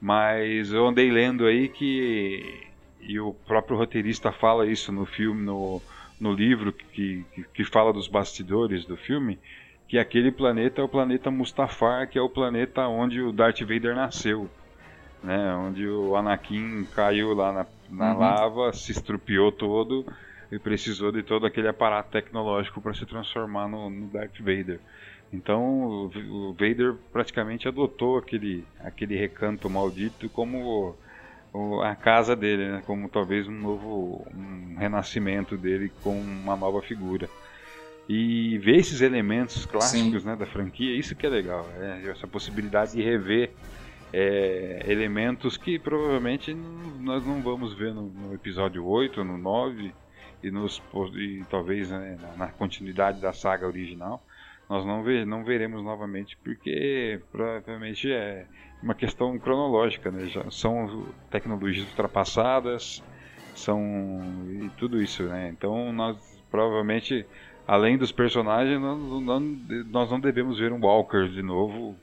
Mas 0.00 0.72
eu 0.72 0.86
andei 0.86 1.10
lendo 1.10 1.46
aí 1.46 1.68
que 1.68 2.68
e 3.00 3.18
o 3.18 3.32
próprio 3.32 3.76
roteirista 3.76 4.30
fala 4.30 4.66
isso 4.66 4.92
no 4.92 5.06
filme, 5.06 5.42
no, 5.42 5.80
no 6.20 6.32
livro 6.32 6.72
que, 6.72 7.24
que, 7.34 7.44
que, 7.44 7.64
fala 7.64 7.92
dos 7.92 8.06
bastidores 8.06 8.84
do 8.84 8.96
filme, 8.96 9.38
que 9.88 9.98
aquele 9.98 10.30
planeta 10.30 10.80
é 10.80 10.84
o 10.84 10.88
planeta 10.88 11.30
Mustafar, 11.30 12.08
que 12.08 12.18
é 12.18 12.22
o 12.22 12.28
planeta 12.28 12.86
onde 12.86 13.22
o 13.22 13.32
Darth 13.32 13.60
Vader 13.60 13.96
nasceu, 13.96 14.48
né? 15.24 15.54
Onde 15.54 15.88
o 15.88 16.14
Anakin 16.14 16.86
caiu 16.94 17.34
lá 17.34 17.52
na, 17.52 17.66
na 17.90 18.12
uhum. 18.12 18.20
lava, 18.20 18.72
se 18.72 18.92
estrupiou 18.92 19.50
todo 19.50 20.06
e 20.52 20.58
precisou 20.58 21.10
de 21.10 21.22
todo 21.22 21.46
aquele 21.46 21.68
aparato 21.68 22.10
tecnológico 22.10 22.80
para 22.80 22.94
se 22.94 23.06
transformar 23.06 23.68
no, 23.68 23.88
no, 23.88 24.06
Darth 24.08 24.38
Vader. 24.38 24.80
Então 25.32 25.62
o, 25.62 26.06
o, 26.06 26.52
Vader 26.52 26.94
praticamente 27.12 27.68
adotou 27.68 28.18
aquele, 28.18 28.64
aquele 28.80 29.16
recanto 29.16 29.70
maldito 29.70 30.28
como 30.28 30.96
a 31.82 31.94
casa 31.94 32.36
dele, 32.36 32.70
né? 32.70 32.82
como 32.86 33.08
talvez 33.08 33.48
um 33.48 33.52
novo 33.52 34.26
um 34.34 34.76
renascimento 34.78 35.56
dele 35.56 35.90
com 36.02 36.18
uma 36.20 36.56
nova 36.56 36.80
figura 36.80 37.28
e 38.08 38.58
ver 38.58 38.76
esses 38.76 39.00
elementos 39.00 39.64
clássicos 39.66 40.24
né, 40.24 40.34
da 40.34 40.46
franquia, 40.46 40.96
isso 40.96 41.14
que 41.14 41.26
é 41.26 41.28
legal, 41.28 41.64
é, 41.78 42.08
essa 42.10 42.26
possibilidade 42.26 42.92
de 42.92 43.02
rever 43.02 43.52
é, 44.12 44.84
elementos 44.88 45.56
que 45.56 45.78
provavelmente 45.78 46.52
nós 46.98 47.24
não 47.24 47.40
vamos 47.40 47.72
ver 47.74 47.94
no, 47.94 48.08
no 48.08 48.34
episódio 48.34 48.84
8, 48.84 49.22
no 49.22 49.38
9 49.38 49.94
e, 50.42 50.50
nos, 50.50 50.82
e 51.14 51.44
talvez 51.48 51.90
né, 51.90 52.18
na, 52.36 52.48
continuidade 52.48 53.20
da 53.20 53.32
saga 53.32 53.66
original, 53.66 54.20
nós 54.68 54.84
não, 54.84 55.02
ver, 55.02 55.24
não 55.24 55.44
veremos 55.44 55.82
novamente 55.82 56.36
porque 56.42 57.20
provavelmente 57.30 58.10
é 58.10 58.46
uma 58.82 58.94
questão 58.94 59.38
cronológica, 59.38 60.10
né? 60.10 60.26
Já 60.26 60.50
são 60.50 61.06
tecnologias 61.30 61.86
ultrapassadas, 61.88 63.02
são 63.54 63.78
e 64.48 64.68
tudo 64.78 65.02
isso, 65.02 65.24
né? 65.24 65.48
Então 65.50 65.92
nós 65.92 66.16
provavelmente 66.50 67.26
além 67.66 67.96
dos 67.96 68.10
personagens, 68.10 68.80
nós 68.80 68.98
não, 68.98 69.40
nós 69.86 70.10
não 70.10 70.18
devemos 70.18 70.58
ver 70.58 70.72
um 70.72 70.80
Walker 70.80 71.28
de 71.28 71.42
novo 71.42 71.96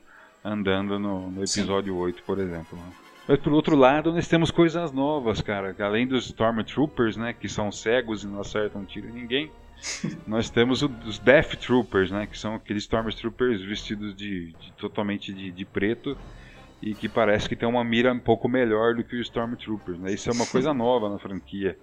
andando 0.44 0.98
no, 0.98 1.30
no 1.30 1.42
episódio 1.42 1.94
Sim. 1.94 2.00
8, 2.00 2.24
por 2.24 2.40
exemplo. 2.40 2.78
Né? 2.78 2.92
Mas 3.28 3.40
por 3.40 3.52
outro 3.52 3.76
lado, 3.76 4.14
nós 4.14 4.28
temos 4.28 4.50
coisas 4.50 4.94
novas, 4.94 5.42
cara. 5.42 5.76
Além 5.80 6.08
dos 6.08 6.28
Stormtroopers, 6.28 7.18
né, 7.18 7.34
que 7.34 7.50
são 7.50 7.70
cegos 7.70 8.24
e 8.24 8.28
não 8.28 8.40
acertam 8.40 8.86
tiro 8.86 9.10
em 9.10 9.12
ninguém, 9.12 9.52
nós 10.26 10.50
temos 10.50 10.82
os 10.82 11.20
Death 11.20 11.58
Troopers, 11.58 12.10
né, 12.10 12.26
que 12.26 12.40
são 12.40 12.56
aqueles 12.56 12.84
Stormtroopers 12.84 13.62
vestidos 13.62 14.16
de, 14.16 14.54
de 14.54 14.72
totalmente 14.78 15.34
de, 15.34 15.52
de, 15.52 15.66
preto 15.66 16.18
e 16.82 16.94
que 16.94 17.10
parece 17.10 17.50
que 17.50 17.56
tem 17.56 17.68
uma 17.68 17.84
mira 17.84 18.14
um 18.14 18.20
pouco 18.20 18.48
melhor 18.48 18.96
do 18.96 19.04
que 19.04 19.16
os 19.16 19.28
Stormtroopers. 19.28 20.00
Né? 20.00 20.14
Isso 20.14 20.30
é 20.30 20.34
uma 20.34 20.46
coisa 20.46 20.74
nova 20.74 21.10
na 21.10 21.18
franquia 21.18 21.78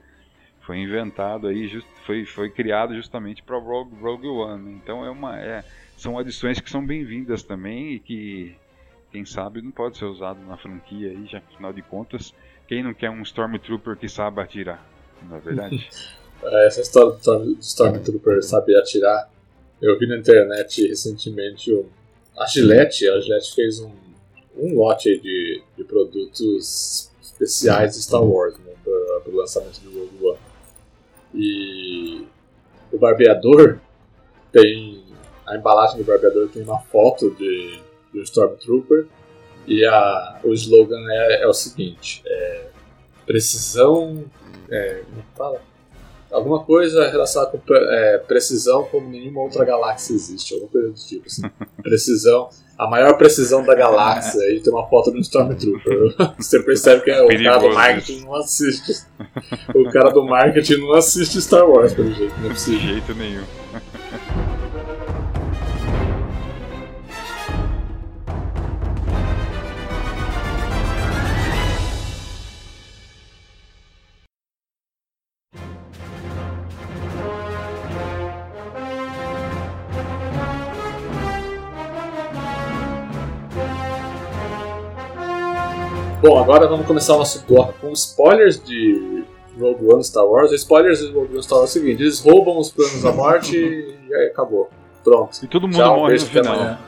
Foi 0.61 0.79
inventado 0.79 1.49
aí, 1.49 1.67
just, 1.67 1.87
foi, 2.07 2.25
foi 2.25 2.51
criado 2.51 2.95
justamente 2.95 3.43
para 3.43 3.59
Rogue, 3.59 3.97
Rogue 4.01 4.29
One. 4.29 4.75
Então 4.75 5.05
é 5.05 5.11
uma, 5.11 5.39
é, 5.39 5.65
são 5.97 6.19
adições 6.19 6.61
que 6.61 6.71
são 6.71 6.85
bem-vindas 6.85 7.43
também 7.43 7.95
e 7.95 7.99
que, 7.99 8.57
quem 9.11 9.25
sabe, 9.25 9.61
não 9.61 9.71
pode 9.71 9.99
ser 9.99 10.05
usado 10.07 10.41
na 10.47 10.57
franquia 10.57 11.11
aí, 11.11 11.27
já 11.27 11.41
que 11.41 11.53
afinal 11.55 11.73
de 11.73 11.83
contas, 11.83 12.33
quem 12.67 12.83
não 12.83 12.95
quer 12.95 13.11
um 13.11 13.23
Stormtrooper 13.23 13.97
que 13.97 14.09
sabe 14.09 14.41
atirar, 14.41 14.85
não 15.29 15.37
é 15.37 15.41
verdade? 15.41 15.89
É, 16.43 16.67
essa 16.67 16.83
história 16.83 17.13
do 17.13 17.59
Stormtrooper 17.59 18.43
saber 18.43 18.77
atirar, 18.77 19.31
eu 19.81 19.99
vi 19.99 20.07
na 20.07 20.19
internet 20.19 20.87
recentemente 20.87 21.73
a 22.37 22.47
Gillette, 22.47 23.09
a 23.09 23.19
Gillette 23.19 23.55
fez 23.55 23.81
um, 23.81 23.91
um 24.57 24.77
lote 24.77 25.19
de, 25.21 25.63
de 25.77 25.85
produtos 25.85 27.11
especiais 27.23 27.95
de 27.95 28.03
Star 28.03 28.23
Wars 28.23 28.57
né, 28.59 28.73
para 28.85 29.33
o 29.33 29.37
lançamento 29.37 29.81
do 29.81 29.91
Rogue 29.91 30.25
One. 30.25 30.39
E 31.35 32.27
o 32.93 32.99
barbeador 32.99 33.81
tem. 34.53 35.03
A 35.47 35.57
embalagem 35.57 35.99
do 35.99 36.05
barbeador 36.05 36.49
tem 36.49 36.63
uma 36.63 36.79
foto 36.79 37.31
de, 37.33 37.81
de 38.13 38.21
um 38.21 38.23
Stormtrooper 38.23 39.07
e 39.67 39.85
a, 39.85 40.41
o 40.45 40.53
slogan 40.53 41.05
é, 41.11 41.43
é 41.43 41.47
o 41.47 41.53
seguinte: 41.53 42.23
é, 42.27 42.67
precisão. 43.27 44.25
É, 44.71 45.03
como 45.11 45.25
fala? 45.35 45.74
Alguma 46.35 46.65
coisa 46.65 47.09
relacionada 47.09 47.53
com 47.53 47.75
é, 47.75 48.19
precisão 48.19 48.85
como 48.85 49.09
nenhuma 49.09 49.41
outra 49.41 49.65
galáxia 49.65 50.15
existe, 50.15 50.53
alguma 50.53 50.71
coisa 50.71 50.89
do 50.89 50.95
tipo 50.95 51.27
assim. 51.27 51.43
Precisão, 51.83 52.49
a 52.77 52.89
maior 52.89 53.17
precisão 53.17 53.65
da 53.65 53.75
galáxia, 53.75 54.43
e 54.51 54.61
tem 54.61 54.73
uma 54.73 54.87
foto 54.89 55.13
do 55.13 55.19
Stormtrooper. 55.21 56.15
Você 56.37 56.61
percebe 56.63 57.05
que 57.05 57.11
é 57.11 57.23
o 57.23 57.29
cara 57.29 57.59
do 57.59 57.73
marketing 57.73 58.21
não 58.25 58.35
assiste. 58.35 59.07
O 59.75 59.91
cara 59.91 60.11
do 60.11 60.25
marketing 60.25 60.79
não 60.79 60.95
assiste 60.95 61.41
Star 61.41 61.69
Wars, 61.69 61.95
pelo 61.95 62.13
jeito, 62.13 62.35
não 62.41 62.47
é 62.47 62.53
possível. 62.53 62.81
De 62.81 62.87
jeito 62.95 63.15
nenhum. 63.15 63.64
Bom, 86.27 86.43
agora 86.43 86.67
vamos 86.67 86.87
começar 86.87 87.17
o 87.17 87.19
nosso 87.19 87.47
bloco 87.47 87.75
com 87.81 87.93
spoilers 87.93 88.59
de 88.65 89.25
Rogue 89.61 89.85
One 89.85 90.03
Star 90.03 90.25
Wars. 90.25 90.53
Os 90.53 90.61
spoilers 90.63 91.01
de 91.01 91.13
Rogue 91.13 91.35
One 91.35 91.43
Star 91.43 91.59
Wars 91.59 91.77
é 91.77 91.79
o 91.79 91.83
seguinte: 91.83 92.03
eles 92.03 92.19
roubam 92.19 92.57
os 92.57 92.73
planos 92.73 93.03
da 93.03 93.13
morte 93.13 93.55
e 93.55 94.15
aí 94.15 94.29
acabou. 94.29 94.71
Pronto. 95.05 95.45
E 95.45 95.47
todo 95.47 95.69
mundo 95.69 95.77
Tchau, 95.77 95.97
morre 95.99 96.13
beijo, 96.13 96.25
no 96.25 96.31
final. 96.31 96.55
até 96.55 96.63
amanhã. 96.63 96.79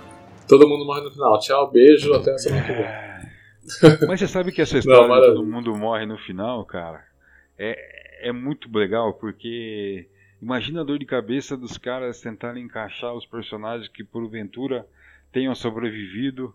Todo 0.49 0.67
mundo 0.67 0.87
morre 0.87 1.03
no 1.03 1.11
final. 1.11 1.39
Tchau, 1.39 1.71
beijo, 1.71 2.15
até 2.15 2.33
a 2.33 2.39
semana 2.39 2.65
que 2.65 2.73
vem. 2.73 4.09
Mas 4.09 4.21
você 4.21 4.27
sabe 4.27 4.53
que 4.53 4.63
essa 4.63 4.79
história 4.81 5.03
de 5.03 5.09
maravilha. 5.11 5.35
todo 5.35 5.47
mundo 5.47 5.77
morre 5.77 6.07
no 6.07 6.17
final, 6.17 6.65
cara, 6.65 7.05
é, 7.59 8.29
é 8.31 8.33
muito 8.33 8.75
legal, 8.75 9.13
porque 9.13 10.09
imagina 10.41 10.81
a 10.81 10.85
dor 10.85 10.99
de 10.99 11.05
cabeça 11.05 11.59
dos 11.59 11.77
caras 11.77 12.23
tentarem 12.23 12.65
encaixar 12.65 13.13
os 13.13 13.27
personagens 13.27 13.87
que 13.87 14.03
porventura 14.03 14.87
tenham 15.31 15.55
sobrevivido 15.55 16.55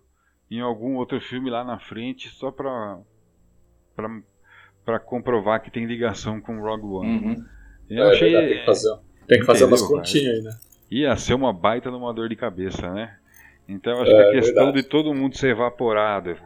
em 0.51 0.61
algum 0.61 0.95
outro 0.97 1.21
filme 1.21 1.49
lá 1.49 1.63
na 1.63 1.79
frente, 1.79 2.29
só 2.29 2.51
pra, 2.51 2.99
pra, 3.95 4.21
pra 4.85 4.99
comprovar 4.99 5.61
que 5.61 5.71
tem 5.71 5.85
ligação 5.85 6.41
com 6.41 6.59
Rogue 6.61 6.85
One. 6.85 7.19
Uhum. 7.25 7.45
Eu 7.89 8.05
É 8.05 8.11
achei. 8.11 8.31
tem 8.31 8.59
que 8.59 8.65
fazer, 8.65 8.99
tem 9.27 9.39
que 9.39 9.45
fazer 9.45 9.65
umas 9.65 9.81
continhas 9.81 10.35
aí, 10.35 10.41
né? 10.43 10.59
ia 10.89 11.15
ser 11.15 11.33
uma 11.33 11.53
baita 11.53 11.89
numa 11.89 12.13
dor 12.13 12.29
de 12.29 12.35
cabeça, 12.35 12.91
né? 12.93 13.17
Então 13.67 14.01
acho 14.01 14.11
É, 14.11 14.15
que 14.15 14.21
a 14.21 14.27
questão 14.27 14.65
verdade. 14.65 14.83
de 14.83 14.83
todo 14.83 15.13
mundo 15.13 15.37
ser 15.37 15.49
evaporado 15.51 16.37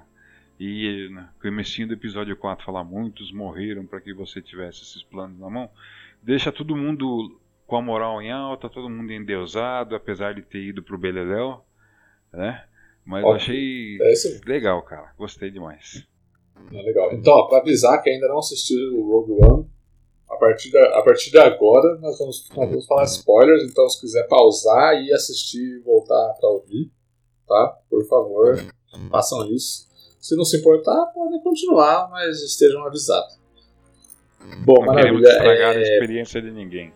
e 0.59 1.09
no 1.11 1.27
comecinho 1.41 1.87
do 1.87 1.93
episódio 1.93 2.35
4 2.37 2.65
falar 2.65 2.83
muitos 2.83 3.31
morreram 3.31 3.85
para 3.85 3.99
que 4.01 4.13
você 4.13 4.41
tivesse 4.41 4.83
esses 4.83 5.03
planos 5.03 5.39
na 5.39 5.49
mão, 5.49 5.69
deixa 6.21 6.51
todo 6.51 6.75
mundo 6.75 7.39
com 7.67 7.75
a 7.77 7.81
moral 7.81 8.21
em 8.21 8.31
alta, 8.31 8.69
todo 8.69 8.89
mundo 8.89 9.11
endeusado, 9.11 9.95
apesar 9.95 10.33
de 10.35 10.43
ter 10.43 10.59
ido 10.63 10.83
pro 10.83 10.97
Beleléu, 10.97 11.65
né? 12.31 12.63
Mas 13.05 13.21
eu 13.23 13.29
Ótimo. 13.29 13.53
achei 13.55 13.97
É 14.01 14.49
legal, 14.49 14.81
cara. 14.83 15.13
Gostei 15.17 15.51
demais. 15.51 16.03
É 16.73 16.81
legal. 16.81 17.13
Então, 17.13 17.33
ó, 17.33 17.47
pra 17.47 17.59
avisar 17.59 18.01
que 18.01 18.09
ainda 18.09 18.27
não 18.27 18.39
assistiu 18.39 18.77
o 18.97 19.07
Rogue 19.11 19.33
One, 19.45 19.69
a 20.29 20.35
partir, 20.37 20.71
da, 20.71 20.97
a 20.99 21.03
partir 21.03 21.29
de 21.29 21.37
agora 21.37 21.99
nós 21.99 22.17
vamos, 22.17 22.49
nós 22.55 22.69
vamos 22.69 22.85
falar 22.87 23.03
spoilers, 23.03 23.61
então 23.69 23.87
se 23.87 24.01
quiser 24.01 24.27
pausar 24.27 24.95
e 24.95 25.13
assistir 25.13 25.61
e 25.61 25.79
voltar 25.81 26.33
pra 26.39 26.49
ouvir, 26.49 26.91
tá? 27.47 27.77
Por 27.89 28.03
favor, 28.07 28.57
façam 29.11 29.45
isso. 29.53 29.87
Se 30.19 30.35
não 30.35 30.43
se 30.43 30.57
importar, 30.57 31.05
podem 31.13 31.39
continuar, 31.43 32.09
mas 32.09 32.41
estejam 32.41 32.83
avisados. 32.87 33.37
Bom, 34.65 34.83
Não 34.85 34.95
queremos 34.95 35.21
maravilha. 35.21 35.27
estragar 35.29 35.75
a 35.75 35.79
É, 35.79 35.81
experiência 35.83 36.41
de 36.41 36.51
ninguém. 36.51 36.91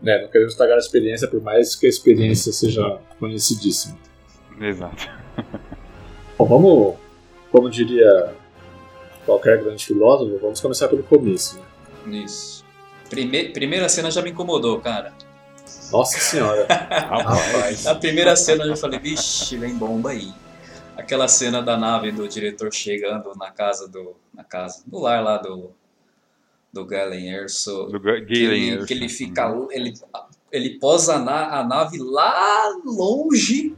né, 0.00 0.22
não 0.22 0.28
queremos 0.28 0.52
estragar 0.54 0.76
a 0.76 0.78
experiência, 0.80 1.28
por 1.28 1.42
mais 1.42 1.76
que 1.76 1.84
a 1.86 1.88
experiência 1.90 2.52
seja 2.52 3.00
conhecidíssima. 3.18 3.98
Exato. 4.60 5.08
Bom, 6.36 6.44
vamos, 6.46 6.96
como 7.50 7.70
diria 7.70 8.34
qualquer 9.26 9.62
grande 9.62 9.84
filósofo, 9.84 10.38
vamos 10.40 10.60
começar 10.60 10.88
pelo 10.88 11.02
começo. 11.02 11.58
Né? 12.06 12.18
Isso. 12.24 12.64
Prime 13.10 13.50
primeira 13.50 13.88
cena 13.88 14.10
já 14.10 14.22
me 14.22 14.30
incomodou, 14.30 14.80
cara. 14.80 15.12
Nossa 15.92 16.18
senhora. 16.18 16.66
Rapaz. 16.68 17.84
Na 17.84 17.94
primeira 17.94 18.36
cena 18.36 18.64
eu 18.64 18.68
já 18.70 18.76
falei, 18.76 18.98
vixe, 18.98 19.56
vem 19.56 19.74
bomba 19.74 20.10
aí. 20.10 20.32
Aquela 20.96 21.28
cena 21.28 21.62
da 21.62 21.76
nave 21.76 22.10
do 22.10 22.26
diretor 22.28 22.72
chegando 22.72 23.32
na 23.36 23.50
casa 23.50 23.88
do. 23.88 24.16
Na 24.34 24.44
casa. 24.44 24.82
No 24.90 25.00
lar 25.00 25.22
lá 25.22 25.38
do. 25.38 25.70
Do 26.72 26.84
Galen 26.84 27.30
Erso. 27.30 27.84
Do 27.86 27.98
Ga- 28.00 28.20
que, 28.20 28.44
Galen 28.44 28.62
ele, 28.62 28.70
Erso. 28.74 28.86
que 28.86 28.94
ele 28.94 29.08
fica. 29.08 29.54
Ele, 29.70 29.94
ele 30.52 30.78
posa 30.78 31.14
a, 31.14 31.18
na- 31.18 31.58
a 31.60 31.64
nave 31.64 31.98
lá 31.98 32.68
longe 32.84 33.74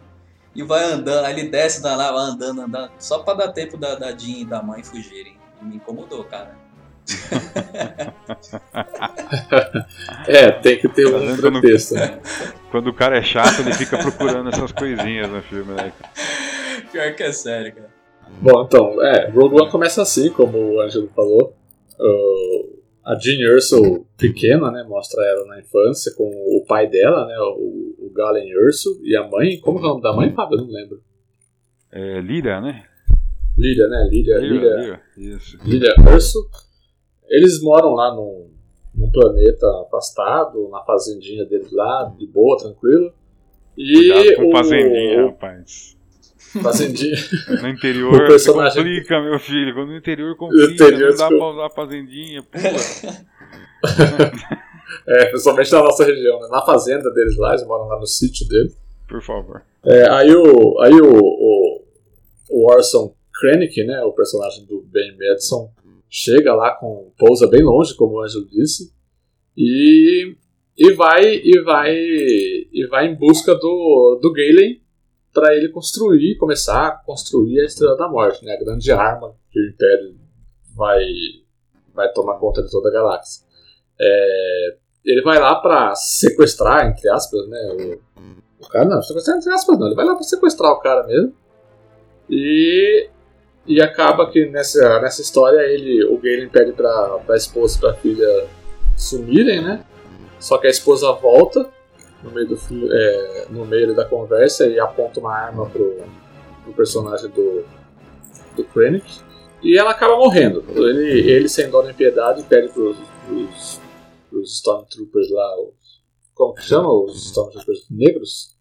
e 0.54 0.62
vai 0.62 0.84
andando. 0.84 1.24
Aí 1.24 1.38
ele 1.38 1.48
desce 1.48 1.82
da 1.82 1.96
nave, 1.96 2.14
vai 2.14 2.24
andando, 2.26 2.60
andando. 2.62 2.90
Só 2.98 3.20
pra 3.20 3.34
dar 3.34 3.52
tempo 3.52 3.76
da, 3.76 3.94
da 3.94 4.10
Jean 4.16 4.38
e 4.40 4.44
da 4.44 4.62
mãe 4.62 4.82
fugirem. 4.82 5.36
E 5.60 5.64
me 5.64 5.76
incomodou, 5.76 6.24
cara. 6.24 6.58
É, 10.26 10.50
tem 10.50 10.78
que 10.78 10.88
ter 10.88 11.06
um 11.06 11.18
vendo? 11.18 11.40
Quando- 11.40 11.60
né? 11.94 12.20
Quando 12.70 12.86
o 12.88 12.94
cara 12.94 13.18
é 13.18 13.22
chato, 13.22 13.60
ele 13.60 13.72
fica 13.72 13.98
procurando 13.98 14.48
essas 14.50 14.72
coisinhas 14.72 15.28
no 15.28 15.42
filme, 15.42 15.72
né? 15.74 15.92
Pior 16.92 17.14
que 17.14 17.22
é 17.22 17.32
sério, 17.32 17.74
cara. 17.74 17.90
Bom, 18.40 18.62
então, 18.64 19.02
é, 19.04 19.28
Rogue 19.30 19.60
One 19.60 19.70
começa 19.70 20.02
assim, 20.02 20.30
como 20.30 20.56
o 20.56 20.80
Ângelo 20.80 21.08
falou. 21.14 21.56
Uh, 21.98 22.80
a 23.04 23.18
Jean 23.18 23.40
Erso 23.40 24.06
pequena, 24.16 24.70
né, 24.70 24.84
mostra 24.88 25.22
ela 25.24 25.46
na 25.46 25.60
infância 25.60 26.12
com 26.16 26.24
o 26.24 26.64
pai 26.66 26.86
dela, 26.86 27.26
né, 27.26 27.34
o, 27.38 27.89
o 27.89 27.89
Galen 28.20 28.48
Erso, 28.66 29.00
e 29.02 29.16
a 29.16 29.26
mãe, 29.28 29.58
como 29.60 29.78
que 29.78 29.84
é 29.84 29.88
o 29.88 29.90
nome 29.92 30.02
da 30.02 30.12
mãe, 30.12 30.32
Fábio? 30.32 30.58
Eu 30.58 30.64
não 30.66 30.72
lembro. 30.72 31.00
É, 31.92 32.20
Lyra, 32.20 32.60
né? 32.60 32.84
Lília, 33.58 33.88
né, 33.88 34.08
Lyra, 34.10 35.02
Isso. 35.16 35.58
Lília 35.64 35.94
Urso. 36.14 36.38
Eles 37.28 37.60
moram 37.62 37.94
lá 37.94 38.14
num, 38.14 38.50
num 38.94 39.10
planeta 39.10 39.66
afastado, 39.86 40.68
na 40.70 40.82
fazendinha 40.84 41.44
deles 41.46 41.70
lá, 41.72 42.12
de 42.18 42.26
boa, 42.26 42.56
tranquilo. 42.58 43.12
E 43.76 44.34
com 44.36 44.48
o 44.48 44.52
fazendinha, 44.52 45.26
rapaz. 45.26 45.96
fazendinha. 46.62 47.16
No 47.62 47.68
interior 47.70 48.26
personagem- 48.26 48.82
complica, 48.82 49.20
meu 49.22 49.38
filho. 49.38 49.86
No 49.86 49.96
interior 49.96 50.36
complica, 50.36 50.72
interior, 50.72 51.10
não 51.10 51.16
dá 51.16 51.28
desculpa. 51.28 51.36
pra 51.36 51.46
usar 51.64 51.70
fazendinha. 51.74 52.42
Pula. 52.42 52.80
É, 55.06 55.26
principalmente 55.26 55.72
na 55.72 55.82
nossa 55.82 56.04
região, 56.04 56.40
né? 56.40 56.48
na 56.50 56.62
fazenda 56.62 57.10
deles 57.10 57.36
lá, 57.36 57.50
eles 57.50 57.66
moram 57.66 57.86
lá 57.86 57.98
no 57.98 58.06
sítio 58.06 58.46
deles. 58.48 58.76
Por 59.08 59.22
favor. 59.22 59.62
É, 59.84 60.08
aí 60.10 60.34
o, 60.34 60.80
aí 60.80 60.94
o, 60.94 61.18
o, 61.18 61.82
o 62.50 62.70
Orson 62.70 63.14
Krennic, 63.40 63.82
né, 63.84 64.02
o 64.02 64.12
personagem 64.12 64.66
do 64.66 64.82
Ben 64.82 65.16
Madison, 65.16 65.70
chega 66.08 66.54
lá 66.54 66.72
com 66.72 67.12
pousa 67.18 67.48
bem 67.48 67.62
longe, 67.62 67.94
como 67.94 68.16
o 68.16 68.22
Ângelo 68.22 68.46
disse, 68.46 68.92
e, 69.56 70.36
e 70.76 70.92
vai 70.92 71.22
e 71.22 71.60
vai 71.62 71.94
e 71.94 72.86
vai 72.90 73.06
em 73.06 73.14
busca 73.14 73.54
do, 73.54 74.18
do 74.20 74.32
Galen 74.32 74.80
para 75.32 75.54
ele 75.56 75.68
construir, 75.68 76.36
começar 76.36 76.88
a 76.88 76.90
construir 77.04 77.60
a 77.60 77.64
Estrela 77.64 77.96
da 77.96 78.08
Morte, 78.08 78.44
né, 78.44 78.52
a 78.52 78.64
grande 78.64 78.90
arma 78.92 79.34
que 79.50 79.60
o 79.60 79.68
Império 79.68 80.16
vai 80.76 81.04
vai 81.94 82.12
tomar 82.12 82.38
conta 82.38 82.62
de 82.62 82.70
toda 82.70 82.88
a 82.88 82.92
galáxia. 82.92 83.44
É, 84.00 84.74
ele 85.04 85.22
vai 85.22 85.38
lá 85.38 85.56
para 85.56 85.94
sequestrar, 85.94 86.86
entre 86.86 87.08
aspas, 87.10 87.46
né, 87.48 87.98
o, 88.16 88.64
o 88.64 88.68
cara 88.68 88.84
não, 88.86 89.02
sequestrar 89.02 89.36
entre 89.36 89.52
aspas 89.52 89.78
não, 89.78 89.86
ele 89.86 89.96
vai 89.96 90.04
lá 90.04 90.14
pra 90.14 90.22
sequestrar 90.22 90.72
o 90.72 90.80
cara 90.80 91.06
mesmo. 91.06 91.34
E. 92.28 93.08
E 93.66 93.80
acaba 93.80 94.28
que 94.30 94.46
nessa, 94.46 95.00
nessa 95.00 95.20
história 95.20 95.60
ele, 95.60 96.02
o 96.04 96.16
Galen 96.16 96.48
pede 96.48 96.72
pra, 96.72 97.18
pra 97.24 97.36
esposa 97.36 97.76
e 97.76 97.80
pra 97.80 97.94
filha 97.94 98.46
sumirem, 98.96 99.62
né? 99.62 99.84
Só 100.40 100.56
que 100.56 100.66
a 100.66 100.70
esposa 100.70 101.12
volta 101.12 101.68
no 102.22 102.30
meio, 102.30 102.48
do, 102.48 102.58
é, 102.90 103.46
no 103.50 103.64
meio 103.66 103.94
da 103.94 104.04
conversa 104.04 104.66
e 104.66 104.80
aponta 104.80 105.20
uma 105.20 105.34
arma 105.34 105.66
pro, 105.66 106.02
pro 106.64 106.72
personagem 106.72 107.30
do, 107.30 107.64
do 108.56 108.64
Krennic. 108.64 109.20
E 109.62 109.78
ela 109.78 109.90
acaba 109.90 110.16
morrendo. 110.16 110.64
Ele, 110.74 111.30
ele 111.30 111.48
sem 111.48 111.68
dó 111.70 111.82
nem 111.82 111.94
piedade, 111.94 112.42
pede 112.44 112.68
pros, 112.68 112.96
pros, 113.26 113.80
pros 114.30 114.54
Stormtroopers 114.54 115.30
lá, 115.30 115.60
os, 115.60 116.02
como 116.34 116.54
que 116.54 116.62
chama? 116.62 116.90
Os 116.92 117.26
Stormtroopers 117.26 117.86
negros? 117.90 118.56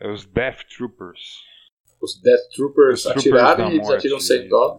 É 0.00 0.10
os 0.10 0.24
Death 0.24 0.64
Troopers. 0.76 1.20
Os 2.00 2.20
Death 2.20 2.48
Troopers, 2.54 3.04
os 3.04 3.10
atirarem 3.10 3.72
e 3.72 3.74
eles 3.76 3.90
atiram 3.90 4.20
sem 4.20 4.48
dó. 4.48 4.78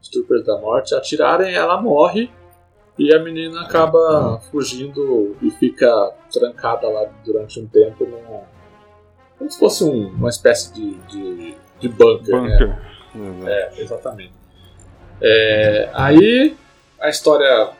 Os 0.00 0.08
Troopers 0.08 0.44
da 0.44 0.58
Morte 0.58 0.94
atirarem, 0.94 1.54
ela 1.54 1.80
morre 1.80 2.30
e 2.98 3.14
a 3.14 3.18
menina 3.18 3.62
acaba 3.62 4.40
fugindo 4.50 5.36
e 5.42 5.50
fica 5.50 5.88
trancada 6.30 6.88
lá 6.88 7.04
durante 7.24 7.58
um 7.58 7.66
tempo 7.66 8.04
numa, 8.04 8.42
como 9.38 9.50
se 9.50 9.58
fosse 9.58 9.84
um, 9.84 10.08
uma 10.08 10.28
espécie 10.28 10.72
de, 10.72 10.94
de, 11.08 11.54
de 11.80 11.88
bunker. 11.88 12.40
bunker. 12.40 12.68
Né? 13.14 13.52
É, 13.52 13.80
exatamente. 13.80 14.32
É, 15.20 15.90
aí 15.94 16.56
a 17.00 17.08
história 17.08 17.72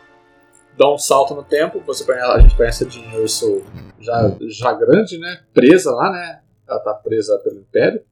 dá 0.77 0.93
um 0.93 0.99
salto 0.99 1.35
no 1.35 1.43
tempo, 1.43 1.81
você 1.81 2.05
conhece, 2.05 2.25
a 2.25 2.41
gente 2.41 2.57
conhece 2.57 2.85
a 2.85 2.89
Jean 2.89 3.21
Urso 3.21 3.63
já, 4.01 4.37
já 4.49 4.73
grande, 4.73 5.19
né? 5.19 5.41
Presa 5.53 5.93
lá, 5.93 6.11
né? 6.11 6.41
Ela 6.69 6.81
tá 6.81 6.95
presa 6.95 7.39
pelo 7.39 7.61
Império. 7.61 8.03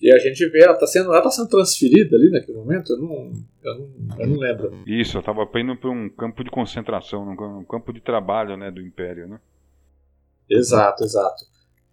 E 0.00 0.12
a 0.12 0.18
gente 0.18 0.44
vê, 0.48 0.64
ela 0.64 0.74
tá 0.74 0.86
sendo, 0.86 1.12
ela 1.12 1.22
tá 1.22 1.30
sendo 1.30 1.48
transferida 1.48 2.16
ali 2.16 2.28
naquele 2.28 2.58
momento, 2.58 2.92
eu 2.92 2.98
não, 2.98 3.32
eu 3.62 3.78
não, 3.78 4.18
eu 4.18 4.26
não 4.26 4.36
lembro. 4.36 4.82
Isso, 4.84 5.16
ela 5.16 5.24
tava 5.24 5.48
indo 5.60 5.76
para 5.76 5.90
um 5.90 6.08
campo 6.08 6.42
de 6.42 6.50
concentração, 6.50 7.22
um 7.22 7.64
campo 7.64 7.92
de 7.92 8.00
trabalho 8.00 8.56
né, 8.56 8.68
do 8.68 8.80
Império, 8.80 9.28
né? 9.28 9.38
Exato, 10.50 11.04
exato. 11.04 11.44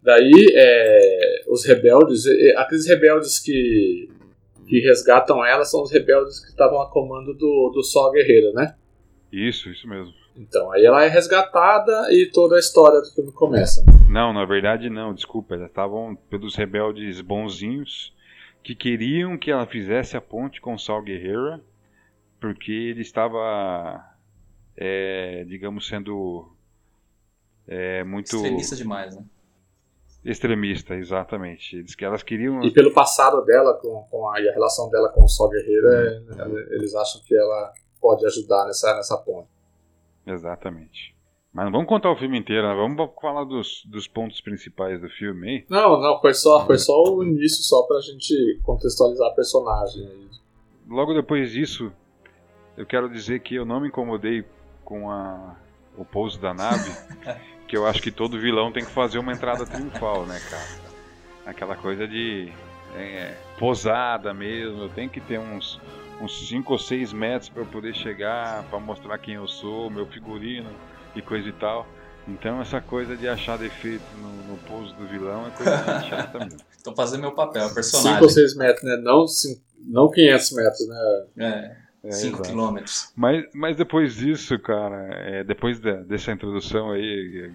Daí, 0.02 0.48
é, 0.56 1.44
os 1.50 1.64
rebeldes, 1.66 2.26
aqueles 2.58 2.88
rebeldes 2.88 3.38
que, 3.38 4.10
que 4.68 4.80
resgatam 4.80 5.46
ela 5.46 5.64
são 5.64 5.84
os 5.84 5.92
rebeldes 5.92 6.40
que 6.40 6.50
estavam 6.50 6.82
a 6.82 6.90
comando 6.90 7.36
do, 7.36 7.72
do 7.76 7.84
Sol 7.84 8.12
Guerreiro, 8.12 8.54
né? 8.54 8.76
Isso, 9.32 9.70
isso 9.70 9.88
mesmo. 9.88 10.14
Então, 10.36 10.72
aí 10.72 10.86
ela 10.86 11.04
é 11.04 11.08
resgatada 11.08 12.12
e 12.12 12.30
toda 12.32 12.56
a 12.56 12.60
história 12.60 13.00
do 13.02 13.12
filme 13.14 13.32
começa. 13.32 13.84
Não, 14.10 14.34
na 14.34 14.46
verdade 14.46 14.90
não, 14.90 15.14
desculpa. 15.14 15.56
Elas 15.56 15.70
estavam 15.70 16.16
pelos 16.30 16.56
rebeldes 16.56 17.22
bonzinhos 17.22 18.16
que 18.64 18.76
queriam 18.76 19.38
que 19.38 19.52
ela 19.52 19.66
fizesse 19.66 20.18
a 20.18 20.22
ponte 20.22 20.62
com 20.62 20.78
Sal 20.78 21.02
Guerreira, 21.02 21.62
porque 22.40 22.72
ele 22.72 23.02
estava, 23.02 24.04
é, 24.76 25.44
digamos, 25.46 25.88
sendo 25.88 26.52
é, 27.68 28.04
muito. 28.04 28.36
Extremista 28.36 28.76
demais, 28.76 29.16
né? 29.16 29.24
Extremista, 30.26 30.96
exatamente. 30.96 31.78
Eles 31.78 31.96
que 31.96 32.04
elas 32.04 32.24
queriam. 32.24 32.62
E 32.64 32.72
pelo 32.72 32.94
passado 32.94 33.44
dela 33.46 33.74
com, 33.76 34.06
com 34.10 34.30
a, 34.30 34.42
e 34.42 34.50
a 34.50 34.54
relação 34.54 34.90
dela 34.90 35.10
com 35.10 35.24
o 35.24 35.30
Sol 35.30 35.50
Guerreira, 35.50 36.24
hum. 36.30 36.58
eles 36.72 36.94
acham 36.96 37.22
que 37.26 37.36
ela 37.36 37.74
pode 38.02 38.26
ajudar 38.26 38.66
nessa, 38.66 38.96
nessa 38.96 39.18
ponte. 39.18 39.50
Exatamente. 40.26 41.16
Mas 41.52 41.66
não 41.66 41.72
vamos 41.72 41.88
contar 41.88 42.12
o 42.12 42.16
filme 42.16 42.38
inteiro, 42.38 42.68
né? 42.68 42.76
vamos 42.76 43.10
falar 43.20 43.44
dos, 43.44 43.84
dos 43.86 44.08
pontos 44.08 44.40
principais 44.40 45.02
do 45.02 45.10
filme 45.10 45.50
aí. 45.50 45.66
Não, 45.68 46.00
não, 46.00 46.20
foi 46.22 46.34
só, 46.34 46.66
foi 46.66 46.78
só 46.78 46.94
o 46.94 47.24
início, 47.24 47.64
só 47.64 47.82
pra 47.84 48.00
gente 48.02 48.60
contextualizar 48.64 49.30
a 49.30 49.34
personagem. 49.34 50.30
Logo 50.88 51.14
depois 51.14 51.52
disso, 51.52 51.92
eu 52.78 52.86
quero 52.86 53.10
dizer 53.10 53.40
que 53.40 53.56
eu 53.56 53.66
não 53.66 53.80
me 53.80 53.88
incomodei 53.88 54.46
com 54.86 55.10
a, 55.10 55.56
o 55.98 56.06
pouso 56.06 56.40
da 56.40 56.54
nave, 56.54 56.92
que 57.68 57.76
eu 57.76 57.86
acho 57.86 58.02
que 58.02 58.12
todo 58.12 58.40
vilão 58.40 58.72
tem 58.72 58.86
que 58.86 58.92
fazer 58.92 59.18
uma 59.18 59.34
entrada 59.34 59.66
triunfal, 59.66 60.26
né, 60.26 60.40
cara? 60.50 60.90
Aquela 61.48 61.76
coisa 61.76 62.08
de 62.08 62.54
é, 62.96 63.36
posada 63.58 64.34
mesmo, 64.34 64.88
tem 64.90 65.10
que 65.10 65.20
ter 65.20 65.40
uns 65.40 65.82
uns 66.22 66.48
5 66.48 66.72
ou 66.72 66.80
6 66.80 67.14
metros 67.14 67.50
para 67.50 67.62
eu 67.62 67.66
poder 67.66 67.94
chegar, 67.96 68.64
para 68.64 68.80
mostrar 68.80 69.18
quem 69.18 69.36
eu 69.36 69.48
sou, 69.48 69.90
meu 69.90 70.06
figurino 70.06 70.70
e 71.16 71.22
coisa 71.22 71.48
e 71.48 71.54
tal. 71.54 71.88
Então 72.28 72.62
essa 72.62 72.80
coisa 72.80 73.16
de 73.16 73.28
achar 73.28 73.58
defeito 73.58 74.04
no, 74.18 74.54
no 74.54 74.58
pouso 74.60 74.94
do 74.96 75.08
vilão 75.08 75.48
é 75.48 75.52
coisa 75.52 76.02
chata 76.04 76.40
mesmo. 76.46 76.60
Tô 76.84 76.94
fazendo 76.94 77.22
meu 77.22 77.34
papel, 77.34 77.74
personagem. 77.74 78.14
5 78.14 78.24
ou 78.24 78.30
6 78.30 78.56
metros, 78.56 78.84
né? 78.84 78.98
Não, 78.98 79.28
cinco, 79.28 79.62
não 79.80 80.10
500 80.10 80.52
metros, 80.52 80.88
né? 80.88 81.26
É. 81.38 82.12
5 82.12 82.38
é, 82.38 82.46
quilômetros. 82.46 83.12
Mas, 83.16 83.46
mas 83.54 83.76
depois 83.76 84.16
disso, 84.16 84.58
cara, 84.60 85.10
é, 85.12 85.44
depois 85.44 85.80
de, 85.80 86.04
dessa 86.04 86.32
introdução 86.32 86.92
aí, 86.92 87.52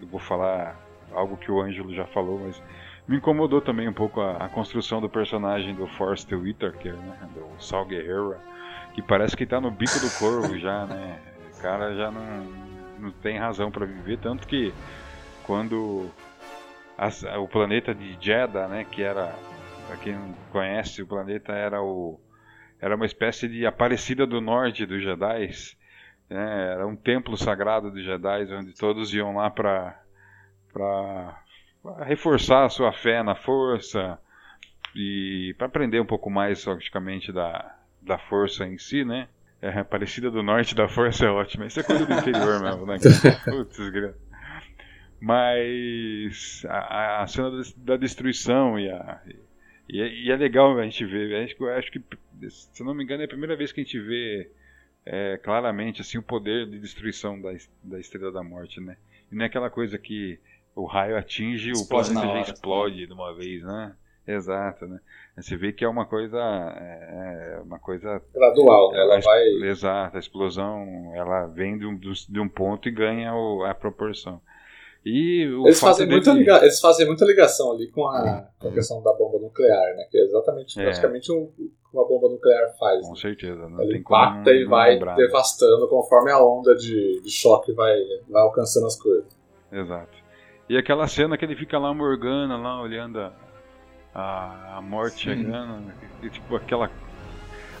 eu 0.00 0.06
vou 0.06 0.20
falar 0.20 0.80
algo 1.12 1.36
que 1.36 1.50
o 1.50 1.60
Ângelo 1.60 1.92
já 1.94 2.06
falou, 2.06 2.38
mas 2.38 2.62
me 3.06 3.16
incomodou 3.16 3.60
também 3.60 3.88
um 3.88 3.92
pouco 3.92 4.20
a, 4.20 4.36
a 4.36 4.48
construção 4.48 5.00
do 5.00 5.08
personagem 5.08 5.74
do 5.74 5.86
Forrest 5.86 6.30
Whitaker, 6.32 6.94
né? 6.94 7.28
Do 7.34 7.62
Sal 7.62 7.84
Guerrero, 7.84 8.36
que 8.94 9.02
parece 9.02 9.36
que 9.36 9.46
tá 9.46 9.60
no 9.60 9.70
bico 9.70 9.98
do 9.98 10.10
corvo 10.18 10.56
já, 10.60 10.86
né? 10.86 11.20
O 11.56 11.62
cara 11.62 11.94
já 11.94 12.10
não, 12.10 12.44
não 12.98 13.10
tem 13.10 13.38
razão 13.38 13.70
para 13.70 13.86
viver, 13.86 14.18
tanto 14.18 14.46
que 14.46 14.72
quando 15.44 16.10
o 17.40 17.48
planeta 17.48 17.94
de 17.94 18.16
Jeddah, 18.20 18.68
né, 18.68 18.84
que 18.84 19.02
era, 19.02 19.34
pra 19.88 19.96
quem 19.96 20.14
não 20.14 20.32
conhece, 20.50 21.02
o 21.02 21.06
planeta 21.06 21.52
era 21.52 21.82
o 21.82 22.20
era 22.80 22.96
uma 22.96 23.06
espécie 23.06 23.48
de 23.48 23.64
Aparecida 23.64 24.26
do 24.26 24.40
Norte 24.40 24.84
dos 24.84 25.00
Jedi, 25.00 25.50
né? 26.28 26.72
Era 26.72 26.84
um 26.84 26.96
templo 26.96 27.36
sagrado 27.36 27.92
dos 27.92 28.04
Jedi, 28.04 28.52
onde 28.52 28.74
todos 28.74 29.14
iam 29.14 29.36
lá 29.36 29.48
para 29.48 30.00
para 30.72 31.41
reforçar 32.04 32.64
a 32.64 32.68
sua 32.68 32.92
fé 32.92 33.22
na 33.22 33.34
força 33.34 34.18
e 34.94 35.54
para 35.56 35.66
aprender 35.66 36.00
um 36.00 36.06
pouco 36.06 36.30
mais, 36.30 36.64
logicamente, 36.64 37.32
da, 37.32 37.76
da 38.00 38.18
força 38.18 38.66
em 38.66 38.78
si, 38.78 39.04
né? 39.04 39.28
É, 39.60 39.82
Parecida 39.84 40.30
do 40.30 40.42
Norte 40.42 40.74
da 40.74 40.88
Força 40.88 41.24
é 41.24 41.30
ótima. 41.30 41.66
Isso 41.66 41.78
é 41.78 41.84
coisa 41.84 42.04
do 42.04 42.12
interior 42.12 42.60
mesmo, 42.62 42.84
né? 42.84 42.96
Putz, 43.44 43.78
Mas 45.20 46.64
a, 46.68 47.22
a, 47.22 47.26
cena 47.28 47.50
da 47.76 47.96
destruição 47.96 48.76
e, 48.78 48.90
a, 48.90 49.22
e, 49.88 50.00
é, 50.00 50.08
e, 50.08 50.30
é 50.32 50.36
legal 50.36 50.76
a 50.76 50.82
gente 50.82 51.04
ver. 51.06 51.44
Acho, 51.44 51.64
acho 51.68 51.92
que, 51.92 52.02
se 52.48 52.82
não 52.82 52.92
me 52.92 53.04
engano, 53.04 53.22
é 53.22 53.24
a 53.24 53.28
primeira 53.28 53.54
vez 53.54 53.70
que 53.70 53.80
a 53.80 53.84
gente 53.84 54.00
vê 54.00 54.50
é, 55.06 55.38
claramente 55.38 56.00
assim, 56.00 56.18
o 56.18 56.22
poder 56.22 56.66
de 56.66 56.80
destruição 56.80 57.40
da, 57.40 57.52
da 57.84 58.00
Estrela 58.00 58.32
da 58.32 58.42
Morte, 58.42 58.80
né? 58.80 58.96
E 59.30 59.34
não 59.36 59.44
é 59.44 59.46
aquela 59.46 59.70
coisa 59.70 59.96
que 59.96 60.40
o 60.74 60.84
raio 60.84 61.16
atinge 61.16 61.70
explode 61.70 62.10
o 62.10 62.14
planeta 62.14 62.44
já 62.46 62.52
explode 62.52 63.06
de 63.06 63.12
uma 63.12 63.34
vez, 63.34 63.62
né? 63.62 63.94
Exato, 64.26 64.86
né? 64.86 65.00
Você 65.36 65.56
vê 65.56 65.72
que 65.72 65.84
é 65.84 65.88
uma 65.88 66.06
coisa, 66.06 66.38
é, 66.38 67.56
é 67.56 67.60
uma 67.60 67.78
coisa 67.78 68.22
gradual, 68.32 68.92
né? 68.92 69.00
ela, 69.00 69.20
vai. 69.20 69.44
Exato, 69.64 70.16
a 70.16 70.20
explosão, 70.20 71.12
ela 71.14 71.46
vem 71.46 71.78
de 71.78 71.86
um, 71.86 71.98
de 71.98 72.40
um 72.40 72.48
ponto 72.48 72.88
e 72.88 72.92
ganha 72.92 73.34
o, 73.34 73.64
a 73.64 73.74
proporção. 73.74 74.40
E 75.04 75.42
eles 75.64 75.80
fazem 75.80 76.06
dele... 76.06 76.20
muita 76.20 76.32
liga... 76.32 76.58
eles 76.62 76.80
fazem 76.80 77.06
muita 77.06 77.24
ligação 77.24 77.72
ali 77.72 77.88
com 77.88 78.06
a, 78.06 78.46
com 78.60 78.68
a 78.68 78.72
questão 78.72 79.02
da 79.02 79.12
bomba 79.12 79.38
nuclear, 79.40 79.96
né? 79.96 80.06
Que 80.08 80.18
é 80.18 80.22
exatamente 80.22 80.78
é. 80.78 80.84
praticamente 80.84 81.32
o 81.32 81.48
que 81.56 81.72
uma 81.92 82.06
bomba 82.06 82.28
nuclear 82.28 82.72
faz. 82.78 83.04
Com 83.04 83.14
né? 83.14 83.20
certeza, 83.20 83.68
não 83.68 83.82
Ela 83.82 83.96
impacta 83.96 84.50
e 84.52 84.64
vai 84.64 84.92
lembrar, 84.92 85.16
né? 85.16 85.26
devastando 85.26 85.88
conforme 85.88 86.30
a 86.30 86.40
onda 86.40 86.76
de, 86.76 87.20
de 87.20 87.30
choque 87.30 87.72
vai, 87.72 87.96
vai 88.28 88.42
alcançando 88.42 88.86
as 88.86 88.96
coisas. 88.96 89.26
Exato. 89.72 90.21
E 90.72 90.76
aquela 90.78 91.06
cena 91.06 91.36
que 91.36 91.44
ele 91.44 91.54
fica 91.54 91.78
lá 91.78 91.92
Morgana, 91.92 92.56
lá 92.56 92.80
olhando 92.80 93.20
a, 93.20 93.32
a, 94.14 94.78
a 94.78 94.80
morte 94.80 95.16
Sim. 95.16 95.42
chegando, 95.42 95.92
e, 96.22 96.30
tipo 96.30 96.56
aquela. 96.56 96.90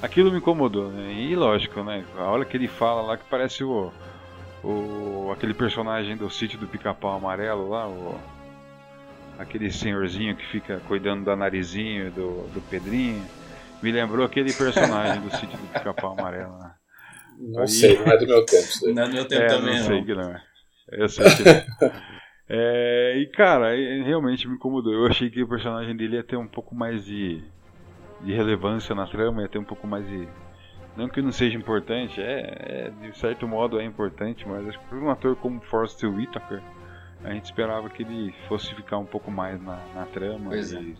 Aquilo 0.02 0.30
me 0.30 0.36
incomodou, 0.36 0.90
né? 0.90 1.10
E 1.10 1.34
lógico, 1.34 1.82
né? 1.82 2.04
A 2.18 2.24
hora 2.24 2.44
que 2.44 2.54
ele 2.54 2.68
fala 2.68 3.00
lá 3.00 3.16
que 3.16 3.24
parece 3.30 3.64
o. 3.64 3.90
o 4.62 5.32
aquele 5.32 5.54
personagem 5.54 6.18
do 6.18 6.28
sítio 6.28 6.58
do 6.58 6.66
pica-pau 6.66 7.16
amarelo 7.16 7.70
lá, 7.70 7.88
o, 7.88 8.20
aquele 9.38 9.72
senhorzinho 9.72 10.36
que 10.36 10.44
fica 10.48 10.82
cuidando 10.86 11.24
da 11.24 11.34
narizinho 11.34 12.10
do, 12.10 12.46
do 12.52 12.60
Pedrinho. 12.68 13.24
Me 13.82 13.90
lembrou 13.90 14.26
aquele 14.26 14.52
personagem 14.52 15.18
do 15.22 15.30
sítio 15.30 15.56
do 15.56 15.66
pica-pau 15.72 16.12
amarelo 16.12 16.58
lá. 16.58 16.74
Não 17.38 17.62
Aí... 17.62 17.68
sei, 17.68 17.98
não 17.98 18.12
é 18.12 18.18
do 18.18 18.26
meu 18.26 18.44
tempo. 18.44 18.68
Não 18.94 19.02
é 19.02 19.06
do 19.06 19.14
meu 19.14 19.24
tempo 19.24 19.42
é, 19.44 19.46
também, 19.46 19.78
não. 19.78 19.86
sei 19.86 20.04
que 20.04 20.14
não 20.14 20.30
é. 20.30 20.42
Eu 20.88 21.08
sei 21.08 21.24
que 21.24 21.42
não. 21.42 22.12
É, 22.48 23.16
e 23.18 23.26
cara, 23.26 23.74
realmente 24.04 24.46
me 24.48 24.54
incomodou. 24.54 24.92
Eu 24.92 25.06
achei 25.06 25.30
que 25.30 25.42
o 25.42 25.48
personagem 25.48 25.96
dele 25.96 26.16
ia 26.16 26.24
ter 26.24 26.36
um 26.36 26.46
pouco 26.46 26.74
mais 26.74 27.04
de, 27.04 27.42
de 28.20 28.32
relevância 28.32 28.94
na 28.94 29.06
trama, 29.06 29.42
ia 29.42 29.48
ter 29.48 29.58
um 29.58 29.64
pouco 29.64 29.86
mais 29.86 30.06
de. 30.06 30.28
Não 30.96 31.08
que 31.08 31.22
não 31.22 31.32
seja 31.32 31.56
importante, 31.56 32.20
é, 32.20 32.90
é 32.90 32.90
de 32.90 33.16
certo 33.16 33.48
modo 33.48 33.80
é 33.80 33.84
importante, 33.84 34.46
mas 34.46 34.68
acho 34.68 34.78
que 34.78 34.84
por 34.86 34.98
um 34.98 35.10
ator 35.10 35.34
como 35.36 35.58
Forrest 35.62 36.02
Whitaker, 36.04 36.60
a 37.24 37.32
gente 37.32 37.46
esperava 37.46 37.88
que 37.88 38.02
ele 38.02 38.34
fosse 38.46 38.74
ficar 38.74 38.98
um 38.98 39.06
pouco 39.06 39.30
mais 39.30 39.62
na, 39.62 39.78
na 39.94 40.04
trama 40.04 40.50
pois 40.50 40.72
e 40.72 40.76
é. 40.76 40.94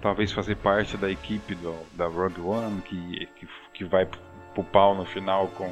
talvez 0.00 0.32
fazer 0.32 0.56
parte 0.56 0.96
da 0.96 1.10
equipe 1.10 1.54
do, 1.56 1.74
da 1.94 2.06
Rogue 2.06 2.40
One 2.40 2.80
que, 2.80 3.26
que, 3.36 3.48
que 3.74 3.84
vai 3.84 4.08
pro 4.54 4.64
pau 4.64 4.94
no 4.94 5.04
final 5.04 5.48
com, 5.48 5.70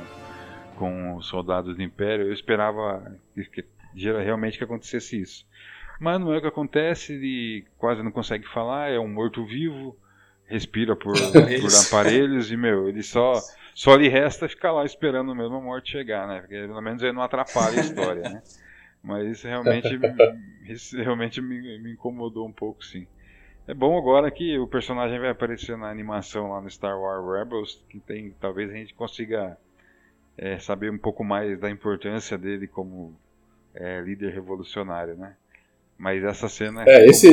com 0.76 1.16
os 1.16 1.26
soldados 1.26 1.74
do 1.74 1.82
Império, 1.82 2.26
eu 2.26 2.32
esperava 2.32 3.16
que, 3.34 3.44
que, 3.44 3.64
realmente 3.94 4.58
que 4.58 4.64
acontecesse 4.64 5.20
isso. 5.20 5.46
Mas 6.00 6.20
não 6.20 6.32
é 6.32 6.38
o 6.38 6.40
que 6.40 6.46
acontece, 6.46 7.12
ele 7.12 7.64
quase 7.78 8.02
não 8.02 8.10
consegue 8.10 8.46
falar, 8.48 8.90
é 8.90 8.98
um 8.98 9.08
morto-vivo, 9.08 9.96
respira 10.46 10.96
por, 10.96 11.14
por 11.60 11.74
aparelhos 11.86 12.50
e, 12.50 12.56
meu, 12.56 12.88
ele 12.88 13.02
só, 13.02 13.34
só 13.74 13.94
lhe 13.94 14.08
resta 14.08 14.48
ficar 14.48 14.72
lá 14.72 14.84
esperando 14.84 15.34
mesmo 15.34 15.56
a 15.56 15.60
morte 15.60 15.92
chegar, 15.92 16.26
né? 16.26 16.40
Porque 16.40 16.54
pelo 16.54 16.80
menos 16.80 17.02
ele 17.02 17.12
não 17.12 17.22
atrapalha 17.22 17.80
a 17.80 17.84
história, 17.84 18.22
né? 18.22 18.42
Mas 19.02 19.28
isso 19.28 19.46
realmente, 19.46 19.88
isso 20.66 20.96
realmente 20.96 21.40
me, 21.40 21.78
me 21.78 21.92
incomodou 21.92 22.46
um 22.46 22.52
pouco, 22.52 22.84
sim. 22.84 23.06
É 23.66 23.72
bom 23.72 23.96
agora 23.96 24.30
que 24.30 24.58
o 24.58 24.66
personagem 24.66 25.18
vai 25.18 25.30
aparecer 25.30 25.76
na 25.76 25.90
animação 25.90 26.50
lá 26.50 26.60
no 26.60 26.68
Star 26.68 26.98
Wars 26.98 27.24
Rebels, 27.26 27.82
que 27.88 27.98
tem, 27.98 28.34
talvez 28.38 28.70
a 28.70 28.74
gente 28.74 28.92
consiga 28.92 29.56
é, 30.36 30.58
saber 30.58 30.90
um 30.90 30.98
pouco 30.98 31.24
mais 31.24 31.58
da 31.58 31.70
importância 31.70 32.36
dele 32.36 32.66
como 32.66 33.16
é, 33.74 34.00
líder 34.00 34.32
revolucionário, 34.32 35.16
né? 35.16 35.36
Mas 35.98 36.22
essa 36.24 36.48
cena 36.48 36.84
é, 36.86 37.06
esse 37.06 37.28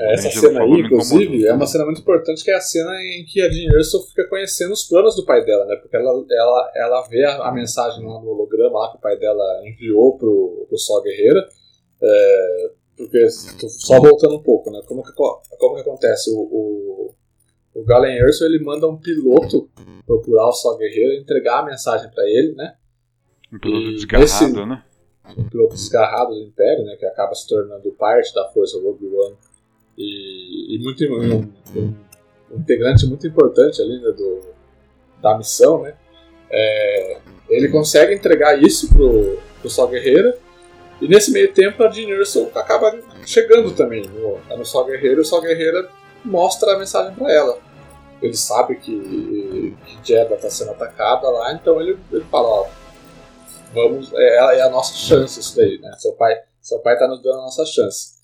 essa 0.00 0.30
cena 0.30 0.62
aí, 0.62 0.80
inclusive, 0.80 1.46
é 1.46 1.52
uma 1.52 1.66
cena 1.66 1.84
muito 1.84 2.00
importante, 2.00 2.42
que 2.42 2.50
é 2.50 2.54
a 2.54 2.60
cena 2.60 2.92
em 3.02 3.24
que 3.24 3.42
a 3.42 3.50
Jean 3.50 3.72
Erso 3.74 4.06
fica 4.08 4.26
conhecendo 4.26 4.72
os 4.72 4.84
planos 4.84 5.14
do 5.14 5.24
pai 5.24 5.44
dela, 5.44 5.66
né? 5.66 5.76
Porque 5.76 5.94
ela, 5.94 6.24
ela, 6.30 6.72
ela 6.76 7.08
vê 7.08 7.24
a, 7.24 7.48
a 7.48 7.52
mensagem 7.52 8.04
lá 8.06 8.20
no 8.20 8.30
holograma 8.30 8.78
lá 8.78 8.90
que 8.90 8.96
o 8.96 9.00
pai 9.00 9.18
dela 9.18 9.44
enviou 9.66 10.16
pro, 10.16 10.66
pro 10.68 10.78
Sol 10.78 11.02
Guerreira. 11.02 11.46
É, 12.02 12.70
porque, 12.96 13.28
só 13.30 14.00
voltando 14.00 14.36
um 14.36 14.42
pouco, 14.42 14.70
né? 14.70 14.80
Como 14.86 15.02
que, 15.02 15.12
como 15.12 15.74
que 15.74 15.80
acontece? 15.82 16.30
O, 16.30 16.40
o, 16.40 17.14
o 17.74 17.84
Galen 17.84 18.16
Erso, 18.16 18.44
ele 18.44 18.64
manda 18.64 18.88
um 18.88 18.96
piloto 18.96 19.68
procurar 20.06 20.48
o 20.48 20.52
Sol 20.52 20.78
Guerreiro 20.78 21.12
e 21.12 21.20
entregar 21.20 21.60
a 21.60 21.64
mensagem 21.66 22.10
para 22.10 22.24
ele, 22.24 22.54
né? 22.54 22.76
Um 23.52 23.58
piloto 23.58 23.88
e 23.88 23.94
desgarrado, 23.94 24.24
esse, 24.24 24.66
né? 24.66 24.82
Um 25.36 25.48
piloto 25.48 25.74
desgarrado 25.74 26.34
do 26.34 26.40
Império, 26.40 26.84
né? 26.84 26.96
Que 26.96 27.06
acaba 27.06 27.34
se 27.34 27.46
tornando 27.48 27.90
parte 27.92 28.34
da 28.34 28.48
força 28.48 28.78
Rogue 28.78 29.06
One. 29.06 29.36
E, 29.96 30.76
e 30.76 30.78
muito, 30.82 31.04
um, 31.04 31.34
um, 31.76 31.94
um, 32.50 32.58
integrante 32.58 33.06
muito 33.06 33.26
importante 33.26 33.80
ali 33.82 34.00
né, 34.00 34.10
do, 34.10 34.40
da 35.20 35.36
missão, 35.36 35.82
né? 35.82 35.94
É, 36.50 37.18
ele 37.48 37.68
consegue 37.68 38.14
entregar 38.14 38.62
isso 38.62 38.88
pro, 38.88 39.38
pro 39.60 39.70
Sol 39.70 39.88
Guerreiro 39.88 40.34
e 41.02 41.08
nesse 41.08 41.32
meio 41.32 41.52
tempo 41.52 41.82
a 41.82 41.90
Jean 41.90 42.06
acaba 42.54 42.96
chegando 43.26 43.74
também 43.74 44.06
no, 44.06 44.38
no 44.56 44.64
Sol 44.64 44.84
Guerreiro 44.84 45.20
e 45.20 45.22
o 45.22 45.24
Sol 45.24 45.40
Guerreiro 45.40 45.88
mostra 46.24 46.74
a 46.74 46.78
mensagem 46.78 47.12
para 47.14 47.32
ela. 47.32 47.58
Ele 48.22 48.36
sabe 48.36 48.76
que, 48.76 49.76
que 49.84 49.98
Jeddah 50.04 50.36
está 50.36 50.48
sendo 50.48 50.70
atacada 50.70 51.28
lá, 51.28 51.52
então 51.54 51.80
ele, 51.80 51.98
ele 52.12 52.24
fala, 52.30 52.46
ó, 52.46 52.66
vamos, 53.72 54.12
é, 54.12 54.36
é, 54.36 54.62
a 54.62 54.70
nossa 54.70 54.94
chance 54.94 55.40
isso 55.40 55.56
daí, 55.56 55.78
né? 55.78 55.92
Seu 55.98 56.12
pai, 56.12 56.34
seu 56.60 56.78
pai 56.80 56.94
está 56.94 57.08
nos 57.08 57.22
dando 57.22 57.40
a 57.40 57.42
nossa 57.42 57.64
chance. 57.64 58.20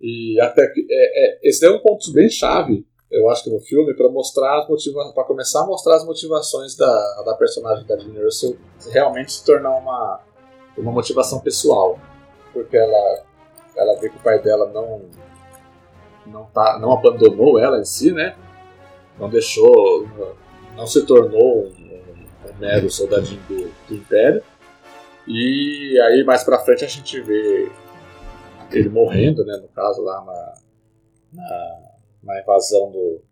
E 0.00 0.40
até 0.40 0.66
que 0.68 0.86
é, 0.90 1.26
é, 1.26 1.48
esse 1.48 1.64
é 1.64 1.70
um 1.70 1.78
ponto 1.78 2.12
bem 2.12 2.28
chave, 2.28 2.84
eu 3.10 3.28
acho 3.28 3.44
que 3.44 3.50
no 3.50 3.60
filme, 3.60 3.94
para 3.94 4.08
mostrar 4.08 4.60
as 4.60 4.68
motivações, 4.68 5.14
para 5.14 5.24
começar 5.24 5.60
a 5.60 5.66
mostrar 5.66 5.96
as 5.96 6.04
motivações 6.04 6.74
da, 6.76 7.22
da 7.26 7.34
personagem 7.34 7.86
da 7.86 7.98
Jean 7.98 8.14
Erso 8.14 8.58
realmente 8.90 9.32
se 9.32 9.44
tornar 9.44 9.76
uma 9.76 10.20
uma 10.76 10.90
motivação 10.90 11.40
pessoal, 11.40 11.98
porque 12.52 12.76
ela 12.76 13.24
ela 13.76 14.00
vê 14.00 14.08
que 14.08 14.16
o 14.16 14.22
pai 14.22 14.40
dela 14.40 14.70
não 14.72 15.02
não 16.26 16.44
tá 16.46 16.78
não 16.78 16.92
abandonou 16.92 17.58
ela 17.58 17.78
em 17.78 17.84
si, 17.84 18.12
né? 18.12 18.34
Não 19.18 19.28
deixou, 19.28 20.08
não 20.74 20.86
se 20.86 21.04
tornou 21.04 21.66
um, 21.66 22.48
um 22.48 22.58
mero 22.58 22.90
soldadinho 22.90 23.40
do, 23.48 23.70
do, 23.88 23.94
Império. 23.94 24.42
E 25.26 26.00
aí 26.00 26.24
mais 26.24 26.44
para 26.44 26.58
frente 26.60 26.84
a 26.84 26.88
gente 26.88 27.20
vê 27.20 27.70
ele 28.70 28.88
morrendo, 28.88 29.44
né? 29.44 29.56
No 29.56 29.68
caso 29.68 30.02
lá 30.02 30.24
na, 30.24 30.54
na, 31.32 31.80
na 32.22 32.40
invasão 32.40 32.90
do 32.90 33.22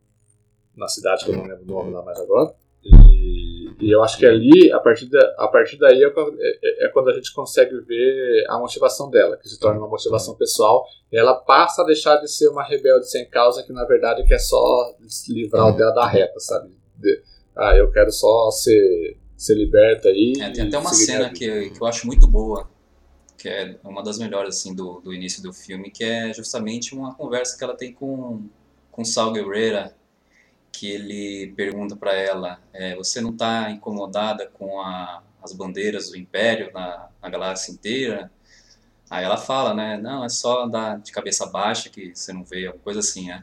na 0.76 0.88
cidade 0.88 1.24
que 1.24 1.30
eu 1.30 1.36
não 1.36 1.44
lembro 1.44 1.62
o 1.62 1.66
nome 1.66 1.92
lá 1.92 2.02
mais 2.02 2.18
agora. 2.18 2.54
E, 2.82 3.70
e, 3.78 3.94
eu 3.94 4.02
acho 4.02 4.16
que 4.16 4.24
ali, 4.24 4.72
a 4.72 4.80
partir, 4.80 5.06
da, 5.10 5.20
a 5.38 5.48
partir 5.48 5.76
daí, 5.76 6.02
é, 6.02 6.06
é, 6.06 6.86
é, 6.86 6.88
quando 6.88 7.10
a 7.10 7.12
gente 7.12 7.32
consegue 7.34 7.78
ver 7.80 8.46
a 8.48 8.58
motivação 8.58 9.10
dela, 9.10 9.36
que 9.36 9.48
se 9.48 9.60
torna 9.60 9.78
uma 9.78 9.88
motivação 9.88 10.34
pessoal, 10.34 10.86
ela 11.12 11.34
passa 11.34 11.82
a 11.82 11.84
deixar 11.84 12.16
de 12.16 12.28
ser 12.28 12.48
uma 12.48 12.64
rebelde 12.64 13.10
sem 13.10 13.28
causa, 13.28 13.62
que 13.62 13.72
na 13.72 13.84
verdade 13.84 14.24
quer 14.24 14.38
só 14.38 14.94
livrar 15.28 15.68
o 15.68 15.76
dela 15.76 15.92
da 15.92 16.06
reta, 16.06 16.40
sabe? 16.40 16.70
De, 16.96 17.22
ah, 17.54 17.76
eu 17.76 17.90
quero 17.90 18.10
só 18.10 18.50
ser, 18.50 19.18
ser 19.40 19.54
liberta 19.54 20.08
aí. 20.08 20.34
É, 20.38 20.50
tem 20.50 20.66
até 20.66 20.76
uma 20.76 20.92
cena 20.92 21.30
que, 21.30 21.70
que 21.70 21.80
eu 21.80 21.86
acho 21.86 22.06
muito 22.06 22.26
boa, 22.26 22.70
que 23.38 23.48
é 23.48 23.78
uma 23.82 24.02
das 24.02 24.18
melhores 24.18 24.58
assim, 24.58 24.74
do, 24.74 25.00
do 25.00 25.14
início 25.14 25.42
do 25.42 25.50
filme, 25.50 25.90
que 25.90 26.04
é 26.04 26.34
justamente 26.34 26.94
uma 26.94 27.14
conversa 27.14 27.56
que 27.56 27.64
ela 27.64 27.74
tem 27.74 27.90
com, 27.90 28.44
com 28.92 29.02
Sal 29.02 29.32
Guerrera 29.32 29.96
que 30.70 30.90
ele 30.90 31.54
pergunta 31.56 31.96
para 31.96 32.14
ela: 32.14 32.60
é, 32.70 32.94
Você 32.96 33.22
não 33.22 33.30
está 33.30 33.70
incomodada 33.70 34.46
com 34.46 34.78
a, 34.78 35.22
as 35.42 35.54
bandeiras 35.54 36.10
do 36.10 36.18
Império 36.18 36.70
na, 36.74 37.08
na, 37.22 37.30
galáxia 37.30 37.72
inteira? 37.72 38.30
Aí 39.08 39.24
ela 39.24 39.38
fala, 39.38 39.72
né? 39.72 39.96
Não, 39.96 40.22
é 40.22 40.28
só 40.28 40.64
andar 40.64 40.98
de 41.00 41.12
cabeça 41.12 41.46
baixa 41.46 41.88
que 41.88 42.14
você 42.14 42.30
não 42.30 42.44
vê, 42.44 42.66
alguma 42.66 42.84
coisa 42.84 43.00
assim, 43.00 43.28
né? 43.28 43.42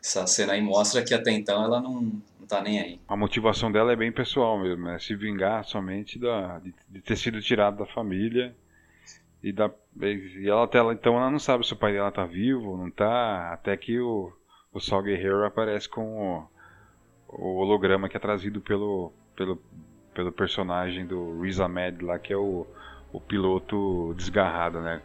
Essa 0.00 0.24
cena 0.24 0.52
aí 0.52 0.62
mostra 0.62 1.02
que 1.02 1.12
até 1.12 1.32
então 1.32 1.64
ela 1.64 1.80
não, 1.80 2.22
não 2.46 2.58
tá 2.58 2.62
nem 2.62 2.80
aí. 2.80 3.00
A 3.08 3.16
motivação 3.16 3.72
dela 3.72 3.92
é 3.92 3.96
bem 3.96 4.12
pessoal 4.12 4.58
mesmo, 4.58 4.88
é 4.88 4.98
se 4.98 5.16
vingar 5.16 5.64
somente 5.64 6.18
da, 6.18 6.60
de, 6.60 6.72
de 6.88 7.00
ter 7.02 7.16
sido 7.16 7.42
tirado 7.42 7.78
da 7.78 7.86
família 7.86 8.54
e 9.42 9.52
da 9.52 9.70
e 10.00 10.48
ela 10.48 10.64
até 10.64 10.78
então 10.92 11.16
ela 11.16 11.30
não 11.30 11.38
sabe 11.38 11.66
se 11.66 11.72
o 11.72 11.76
pai 11.76 11.92
dela 11.92 12.12
tá 12.12 12.24
vivo, 12.24 12.76
não 12.76 12.90
tá, 12.90 13.52
até 13.52 13.76
que 13.76 13.98
o 13.98 14.32
o 14.76 14.80
Sol 14.80 15.02
Guerreiro 15.02 15.44
aparece 15.44 15.88
com 15.88 16.02
o, 16.18 16.48
o 17.28 17.56
holograma 17.56 18.10
que 18.10 18.16
é 18.16 18.20
trazido 18.20 18.60
pelo, 18.60 19.10
pelo, 19.34 19.58
pelo 20.14 20.30
personagem 20.30 21.06
do 21.06 21.40
Riz 21.40 21.58
Ahmed 21.58 22.04
lá, 22.04 22.18
que 22.18 22.30
é 22.30 22.36
o, 22.36 22.66
o 23.10 23.18
piloto 23.18 24.12
desgarrado, 24.14 24.80
né? 24.80 25.00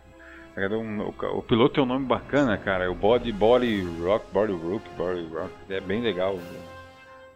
O, 0.57 1.37
o, 1.37 1.41
piloto 1.41 1.75
tem 1.75 1.83
um 1.83 1.87
nome 1.87 2.05
bacana, 2.05 2.57
cara. 2.57 2.83
É 2.83 2.89
o 2.89 2.93
Body 2.93 3.31
Body 3.31 3.81
Rock, 4.01 4.25
Body 4.33 4.51
Rook, 4.51 4.89
Body 4.97 5.25
Rock. 5.33 5.53
É 5.69 5.79
bem 5.79 6.01
legal. 6.01 6.37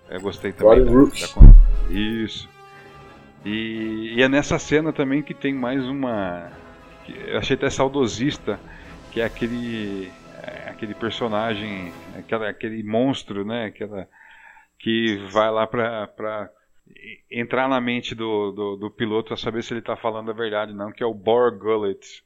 Eu 0.10 0.22
gostei 0.22 0.52
também. 0.52 0.84
Da. 0.86 0.92
Da, 0.92 1.94
isso. 1.94 2.50
E, 3.44 4.16
e, 4.16 4.22
é 4.22 4.28
nessa 4.28 4.58
cena 4.58 4.92
também 4.92 5.22
que 5.22 5.34
tem 5.34 5.54
mais 5.54 5.84
uma. 5.86 6.52
eu 7.08 7.38
achei 7.38 7.56
até 7.56 7.70
saudosista, 7.70 8.60
que 9.12 9.22
é 9.22 9.26
aquele. 9.26 10.12
É, 10.44 10.70
aquele 10.70 10.94
personagem, 10.94 11.92
aquela, 12.18 12.50
aquele 12.50 12.84
monstro, 12.84 13.46
né? 13.46 13.66
Aquela, 13.66 14.08
que 14.78 15.18
vai 15.32 15.50
lá 15.50 15.66
para 15.66 16.50
entrar 17.32 17.68
na 17.68 17.82
mente 17.82 18.14
do, 18.14 18.52
do, 18.52 18.76
do 18.76 18.92
piloto 18.92 19.34
a 19.34 19.38
saber 19.38 19.64
se 19.64 19.74
ele 19.74 19.80
está 19.80 19.96
falando 19.96 20.30
a 20.30 20.34
verdade 20.34 20.74
não, 20.74 20.92
que 20.92 21.04
é 21.04 21.06
o 21.06 21.14
Bor 21.14 21.58
Gullet. 21.58 22.24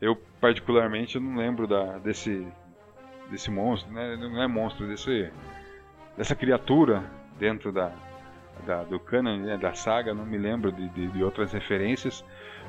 Eu 0.00 0.16
particularmente 0.40 1.18
não 1.18 1.36
lembro 1.36 1.66
da, 1.66 1.98
desse, 1.98 2.46
desse 3.30 3.50
monstro, 3.50 3.92
né? 3.92 4.16
não 4.16 4.42
é 4.42 4.46
monstro, 4.46 4.86
desse, 4.86 5.30
dessa 6.16 6.34
criatura 6.34 7.04
dentro 7.38 7.70
da, 7.72 7.92
da 8.66 8.82
do 8.84 8.98
canon, 8.98 9.36
né? 9.38 9.56
da 9.56 9.74
saga, 9.74 10.14
não 10.14 10.24
me 10.24 10.38
lembro 10.38 10.72
de, 10.72 10.88
de, 10.90 11.06
de 11.08 11.22
outras 11.22 11.52
referências, 11.52 12.24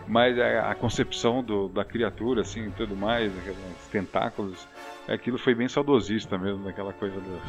mas 0.08 0.38
a, 0.39 0.72
a 0.72 0.76
concepção 0.76 1.43
do, 1.43 1.68
da 1.70 1.84
criatura, 1.86 2.41
assim, 2.41 2.72
tudo 2.76 2.95
mais, 2.95 3.32
aqueles 3.38 3.88
tentáculos, 3.91 4.68
aquilo 5.08 5.38
foi 5.38 5.56
bem 5.56 5.68
saudosista 5.68 6.38
mesmo, 6.38 6.64
daquela 6.66 6.93
coisa 6.93 7.20
dos 7.20 7.41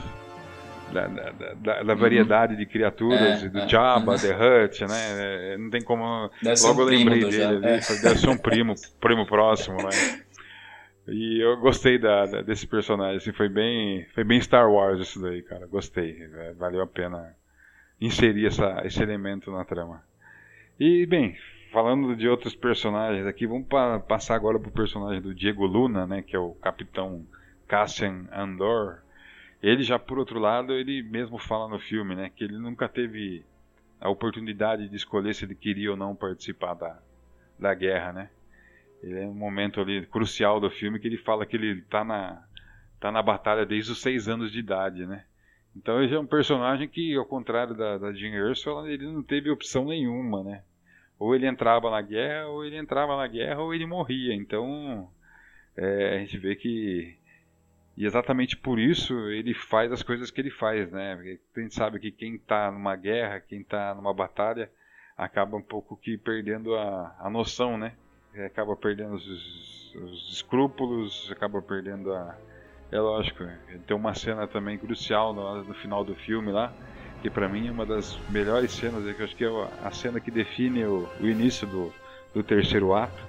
da, 0.92 1.06
da, 1.06 1.32
da, 1.54 1.82
da, 1.82 1.94
variedade 1.94 2.56
de 2.56 2.64
criaturas, 2.66 3.42
é, 3.42 3.48
do 3.48 3.58
é, 3.58 3.68
Jabba, 3.68 4.14
é. 4.14 4.18
The 4.18 4.64
Hutt, 4.64 4.80
né? 4.86 5.52
É, 5.52 5.58
não 5.58 5.70
tem 5.70 5.82
como. 5.82 6.30
Deve 6.42 6.62
logo 6.62 6.80
um 6.80 6.82
eu 6.82 6.88
lembrei 6.88 7.24
dele 7.24 7.44
ali, 7.44 7.66
é. 7.66 7.78
deve 8.02 8.18
ser 8.18 8.28
um 8.28 8.38
primo, 8.38 8.74
primo 9.00 9.26
próximo, 9.26 9.76
né? 9.76 9.90
E 11.08 11.40
eu 11.40 11.56
gostei 11.56 11.98
da, 11.98 12.26
da, 12.26 12.42
desse 12.42 12.66
personagem, 12.66 13.16
assim, 13.16 13.32
foi 13.32 13.48
bem, 13.48 14.06
foi 14.14 14.24
bem 14.24 14.40
Star 14.40 14.70
Wars 14.70 15.00
isso 15.00 15.20
daí, 15.20 15.42
cara. 15.42 15.66
Gostei, 15.66 16.22
é, 16.22 16.52
valeu 16.52 16.82
a 16.82 16.86
pena 16.86 17.34
inserir 18.00 18.46
essa, 18.46 18.82
esse 18.84 19.02
elemento 19.02 19.50
na 19.50 19.64
trama. 19.64 20.02
E 20.78 21.06
bem, 21.06 21.36
falando 21.72 22.14
de 22.14 22.28
outros 22.28 22.54
personagens 22.54 23.26
aqui, 23.26 23.46
vamos 23.46 23.66
pa 23.66 23.98
passar 23.98 24.34
agora 24.36 24.58
pro 24.58 24.70
personagem 24.70 25.20
do 25.20 25.34
Diego 25.34 25.66
Luna, 25.66 26.06
né, 26.06 26.22
que 26.22 26.36
é 26.36 26.38
o 26.38 26.54
Capitão 26.54 27.26
Cassian 27.66 28.26
Andor 28.32 29.00
ele 29.62 29.82
já, 29.82 29.98
por 29.98 30.18
outro 30.18 30.38
lado, 30.38 30.72
ele 30.72 31.02
mesmo 31.02 31.36
fala 31.36 31.68
no 31.68 31.78
filme, 31.78 32.14
né, 32.14 32.30
que 32.34 32.44
ele 32.44 32.58
nunca 32.58 32.88
teve 32.88 33.44
a 34.00 34.08
oportunidade 34.08 34.88
de 34.88 34.96
escolher 34.96 35.34
se 35.34 35.44
ele 35.44 35.54
queria 35.54 35.90
ou 35.90 35.96
não 35.96 36.14
participar 36.14 36.74
da, 36.74 36.98
da 37.58 37.74
guerra, 37.74 38.12
né. 38.12 38.30
Ele 39.02 39.20
é 39.20 39.26
um 39.26 39.34
momento 39.34 39.80
ali 39.80 40.04
crucial 40.06 40.60
do 40.60 40.70
filme 40.70 40.98
que 40.98 41.06
ele 41.06 41.18
fala 41.18 41.46
que 41.46 41.56
ele 41.56 41.80
está 41.80 42.04
na, 42.04 42.42
tá 43.00 43.12
na 43.12 43.22
batalha 43.22 43.64
desde 43.64 43.92
os 43.92 44.00
seis 44.00 44.28
anos 44.28 44.50
de 44.50 44.58
idade, 44.58 45.06
né. 45.06 45.24
Então 45.76 46.02
ele 46.02 46.14
é 46.14 46.18
um 46.18 46.26
personagem 46.26 46.88
que, 46.88 47.14
ao 47.14 47.24
contrário 47.24 47.74
da, 47.74 47.98
da 47.98 48.12
Jean 48.12 48.34
Erso, 48.34 48.86
ele 48.86 49.06
não 49.06 49.22
teve 49.22 49.50
opção 49.50 49.84
nenhuma, 49.84 50.42
né? 50.42 50.62
Ou 51.18 51.34
ele 51.34 51.46
entrava 51.46 51.90
na 51.90 52.00
guerra, 52.00 52.48
ou 52.48 52.64
ele 52.64 52.76
entrava 52.76 53.16
na 53.16 53.26
guerra, 53.26 53.60
ou 53.60 53.72
ele 53.72 53.86
morria. 53.86 54.34
Então 54.34 55.08
é, 55.76 56.16
a 56.16 56.18
gente 56.18 56.36
vê 56.38 56.56
que 56.56 57.16
e 57.96 58.06
exatamente 58.06 58.56
por 58.56 58.78
isso 58.78 59.12
ele 59.28 59.52
faz 59.52 59.90
as 59.90 60.04
coisas 60.04 60.30
que 60.30 60.40
ele 60.40 60.50
faz, 60.50 60.90
né? 60.92 61.16
Porque 61.16 61.40
a 61.56 61.60
gente 61.60 61.74
sabe 61.74 61.98
que 61.98 62.12
quem 62.12 62.36
está 62.36 62.70
numa 62.70 62.94
guerra, 62.94 63.40
quem 63.40 63.60
está 63.60 63.92
numa 63.94 64.14
batalha, 64.14 64.70
acaba 65.16 65.56
um 65.56 65.62
pouco 65.62 65.96
que 65.96 66.16
perdendo 66.16 66.76
a, 66.76 67.16
a 67.18 67.28
noção, 67.28 67.76
né? 67.76 67.94
Acaba 68.44 68.76
perdendo 68.76 69.14
os, 69.14 69.94
os 69.94 70.32
escrúpulos, 70.32 71.28
acaba 71.30 71.60
perdendo 71.60 72.12
a. 72.12 72.36
É 72.90 72.98
lógico, 72.98 73.44
tem 73.86 73.96
uma 73.96 74.14
cena 74.14 74.46
também 74.46 74.78
crucial 74.78 75.34
no, 75.34 75.62
no 75.64 75.74
final 75.74 76.02
do 76.02 76.14
filme 76.14 76.50
lá, 76.50 76.72
que 77.20 77.28
para 77.28 77.46
mim 77.46 77.68
é 77.68 77.70
uma 77.70 77.84
das 77.84 78.18
melhores 78.30 78.72
cenas, 78.72 79.04
que 79.14 79.20
eu 79.20 79.24
acho 79.24 79.36
que 79.36 79.44
é 79.44 79.86
a 79.86 79.90
cena 79.90 80.18
que 80.20 80.30
define 80.30 80.84
o, 80.84 81.06
o 81.20 81.26
início 81.26 81.66
do, 81.66 81.92
do 82.32 82.42
terceiro 82.42 82.94
ato, 82.94 83.22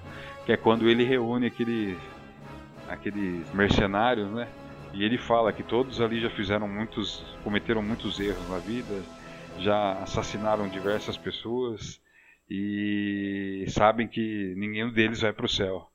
que 0.46 0.54
é 0.54 0.58
quando 0.58 0.88
ele 0.88 1.04
reúne 1.04 1.48
aquele, 1.48 1.98
aqueles 2.88 3.52
mercenários, 3.54 4.30
né? 4.32 4.48
E 4.94 5.04
ele 5.04 5.18
fala 5.18 5.52
que 5.52 5.62
todos 5.62 6.00
ali 6.00 6.22
já 6.22 6.30
fizeram 6.30 6.68
muitos, 6.68 7.24
cometeram 7.44 7.82
muitos 7.82 8.20
erros 8.20 8.50
na 8.50 8.60
vida, 8.60 9.02
já 9.60 9.94
assassinaram 10.02 10.68
diversas 10.70 11.18
pessoas 11.18 12.00
e 12.50 13.66
sabem 13.68 14.08
que 14.08 14.54
ninguém 14.58 14.92
deles 14.92 15.22
vai 15.22 15.32
para 15.32 15.46
o 15.46 15.50
céu. 15.50 15.88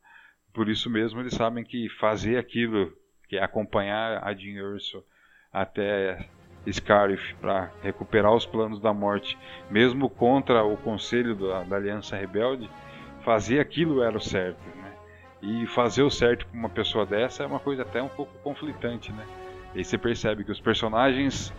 Por 0.53 0.69
isso 0.69 0.89
mesmo 0.89 1.21
eles 1.21 1.35
sabem 1.35 1.65
que 1.65 1.89
fazer 1.89 2.39
aquilo, 2.39 2.93
que 3.29 3.37
é 3.37 3.43
acompanhar 3.43 4.23
a 4.23 4.33
Jean 4.33 4.63
Urso 4.63 5.05
até 5.53 6.29
Scarif 6.71 7.35
para 7.41 7.71
recuperar 7.83 8.33
os 8.33 8.47
planos 8.47 8.81
da 8.81 8.93
morte, 8.93 9.37
mesmo 9.71 10.09
contra 10.09 10.65
o 10.65 10.77
conselho 10.77 11.35
da, 11.35 11.65
da 11.65 11.77
Aliança 11.77 12.17
Rebelde, 12.17 12.71
fazer 13.25 13.61
aquilo 13.61 14.03
era 14.03 14.17
o 14.17 14.21
certo. 14.21 14.63
Né? 14.77 14.93
E 15.43 15.67
fazer 15.67 16.03
o 16.03 16.11
certo 16.11 16.47
com 16.47 16.57
uma 16.57 16.69
pessoa 16.69 17.05
dessa 17.05 17.43
é 17.43 17.47
uma 17.47 17.61
coisa 17.61 17.83
até 17.83 18.03
um 18.03 18.09
pouco 18.09 18.33
conflitante, 18.39 19.13
né? 19.13 19.27
E 19.75 19.85
você 19.85 19.99
percebe 19.99 20.45
que 20.45 20.53
os 20.53 20.61
personagens, 20.61 21.53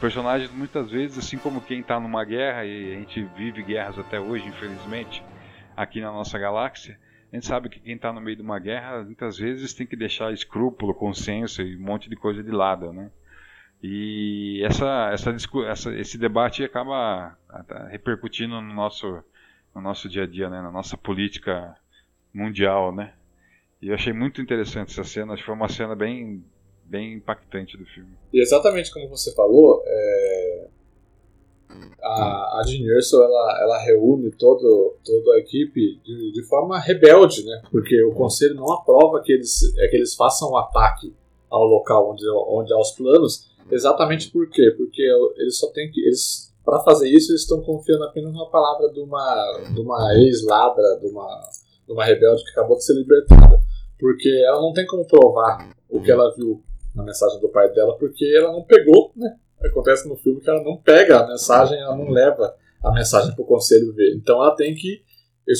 personagens 0.00 0.50
muitas 0.50 0.90
vezes, 0.90 1.18
assim 1.18 1.36
como 1.36 1.60
quem 1.60 1.80
está 1.80 2.00
numa 2.00 2.24
guerra 2.24 2.64
e 2.64 2.94
a 2.94 2.98
gente 2.98 3.22
vive 3.36 3.62
guerras 3.62 3.98
até 3.98 4.18
hoje, 4.18 4.48
infelizmente, 4.48 5.22
aqui 5.76 6.00
na 6.00 6.10
nossa 6.10 6.38
galáxia, 6.38 6.98
a 7.32 7.36
gente 7.36 7.46
sabe 7.46 7.68
que 7.68 7.78
quem 7.78 7.94
está 7.94 8.12
no 8.12 8.20
meio 8.20 8.36
de 8.36 8.42
uma 8.42 8.58
guerra 8.58 9.04
muitas 9.04 9.38
vezes 9.38 9.74
tem 9.74 9.86
que 9.86 9.94
deixar 9.94 10.32
escrúpulo, 10.32 10.94
consciência 10.94 11.62
e 11.62 11.76
um 11.76 11.80
monte 11.80 12.08
de 12.08 12.16
coisa 12.16 12.42
de 12.42 12.50
lado, 12.50 12.92
né? 12.92 13.10
E 13.82 14.62
essa, 14.64 15.10
essa, 15.12 15.34
essa, 15.66 15.94
esse 15.94 16.18
debate 16.18 16.62
acaba 16.62 17.36
repercutindo 17.90 18.60
no 18.60 18.74
nosso, 18.74 19.22
no 19.74 19.80
nosso 19.80 20.08
dia 20.08 20.24
a 20.24 20.26
dia, 20.26 20.50
né? 20.50 20.60
na 20.60 20.70
nossa 20.70 20.98
política 20.98 21.74
mundial, 22.32 22.94
né? 22.94 23.14
E 23.80 23.88
eu 23.88 23.94
achei 23.94 24.12
muito 24.12 24.42
interessante 24.42 24.90
essa 24.90 25.04
cena, 25.04 25.32
acho 25.32 25.42
que 25.42 25.46
foi 25.46 25.54
uma 25.54 25.68
cena 25.68 25.96
bem, 25.96 26.44
bem 26.90 27.14
impactante 27.14 27.76
do 27.78 27.84
filme. 27.86 28.10
E 28.32 28.40
exatamente 28.40 28.92
como 28.92 29.08
você 29.08 29.32
falou, 29.32 29.80
é... 29.86 30.68
a, 32.02 32.58
a 32.58 32.62
Jean 32.66 32.84
Erso, 32.96 33.22
ela, 33.22 33.58
ela 33.62 33.78
reúne 33.78 34.30
todo, 34.32 34.96
toda 35.04 35.34
a 35.34 35.38
equipe 35.38 36.00
de, 36.04 36.32
de 36.32 36.42
forma 36.48 36.80
rebelde, 36.80 37.44
né? 37.44 37.62
Porque 37.70 38.02
o 38.02 38.12
conselho 38.12 38.56
não 38.56 38.72
aprova 38.72 39.22
que 39.22 39.32
eles, 39.32 39.62
é, 39.78 39.88
que 39.88 39.96
eles 39.96 40.16
façam 40.16 40.50
um 40.50 40.56
ataque 40.56 41.14
ao 41.48 41.64
local 41.64 42.10
onde, 42.10 42.24
onde 42.48 42.72
há 42.72 42.78
os 42.78 42.90
planos, 42.92 43.48
exatamente 43.70 44.30
por 44.30 44.48
quê? 44.50 44.74
Porque 44.76 45.02
eles 45.36 45.58
só 45.58 45.70
têm 45.70 45.90
que... 45.90 46.00
Eles, 46.00 46.52
para 46.64 46.80
fazer 46.80 47.08
isso, 47.08 47.30
eles 47.30 47.42
estão 47.42 47.62
confiando 47.62 48.04
apenas 48.04 48.32
na 48.34 48.46
palavra 48.46 48.92
de 48.92 49.00
uma, 49.00 49.62
de 49.72 49.80
uma 49.80 50.14
ex-ladra, 50.16 50.98
de 51.00 51.06
uma, 51.06 51.40
de 51.86 51.92
uma 51.92 52.04
rebelde 52.04 52.44
que 52.44 52.50
acabou 52.50 52.76
de 52.76 52.84
ser 52.84 52.94
libertada. 52.94 53.60
Porque 53.98 54.28
ela 54.46 54.60
não 54.60 54.72
tem 54.72 54.86
como 54.86 55.06
provar 55.06 55.68
o 55.88 56.00
que 56.00 56.10
ela 56.10 56.34
viu 56.36 56.62
na 56.94 57.02
mensagem 57.02 57.40
do 57.40 57.48
pai 57.48 57.70
dela, 57.72 57.96
porque 57.98 58.24
ela 58.36 58.52
não 58.52 58.62
pegou, 58.62 59.12
né? 59.16 59.36
Acontece 59.64 60.08
no 60.08 60.16
filme 60.16 60.40
que 60.40 60.48
ela 60.48 60.62
não 60.62 60.76
pega 60.76 61.20
a 61.20 61.26
mensagem, 61.26 61.78
ela 61.78 61.96
não 61.96 62.08
leva 62.08 62.54
a 62.82 62.92
mensagem 62.92 63.34
para 63.34 63.42
o 63.42 63.46
conselho 63.46 63.92
ver. 63.92 64.14
Então 64.14 64.42
ela 64.42 64.54
tem 64.54 64.74
que. 64.74 65.02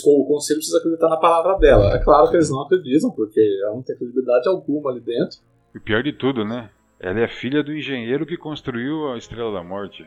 O 0.07 0.24
conselho 0.24 0.59
precisa 0.59 0.78
acreditar 0.78 1.09
na 1.09 1.16
palavra 1.16 1.59
dela. 1.59 1.95
É 1.95 1.99
claro 1.99 2.31
que 2.31 2.37
eles 2.37 2.51
não 2.51 2.62
acreditam, 2.62 3.11
porque 3.11 3.41
ela 3.62 3.74
não 3.74 3.83
tem 3.83 3.97
credibilidade 3.97 4.49
alguma 4.49 4.91
ali 4.91 5.01
dentro. 5.01 5.39
E 5.74 5.81
pior 5.81 6.03
de 6.03 6.12
tudo, 6.12 6.45
né? 6.45 6.70
Ela 6.99 7.20
é 7.20 7.28
filha 7.28 7.62
do 7.62 7.74
engenheiro 7.74 8.24
que 8.24 8.37
construiu 8.37 9.09
a 9.09 9.18
Estrela 9.18 9.53
da 9.53 9.64
Morte. 9.64 10.07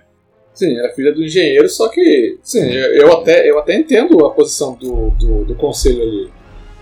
Sim, 0.53 0.79
é 0.79 0.93
filha 0.93 1.13
do 1.13 1.23
engenheiro, 1.23 1.67
só 1.67 1.89
que. 1.89 2.39
Sim, 2.41 2.71
eu 2.71 3.11
até, 3.13 3.49
eu 3.49 3.59
até 3.59 3.75
entendo 3.75 4.25
a 4.25 4.31
posição 4.31 4.75
do, 4.75 5.09
do, 5.11 5.45
do 5.45 5.55
conselho 5.55 6.01
ali. 6.03 6.31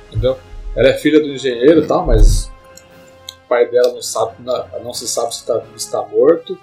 Entendeu? 0.09 0.37
Ela 0.75 0.89
é 0.89 0.93
filha 0.97 1.19
do 1.19 1.27
engenheiro 1.27 1.83
e 1.83 1.87
tal, 1.87 2.05
mas 2.05 2.50
pai 3.51 3.69
dela 3.69 3.91
não, 3.91 4.01
sabe, 4.01 4.35
não, 4.81 4.93
se 4.93 5.05
sabe 5.09 5.35
se 5.35 5.41
está 5.41 5.61
está 5.75 6.01
morto. 6.07 6.57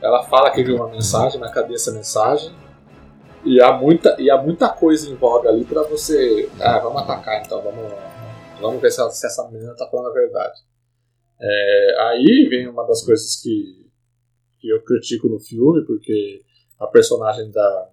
Ela 0.00 0.22
fala 0.22 0.50
que 0.50 0.64
viu 0.64 0.76
uma 0.76 0.88
mensagem, 0.88 1.38
cadê 1.52 1.74
essa 1.74 1.92
mensagem? 1.92 2.50
E 3.44 3.60
há 3.60 3.70
muita, 3.72 4.16
e 4.18 4.30
há 4.30 4.40
muita 4.40 4.70
coisa 4.70 5.10
em 5.10 5.14
voga 5.16 5.50
ali 5.50 5.66
para 5.66 5.82
você. 5.82 6.48
Ah, 6.58 6.78
vamos 6.78 7.02
atacar 7.02 7.44
então, 7.44 7.60
vamos, 7.60 7.92
vamos 8.58 8.80
ver 8.80 8.90
se, 8.90 9.02
ela, 9.02 9.10
se 9.10 9.26
essa 9.26 9.46
menina 9.50 9.72
está 9.72 9.86
falando 9.86 10.08
a 10.08 10.12
verdade. 10.14 10.58
É, 11.38 11.94
aí 12.08 12.48
vem 12.48 12.68
uma 12.68 12.86
das 12.86 13.04
coisas 13.04 13.36
que, 13.42 13.86
que 14.58 14.70
eu 14.70 14.82
critico 14.82 15.28
no 15.28 15.38
filme, 15.38 15.84
porque 15.84 16.40
a 16.78 16.86
personagem 16.86 17.50
da 17.50 17.88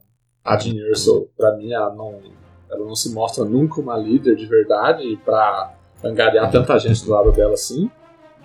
Adin 0.45 0.79
Erso, 0.79 1.29
pra 1.35 1.53
mim, 1.57 1.73
ela 1.73 1.93
não, 1.93 2.21
ela 2.71 2.85
não 2.85 2.95
se 2.95 3.13
mostra 3.13 3.43
nunca 3.43 3.81
uma 3.81 3.97
líder 3.97 4.37
de 4.37 4.45
verdade 4.45 5.17
para 5.25 5.77
angariar 6.01 6.49
tanta 6.49 6.79
gente 6.79 7.03
do 7.03 7.11
lado 7.11 7.33
dela 7.33 7.53
assim. 7.53 7.91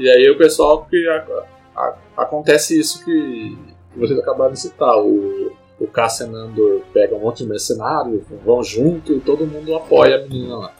E 0.02 0.10
aí 0.10 0.28
o 0.28 0.36
pessoal 0.36 0.84
que 0.86 1.08
a, 1.08 1.46
a, 1.76 1.98
acontece 2.16 2.76
isso 2.76 3.04
que 3.04 3.56
vocês 3.96 4.18
acabaram 4.18 4.52
de 4.52 4.58
citar, 4.58 4.98
o, 4.98 5.52
o 5.78 5.86
Cassian 5.86 6.32
pega 6.92 7.14
um 7.14 7.20
monte 7.20 7.44
de 7.44 7.48
mercenários, 7.48 8.24
vão 8.44 8.64
junto 8.64 9.12
e 9.12 9.20
todo 9.20 9.46
mundo 9.46 9.76
apoia 9.76 10.16
a 10.16 10.22
menina 10.22 10.56
lá. 10.56 10.74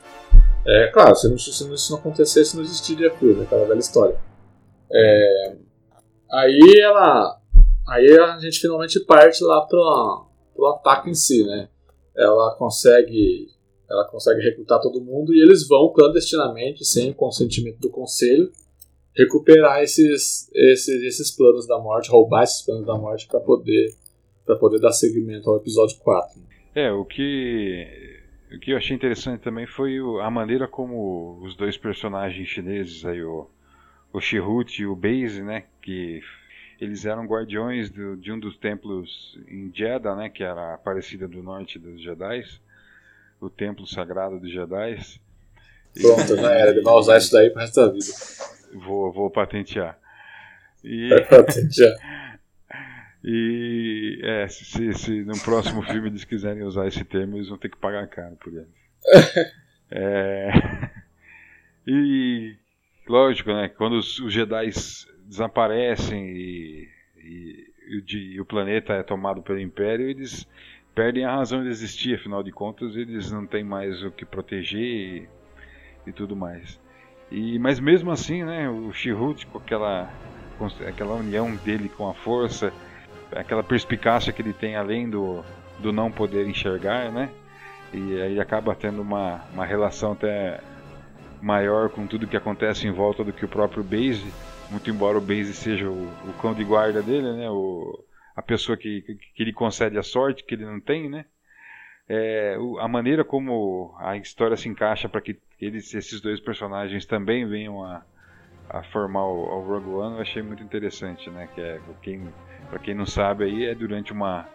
É 0.66 0.89
claro, 0.89 1.14
se, 1.14 1.29
não, 1.29 1.39
se 1.39 1.51
isso 1.51 1.93
não 1.93 2.01
acontecesse, 2.01 2.57
não 2.57 2.64
existiria 2.64 3.12
filme, 3.12 3.45
aquela 3.45 3.64
velha 3.64 3.79
história. 3.79 4.16
É, 4.93 5.57
aí 6.33 6.81
ela. 6.81 7.39
Aí 7.87 8.18
a 8.18 8.41
gente 8.41 8.59
finalmente 8.59 8.99
parte 9.05 9.45
lá 9.45 9.61
pro, 9.66 10.27
pro 10.53 10.66
ataque 10.66 11.09
em 11.09 11.14
si, 11.14 11.47
né? 11.47 11.68
ela 12.16 12.57
consegue 12.57 13.49
ela 13.89 14.05
consegue 14.07 14.41
recrutar 14.41 14.81
todo 14.81 15.01
mundo 15.01 15.33
e 15.33 15.41
eles 15.43 15.68
vão 15.68 15.93
clandestinamente, 15.93 16.85
sem 16.85 17.11
o 17.11 17.14
consentimento 17.14 17.79
do 17.79 17.91
conselho, 17.91 18.51
recuperar 19.17 19.83
esses, 19.83 20.51
esses, 20.55 21.03
esses 21.03 21.31
planos 21.37 21.67
da 21.67 21.79
morte, 21.79 22.11
roubar 22.11 22.45
esses 22.45 22.63
planos 22.63 22.87
da 22.87 22.97
morte 22.97 23.27
para 23.27 23.41
poder 23.41 23.95
para 24.45 24.57
poder 24.57 24.81
dar 24.81 24.91
seguimento 24.91 25.49
ao 25.49 25.57
episódio 25.57 25.97
4. 25.99 26.41
É, 26.75 26.91
o 26.91 27.05
que 27.05 27.87
o 28.53 28.59
que 28.59 28.73
eu 28.73 28.77
achei 28.77 28.95
interessante 28.95 29.41
também 29.41 29.67
foi 29.67 29.99
a 30.21 30.31
maneira 30.31 30.67
como 30.67 31.39
os 31.43 31.55
dois 31.55 31.77
personagens 31.77 32.49
chineses 32.49 33.05
aí 33.05 33.23
o 33.23 33.49
o 34.13 34.21
Shihut 34.21 34.81
e 34.81 34.87
o 34.87 34.95
Base, 34.95 35.43
né, 35.43 35.65
que 35.81 36.21
eles 36.81 37.07
eram 37.07 37.27
guardiões 37.27 37.91
do, 37.91 38.17
de 38.17 38.31
um 38.31 38.39
dos 38.39 38.57
templos 38.59 39.39
em 39.49 39.73
Jeddah, 39.75 40.15
né, 40.15 40.29
que 40.29 40.43
era 40.43 40.61
a 40.61 40.75
Aparecida 40.75 41.27
do 41.27 41.43
Norte 41.43 41.79
dos 41.79 42.01
Jedi, 42.01 42.45
o 43.41 43.49
templo 43.49 43.87
sagrado 43.87 44.39
dos 44.39 44.53
Jedi. 44.53 44.99
Pronto, 46.01 46.36
já 46.36 46.51
era, 46.53 46.70
ele 46.70 46.82
vai 46.82 46.95
usar 46.95 47.18
isso 47.18 47.32
daí 47.32 47.51
pro 47.51 47.61
resto 47.61 47.80
da 47.80 47.93
vida. 47.93 48.07
Vou, 48.86 49.12
vou 49.12 49.30
patentear. 49.30 49.99
E... 50.82 51.09
Vai 51.09 51.24
patentear. 51.24 51.95
E 53.24 54.18
é, 54.24 54.49
se, 54.49 54.93
se 54.95 55.22
no 55.22 55.38
próximo 55.43 55.80
filme 55.82 56.09
eles 56.09 56.24
quiserem 56.24 56.64
usar 56.64 56.88
esse 56.88 57.05
termo, 57.05 57.36
eles 57.36 57.49
vão 57.49 57.57
ter 57.57 57.68
que 57.68 57.76
pagar 57.76 58.05
caro 58.09 58.34
por 58.34 58.53
ele. 58.53 58.66
é... 59.90 60.51
E 61.86 62.55
lógico, 63.09 63.53
né? 63.53 63.68
Quando 63.68 63.95
os, 63.95 64.18
os 64.20 64.32
Jedi 64.32 64.70
desaparecem 65.26 66.28
e, 66.30 66.88
e, 67.16 67.66
e, 68.34 68.40
o 68.40 68.45
planeta 68.45 68.93
é 68.93 69.03
tomado 69.03 69.43
pelo 69.43 69.59
Império, 69.59 70.09
eles 70.09 70.47
perdem 70.95 71.24
a 71.24 71.34
razão 71.34 71.62
de 71.62 71.70
existir, 71.70 72.14
afinal 72.14 72.43
de 72.43 72.53
contas 72.53 72.95
eles 72.95 73.32
não 73.32 73.47
têm 73.47 73.64
mais 73.64 74.03
o 74.05 74.12
que 74.12 74.24
proteger 74.24 75.28
e, 76.07 76.12
tudo 76.12 76.36
mais. 76.36 76.80
E, 77.30 77.59
mas 77.59 77.80
mesmo 77.80 78.11
assim, 78.11 78.44
né, 78.44 78.68
o 78.68 78.92
Shihut 78.92 79.46
com 79.46 79.59
aquela, 79.59 80.11
aquela 80.86 81.14
união 81.14 81.55
dele 81.57 81.88
com 81.88 82.09
a 82.09 82.14
força, 82.14 82.72
aquela 83.34 83.62
perspicácia 83.62 84.32
que 84.32 84.42
ele 84.42 84.53
tem 84.53 84.76
além 84.76 85.09
do, 85.09 85.42
do 85.78 85.92
não 85.92 86.11
poder 86.11 86.46
enxergar, 86.46 87.11
né? 87.11 87.30
E 87.92 88.20
aí 88.20 88.40
acaba 88.40 88.74
tendo 88.74 89.03
uma, 89.03 89.42
uma 89.53 89.64
relação 89.64 90.12
até 90.12 90.61
maior 91.40 91.90
com 91.90 92.07
tudo 92.07 92.26
que 92.26 92.36
acontece 92.36 92.86
em 92.86 92.92
volta 92.92 93.24
do 93.24 93.32
que 93.32 93.44
o 93.44 93.48
próprio 93.48 93.82
Base 93.82 94.32
muito 94.72 94.90
embora 94.90 95.18
o 95.18 95.20
Base 95.20 95.53
seja 95.53 95.88
o, 95.88 96.09
o 96.28 96.32
cão 96.40 96.55
de 96.55 96.64
guarda 96.64 97.03
dele, 97.03 97.30
né? 97.34 97.50
O, 97.50 98.05
a 98.34 98.40
pessoa 98.40 98.76
que, 98.76 99.03
que, 99.03 99.14
que 99.14 99.42
ele 99.42 99.53
concede 99.53 99.98
a 99.98 100.03
sorte 100.03 100.42
que 100.44 100.55
ele 100.55 100.64
não 100.64 100.80
tem, 100.80 101.11
né? 101.11 101.26
É, 102.15 102.59
a 102.79 102.87
maneira 102.87 103.25
como 103.25 103.95
a 103.99 104.19
história 104.19 104.55
se 104.55 104.69
encaixa 104.69 105.09
para 105.09 105.23
que 105.23 105.39
eles, 105.59 105.95
esses 105.95 106.21
dois 106.21 106.41
personagens 106.41 107.07
também 107.07 107.49
venham 107.49 107.83
a, 107.83 108.03
a 108.69 108.83
formar 108.83 109.25
o, 109.25 109.45
o 109.45 109.61
Rogue 109.63 109.89
One, 109.89 110.17
eu 110.17 110.21
achei 110.21 110.43
muito 110.43 110.63
interessante, 110.63 111.31
né? 111.31 111.49
Que 111.55 111.61
é 111.63 111.81
quem, 112.03 112.29
para 112.69 112.79
quem 112.81 112.95
não 112.95 113.07
sabe 113.07 113.45
aí 113.45 113.65
é 113.65 113.75
durante 113.75 114.13
uma 114.13 114.47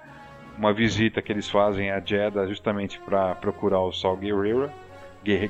uma 0.55 0.71
visita 0.71 1.19
que 1.19 1.31
eles 1.31 1.49
fazem 1.49 1.89
a 1.89 1.99
Jeddah 1.99 2.47
justamente 2.47 2.99
para 2.99 3.33
procurar 3.35 3.81
o 3.81 3.91
Sol 3.91 4.17
Guerrera, 4.17 4.71
Guerrera, 5.23 5.47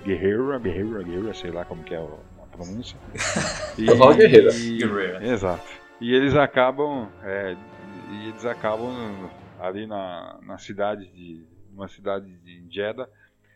Guerrera, 0.59 0.59
Guerrera, 1.03 1.33
sei 1.33 1.51
lá 1.51 1.65
como 1.65 1.83
que 1.83 1.93
é 1.93 1.97
a 1.97 2.47
pronúncia. 2.55 2.97
E, 3.77 3.85
Guerrera. 4.15 4.49
E, 5.23 5.29
exato. 5.29 5.69
E 6.01 6.13
eles 6.13 6.35
acabam, 6.35 7.09
é, 7.23 7.55
e 8.11 8.29
eles 8.29 8.45
acabam 8.45 9.29
ali 9.59 9.85
na, 9.85 10.39
na 10.41 10.57
cidade 10.57 11.05
de 11.07 11.56
uma 11.77 11.87
cidade 11.87 12.27
de 12.39 12.65
Jeddah 12.69 13.07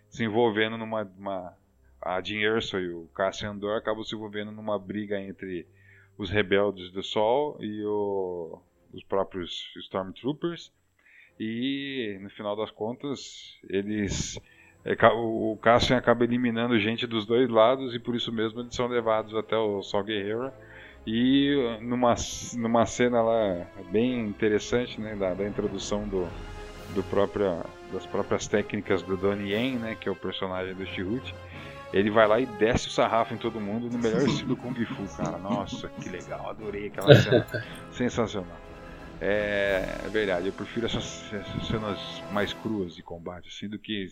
se 0.09 0.24
envolvendo 0.24 0.78
numa 0.78 1.03
uma, 1.17 1.53
a 2.01 2.22
Jim 2.22 2.41
Erso 2.41 2.78
e 2.80 2.89
o 2.89 3.07
Cassian 3.15 3.51
Andor 3.51 3.78
acabam 3.78 4.03
se 4.03 4.15
envolvendo 4.15 4.51
numa 4.51 4.78
briga 4.78 5.19
entre 5.19 5.65
os 6.17 6.30
rebeldes 6.30 6.91
do 6.91 7.01
Sol 7.01 7.57
e 7.59 7.84
o, 7.84 8.61
os 8.93 9.03
próprios 9.03 9.74
Stormtroopers. 9.78 10.72
E 11.39 12.19
no 12.22 12.30
final 12.30 12.55
das 12.55 12.69
contas 12.69 13.57
eles 13.67 14.39
é, 14.84 14.95
o 15.13 15.57
Cassian 15.61 15.97
acaba 15.97 16.24
eliminando 16.24 16.80
gente 16.80 17.07
dos 17.07 17.26
dois 17.26 17.49
lados 17.49 17.95
e 17.95 17.99
por 17.99 18.15
isso 18.15 18.32
mesmo 18.32 18.61
eles 18.61 18.76
são 18.76 18.88
levados 18.88 19.36
até 19.36 19.55
o 19.57 19.82
Sol 19.82 20.03
Guerreiro. 20.03 20.51
E 21.05 21.80
numa, 21.82 22.13
numa 22.55 22.86
cena 22.86 23.22
lá 23.22 23.65
bem 23.91 24.19
interessante 24.19 25.01
né, 25.01 25.15
da, 25.15 25.34
da 25.34 25.47
introdução 25.47 26.07
do, 26.07 26.28
do 26.93 27.01
própria, 27.03 27.63
das 27.91 28.05
próprias 28.05 28.47
técnicas 28.47 29.01
do 29.03 29.17
Donnie 29.17 29.53
Yen, 29.53 29.77
né, 29.77 29.95
que 29.95 30.07
é 30.07 30.11
o 30.11 30.15
personagem 30.15 30.73
do 30.73 30.85
Chihut, 30.85 31.33
ele 31.93 32.09
vai 32.09 32.27
lá 32.27 32.39
e 32.39 32.45
desce 32.45 32.87
o 32.87 32.91
sarrafo 32.91 33.33
em 33.33 33.37
todo 33.37 33.59
mundo 33.59 33.89
no 33.89 33.99
melhor 33.99 34.21
estilo 34.27 34.55
Kung 34.55 34.73
Fu, 34.85 35.17
cara. 35.17 35.37
Nossa, 35.37 35.89
que 35.89 36.09
legal, 36.09 36.49
adorei 36.49 36.87
aquela 36.87 37.13
cena. 37.15 37.45
Sensacional. 37.91 38.57
É, 39.19 40.01
é, 40.03 40.09
verdade, 40.09 40.47
eu 40.47 40.53
prefiro 40.53 40.87
essas, 40.87 41.31
essas, 41.31 41.67
cenas 41.67 41.99
mais 42.31 42.53
cruas 42.53 42.95
de 42.95 43.03
combate, 43.03 43.49
assim, 43.49 43.69
do 43.69 43.77
que 43.77 44.07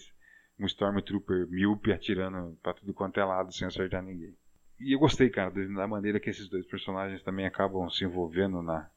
um 0.59 0.65
Stormtrooper 0.67 1.47
míope 1.49 1.91
atirando 1.91 2.55
pra 2.61 2.73
tudo 2.73 2.93
quanto 2.93 3.19
é 3.19 3.23
lado 3.23 3.51
sem 3.51 3.67
acertar 3.67 4.03
ninguém. 4.03 4.36
E 4.80 4.93
eu 4.93 4.99
gostei, 4.99 5.30
cara, 5.30 5.49
da 5.49 5.88
maneira 5.88 6.19
que 6.19 6.30
esses 6.30 6.47
dois 6.47 6.65
personagens 6.67 7.23
também 7.23 7.45
acabam 7.45 7.89
se 7.89 8.05
envolvendo 8.05 8.61
na, 8.61 8.88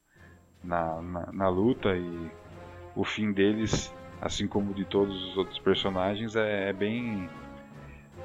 na, 0.63 1.01
na, 1.01 1.33
na 1.33 1.49
luta 1.49 1.97
e 1.97 2.31
o 2.95 3.05
fim 3.05 3.33
deles, 3.33 3.93
assim 4.23 4.47
como 4.47 4.73
de 4.73 4.85
todos 4.85 5.31
os 5.31 5.37
outros 5.37 5.59
personagens, 5.59 6.37
é, 6.37 6.71
é 6.71 6.73
bem. 6.73 7.29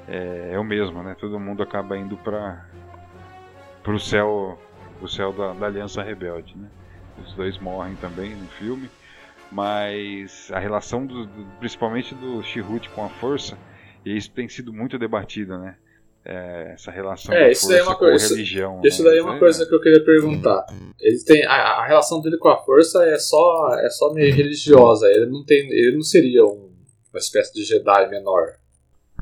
É, 0.06 0.52
é, 0.52 0.58
o 0.58 0.64
mesmo, 0.64 1.02
né? 1.02 1.16
Todo 1.18 1.38
mundo 1.40 1.62
acaba 1.62 1.98
indo 1.98 2.16
para 2.16 2.64
o 3.86 3.98
céu, 3.98 4.58
pro 4.98 5.08
céu 5.08 5.32
da, 5.32 5.52
da 5.52 5.66
Aliança 5.66 6.02
Rebelde, 6.02 6.56
né? 6.56 6.68
os 7.22 7.34
dois 7.34 7.58
morrem 7.58 7.96
também 7.96 8.34
no 8.34 8.46
filme, 8.46 8.88
mas 9.50 10.50
a 10.52 10.58
relação 10.60 11.04
do, 11.04 11.26
do, 11.26 11.44
principalmente 11.58 12.14
do 12.14 12.40
Chihut 12.44 12.88
com 12.90 13.04
a 13.04 13.08
força, 13.08 13.58
e 14.04 14.16
isso 14.16 14.30
tem 14.30 14.48
sido 14.48 14.72
muito 14.72 14.96
debatido, 14.98 15.58
né? 15.58 15.76
É, 16.30 16.72
essa 16.74 16.90
relação 16.90 17.34
é, 17.34 17.48
da 17.48 17.54
força 17.54 17.74
é 17.74 17.82
uma 17.82 17.94
com 17.94 18.00
coisa, 18.00 18.34
religião. 18.34 18.82
Isso 18.84 19.02
né? 19.02 19.08
daí 19.08 19.18
é 19.18 19.22
uma 19.22 19.38
coisa 19.38 19.64
que 19.64 19.74
eu 19.74 19.80
queria 19.80 20.04
perguntar. 20.04 20.66
Ele 21.00 21.24
tem 21.24 21.42
a, 21.46 21.54
a, 21.54 21.86
relação 21.86 22.20
dele 22.20 22.36
com 22.36 22.50
a 22.50 22.58
força 22.58 23.02
é 23.06 23.16
só 23.16 23.74
é 23.80 23.88
só 23.88 24.12
meio 24.12 24.34
religiosa. 24.34 25.06
Ele 25.08 25.24
não 25.24 25.42
tem, 25.42 25.72
ele 25.72 25.96
não 25.96 26.02
seria 26.02 26.44
um, 26.44 26.70
uma 27.10 27.18
espécie 27.18 27.54
de 27.54 27.64
Jedi 27.64 28.10
menor. 28.10 28.56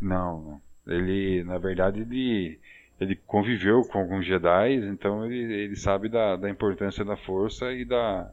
Não, 0.03 0.61
ele 0.85 1.45
na 1.45 1.59
verdade 1.59 2.01
ele 2.01 2.59
ele 3.01 3.15
conviveu 3.27 3.83
com 3.83 4.01
alguns 4.01 4.27
Jedi, 4.27 4.75
então 4.75 5.25
ele, 5.25 5.53
ele 5.53 5.77
sabe 5.77 6.09
da, 6.09 6.35
da 6.35 6.51
importância 6.51 7.05
da 7.05 7.17
força 7.17 7.73
e 7.73 7.85
da, 7.85 8.33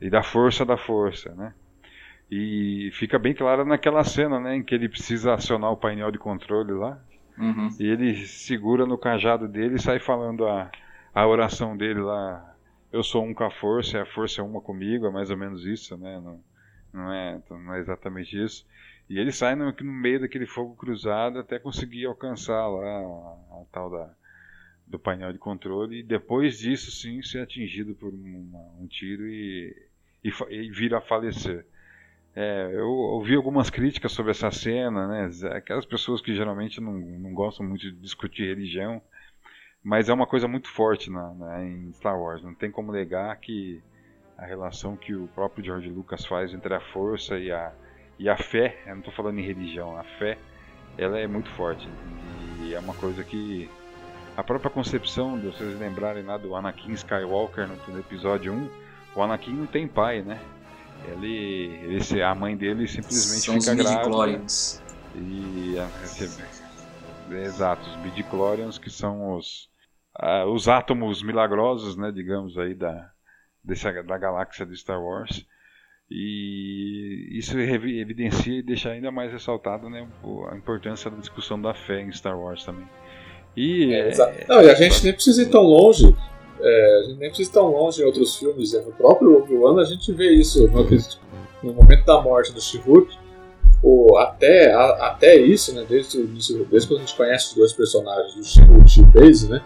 e 0.00 0.10
da 0.10 0.24
força 0.24 0.64
da 0.64 0.76
força, 0.76 1.32
né? 1.36 1.54
E 2.30 2.90
fica 2.94 3.18
bem 3.18 3.32
claro 3.32 3.64
naquela 3.64 4.02
cena, 4.02 4.40
né, 4.40 4.56
em 4.56 4.62
que 4.62 4.74
ele 4.74 4.88
precisa 4.88 5.34
acionar 5.34 5.70
o 5.70 5.76
painel 5.76 6.10
de 6.10 6.18
controle 6.18 6.72
lá. 6.72 7.00
Uhum. 7.38 7.68
E 7.78 7.86
ele 7.86 8.26
segura 8.26 8.84
no 8.84 8.98
cajado 8.98 9.46
dele 9.46 9.76
e 9.76 9.82
sai 9.82 9.98
falando 9.98 10.46
a, 10.46 10.70
a 11.14 11.26
oração 11.26 11.76
dele 11.76 12.00
lá. 12.00 12.54
Eu 12.92 13.02
sou 13.02 13.24
um 13.24 13.34
com 13.34 13.44
a 13.44 13.50
força, 13.50 14.02
a 14.02 14.06
força 14.06 14.40
é 14.40 14.44
uma 14.44 14.60
comigo, 14.60 15.06
é 15.06 15.10
mais 15.10 15.30
ou 15.30 15.36
menos 15.36 15.64
isso, 15.64 15.96
né? 15.96 16.20
Não, 16.20 16.40
não, 16.92 17.12
é, 17.12 17.40
não 17.50 17.74
é 17.74 17.78
exatamente 17.78 18.42
isso. 18.42 18.66
E 19.08 19.18
ele 19.18 19.32
sai 19.32 19.54
no, 19.54 19.72
no 19.72 19.92
meio 19.92 20.20
daquele 20.20 20.46
fogo 20.46 20.74
cruzado 20.74 21.38
até 21.38 21.58
conseguir 21.58 22.06
alcançar 22.06 22.66
lá 22.66 22.86
a, 22.86 23.60
a 23.60 23.64
tal 23.72 23.90
da, 23.90 24.10
do 24.86 24.98
painel 24.98 25.32
de 25.32 25.38
controle 25.38 26.00
e 26.00 26.02
depois 26.02 26.58
disso 26.58 26.90
sim 26.90 27.22
ser 27.22 27.40
atingido 27.40 27.94
por 27.94 28.12
uma, 28.12 28.58
um 28.80 28.86
tiro 28.86 29.26
e, 29.26 29.74
e, 30.24 30.30
e, 30.50 30.70
vir 30.70 30.94
a 30.94 31.00
falecer. 31.00 31.64
É, 32.40 32.70
eu 32.72 32.88
ouvi 32.88 33.34
algumas 33.34 33.68
críticas 33.68 34.12
sobre 34.12 34.30
essa 34.30 34.48
cena, 34.52 35.08
né? 35.08 35.28
Aquelas 35.56 35.84
pessoas 35.84 36.20
que 36.20 36.32
geralmente 36.36 36.80
não, 36.80 36.92
não 36.92 37.34
gostam 37.34 37.66
muito 37.66 37.80
de 37.80 37.90
discutir 38.00 38.46
religião, 38.46 39.02
mas 39.82 40.08
é 40.08 40.12
uma 40.12 40.24
coisa 40.24 40.46
muito 40.46 40.68
forte 40.68 41.10
na, 41.10 41.34
na, 41.34 41.64
em 41.64 41.92
Star 41.94 42.16
Wars. 42.16 42.40
Não 42.44 42.54
tem 42.54 42.70
como 42.70 42.92
negar 42.92 43.34
que 43.40 43.82
a 44.36 44.46
relação 44.46 44.96
que 44.96 45.16
o 45.16 45.26
próprio 45.34 45.64
George 45.64 45.88
Lucas 45.88 46.24
faz 46.24 46.54
entre 46.54 46.72
a 46.72 46.80
força 46.80 47.36
e 47.36 47.50
a 47.50 47.72
e 48.20 48.28
a 48.28 48.36
fé, 48.36 48.82
eu 48.86 48.92
não 48.92 48.98
estou 48.98 49.14
falando 49.14 49.40
em 49.40 49.44
religião, 49.44 49.98
a 49.98 50.04
fé, 50.04 50.38
ela 50.96 51.18
é 51.18 51.26
muito 51.26 51.50
forte. 51.50 51.88
E 52.62 52.72
é 52.72 52.78
uma 52.78 52.94
coisa 52.94 53.24
que 53.24 53.68
a 54.36 54.44
própria 54.44 54.70
concepção, 54.70 55.36
de 55.36 55.46
vocês 55.46 55.76
lembrarem 55.80 56.22
lá 56.22 56.36
do 56.36 56.54
Anakin 56.54 56.92
Skywalker 56.92 57.66
no, 57.66 57.98
episódio 57.98 58.52
1, 58.52 58.70
o 59.16 59.22
Anakin 59.22 59.54
não 59.54 59.66
tem 59.66 59.88
pai, 59.88 60.22
né? 60.22 60.40
Ele, 61.06 61.80
ele 61.84 62.22
a 62.22 62.34
mãe 62.34 62.56
dele 62.56 62.86
simplesmente 62.86 63.40
São 63.40 63.60
fica 63.60 63.74
grávida. 63.74 64.42
E 65.14 65.76
exato, 67.44 67.88
os 67.88 67.96
midichlorians 67.96 68.78
que 68.78 68.90
são 68.90 69.34
os 69.36 69.68
uh, 70.20 70.46
os 70.52 70.68
átomos 70.68 71.22
milagrosos, 71.22 71.96
né, 71.96 72.10
digamos 72.12 72.58
aí 72.58 72.74
da 72.74 73.10
dessa, 73.62 74.02
da 74.02 74.18
galáxia 74.18 74.66
de 74.66 74.76
Star 74.76 75.02
Wars. 75.02 75.46
E 76.10 77.28
isso 77.32 77.58
evidencia 77.58 78.58
e 78.58 78.62
deixa 78.62 78.90
ainda 78.90 79.10
mais 79.10 79.30
ressaltado 79.30 79.90
né, 79.90 80.08
a 80.50 80.56
importância 80.56 81.10
da 81.10 81.18
discussão 81.18 81.60
da 81.60 81.74
fé 81.74 82.00
em 82.00 82.10
Star 82.10 82.38
Wars 82.38 82.64
também. 82.64 82.88
E, 83.54 83.92
é, 83.92 84.08
é... 84.08 84.46
Não, 84.48 84.62
e 84.62 84.70
a 84.70 84.74
gente 84.74 85.04
nem 85.04 85.12
precisa 85.12 85.42
ir 85.42 85.50
tão 85.50 85.62
longe. 85.62 86.14
É, 86.60 86.98
a 86.98 87.02
gente 87.04 87.18
nem 87.18 87.28
precisa 87.28 87.50
ir 87.50 87.52
tão 87.52 87.70
longe 87.70 88.02
em 88.02 88.04
outros 88.04 88.36
filmes. 88.36 88.72
Né? 88.72 88.82
No 88.84 88.92
próprio 88.92 89.62
One 89.62 89.80
a 89.80 89.84
gente 89.84 90.12
vê 90.12 90.32
isso 90.32 90.66
no, 90.68 90.84
no 91.62 91.72
momento 91.72 92.04
da 92.04 92.20
morte 92.20 92.52
do 92.52 92.60
Chihut. 92.60 93.18
Até, 94.18 94.72
a, 94.72 95.08
até 95.08 95.36
isso, 95.36 95.72
né, 95.72 95.86
desde, 95.88 96.20
desde 96.24 96.88
quando 96.88 96.96
a 96.96 97.04
gente 97.04 97.16
conhece 97.16 97.46
os 97.50 97.54
dois 97.54 97.72
personagens, 97.72 98.34
o 98.34 98.42
Chihut 98.42 98.98
e 98.98 99.02
o 99.02 99.06
Base, 99.06 99.48
né, 99.48 99.62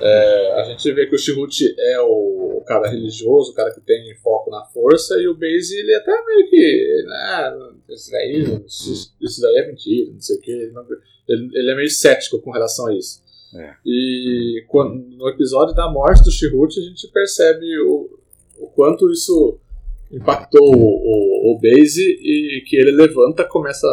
é, 0.00 0.60
a 0.60 0.64
gente 0.64 0.92
vê 0.92 1.06
que 1.06 1.14
o 1.14 1.18
Chihut 1.18 1.74
é 1.78 2.00
o, 2.00 2.58
o, 2.58 2.64
cara 2.66 2.90
religioso, 2.90 3.52
o 3.52 3.54
cara 3.54 3.72
que 3.72 3.80
tem 3.80 4.14
foco 4.16 4.50
na 4.50 4.64
força, 4.66 5.14
e 5.20 5.28
o 5.28 5.34
Base 5.34 5.78
ele 5.78 5.92
é 5.92 5.96
até 5.96 6.24
meio 6.24 6.50
que. 6.50 7.04
Né, 7.06 7.54
isso, 7.88 8.10
daí, 8.10 8.62
isso, 8.66 9.14
isso 9.20 9.40
daí 9.40 9.56
é 9.56 9.66
mentira, 9.68 10.12
não 10.12 10.20
sei 10.20 10.36
o 10.36 10.40
que. 10.40 10.50
Ele, 10.50 11.50
ele, 11.54 11.70
é 11.70 11.74
meio 11.76 11.90
cético 11.90 12.40
com 12.40 12.50
relação 12.50 12.88
a 12.88 12.94
isso. 12.94 13.22
É. 13.54 13.74
E 13.84 14.64
quando, 14.68 14.94
no 15.16 15.28
episódio 15.28 15.74
da 15.74 15.90
morte 15.90 16.24
do 16.24 16.30
Chihut, 16.30 16.78
a 16.78 16.82
gente 16.82 17.08
percebe 17.08 17.66
o, 17.82 18.18
o 18.58 18.66
quanto 18.68 19.10
isso 19.10 19.58
impactou 20.10 20.74
o, 20.74 20.78
o, 20.78 21.52
o 21.52 21.58
Base 21.60 22.02
e 22.02 22.62
que 22.66 22.76
ele 22.76 22.90
levanta, 22.90 23.44
começa 23.44 23.86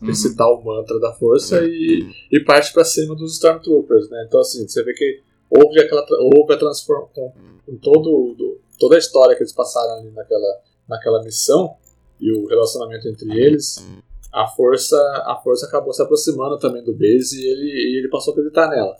uhum. 0.00 0.08
recitar 0.08 0.48
o 0.48 0.62
mantra 0.64 0.98
da 0.98 1.12
força 1.12 1.60
e, 1.64 2.06
e 2.30 2.40
parte 2.40 2.72
para 2.72 2.84
cima 2.84 3.14
dos 3.14 3.34
Stormtroopers, 3.34 4.10
né? 4.10 4.24
Então, 4.26 4.40
assim, 4.40 4.66
você 4.66 4.82
vê 4.82 4.92
que 4.92 5.20
houve, 5.48 5.80
aquela, 5.80 6.04
houve 6.36 6.54
a 6.54 6.58
transformação 6.58 7.32
com 7.64 7.76
todo, 7.76 8.34
do, 8.36 8.60
toda 8.78 8.96
a 8.96 8.98
história 8.98 9.36
que 9.36 9.42
eles 9.42 9.52
passaram 9.52 9.98
ali 9.98 10.10
naquela, 10.10 10.60
naquela 10.88 11.22
missão 11.22 11.76
e 12.20 12.32
o 12.32 12.46
relacionamento 12.46 13.08
entre 13.08 13.36
eles, 13.38 13.84
a 14.32 14.46
força, 14.46 14.96
a 15.26 15.36
força 15.42 15.66
acabou 15.66 15.92
se 15.92 16.02
aproximando 16.02 16.58
também 16.58 16.82
do 16.82 16.92
Base 16.92 17.38
e 17.38 17.46
ele, 17.46 17.66
e 17.66 17.98
ele 17.98 18.08
passou 18.08 18.32
a 18.32 18.34
acreditar 18.34 18.68
nela. 18.68 18.96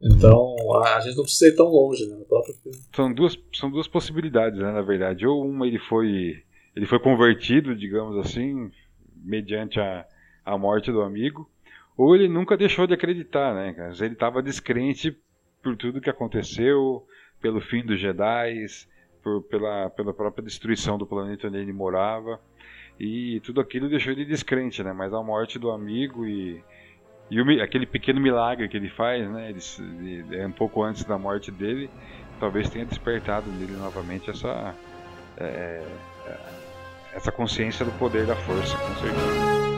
Então, 0.00 0.56
a, 0.82 0.96
a 0.96 1.00
gente 1.00 1.16
não 1.16 1.22
precisa 1.22 1.48
ir 1.48 1.56
tão 1.56 1.66
longe, 1.66 2.06
né? 2.08 2.16
São 2.94 3.12
duas, 3.12 3.38
são 3.54 3.70
duas 3.70 3.86
possibilidades, 3.86 4.58
né, 4.58 4.72
na 4.72 4.82
verdade. 4.82 5.26
Ou 5.26 5.44
uma 5.44 5.66
ele 5.66 5.78
foi 5.78 6.42
ele 6.74 6.86
foi 6.86 6.98
convertido, 6.98 7.76
digamos 7.76 8.16
assim, 8.16 8.70
mediante 9.14 9.78
a, 9.78 10.06
a 10.44 10.56
morte 10.56 10.90
do 10.90 11.02
amigo, 11.02 11.48
ou 11.96 12.16
ele 12.16 12.26
nunca 12.28 12.56
deixou 12.56 12.86
de 12.86 12.94
acreditar, 12.94 13.54
né? 13.54 13.92
Ele 14.00 14.14
estava 14.14 14.42
descrente 14.42 15.16
por 15.62 15.76
tudo 15.76 16.00
que 16.00 16.10
aconteceu, 16.10 17.06
pelo 17.40 17.60
fim 17.60 17.84
dos 17.84 18.00
Jedi, 18.00 18.64
por, 19.22 19.42
pela, 19.44 19.90
pela 19.90 20.14
própria 20.14 20.42
destruição 20.42 20.98
do 20.98 21.06
planeta 21.06 21.46
onde 21.46 21.58
ele 21.58 21.72
morava. 21.72 22.40
E 22.98 23.40
tudo 23.40 23.60
aquilo 23.60 23.88
deixou 23.88 24.12
ele 24.12 24.24
descrente, 24.24 24.82
né? 24.82 24.92
Mas 24.92 25.12
a 25.12 25.22
morte 25.22 25.58
do 25.58 25.70
amigo 25.70 26.26
e, 26.26 26.62
e 27.30 27.40
o, 27.40 27.62
aquele 27.62 27.86
pequeno 27.86 28.20
milagre 28.20 28.68
que 28.68 28.76
ele 28.76 28.88
faz, 28.88 29.28
né? 29.30 29.50
Ele, 29.50 29.60
ele, 30.08 30.36
é 30.36 30.46
um 30.46 30.52
pouco 30.52 30.82
antes 30.82 31.04
da 31.04 31.18
morte 31.18 31.50
dele, 31.50 31.90
talvez 32.38 32.68
tenha 32.68 32.84
despertado 32.84 33.50
nele 33.50 33.72
novamente 33.72 34.30
essa, 34.30 34.74
é, 35.36 35.82
é, 36.26 36.38
essa 37.14 37.32
consciência 37.32 37.84
do 37.84 37.92
poder 37.92 38.26
da 38.26 38.36
força, 38.36 38.76
com 38.76 38.94
certeza. 38.94 39.71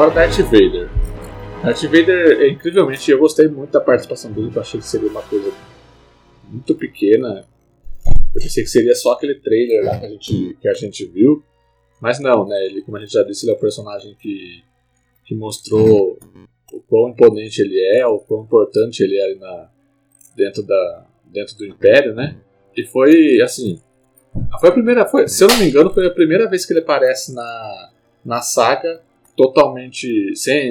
Agora 0.00 0.14
Darth 0.14 0.38
Vader. 0.44 0.88
Darth 1.62 1.82
Vader, 1.82 2.50
incrivelmente, 2.50 3.10
eu 3.10 3.18
gostei 3.18 3.48
muito 3.48 3.72
da 3.72 3.82
participação 3.82 4.32
dele, 4.32 4.50
eu 4.54 4.58
achei 4.62 4.80
que 4.80 4.86
seria 4.86 5.10
uma 5.10 5.20
coisa 5.20 5.52
muito 6.48 6.74
pequena. 6.74 7.44
Eu 8.34 8.40
pensei 8.40 8.64
que 8.64 8.70
seria 8.70 8.94
só 8.94 9.12
aquele 9.12 9.34
trailer 9.34 9.84
lá 9.84 9.98
que 9.98 10.06
a 10.06 10.08
gente, 10.08 10.56
que 10.58 10.66
a 10.66 10.72
gente 10.72 11.04
viu. 11.04 11.44
Mas 12.00 12.18
não, 12.18 12.48
né? 12.48 12.64
Ele, 12.64 12.80
como 12.80 12.96
a 12.96 13.00
gente 13.00 13.12
já 13.12 13.22
disse, 13.22 13.44
ele 13.44 13.52
é 13.52 13.56
um 13.56 13.60
personagem 13.60 14.16
que, 14.18 14.62
que 15.26 15.34
mostrou 15.34 16.18
o 16.72 16.80
quão 16.88 17.10
imponente 17.10 17.60
ele 17.60 17.78
é, 17.98 18.06
o 18.06 18.20
quão 18.20 18.44
importante 18.44 19.02
ele 19.02 19.18
é 19.18 19.34
na, 19.34 19.68
dentro, 20.34 20.62
da, 20.62 21.06
dentro 21.26 21.58
do 21.58 21.66
Império, 21.66 22.14
né? 22.14 22.38
E 22.74 22.86
foi, 22.86 23.42
assim, 23.42 23.78
foi 24.60 24.70
a 24.70 24.72
primeira, 24.72 25.04
foi, 25.04 25.28
se 25.28 25.44
eu 25.44 25.48
não 25.48 25.58
me 25.58 25.68
engano, 25.68 25.92
foi 25.92 26.06
a 26.06 26.10
primeira 26.10 26.48
vez 26.48 26.64
que 26.64 26.72
ele 26.72 26.80
aparece 26.80 27.34
na, 27.34 27.90
na 28.24 28.40
saga 28.40 29.02
totalmente 29.40 30.36
sem, 30.36 30.70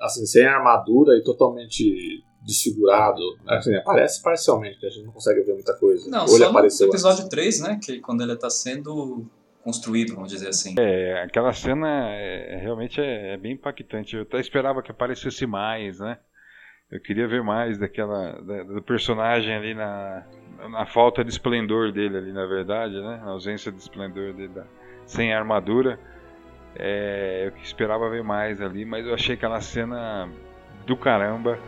assim, 0.00 0.24
sem 0.24 0.46
armadura 0.46 1.14
e 1.14 1.22
totalmente 1.22 2.24
desfigurado. 2.42 3.20
Assim, 3.46 3.74
aparece 3.76 4.22
parcialmente, 4.22 4.84
a 4.86 4.88
gente 4.88 5.04
não 5.04 5.12
consegue 5.12 5.42
ver 5.42 5.52
muita 5.52 5.74
coisa. 5.74 6.08
Não, 6.10 6.22
Ou 6.22 6.28
só 6.28 6.48
apareceu 6.48 6.86
no 6.86 6.92
episódio 6.92 7.24
antes. 7.24 7.28
3, 7.28 7.60
né? 7.60 7.80
Que 7.82 8.00
quando 8.00 8.22
ele 8.22 8.32
está 8.32 8.48
sendo 8.48 9.26
construído, 9.62 10.14
vamos 10.14 10.30
dizer 10.30 10.48
assim. 10.48 10.74
É, 10.78 11.22
aquela 11.22 11.52
cena 11.52 12.08
é, 12.14 12.58
realmente 12.62 12.98
é, 12.98 13.34
é, 13.34 13.36
bem 13.36 13.52
impactante. 13.52 14.16
Eu 14.16 14.22
até 14.22 14.40
esperava 14.40 14.82
que 14.82 14.90
aparecesse 14.90 15.46
mais, 15.46 15.98
né? 15.98 16.18
Eu 16.90 17.02
queria 17.02 17.28
ver 17.28 17.42
mais 17.42 17.76
daquela 17.76 18.40
da, 18.40 18.62
do 18.62 18.82
personagem 18.82 19.54
ali 19.54 19.74
na, 19.74 20.26
na 20.70 20.86
falta 20.86 21.22
de 21.22 21.30
esplendor 21.30 21.92
dele 21.92 22.16
ali, 22.16 22.32
na 22.32 22.46
verdade, 22.46 22.94
né? 22.94 23.20
Na 23.22 23.32
ausência 23.32 23.70
de 23.70 23.78
esplendor 23.78 24.32
dele, 24.32 24.48
da, 24.48 24.64
sem 25.04 25.34
armadura. 25.34 26.00
É, 26.78 27.46
eu 27.46 27.60
esperava 27.62 28.08
ver 28.08 28.22
mais 28.22 28.60
ali, 28.60 28.84
mas 28.84 29.04
eu 29.04 29.12
achei 29.12 29.34
aquela 29.34 29.60
cena 29.60 30.28
do 30.86 30.96
caramba, 30.96 31.58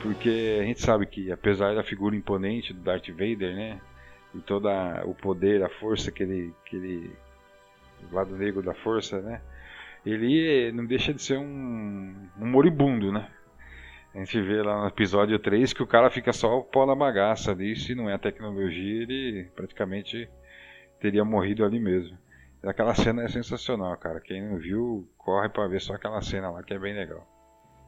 porque 0.00 0.58
a 0.60 0.64
gente 0.64 0.80
sabe 0.80 1.06
que 1.06 1.32
apesar 1.32 1.74
da 1.74 1.82
figura 1.82 2.14
imponente 2.14 2.72
do 2.72 2.80
Darth 2.80 3.08
Vader, 3.08 3.54
né, 3.54 3.80
e 4.32 4.38
todo 4.38 4.68
o 5.06 5.14
poder, 5.14 5.62
a 5.64 5.68
força 5.68 6.12
que 6.12 6.22
ele, 6.22 6.54
que 6.66 6.76
ele, 6.76 7.12
lado 8.12 8.36
negro 8.36 8.62
da 8.62 8.74
força, 8.74 9.20
né, 9.20 9.40
ele 10.06 10.70
não 10.72 10.86
deixa 10.86 11.12
de 11.12 11.20
ser 11.20 11.38
um, 11.38 12.14
um 12.38 12.46
moribundo, 12.46 13.10
né. 13.10 13.28
A 14.14 14.18
gente 14.18 14.40
vê 14.40 14.62
lá 14.62 14.82
no 14.82 14.86
episódio 14.86 15.36
3 15.40 15.72
que 15.72 15.82
o 15.82 15.86
cara 15.86 16.08
fica 16.08 16.32
só 16.32 16.56
o 16.56 16.62
pó 16.62 16.86
na 16.86 16.94
bagaça 16.94 17.50
ali, 17.50 17.74
se 17.74 17.96
não 17.96 18.08
é 18.08 18.14
a 18.14 18.18
tecnologia, 18.18 19.02
ele 19.02 19.50
praticamente 19.56 20.28
teria 21.00 21.24
morrido 21.24 21.64
ali 21.64 21.80
mesmo. 21.80 22.16
Aquela 22.66 22.94
cena 22.94 23.22
é 23.24 23.28
sensacional, 23.28 23.96
cara. 23.96 24.20
Quem 24.20 24.42
não 24.42 24.58
viu, 24.58 25.08
corre 25.18 25.48
para 25.48 25.68
ver 25.68 25.80
só 25.80 25.94
aquela 25.94 26.22
cena 26.22 26.50
lá 26.50 26.62
que 26.62 26.72
é 26.72 26.78
bem 26.78 26.94
legal. 26.94 27.26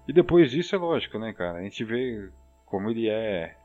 E 0.07 0.13
depois 0.13 0.51
disso 0.51 0.75
é 0.75 0.79
lógico, 0.79 1.19
né, 1.19 1.33
cara? 1.33 1.59
A 1.59 1.63
gente 1.63 1.85
vê 1.85 2.31
como 2.65 2.91
ele 2.91 3.09
é. 3.09 3.57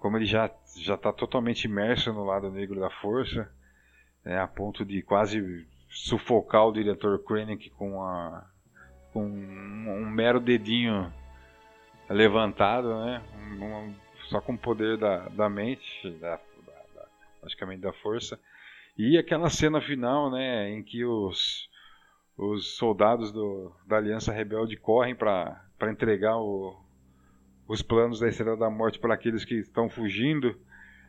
Como 0.00 0.16
ele 0.16 0.26
já, 0.26 0.50
já 0.76 0.96
tá 0.96 1.12
totalmente 1.12 1.64
imerso 1.64 2.12
no 2.12 2.24
lado 2.24 2.50
negro 2.50 2.78
da 2.78 2.90
força, 2.90 3.50
né, 4.24 4.38
a 4.38 4.46
ponto 4.46 4.84
de 4.84 5.02
quase 5.02 5.66
sufocar 5.88 6.66
o 6.66 6.72
diretor 6.72 7.18
Krennic 7.24 7.70
com, 7.70 8.00
a, 8.02 8.46
com 9.12 9.24
um, 9.24 10.02
um 10.02 10.10
mero 10.10 10.38
dedinho 10.38 11.12
levantado, 12.08 13.04
né? 13.04 13.22
Um, 13.34 13.64
um, 13.64 13.94
só 14.28 14.40
com 14.40 14.52
o 14.52 14.58
poder 14.58 14.98
da, 14.98 15.28
da 15.30 15.48
mente, 15.48 16.10
da, 16.20 16.36
da, 16.66 16.82
da, 16.94 17.08
praticamente 17.40 17.80
da 17.80 17.92
força. 17.92 18.38
E 18.98 19.16
aquela 19.16 19.48
cena 19.48 19.80
final, 19.80 20.28
né, 20.28 20.70
em 20.70 20.82
que 20.82 21.04
os, 21.04 21.68
os 22.36 22.76
soldados 22.76 23.30
do, 23.30 23.72
da 23.86 23.96
Aliança 23.96 24.32
Rebelde 24.32 24.76
correm 24.76 25.14
para 25.14 25.62
entregar 25.82 26.36
o, 26.36 26.76
os 27.68 27.80
planos 27.80 28.18
da 28.18 28.28
Estrela 28.28 28.56
da 28.56 28.68
Morte 28.68 28.98
para 28.98 29.14
aqueles 29.14 29.44
que 29.44 29.54
estão 29.54 29.88
fugindo, 29.88 30.58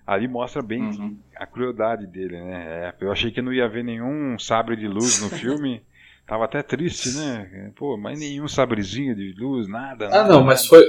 ali 0.06 0.28
mostra 0.28 0.62
bem 0.62 0.84
uhum. 0.84 1.18
a 1.36 1.48
crueldade 1.48 2.06
dele, 2.06 2.40
né? 2.40 2.90
É, 2.90 2.96
eu 3.02 3.12
achei 3.12 3.32
que 3.32 3.42
não 3.42 3.52
ia 3.52 3.66
haver 3.66 3.84
nenhum 3.84 4.38
sabre 4.38 4.76
de 4.76 4.88
luz 4.88 5.20
no 5.22 5.30
filme. 5.36 5.82
Tava 6.30 6.46
até 6.46 6.62
triste, 6.62 7.18
né? 7.18 7.72
Pô, 7.76 7.98
mas 7.98 8.20
nenhum 8.20 8.48
sabrezinho 8.48 9.16
de 9.16 9.34
luz, 9.36 9.68
nada. 9.68 10.10
Ah, 10.12 10.28
não, 10.28 10.44
mas 10.44 10.68
foi, 10.68 10.86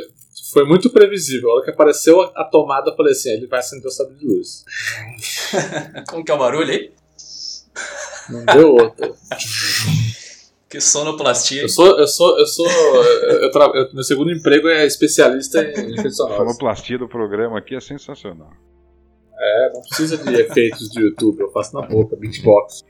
foi 0.52 0.66
muito 0.66 0.90
previsível. 0.90 1.48
A 1.48 1.54
hora 1.54 1.64
que 1.64 1.70
apareceu 1.70 2.20
a, 2.20 2.44
tomada, 2.44 2.90
eu 2.90 2.94
falei 2.94 3.12
assim: 3.12 3.30
ele 3.30 3.46
vai 3.46 3.60
acender 3.60 3.86
o 3.86 3.90
sabre 3.90 4.16
de 4.16 4.26
luz. 4.26 4.66
Como 6.10 6.22
que 6.22 6.30
é 6.30 6.34
o 6.34 6.38
barulho 6.38 6.70
aí? 6.70 6.92
Não 8.28 8.44
deu 8.44 8.74
outra. 8.74 9.10
que 10.68 10.78
sonoplastia. 10.78 11.62
Eu 11.62 11.70
sou. 11.70 11.98
Eu 11.98 12.06
sou. 12.06 12.38
Eu 12.38 12.46
sou. 12.46 12.66
Eu 12.66 13.50
tra... 13.50 13.64
eu, 13.74 13.94
meu 13.94 14.04
segundo 14.04 14.30
emprego 14.30 14.68
é 14.68 14.84
especialista 14.84 15.62
em 15.62 15.94
efeitos 15.96 16.18
sonoros. 16.18 16.36
A 16.38 16.44
sonoplastia 16.44 16.98
do 16.98 17.08
programa 17.08 17.58
aqui 17.58 17.74
é 17.74 17.80
sensacional. 17.80 18.52
É, 19.38 19.72
não 19.72 19.80
precisa 19.80 20.18
de 20.18 20.34
efeitos 20.34 20.90
de 20.90 21.00
YouTube, 21.00 21.40
eu 21.40 21.50
faço 21.50 21.74
na 21.74 21.80
boca, 21.86 22.14
beatbox. 22.14 22.84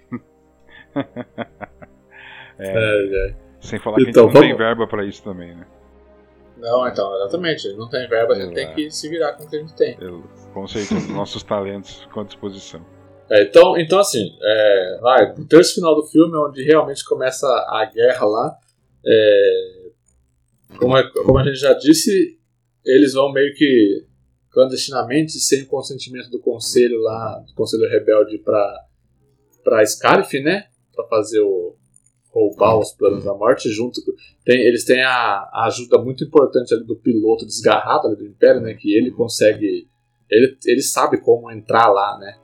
É, 2.60 2.68
é, 2.68 3.28
é. 3.28 3.34
Sem 3.60 3.78
falar 3.78 3.96
que 3.96 4.08
então, 4.08 4.24
a 4.24 4.26
gente 4.26 4.34
não 4.34 4.42
vamos... 4.42 4.48
tem 4.48 4.56
verba 4.56 4.86
para 4.86 5.04
isso 5.04 5.22
também, 5.22 5.54
né? 5.54 5.66
Não, 6.56 6.86
então, 6.86 7.14
exatamente. 7.16 7.72
Não 7.74 7.88
tem 7.88 8.08
verba, 8.08 8.34
a 8.34 8.40
gente 8.40 8.54
tem 8.54 8.74
que 8.74 8.90
se 8.90 9.08
virar 9.08 9.32
com 9.32 9.44
o 9.44 9.48
que 9.48 9.56
a 9.56 9.60
gente 9.60 9.74
tem. 9.74 9.96
Eu, 10.00 10.22
com 10.52 10.66
certeza, 10.66 11.12
nossos 11.12 11.42
talentos 11.42 12.06
com 12.12 12.24
disposição. 12.24 12.84
É, 13.30 13.42
então, 13.44 13.78
então, 13.78 13.98
assim, 13.98 14.36
é, 14.42 14.98
vai, 15.00 15.32
o 15.32 15.46
terço 15.46 15.74
final 15.74 15.94
do 15.94 16.06
filme, 16.06 16.36
onde 16.36 16.62
realmente 16.62 17.04
começa 17.04 17.46
a 17.46 17.84
guerra 17.84 18.26
lá, 18.26 18.56
é, 19.06 19.90
como, 20.78 20.96
é, 20.96 21.08
como 21.10 21.38
a 21.38 21.44
gente 21.44 21.56
já 21.56 21.72
disse, 21.72 22.38
eles 22.84 23.14
vão 23.14 23.32
meio 23.32 23.54
que 23.54 24.04
clandestinamente, 24.50 25.32
sem 25.32 25.62
o 25.62 25.66
consentimento 25.66 26.28
do 26.28 26.40
conselho 26.40 27.00
lá, 27.00 27.38
do 27.46 27.54
conselho 27.54 27.88
rebelde, 27.88 28.38
para 28.38 28.86
para 29.62 29.84
Scarif, 29.84 30.40
né? 30.40 30.64
Para 30.94 31.06
fazer 31.06 31.40
o, 31.40 31.76
roubar 32.32 32.78
os 32.78 32.93
planos 32.93 33.24
da 33.24 33.35
morte 33.35 33.69
junto 33.70 34.01
tem, 34.44 34.61
eles 34.61 34.85
têm 34.85 35.02
a, 35.02 35.48
a, 35.52 35.66
ajuda 35.66 35.98
muito 35.98 36.24
importante 36.24 36.73
ali 36.73 36.85
do 36.85 36.97
piloto 36.97 37.44
desgarrado 37.44 38.07
ali 38.07 38.16
do 38.16 38.27
Império 38.27 38.61
né 38.61 38.74
que 38.74 38.97
ele 38.97 39.11
consegue 39.11 39.89
ele, 40.31 40.57
ele 40.65 40.82
sabe 40.82 41.20
como 41.20 41.51
entrar 41.51 41.89
lá 41.89 42.19
né. 42.19 42.36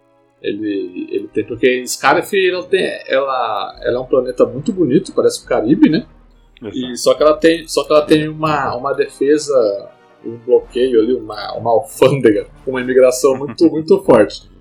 Ele, 0.43 1.09
ele 1.11 1.29
tem 1.29 1.47
porque 1.47 1.87
Scarif 1.87 2.35
ela 2.35 2.65
tem 2.65 2.85
ela, 3.07 3.81
ela 3.83 3.97
é 3.97 4.01
um 4.01 4.07
planeta 4.07 4.45
muito 4.45 4.73
bonito 4.73 5.15
parece 5.15 5.45
o 5.45 5.49
Caribe 5.49 5.89
né. 5.89 6.07
E 6.73 6.97
só 6.97 7.15
que 7.15 7.23
ela 7.23 7.37
tem 7.37 7.67
só 7.69 7.85
que 7.85 7.93
ela 7.93 8.05
tem 8.05 8.29
uma, 8.29 8.75
uma 8.77 8.93
defesa 8.93 9.55
um 10.25 10.37
bloqueio 10.39 11.01
ali 11.01 11.15
uma, 11.15 11.57
uma 11.57 11.71
alfândega 11.71 12.49
uma 12.67 12.81
imigração 12.81 13.37
muito 13.37 13.65
muito 13.71 14.03
forte 14.03 14.56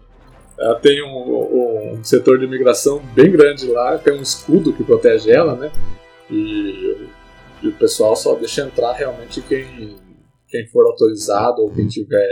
ela 0.58 0.80
tem 0.80 1.04
um, 1.04 1.98
um, 1.98 2.04
setor 2.04 2.40
de 2.40 2.46
imigração 2.46 3.00
bem 3.14 3.32
grande 3.32 3.68
lá, 3.68 3.98
tem 3.98 4.14
um 4.14 4.22
escudo 4.22 4.74
que 4.74 4.84
protege 4.84 5.32
ela, 5.32 5.56
né? 5.56 5.72
E, 6.30 7.08
e 7.62 7.68
o 7.68 7.74
pessoal 7.74 8.16
só 8.16 8.36
deixa 8.36 8.62
entrar 8.62 8.94
realmente 8.94 9.42
quem, 9.42 9.98
quem 10.48 10.68
for 10.68 10.86
autorizado 10.86 11.62
ou 11.62 11.74
quem 11.74 11.88
tiver. 11.88 12.28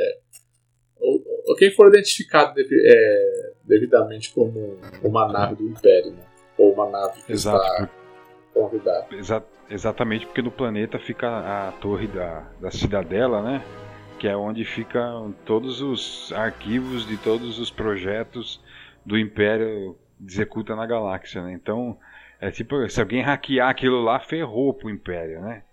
Ou, 0.99 1.21
ou 1.47 1.55
quem 1.55 1.71
for 1.71 1.87
identificado 1.87 2.53
é, 2.59 3.51
devidamente 3.65 4.33
como 4.33 4.77
uma 5.03 5.27
nave 5.27 5.55
do 5.55 5.67
Império, 5.67 6.11
né? 6.11 6.23
Ou 6.57 6.73
uma 6.73 6.89
nave 6.89 7.21
que 7.23 7.33
Exato. 7.33 7.57
está 7.57 7.89
convidada. 8.53 9.07
Exa 9.11 9.43
exatamente 9.69 10.25
porque 10.25 10.41
no 10.41 10.51
planeta 10.51 10.99
fica 10.99 11.27
a 11.27 11.71
torre 11.73 12.07
da, 12.07 12.47
da 12.61 12.69
cidadela, 12.69 13.41
né? 13.41 13.63
Que 14.23 14.27
é 14.29 14.37
onde 14.37 14.63
ficam 14.63 15.35
todos 15.45 15.81
os 15.81 16.31
arquivos 16.31 17.05
de 17.05 17.17
todos 17.17 17.59
os 17.59 17.69
projetos 17.69 18.63
do 19.05 19.17
Império 19.17 19.97
executa 20.25 20.77
na 20.77 20.85
galáxia, 20.85 21.43
né? 21.43 21.51
Então, 21.51 21.99
é 22.39 22.49
tipo, 22.49 22.87
se 22.87 23.01
alguém 23.01 23.21
hackear 23.21 23.67
aquilo 23.67 24.01
lá, 24.01 24.21
ferrou 24.21 24.73
pro 24.73 24.89
Império, 24.89 25.41
né? 25.41 25.65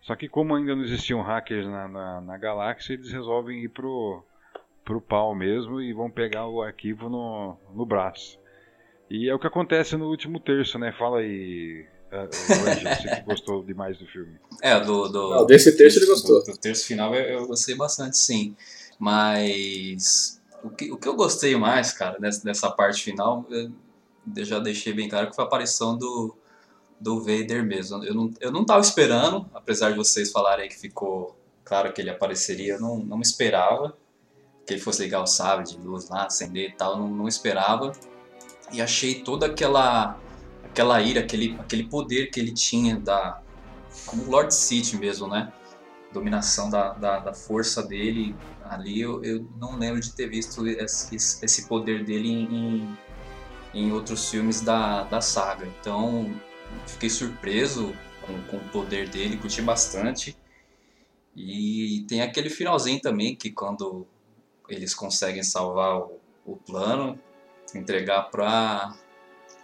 Só 0.00 0.16
que 0.16 0.28
como 0.28 0.56
ainda 0.56 0.74
não 0.74 0.82
existiam 0.82 1.22
hackers 1.22 1.68
na, 1.68 1.86
na, 1.86 2.20
na 2.20 2.36
galáxia, 2.36 2.94
eles 2.94 3.12
resolvem 3.12 3.62
ir 3.62 3.68
pro, 3.68 4.24
pro 4.84 5.00
pau 5.00 5.32
mesmo 5.32 5.80
e 5.80 5.92
vão 5.92 6.10
pegar 6.10 6.48
o 6.48 6.62
arquivo 6.62 7.08
no, 7.08 7.56
no 7.72 7.86
braço. 7.86 8.40
E 9.08 9.28
é 9.28 9.34
o 9.36 9.38
que 9.38 9.46
acontece 9.46 9.96
no 9.96 10.08
último 10.08 10.40
terço, 10.40 10.80
né? 10.80 10.90
Fala 10.90 11.20
aí, 11.20 11.86
você 12.22 13.08
que 13.08 13.22
gostou 13.22 13.62
demais 13.64 13.98
do 13.98 14.06
filme. 14.06 14.38
É, 14.62 14.78
do. 14.80 15.08
do 15.08 15.30
Não, 15.30 15.46
desse 15.46 15.76
terço 15.76 15.98
ele 15.98 16.06
gostou. 16.06 16.42
Do, 16.44 16.52
do 16.52 16.58
terço 16.58 16.86
final 16.86 17.14
eu, 17.14 17.40
eu, 17.40 17.46
gostei 17.46 17.74
bastante, 17.74 18.16
sim. 18.16 18.56
Mas. 18.98 20.40
O 20.62 20.70
que, 20.70 20.90
o 20.90 20.96
que 20.96 21.06
eu 21.06 21.14
gostei 21.14 21.54
mais, 21.56 21.92
cara, 21.92 22.18
nessa, 22.18 22.40
nessa 22.44 22.70
parte 22.70 23.02
final, 23.02 23.46
eu 23.50 24.44
já 24.44 24.58
deixei 24.58 24.94
bem 24.94 25.08
claro 25.08 25.28
que 25.28 25.36
foi 25.36 25.44
a 25.44 25.46
aparição 25.46 25.96
do, 25.96 26.34
do 26.98 27.20
Vader 27.20 27.62
mesmo. 27.62 28.02
Eu 28.02 28.14
não, 28.14 28.30
eu 28.40 28.50
não 28.50 28.64
tava 28.64 28.80
esperando, 28.80 29.46
apesar 29.52 29.90
de 29.90 29.96
vocês 29.98 30.32
falarem 30.32 30.68
que 30.68 30.78
ficou 30.78 31.38
claro 31.62 31.92
que 31.92 32.00
ele 32.00 32.08
apareceria, 32.08 32.74
eu 32.74 32.80
não, 32.80 32.98
não 32.98 33.20
esperava 33.20 33.94
que 34.66 34.72
ele 34.72 34.80
fosse 34.80 35.02
ligar 35.02 35.22
o 35.22 35.26
sabre 35.26 35.66
de 35.66 35.76
luz 35.76 36.08
lá, 36.08 36.24
acender 36.24 36.70
e 36.70 36.72
tal, 36.72 36.98
não, 36.98 37.08
não 37.08 37.28
esperava. 37.28 37.92
E 38.72 38.80
achei 38.80 39.16
toda 39.16 39.46
aquela 39.46 40.18
aquela 40.74 41.00
ira, 41.00 41.20
aquele, 41.20 41.56
aquele 41.60 41.84
poder 41.84 42.32
que 42.32 42.40
ele 42.40 42.52
tinha 42.52 42.98
da 42.98 43.40
como 44.06 44.28
Lord 44.28 44.52
City 44.52 44.96
mesmo, 44.96 45.28
né? 45.28 45.52
Dominação 46.12 46.68
da, 46.68 46.92
da, 46.92 47.20
da 47.20 47.32
força 47.32 47.80
dele 47.80 48.34
ali, 48.64 49.00
eu, 49.00 49.22
eu, 49.22 49.48
não 49.56 49.78
lembro 49.78 50.00
de 50.00 50.12
ter 50.12 50.28
visto 50.28 50.66
esse, 50.66 51.14
esse 51.14 51.68
poder 51.68 52.04
dele 52.04 52.28
em, 52.28 52.98
em 53.72 53.92
outros 53.92 54.28
filmes 54.28 54.60
da, 54.60 55.04
da 55.04 55.20
saga. 55.20 55.64
Então, 55.80 56.34
fiquei 56.88 57.08
surpreso 57.08 57.94
com, 58.22 58.42
com 58.42 58.56
o 58.56 58.68
poder 58.70 59.08
dele, 59.08 59.36
curti 59.36 59.62
bastante. 59.62 60.36
E 61.36 62.04
tem 62.08 62.20
aquele 62.20 62.50
finalzinho 62.50 63.00
também 63.00 63.36
que 63.36 63.50
quando 63.50 64.06
eles 64.68 64.92
conseguem 64.92 65.42
salvar 65.44 65.98
o, 65.98 66.20
o 66.44 66.56
plano, 66.56 67.18
entregar 67.74 68.22
pra, 68.24 68.94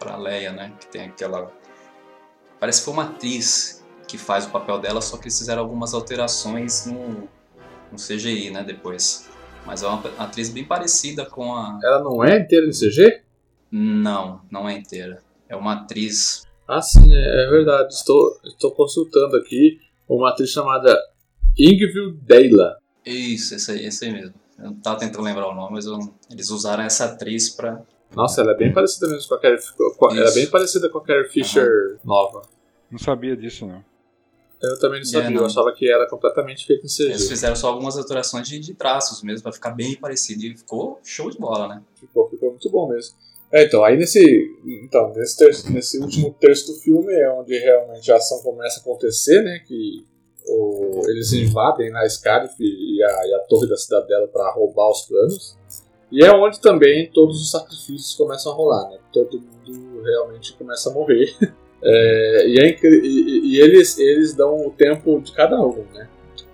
pra 0.01 0.17
Leia, 0.17 0.51
né? 0.51 0.73
Que 0.79 0.87
tem 0.87 1.03
aquela. 1.03 1.51
Parece 2.59 2.79
que 2.79 2.85
foi 2.85 2.93
uma 2.95 3.03
atriz 3.03 3.85
que 4.07 4.17
faz 4.17 4.45
o 4.45 4.49
papel 4.49 4.79
dela, 4.79 4.99
só 4.99 5.15
que 5.17 5.23
eles 5.25 5.37
fizeram 5.37 5.61
algumas 5.61 5.93
alterações 5.93 6.87
no, 6.87 7.29
no 7.91 7.97
CGI, 7.97 8.49
né? 8.49 8.63
Depois. 8.63 9.29
Mas 9.65 9.83
é 9.83 9.87
uma 9.87 10.01
atriz 10.17 10.49
bem 10.49 10.65
parecida 10.65 11.23
com 11.23 11.53
a. 11.53 11.79
Ela 11.83 12.03
não 12.03 12.23
é 12.23 12.39
inteira 12.39 12.65
em 12.65 12.71
CG? 12.71 13.21
Não, 13.71 14.41
não 14.49 14.67
é 14.67 14.73
inteira. 14.73 15.23
É 15.47 15.55
uma 15.55 15.73
atriz. 15.73 16.47
Ah, 16.67 16.81
sim, 16.81 17.13
é, 17.13 17.45
é 17.45 17.49
verdade. 17.49 17.93
Estou, 17.93 18.39
estou 18.43 18.71
consultando 18.71 19.37
aqui 19.37 19.79
uma 20.09 20.29
atriz 20.29 20.49
chamada 20.49 20.97
Ingvild 21.57 22.17
Deila. 22.23 22.77
Isso, 23.05 23.55
esse 23.55 23.71
aí, 23.71 23.85
esse 23.85 24.05
aí 24.05 24.11
mesmo. 24.11 24.33
Eu 24.59 24.73
tava 24.81 24.99
tentando 24.99 25.23
lembrar 25.23 25.47
o 25.47 25.55
nome, 25.55 25.73
mas 25.73 25.85
eu, 25.85 25.97
eles 26.29 26.49
usaram 26.49 26.83
essa 26.83 27.05
atriz 27.05 27.49
pra. 27.49 27.81
Nossa, 28.15 28.41
ela 28.41 28.51
é 28.51 28.57
bem 28.57 28.73
parecida 28.73 29.07
mesmo 29.07 29.27
com 29.29 29.35
a 29.35 29.39
Carrie 29.39 29.57
Ela 30.19 30.29
é 30.29 30.33
bem 30.33 30.49
parecida 30.49 30.89
com 30.89 30.97
a 30.97 31.03
Carrie 31.03 31.29
Fisher 31.29 31.65
uhum. 31.65 31.97
nova. 32.03 32.41
Não 32.91 32.99
sabia 32.99 33.35
disso, 33.35 33.65
não. 33.65 33.83
Eu 34.61 34.79
também 34.79 34.99
não 34.99 35.05
sabia, 35.05 35.27
é, 35.27 35.31
não. 35.31 35.41
eu 35.41 35.45
achava 35.45 35.73
que 35.73 35.89
era 35.89 36.07
completamente 36.07 36.67
feito 36.67 36.85
em 36.85 36.89
CG. 36.89 37.05
Eles 37.05 37.27
fizeram 37.27 37.55
só 37.55 37.69
algumas 37.69 37.97
alterações 37.97 38.47
de, 38.47 38.59
de 38.59 38.75
traços 38.75 39.23
mesmo, 39.23 39.41
pra 39.41 39.51
ficar 39.51 39.71
bem 39.71 39.95
parecido. 39.95 40.43
E 40.43 40.55
ficou 40.55 40.99
show 41.03 41.31
de 41.31 41.37
bola, 41.39 41.67
né? 41.67 41.81
Ficou, 41.95 42.29
ficou 42.29 42.51
muito 42.51 42.69
bom 42.69 42.89
mesmo. 42.89 43.15
É, 43.51 43.65
então, 43.65 43.83
aí 43.83 43.97
nesse, 43.97 44.21
então, 44.85 45.11
nesse, 45.13 45.37
terço, 45.37 45.71
nesse 45.71 45.97
último 45.99 46.33
terço 46.39 46.67
do 46.67 46.79
filme 46.79 47.11
é 47.11 47.29
onde 47.31 47.57
realmente 47.57 48.09
a 48.11 48.17
ação 48.17 48.41
começa 48.43 48.79
a 48.79 48.81
acontecer, 48.81 49.41
né? 49.41 49.59
Que 49.67 50.05
o, 50.47 51.01
eles 51.09 51.33
invadem 51.33 51.89
na 51.91 52.07
Scarif 52.07 52.53
e 52.59 53.03
a, 53.03 53.27
e 53.27 53.33
a 53.33 53.39
torre 53.49 53.67
da 53.67 53.75
cidadela 53.75 54.27
para 54.27 54.51
roubar 54.51 54.89
os 54.91 55.01
planos. 55.01 55.57
E 56.11 56.23
é 56.23 56.31
onde 56.31 56.59
também 56.59 57.09
todos 57.09 57.41
os 57.41 57.51
sacrifícios 57.51 58.15
começam 58.15 58.51
a 58.51 58.55
rolar, 58.55 58.89
né? 58.89 58.97
Todo 59.13 59.39
mundo 59.39 60.01
realmente 60.03 60.53
começa 60.53 60.89
a 60.89 60.93
morrer. 60.93 61.35
É, 61.83 62.47
e, 62.47 62.59
é 62.59 62.79
e, 62.83 63.55
e, 63.55 63.59
eles, 63.59 63.97
eles 63.97 64.35
dão 64.35 64.67
o 64.67 64.69
tempo 64.69 65.19
de 65.19 65.31
cada 65.31 65.59
um, 65.59 65.83
né? 65.95 66.07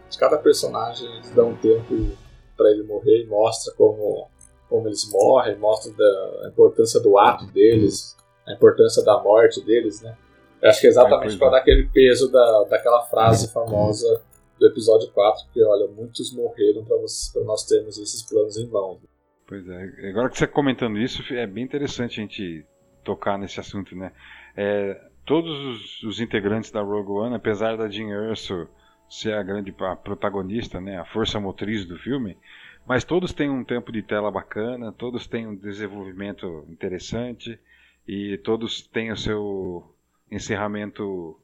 De 0.09 0.17
cada 0.17 0.37
personagem 0.37 1.05
eles 1.15 1.31
dão 1.31 1.49
um 1.49 1.57
tempo 1.57 2.11
para 2.55 2.71
ele 2.71 2.83
morrer 2.83 3.23
e 3.23 3.25
mostra 3.25 3.73
como, 3.73 4.29
como 4.69 4.87
eles 4.87 5.09
morrem, 5.11 5.57
mostra 5.57 5.91
da, 5.91 6.45
a 6.45 6.47
importância 6.47 7.01
do 7.01 7.19
ato 7.19 7.45
deles, 7.47 8.15
a 8.47 8.53
importância 8.53 9.03
da 9.03 9.21
morte 9.21 9.59
deles, 9.65 10.01
né? 10.01 10.15
Eu 10.61 10.69
acho 10.69 10.79
que 10.79 10.87
é 10.87 10.89
exatamente 10.89 11.37
para 11.37 11.49
dar 11.49 11.57
aquele 11.57 11.89
peso 11.89 12.31
da, 12.31 12.63
daquela 12.63 13.03
frase 13.03 13.51
famosa 13.51 14.21
do 14.57 14.65
episódio 14.65 15.11
4, 15.11 15.45
que 15.53 15.61
olha, 15.61 15.87
muitos 15.87 16.33
morreram 16.33 16.85
para 16.85 17.43
nós 17.43 17.63
termos 17.65 17.97
esses 17.97 18.23
planos 18.23 18.55
em 18.55 18.65
mãos. 18.67 18.99
Pois 19.47 19.65
é, 19.69 20.09
agora 20.09 20.29
que 20.29 20.37
você 20.37 20.45
comentando 20.45 20.97
isso, 20.97 21.23
é 21.33 21.47
bem 21.47 21.63
interessante 21.63 22.19
a 22.19 22.23
gente 22.23 22.65
tocar 23.01 23.37
nesse 23.37 23.61
assunto, 23.61 23.95
né? 23.95 24.11
É, 24.57 25.01
todos 25.25 25.57
os, 25.57 26.03
os, 26.03 26.19
integrantes 26.19 26.69
da 26.69 26.81
Rogue 26.81 27.11
One, 27.11 27.35
apesar 27.35 27.77
da 27.77 27.87
Jean 27.87 28.09
Erso 28.29 28.67
ser 29.09 29.35
a 29.35 29.43
grande 29.43 29.73
a 29.79 29.95
protagonista, 29.95 30.81
né, 30.81 30.99
a 30.99 31.05
força 31.05 31.39
motriz 31.39 31.85
do 31.85 31.97
filme, 31.97 32.37
mas 32.85 33.05
todos 33.05 33.31
têm 33.31 33.49
um 33.49 33.63
tempo 33.63 33.89
de 33.89 34.01
tela 34.01 34.29
bacana, 34.29 34.91
todos 34.91 35.25
têm 35.27 35.47
um 35.47 35.55
desenvolvimento 35.55 36.65
interessante 36.67 37.57
e 38.05 38.37
todos 38.39 38.81
têm 38.81 39.11
o 39.11 39.17
seu 39.17 39.95
encerramento, 40.29 41.39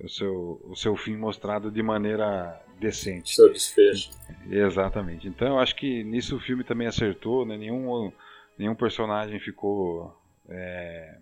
o 0.00 0.08
seu, 0.08 0.60
o 0.64 0.74
seu 0.74 0.96
fim 0.96 1.16
mostrado 1.18 1.70
de 1.70 1.82
maneira 1.82 2.58
decente. 2.82 3.34
Seu 3.34 3.52
desfecho. 3.52 4.10
Exatamente. 4.50 5.28
Então 5.28 5.48
eu 5.48 5.58
acho 5.58 5.74
que 5.76 6.02
nisso 6.04 6.36
o 6.36 6.40
filme 6.40 6.64
também 6.64 6.86
acertou, 6.86 7.46
né? 7.46 7.56
nenhum, 7.56 8.12
nenhum 8.58 8.74
personagem 8.74 9.38
ficou 9.38 10.14
é, 10.48 11.18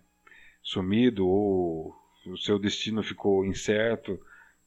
sumido 0.62 1.26
ou 1.26 1.94
o 2.26 2.36
seu 2.36 2.58
destino 2.58 3.02
ficou 3.02 3.44
incerto. 3.44 4.18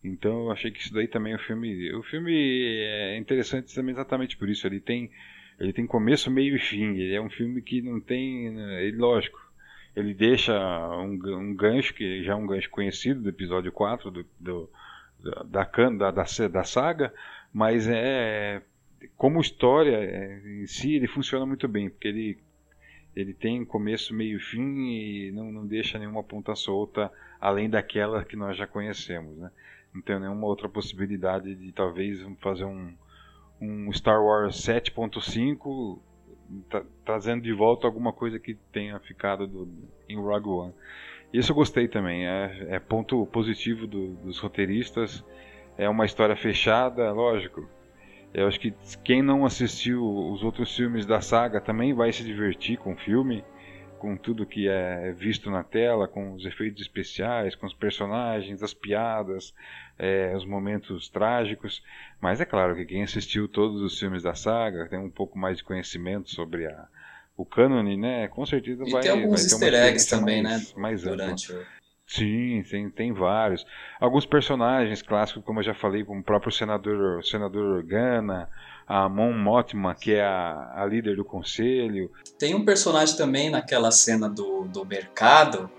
Então 0.03 0.45
eu 0.45 0.51
achei 0.51 0.71
que 0.71 0.79
isso 0.79 0.93
daí 0.93 1.07
também 1.07 1.33
o 1.33 1.39
filme, 1.39 1.93
o 1.93 2.03
filme 2.03 2.33
é 2.33 3.17
interessante 3.17 3.73
também 3.73 3.93
exatamente 3.93 4.37
por 4.37 4.47
isso. 4.47 4.67
Ele 4.67 4.79
tem, 4.79 5.09
ele 5.59 5.73
tem 5.73 5.87
começo, 5.87 6.29
meio 6.29 6.55
e 6.55 6.59
fim. 6.59 6.97
Ele 6.97 7.15
é 7.15 7.21
um 7.21 7.29
filme 7.29 7.61
que 7.61 7.81
não 7.81 7.99
tem, 7.99 8.47
ele, 8.79 8.97
lógico, 8.97 9.39
ele 9.95 10.13
deixa 10.13 10.53
um, 10.97 11.19
um 11.37 11.55
gancho, 11.55 11.93
que 11.93 12.23
já 12.23 12.33
é 12.33 12.35
um 12.35 12.47
gancho 12.47 12.69
conhecido 12.69 13.21
do 13.21 13.29
episódio 13.29 13.71
4 13.71 14.11
do, 14.11 14.25
do 14.39 14.69
da, 15.23 15.65
da, 15.65 16.11
da, 16.11 16.47
da 16.49 16.63
saga, 16.63 17.13
mas 17.53 17.87
é 17.87 18.61
como 19.17 19.41
história 19.41 19.97
é, 19.97 20.41
em 20.61 20.67
si 20.67 20.95
ele 20.95 21.07
funciona 21.07 21.45
muito 21.45 21.67
bem, 21.67 21.89
porque 21.89 22.07
ele, 22.07 22.37
ele 23.15 23.33
tem 23.33 23.63
começo, 23.65 24.13
meio 24.13 24.37
e 24.37 24.41
fim 24.41 24.87
e 24.89 25.31
não, 25.31 25.51
não 25.51 25.65
deixa 25.65 25.99
nenhuma 25.99 26.23
ponta 26.23 26.55
solta 26.55 27.11
além 27.39 27.69
daquela 27.69 28.23
que 28.23 28.35
nós 28.35 28.57
já 28.57 28.65
conhecemos. 28.65 29.37
Né? 29.37 29.51
Não 29.93 30.01
tem 30.01 30.19
nenhuma 30.19 30.47
outra 30.47 30.69
possibilidade 30.69 31.53
de 31.55 31.71
talvez 31.71 32.19
fazer 32.39 32.65
um, 32.65 32.93
um 33.59 33.91
Star 33.91 34.23
Wars 34.23 34.55
7.5 34.55 35.99
tra 36.69 36.83
trazendo 37.05 37.41
de 37.41 37.53
volta 37.53 37.87
alguma 37.87 38.13
coisa 38.13 38.39
que 38.39 38.55
tenha 38.71 38.99
ficado 38.99 39.47
do, 39.47 39.67
em 40.07 40.17
Rogue 40.17 40.49
One. 40.49 40.73
Isso 41.33 41.51
eu 41.51 41.55
gostei 41.55 41.87
também, 41.87 42.27
é, 42.27 42.67
é 42.69 42.79
ponto 42.79 43.25
positivo 43.25 43.87
do, 43.87 44.09
dos 44.17 44.37
roteiristas. 44.37 45.25
É 45.75 45.89
uma 45.89 46.05
história 46.05 46.35
fechada, 46.35 47.11
lógico. 47.11 47.67
Eu 48.31 48.47
acho 48.47 48.59
que 48.59 48.71
quem 49.03 49.23
não 49.23 49.43
assistiu 49.43 50.05
os 50.05 50.43
outros 50.43 50.75
filmes 50.75 51.07
da 51.07 51.21
saga 51.21 51.59
também 51.59 51.91
vai 51.91 52.13
se 52.13 52.23
divertir 52.23 52.77
com 52.77 52.93
o 52.93 52.97
filme, 52.97 53.43
com 53.97 54.15
tudo 54.15 54.45
que 54.45 54.67
é 54.67 55.11
visto 55.11 55.49
na 55.49 55.63
tela, 55.63 56.07
com 56.07 56.33
os 56.33 56.45
efeitos 56.45 56.83
especiais, 56.83 57.55
com 57.55 57.65
os 57.65 57.73
personagens, 57.73 58.61
as 58.61 58.73
piadas, 58.73 59.55
é, 59.97 60.35
os 60.35 60.45
momentos 60.45 61.09
trágicos. 61.09 61.83
Mas 62.21 62.41
é 62.41 62.45
claro 62.45 62.75
que 62.75 62.85
quem 62.85 63.01
assistiu 63.01 63.47
todos 63.47 63.81
os 63.81 63.97
filmes 63.97 64.21
da 64.21 64.35
saga 64.35 64.87
tem 64.87 64.99
um 64.99 65.09
pouco 65.09 65.35
mais 65.35 65.57
de 65.57 65.63
conhecimento 65.63 66.29
sobre 66.29 66.67
a, 66.67 66.87
o 67.35 67.45
cânone, 67.45 67.97
né? 67.97 68.27
Com 68.27 68.45
certeza 68.45 68.83
e 68.85 68.91
vai. 68.91 69.01
tem 69.01 69.11
alguns 69.11 69.41
vai 69.41 69.51
easter 69.51 69.73
eggs 69.73 70.09
também, 70.09 70.43
mais, 70.43 70.73
né? 70.73 70.81
Mais 70.81 71.01
durante 71.01 71.51
o... 71.51 71.65
Sim, 72.05 72.63
tem, 72.69 72.89
tem 72.89 73.13
vários. 73.13 73.65
Alguns 73.99 74.25
personagens 74.25 75.01
clássicos, 75.01 75.43
como 75.43 75.59
eu 75.59 75.63
já 75.63 75.73
falei, 75.73 76.03
como 76.03 76.19
o 76.19 76.23
próprio 76.23 76.51
senador, 76.51 77.19
o 77.19 77.23
senador 77.23 77.77
Organa, 77.77 78.49
a 78.85 79.07
Mon 79.07 79.33
Mothma, 79.33 79.95
que 79.95 80.13
é 80.13 80.23
a, 80.23 80.73
a 80.75 80.85
líder 80.85 81.15
do 81.15 81.25
conselho. 81.25 82.11
Tem 82.37 82.53
um 82.53 82.65
personagem 82.65 83.15
também 83.15 83.49
naquela 83.49 83.89
cena 83.89 84.29
do, 84.29 84.65
do 84.65 84.85
mercado, 84.85 85.71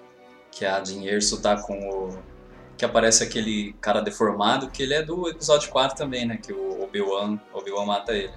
que 0.51 0.65
a 0.65 0.83
Erso 1.05 1.41
tá 1.41 1.61
com 1.61 1.79
o 1.79 2.35
que 2.77 2.85
aparece 2.85 3.23
aquele 3.23 3.73
cara 3.75 4.01
deformado, 4.01 4.69
que 4.69 4.83
ele 4.83 4.95
é 4.95 5.03
do 5.03 5.29
episódio 5.29 5.71
4 5.71 5.97
também, 5.97 6.27
né? 6.27 6.37
Que 6.37 6.53
o 6.53 6.83
Obi-Wan 6.83 7.39
Obi 7.53 7.71
mata 7.87 8.13
ele. 8.13 8.33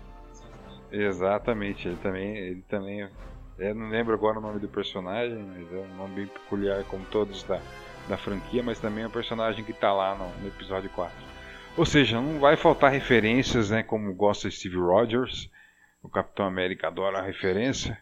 Exatamente, 0.91 1.88
ele 1.88 1.97
também, 1.97 2.38
ele 2.38 2.61
também 2.61 3.09
Eu 3.57 3.76
não 3.76 3.89
lembro 3.89 4.14
agora 4.14 4.38
o 4.38 4.41
nome 4.41 4.59
do 4.59 4.68
personagem, 4.68 5.38
mas 5.38 5.73
é 5.73 5.77
um 5.77 5.95
nome 5.95 6.15
bem 6.15 6.27
peculiar, 6.27 6.84
como 6.85 7.05
todos 7.05 7.43
da, 7.43 7.59
da 8.07 8.18
franquia, 8.18 8.64
mas 8.64 8.80
também 8.80 9.03
é 9.03 9.07
um 9.07 9.11
personagem 9.11 9.64
que 9.64 9.72
está 9.72 9.91
lá 9.93 10.15
no, 10.15 10.30
no, 10.41 10.47
episódio 10.47 10.89
4. 10.91 11.14
Ou 11.76 11.85
seja, 11.85 12.22
não 12.22 12.39
vai 12.39 12.55
faltar 12.55 12.91
referências, 12.91 13.69
né, 13.69 13.84
como 13.84 14.14
gosta 14.14 14.49
Steve 14.49 14.77
Rogers, 14.77 15.49
o 16.01 16.09
Capitão 16.09 16.45
América 16.45 16.88
adora 16.88 17.19
a 17.19 17.22
referência. 17.22 17.97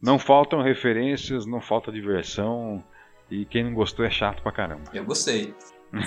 Não 0.00 0.18
faltam 0.18 0.62
referências, 0.62 1.46
não 1.46 1.60
falta 1.60 1.90
diversão, 1.90 2.84
e 3.30 3.44
quem 3.44 3.64
não 3.64 3.74
gostou 3.74 4.04
é 4.04 4.10
chato 4.10 4.42
pra 4.42 4.52
caramba. 4.52 4.84
Eu 4.92 5.04
gostei. 5.04 5.54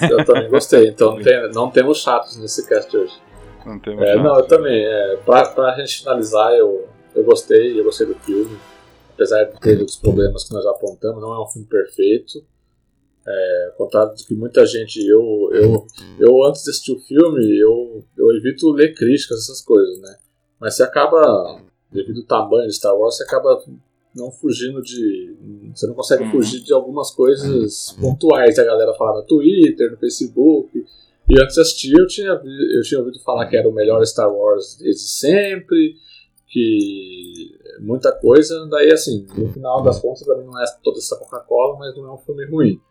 Eu 0.10 0.24
também 0.24 0.50
gostei, 0.50 0.90
então 0.90 1.16
não, 1.16 1.24
tem, 1.24 1.52
não 1.52 1.72
temos 1.72 2.02
chatos 2.02 2.38
nesse 2.38 2.68
cast 2.68 2.96
hoje. 2.96 3.20
Não 3.66 3.80
temos 3.80 4.04
é, 4.04 4.16
Não, 4.16 4.38
eu 4.38 4.48
também. 4.48 4.86
É, 4.86 5.18
pra, 5.26 5.46
pra 5.50 5.76
gente 5.76 6.00
finalizar, 6.00 6.54
eu, 6.54 6.88
eu 7.16 7.24
gostei, 7.24 7.80
eu 7.80 7.84
gostei 7.84 8.08
do 8.08 8.16
filme. 8.16 8.58
Apesar 9.14 9.44
de 9.44 9.60
ter 9.60 9.82
os 9.82 9.98
problemas 9.98 10.46
que 10.46 10.54
nós 10.54 10.64
já 10.64 10.72
apontamos, 10.72 11.22
não 11.22 11.34
é 11.34 11.44
um 11.44 11.48
filme 11.48 11.68
perfeito. 11.68 12.44
É, 13.28 13.74
contrário 13.78 14.16
de 14.16 14.26
que 14.26 14.34
muita 14.34 14.66
gente, 14.66 15.00
eu, 15.08 15.50
eu, 15.52 15.86
eu 16.20 16.44
antes 16.44 16.64
de 16.64 16.72
assistir 16.72 16.94
o 16.94 17.00
filme, 17.00 17.60
eu, 17.60 18.04
eu 18.18 18.36
evito 18.36 18.72
ler 18.72 18.96
críticas, 18.96 19.44
essas 19.44 19.62
coisas, 19.62 20.00
né? 20.02 20.16
Mas 20.60 20.76
você 20.76 20.84
acaba, 20.84 21.62
devido 21.92 22.22
ao 22.22 22.26
tamanho 22.26 22.68
de 22.68 22.74
Star 22.74 22.96
Wars, 22.96 23.18
você 23.18 23.24
acaba 23.24 23.62
não 24.16 24.32
fugindo 24.32 24.82
de. 24.82 25.36
Você 25.74 25.88
não 25.88 25.94
consegue 25.94 26.24
uhum. 26.24 26.32
fugir 26.32 26.62
de 26.62 26.74
algumas 26.74 27.12
coisas 27.12 27.96
pontuais 28.00 28.56
que 28.56 28.62
a 28.62 28.66
galera 28.66 28.94
fala 28.94 29.22
no 29.22 29.28
Twitter, 29.28 29.92
no 29.92 29.98
Facebook. 29.98 30.86
E 31.32 31.42
antes 31.42 31.56
de 31.56 31.62
assistir, 31.62 31.98
eu 31.98 32.06
tinha, 32.08 32.28
eu 32.28 32.82
tinha 32.84 33.00
ouvido 33.00 33.18
falar 33.22 33.48
que 33.48 33.56
era 33.56 33.68
o 33.68 33.72
melhor 33.72 34.06
Star 34.06 34.30
Wars 34.30 34.76
desde 34.78 35.08
sempre, 35.08 35.96
que 36.50 37.58
muita 37.80 38.12
coisa. 38.12 38.68
Daí, 38.68 38.92
assim, 38.92 39.26
no 39.38 39.48
final 39.48 39.82
das 39.82 40.02
contas, 40.02 40.24
pra 40.24 40.36
mim 40.36 40.44
não 40.44 40.62
é 40.62 40.66
toda 40.84 40.98
essa 40.98 41.16
Coca-Cola, 41.16 41.80
mas 41.80 41.96
não 41.96 42.06
é 42.10 42.12
um 42.12 42.18
filme 42.18 42.46
ruim. 42.48 42.82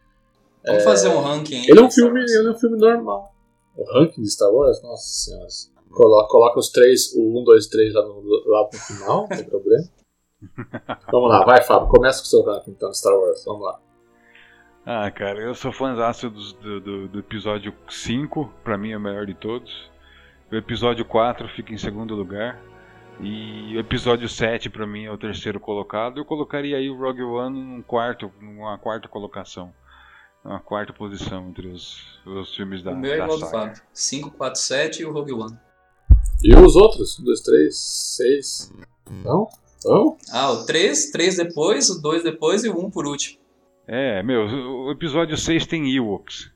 Vamos 0.65 0.81
é... 0.81 0.85
fazer 0.85 1.09
um 1.09 1.21
ranking. 1.21 1.67
Ele 1.69 1.81
é 1.81 1.83
um 1.83 1.91
filme, 1.91 2.19
ele 2.19 2.49
é 2.49 2.51
um 2.51 2.59
filme 2.59 2.79
normal. 2.79 3.31
O 3.77 3.85
ranking 3.85 4.23
de 4.23 4.31
Star 4.31 4.51
Wars, 4.51 4.83
nossa 4.83 5.05
senhora. 5.05 5.47
Coloca, 5.91 6.29
coloca 6.29 6.59
os 6.59 6.71
três, 6.71 7.13
o 7.15 7.41
1, 7.41 7.45
2, 7.45 7.67
3 7.67 7.95
lá 7.95 8.07
no, 8.07 8.23
lá 8.47 8.69
no 8.73 8.79
final, 8.79 9.21
não 9.23 9.29
tem 9.29 9.45
problema. 9.45 9.85
Vamos 11.13 11.29
lá, 11.29 11.45
vai, 11.45 11.63
Fábio, 11.63 11.89
começa 11.89 12.21
com 12.21 12.25
o 12.25 12.29
seu 12.29 12.43
ranking 12.43 12.71
então, 12.71 12.95
Star 12.95 13.15
Wars, 13.15 13.45
vamos 13.45 13.63
lá. 13.63 13.79
Ah, 14.85 15.11
cara, 15.11 15.39
eu 15.41 15.55
sou 15.55 15.73
fãzaço 15.73 16.31
do, 16.31 16.81
do, 16.81 17.09
do 17.09 17.19
episódio 17.19 17.75
5, 17.89 18.53
pra 18.65 18.79
mim 18.79 18.93
é 18.93 18.97
o 18.97 19.01
melhor 19.01 19.27
de 19.27 19.35
todos. 19.35 19.91
O 20.51 20.57
episódio 20.57 21.05
4 21.05 21.49
fica 21.49 21.73
em 21.73 21.79
segundo 21.79 22.15
lugar. 22.15 22.61
E 23.21 23.77
o 23.77 23.81
episódio 23.81 24.29
7 24.29 24.71
pra 24.71 24.87
mim 24.87 25.05
é 25.05 25.13
o 25.13 25.19
terceiro 25.19 25.61
colocado. 25.61 26.19
Eu 26.19 26.25
colocaria 26.25 26.77
aí 26.77 26.89
o 26.89 26.99
Rogue 26.99 27.23
One 27.23 27.63
num 27.63 27.83
quarto, 27.83 28.33
numa 28.41 28.79
quarta 28.79 29.07
colocação. 29.07 29.73
Uma 30.43 30.59
quarta 30.59 30.93
posição 30.93 31.51
entre 31.51 31.69
os, 31.69 32.19
os 32.25 32.55
filmes 32.57 32.83
da, 32.83 32.93
o 32.93 32.97
meu 32.97 33.13
é 33.13 33.17
igual 33.17 33.39
saga. 33.39 33.45
do 33.45 33.51
Fábio. 33.51 33.83
5, 33.93 34.31
4, 34.31 34.61
7 34.61 35.03
e 35.03 35.05
o 35.05 35.13
Rogue 35.13 35.33
One. 35.35 35.59
E 36.43 36.55
os 36.55 36.75
outros? 36.77 37.19
1, 37.19 37.25
2, 37.25 37.41
3, 37.43 37.77
6. 38.17 38.73
Não? 39.23 39.49
Não? 39.85 40.17
Ah, 40.33 40.53
o 40.53 40.65
3, 40.65 41.11
3 41.11 41.37
depois, 41.37 41.91
o 41.91 42.01
2 42.01 42.23
depois 42.23 42.65
e 42.65 42.71
o 42.71 42.87
1 42.87 42.91
por 42.91 43.07
último. 43.07 43.40
É, 43.93 44.23
meu, 44.23 44.43
o 44.47 44.93
episódio 44.93 45.37
6 45.37 45.67
tem 45.67 45.93
Ewoks. 45.93 46.49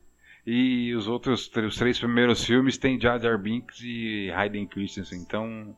E 0.47 0.95
os 0.95 1.09
outros, 1.09 1.51
os 1.53 1.77
três 1.77 1.99
primeiros 1.99 2.45
filmes 2.45 2.79
tem 2.79 3.01
Jar 3.01 3.21
Jar 3.21 3.37
Binks 3.37 3.81
e 3.83 4.31
Hayden 4.31 4.69
Christensen. 4.69 5.19
Então, 5.19 5.77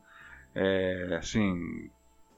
é, 0.55 1.17
assim... 1.19 1.89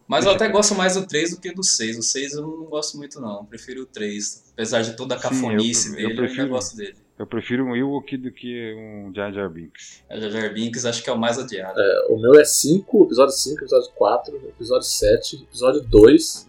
Mas 0.06 0.24
eu 0.24 0.30
até 0.30 0.48
gosto 0.48 0.76
mais 0.76 0.94
do 0.94 1.04
3 1.04 1.32
do 1.32 1.40
que 1.40 1.52
do 1.52 1.64
6. 1.64 1.98
O 1.98 2.02
6 2.02 2.34
eu 2.34 2.42
não 2.42 2.64
gosto 2.66 2.96
muito 2.96 3.20
não, 3.20 3.38
eu 3.38 3.44
prefiro 3.44 3.82
o 3.82 3.86
3. 3.86 4.52
Apesar 4.52 4.82
de 4.82 4.96
toda 4.96 5.16
a 5.16 5.18
cafonice 5.18 5.90
Sim, 5.90 5.96
eu, 5.96 6.02
eu 6.02 6.08
dele, 6.10 6.20
prefiro, 6.20 6.40
eu 6.40 6.44
ainda 6.44 6.54
gosto 6.54 6.76
dele. 6.76 6.96
Eu 7.18 7.26
prefiro 7.26 7.64
um 7.64 7.74
Ewok 7.74 8.16
do 8.18 8.30
que 8.30 8.72
um 8.74 9.12
Jar 9.12 9.32
Jar 9.32 9.50
Binks. 9.50 10.04
O 10.08 10.20
Jar 10.20 10.30
Jar 10.30 10.54
Binks 10.54 10.84
acho 10.84 11.02
que 11.02 11.10
é 11.10 11.12
o 11.12 11.18
mais 11.18 11.36
odiado. 11.38 11.76
É, 11.76 12.06
o 12.08 12.20
meu 12.20 12.38
é 12.38 12.44
5, 12.44 13.04
episódio 13.06 13.34
5, 13.34 13.62
episódio 13.62 13.90
4, 13.96 14.36
episódio 14.46 14.86
7, 14.86 15.42
episódio 15.42 15.80
2, 15.82 16.46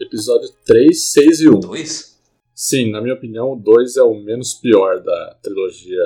episódio 0.00 0.48
3, 0.64 1.12
6 1.12 1.40
e 1.40 1.48
1. 1.48 1.60
2? 1.60 2.18
Sim, 2.54 2.90
na 2.90 3.00
minha 3.00 3.14
opinião, 3.14 3.52
o 3.52 3.56
2 3.56 3.96
é 3.96 4.02
o 4.02 4.14
menos 4.14 4.54
pior 4.54 5.00
da 5.00 5.38
trilogia 5.42 6.04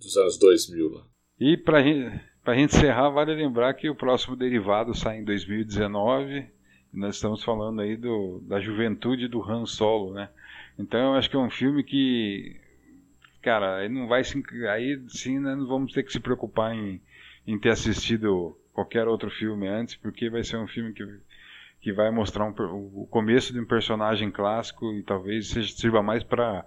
dos 0.00 0.16
anos 0.16 0.38
2000. 0.38 1.00
E 1.38 1.56
pra 1.56 1.82
gente, 1.82 2.20
pra 2.42 2.54
gente 2.54 2.74
encerrar, 2.76 3.10
vale 3.10 3.34
lembrar 3.34 3.74
que 3.74 3.88
o 3.88 3.94
próximo 3.94 4.36
derivado 4.36 4.94
sai 4.94 5.18
em 5.18 5.24
2019. 5.24 6.46
E 6.92 6.98
nós 6.98 7.14
estamos 7.14 7.42
falando 7.42 7.80
aí 7.80 7.96
do, 7.96 8.40
da 8.48 8.60
juventude 8.60 9.28
do 9.28 9.42
Han 9.42 9.64
Solo, 9.64 10.12
né? 10.12 10.28
Então 10.78 10.98
eu 10.98 11.14
acho 11.14 11.30
que 11.30 11.36
é 11.36 11.38
um 11.38 11.50
filme 11.50 11.84
que 11.84 12.56
cara, 13.42 13.78
aí 13.78 13.88
não 13.88 14.06
vai 14.06 14.22
se, 14.22 14.42
aí 14.68 15.02
sim 15.08 15.40
né, 15.40 15.54
não 15.54 15.66
vamos 15.66 15.92
ter 15.92 16.04
que 16.04 16.12
se 16.12 16.20
preocupar 16.20 16.74
em, 16.74 17.00
em 17.46 17.58
ter 17.58 17.70
assistido 17.70 18.56
qualquer 18.72 19.08
outro 19.08 19.30
filme 19.30 19.66
antes, 19.66 19.96
porque 19.96 20.30
vai 20.30 20.44
ser 20.44 20.56
um 20.56 20.68
filme 20.68 20.92
que, 20.92 21.04
que 21.82 21.92
vai 21.92 22.10
mostrar 22.10 22.44
um, 22.44 22.54
o 22.94 23.06
começo 23.10 23.52
de 23.52 23.60
um 23.60 23.66
personagem 23.66 24.30
clássico 24.30 24.94
e 24.94 25.02
talvez 25.02 25.48
seja, 25.48 25.76
sirva 25.76 26.02
mais 26.02 26.22
para 26.22 26.64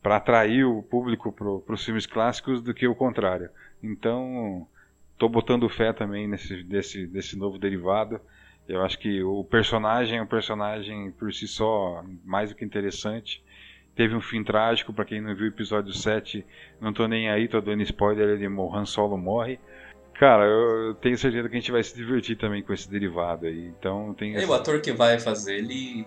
para 0.00 0.14
atrair 0.14 0.64
o 0.64 0.80
público 0.80 1.32
para 1.32 1.74
os 1.74 1.84
filmes 1.84 2.06
clássicos 2.06 2.62
do 2.62 2.72
que 2.72 2.86
o 2.86 2.94
contrário. 2.94 3.50
Então, 3.82 4.64
estou 5.12 5.28
botando 5.28 5.68
fé 5.68 5.92
também 5.92 6.28
nesse 6.28 6.62
desse, 6.62 7.04
desse 7.08 7.36
novo 7.36 7.58
derivado. 7.58 8.20
Eu 8.68 8.84
acho 8.84 8.96
que 8.98 9.20
o 9.24 9.42
personagem 9.42 10.18
é 10.18 10.22
um 10.22 10.26
personagem 10.26 11.10
por 11.10 11.34
si 11.34 11.48
só 11.48 12.04
mais 12.24 12.50
do 12.50 12.56
que 12.56 12.64
interessante 12.64 13.42
teve 13.98 14.14
um 14.14 14.20
fim 14.20 14.44
trágico, 14.44 14.92
para 14.92 15.04
quem 15.04 15.20
não 15.20 15.34
viu 15.34 15.46
o 15.46 15.48
episódio 15.48 15.92
7, 15.92 16.46
não 16.80 16.92
tô 16.92 17.08
nem 17.08 17.28
aí, 17.28 17.48
tô 17.48 17.60
dando 17.60 17.82
spoiler, 17.82 18.28
ele 18.28 18.46
Han 18.46 18.84
Solo 18.86 19.18
morre. 19.18 19.58
Cara, 20.18 20.44
eu 20.44 20.94
tenho 20.96 21.16
certeza 21.16 21.48
que 21.48 21.56
a 21.56 21.60
gente 21.60 21.70
vai 21.70 21.82
se 21.82 21.94
divertir 21.94 22.36
também 22.36 22.60
com 22.60 22.72
esse 22.72 22.90
derivado 22.90 23.46
aí. 23.46 23.66
Então 23.78 24.12
tem. 24.14 24.34
E 24.34 24.44
o 24.44 24.52
ator 24.52 24.80
que 24.80 24.92
vai 24.92 25.20
fazer 25.20 25.58
ele 25.58 26.04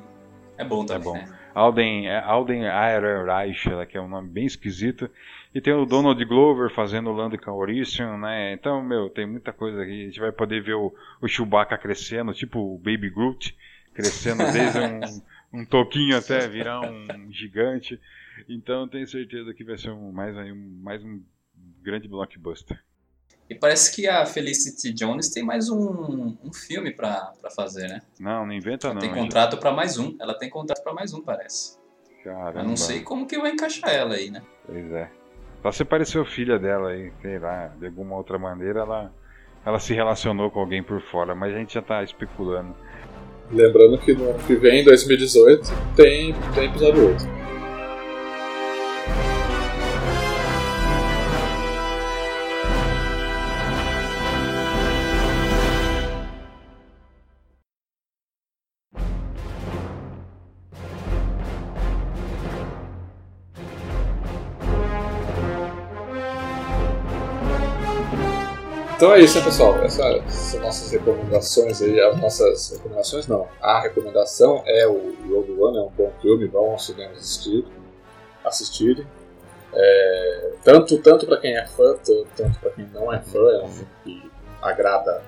é 0.58 0.66
bom 0.66 0.86
também. 0.86 1.02
É 1.02 1.04
bom. 1.04 1.14
Né? 1.14 1.40
Alden, 1.54 2.08
é, 2.10 2.20
Alden 2.20 2.64
Ehrenreich, 2.64 3.70
que 3.90 3.98
é 3.98 4.02
um 4.02 4.10
nome 4.10 4.30
bem 4.30 4.46
esquisito. 4.46 5.10
E 5.56 5.62
tem 5.62 5.74
o 5.74 5.86
Donald 5.86 6.24
Glover 6.26 6.70
fazendo 6.70 7.10
o 7.10 7.14
Lando 7.14 7.38
Calrissian, 7.38 8.18
né? 8.18 8.54
Então, 8.54 8.84
meu, 8.84 9.10
tem 9.10 9.26
muita 9.26 9.54
coisa 9.54 9.82
aqui. 9.82 10.04
A 10.04 10.06
gente 10.06 10.20
vai 10.20 10.32
poder 10.32 10.62
ver 10.62 10.76
o, 10.76 10.94
o 11.22 11.28
Chewbacca 11.28 11.78
crescendo, 11.78 12.34
tipo 12.34 12.60
o 12.60 12.78
Baby 12.78 13.10
Groot, 13.10 13.58
crescendo 13.94 14.44
desde 14.52 14.80
um, 14.80 15.22
um 15.62 15.66
toquinho 15.66 16.18
até 16.18 16.48
virar 16.50 16.82
um 16.82 17.32
gigante. 17.32 18.00
Então 18.48 18.88
tenho 18.90 19.08
certeza 19.08 19.54
que 19.54 19.64
vai 19.64 19.78
ser 19.78 19.92
um, 19.92 20.12
mais, 20.12 20.36
um, 20.38 20.80
mais 20.82 21.04
um 21.04 21.22
grande 21.82 22.10
blockbuster. 22.10 22.82
E 23.52 23.56
parece 23.56 23.94
que 23.94 24.08
a 24.08 24.26
Felicity 24.26 24.94
Jones 24.94 25.28
tem 25.28 25.44
mais 25.44 25.70
um, 25.70 26.38
um 26.42 26.54
filme 26.54 26.90
pra, 26.90 27.34
pra 27.42 27.52
fazer, 27.52 27.86
né? 27.90 28.02
Não, 28.18 28.46
não 28.46 28.54
inventa 28.54 28.88
ela 28.88 28.94
não. 28.94 29.02
Tem 29.02 29.14
contrato 29.14 29.58
para 29.58 29.74
mais 29.74 29.98
um. 29.98 30.16
Ela 30.22 30.34
tem 30.34 30.50
contrato 30.50 30.82
para 30.82 30.94
mais 30.94 31.14
um, 31.14 31.22
parece. 31.22 31.78
Caramba. 32.24 32.62
Eu 32.62 32.64
não 32.64 32.78
sei 32.78 33.02
como 33.02 33.28
que 33.28 33.38
vai 33.38 33.52
encaixar 33.52 33.94
ela 33.94 34.16
aí, 34.16 34.32
né? 34.32 34.42
Pois 34.66 34.90
é. 34.94 35.12
Só 35.62 35.70
se 35.70 35.84
pareceu 35.84 36.24
filha 36.24 36.58
dela 36.58 36.92
aí, 36.92 37.12
sei 37.22 37.40
lá, 37.40 37.68
de 37.78 37.88
alguma 37.88 38.16
outra 38.16 38.40
maneira 38.40 38.80
ela, 38.80 39.14
ela 39.66 39.80
se 39.80 39.94
relacionou 39.94 40.50
com 40.50 40.62
alguém 40.62 40.82
por 40.82 41.02
fora, 41.02 41.36
mas 41.36 41.54
a 41.54 41.58
gente 41.58 41.74
já 41.74 41.82
tá 41.82 42.02
especulando. 42.02 42.74
Lembrando 43.52 43.98
que 43.98 44.14
no 44.14 44.30
ano 44.30 44.40
que 44.48 44.56
vem, 44.56 44.86
2018, 44.86 45.68
tem, 45.98 46.34
tem 46.56 46.70
episódio 46.70 47.06
8. 47.06 47.41
Então 69.02 69.16
é 69.16 69.22
isso, 69.22 69.40
né, 69.40 69.46
pessoal? 69.46 69.84
Essas 69.84 70.32
são 70.32 70.60
nossas 70.60 70.92
recomendações 70.92 71.82
aí. 71.82 72.00
As 72.00 72.22
nossas 72.22 72.70
recomendações 72.70 73.26
não. 73.26 73.48
A 73.60 73.80
recomendação 73.80 74.62
é 74.64 74.86
o 74.86 75.16
Rogue 75.28 75.60
One, 75.60 75.78
é 75.80 75.82
um 75.82 75.90
bom 75.90 76.14
filme, 76.22 76.46
vão 76.46 76.74
ao 76.74 76.78
cinema 76.78 77.12
assistir, 77.14 77.66
assistirem. 78.46 79.08
É, 79.74 80.52
tanto 80.64 81.00
tanto 81.00 81.26
para 81.26 81.38
quem 81.38 81.58
é 81.58 81.66
fã, 81.66 81.96
tanto, 82.36 82.60
para 82.60 82.70
quem 82.70 82.86
não 82.94 83.12
é 83.12 83.20
fã, 83.22 83.40
é 83.40 83.64
um 83.64 83.70
filme 83.70 83.90
que 84.04 84.32
agrada, 84.62 85.24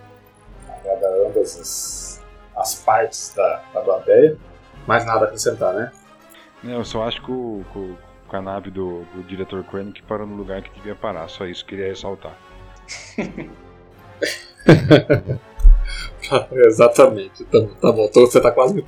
agrada 0.69 1.27
ambas 1.27 1.59
as, 1.59 2.23
as 2.55 2.75
partes 2.75 3.33
da, 3.35 3.63
da 3.73 3.81
plateia. 3.81 4.37
Mais 4.85 5.03
nada 5.03 5.21
a 5.21 5.23
acrescentar, 5.23 5.73
né? 5.73 5.91
Eu 6.63 6.85
só 6.85 7.07
acho 7.07 7.19
que 7.25 7.31
o, 7.31 7.65
que 7.73 8.35
a 8.35 8.39
nave 8.39 8.69
do, 8.69 9.03
do 9.15 9.23
diretor 9.23 9.63
Krennic 9.63 10.03
parou 10.03 10.27
no 10.27 10.35
lugar 10.35 10.61
que 10.61 10.69
devia 10.75 10.93
parar, 10.93 11.27
só 11.27 11.47
isso 11.47 11.65
queria 11.65 11.87
ressaltar. 11.87 12.37
Exatamente. 16.67 17.43
Tá, 17.45 17.61
tá 17.81 17.91
bom, 17.91 18.05
então 18.05 18.25
você 18.25 18.39
tá 18.39 18.51
quase 18.51 18.73
me 18.73 18.81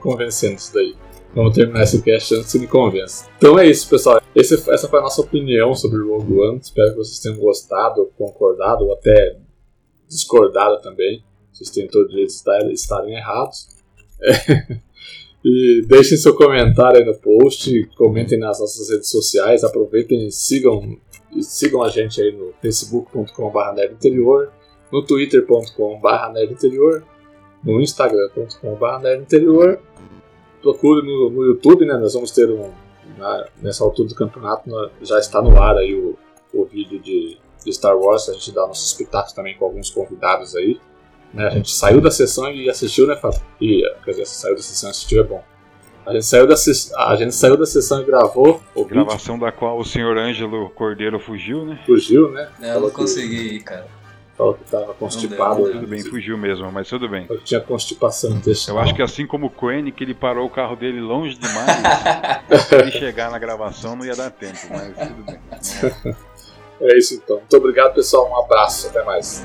convencendo 0.00 0.56
isso 0.56 0.72
daí. 0.74 0.94
Vamos 1.34 1.54
terminar 1.54 1.82
esse 1.82 2.02
cast 2.02 2.34
antes 2.34 2.52
que 2.52 2.58
me 2.58 2.66
convença. 2.66 3.26
Então 3.38 3.58
é 3.58 3.66
isso, 3.66 3.88
pessoal. 3.88 4.20
Esse, 4.34 4.54
essa 4.70 4.88
foi 4.88 4.98
a 4.98 5.02
nossa 5.02 5.22
opinião 5.22 5.74
sobre 5.74 5.98
o 5.98 6.18
Rogue 6.18 6.38
One. 6.38 6.58
Espero 6.58 6.90
que 6.90 6.96
vocês 6.96 7.20
tenham 7.20 7.38
gostado, 7.38 8.10
concordado 8.18 8.84
ou 8.84 8.92
até 8.92 9.38
discordado 10.08 10.80
também. 10.82 11.24
Vocês 11.50 11.70
têm 11.70 11.88
todo 11.88 12.04
o 12.04 12.08
direito 12.08 12.28
de 12.28 12.34
estar, 12.34 12.70
estarem 12.70 13.14
errados. 13.14 13.68
É. 14.20 14.82
E 15.44 15.82
deixem 15.88 16.16
seu 16.16 16.36
comentário 16.36 17.00
aí 17.00 17.04
no 17.04 17.18
post, 17.18 17.68
comentem 17.96 18.38
nas 18.38 18.60
nossas 18.60 18.88
redes 18.88 19.10
sociais, 19.10 19.64
aproveitem 19.64 20.28
e 20.28 20.30
sigam, 20.30 20.96
e 21.34 21.42
sigam 21.42 21.82
a 21.82 21.88
gente 21.88 22.22
aí 22.22 22.30
no 22.30 22.52
facebook.com.br 22.62 23.94
no 24.92 25.02
twitter.com.br 25.02 26.38
interior, 26.50 27.02
no 27.64 27.80
instagram.com.br 27.80 29.08
interior. 29.18 29.80
Procure 30.60 31.04
no, 31.04 31.30
no 31.30 31.44
YouTube, 31.44 31.86
né? 31.86 31.96
Nós 31.96 32.14
vamos 32.14 32.30
ter 32.30 32.50
um. 32.50 32.70
Na, 33.18 33.46
nessa 33.60 33.82
altura 33.82 34.08
do 34.08 34.14
campeonato 34.14 34.70
já 35.02 35.18
está 35.18 35.42
no 35.42 35.60
ar 35.60 35.76
aí 35.76 35.94
o, 35.94 36.16
o 36.54 36.64
vídeo 36.64 37.00
de, 37.00 37.36
de 37.64 37.72
Star 37.72 37.96
Wars, 37.96 38.28
a 38.28 38.32
gente 38.32 38.52
dá 38.52 38.66
nossos 38.66 38.86
espetáculos 38.86 39.32
também 39.32 39.56
com 39.56 39.64
alguns 39.64 39.90
convidados 39.90 40.54
aí. 40.54 40.80
Né? 41.34 41.46
A 41.46 41.50
gente 41.50 41.70
saiu 41.70 42.00
da 42.00 42.10
sessão 42.10 42.50
e 42.52 42.70
assistiu, 42.70 43.06
né, 43.06 43.16
Fábio? 43.16 43.40
E, 43.60 43.82
quer 44.04 44.12
dizer, 44.12 44.26
saiu 44.26 44.54
da 44.54 44.62
sessão 44.62 44.88
e 44.88 44.92
assistiu 44.92 45.20
é 45.20 45.24
bom. 45.24 45.42
A 46.04 46.12
gente 46.12 46.26
saiu 46.26 46.46
da, 46.46 46.54
a 46.96 47.16
gente 47.16 47.34
saiu 47.34 47.56
da 47.56 47.66
sessão 47.66 48.02
e 48.02 48.04
gravou 48.04 48.60
o 48.74 48.84
Gravação 48.84 49.36
vídeo. 49.36 49.46
da 49.46 49.52
qual 49.52 49.78
o 49.78 49.84
senhor 49.84 50.16
Ângelo 50.18 50.68
Cordeiro 50.70 51.18
fugiu, 51.18 51.64
né? 51.64 51.80
Fugiu, 51.86 52.30
né? 52.30 52.50
É, 52.60 52.74
eu 52.74 52.80
não 52.80 52.90
consegui, 52.90 53.60
cara. 53.60 53.86
Falou 54.36 54.54
que 54.54 54.64
tava 54.64 54.94
constipado. 54.94 55.70
Tudo 55.70 55.86
bem, 55.86 56.02
fugiu 56.02 56.38
mesmo, 56.38 56.70
mas 56.72 56.88
tudo 56.88 57.08
bem. 57.08 57.26
Eu 57.28 57.38
tinha 57.40 57.60
constipação 57.60 58.30
intestinal. 58.30 58.78
Eu 58.78 58.82
acho 58.82 58.94
que 58.94 59.02
assim 59.02 59.26
como 59.26 59.46
o 59.46 59.50
Quene, 59.50 59.92
que 59.92 60.02
ele 60.02 60.14
parou 60.14 60.46
o 60.46 60.50
carro 60.50 60.74
dele 60.74 61.00
longe 61.00 61.36
demais, 61.36 61.68
ele 62.72 62.90
chegar 62.90 63.30
na 63.30 63.38
gravação 63.38 63.94
não 63.94 64.04
ia 64.04 64.16
dar 64.16 64.30
tempo, 64.30 64.58
mas 64.70 65.08
tudo 65.08 65.24
bem. 65.24 66.16
É 66.84 66.98
isso 66.98 67.14
então. 67.14 67.36
Muito 67.36 67.56
obrigado, 67.56 67.94
pessoal. 67.94 68.28
Um 68.28 68.44
abraço. 68.44 68.88
Até 68.88 69.04
mais. 69.04 69.44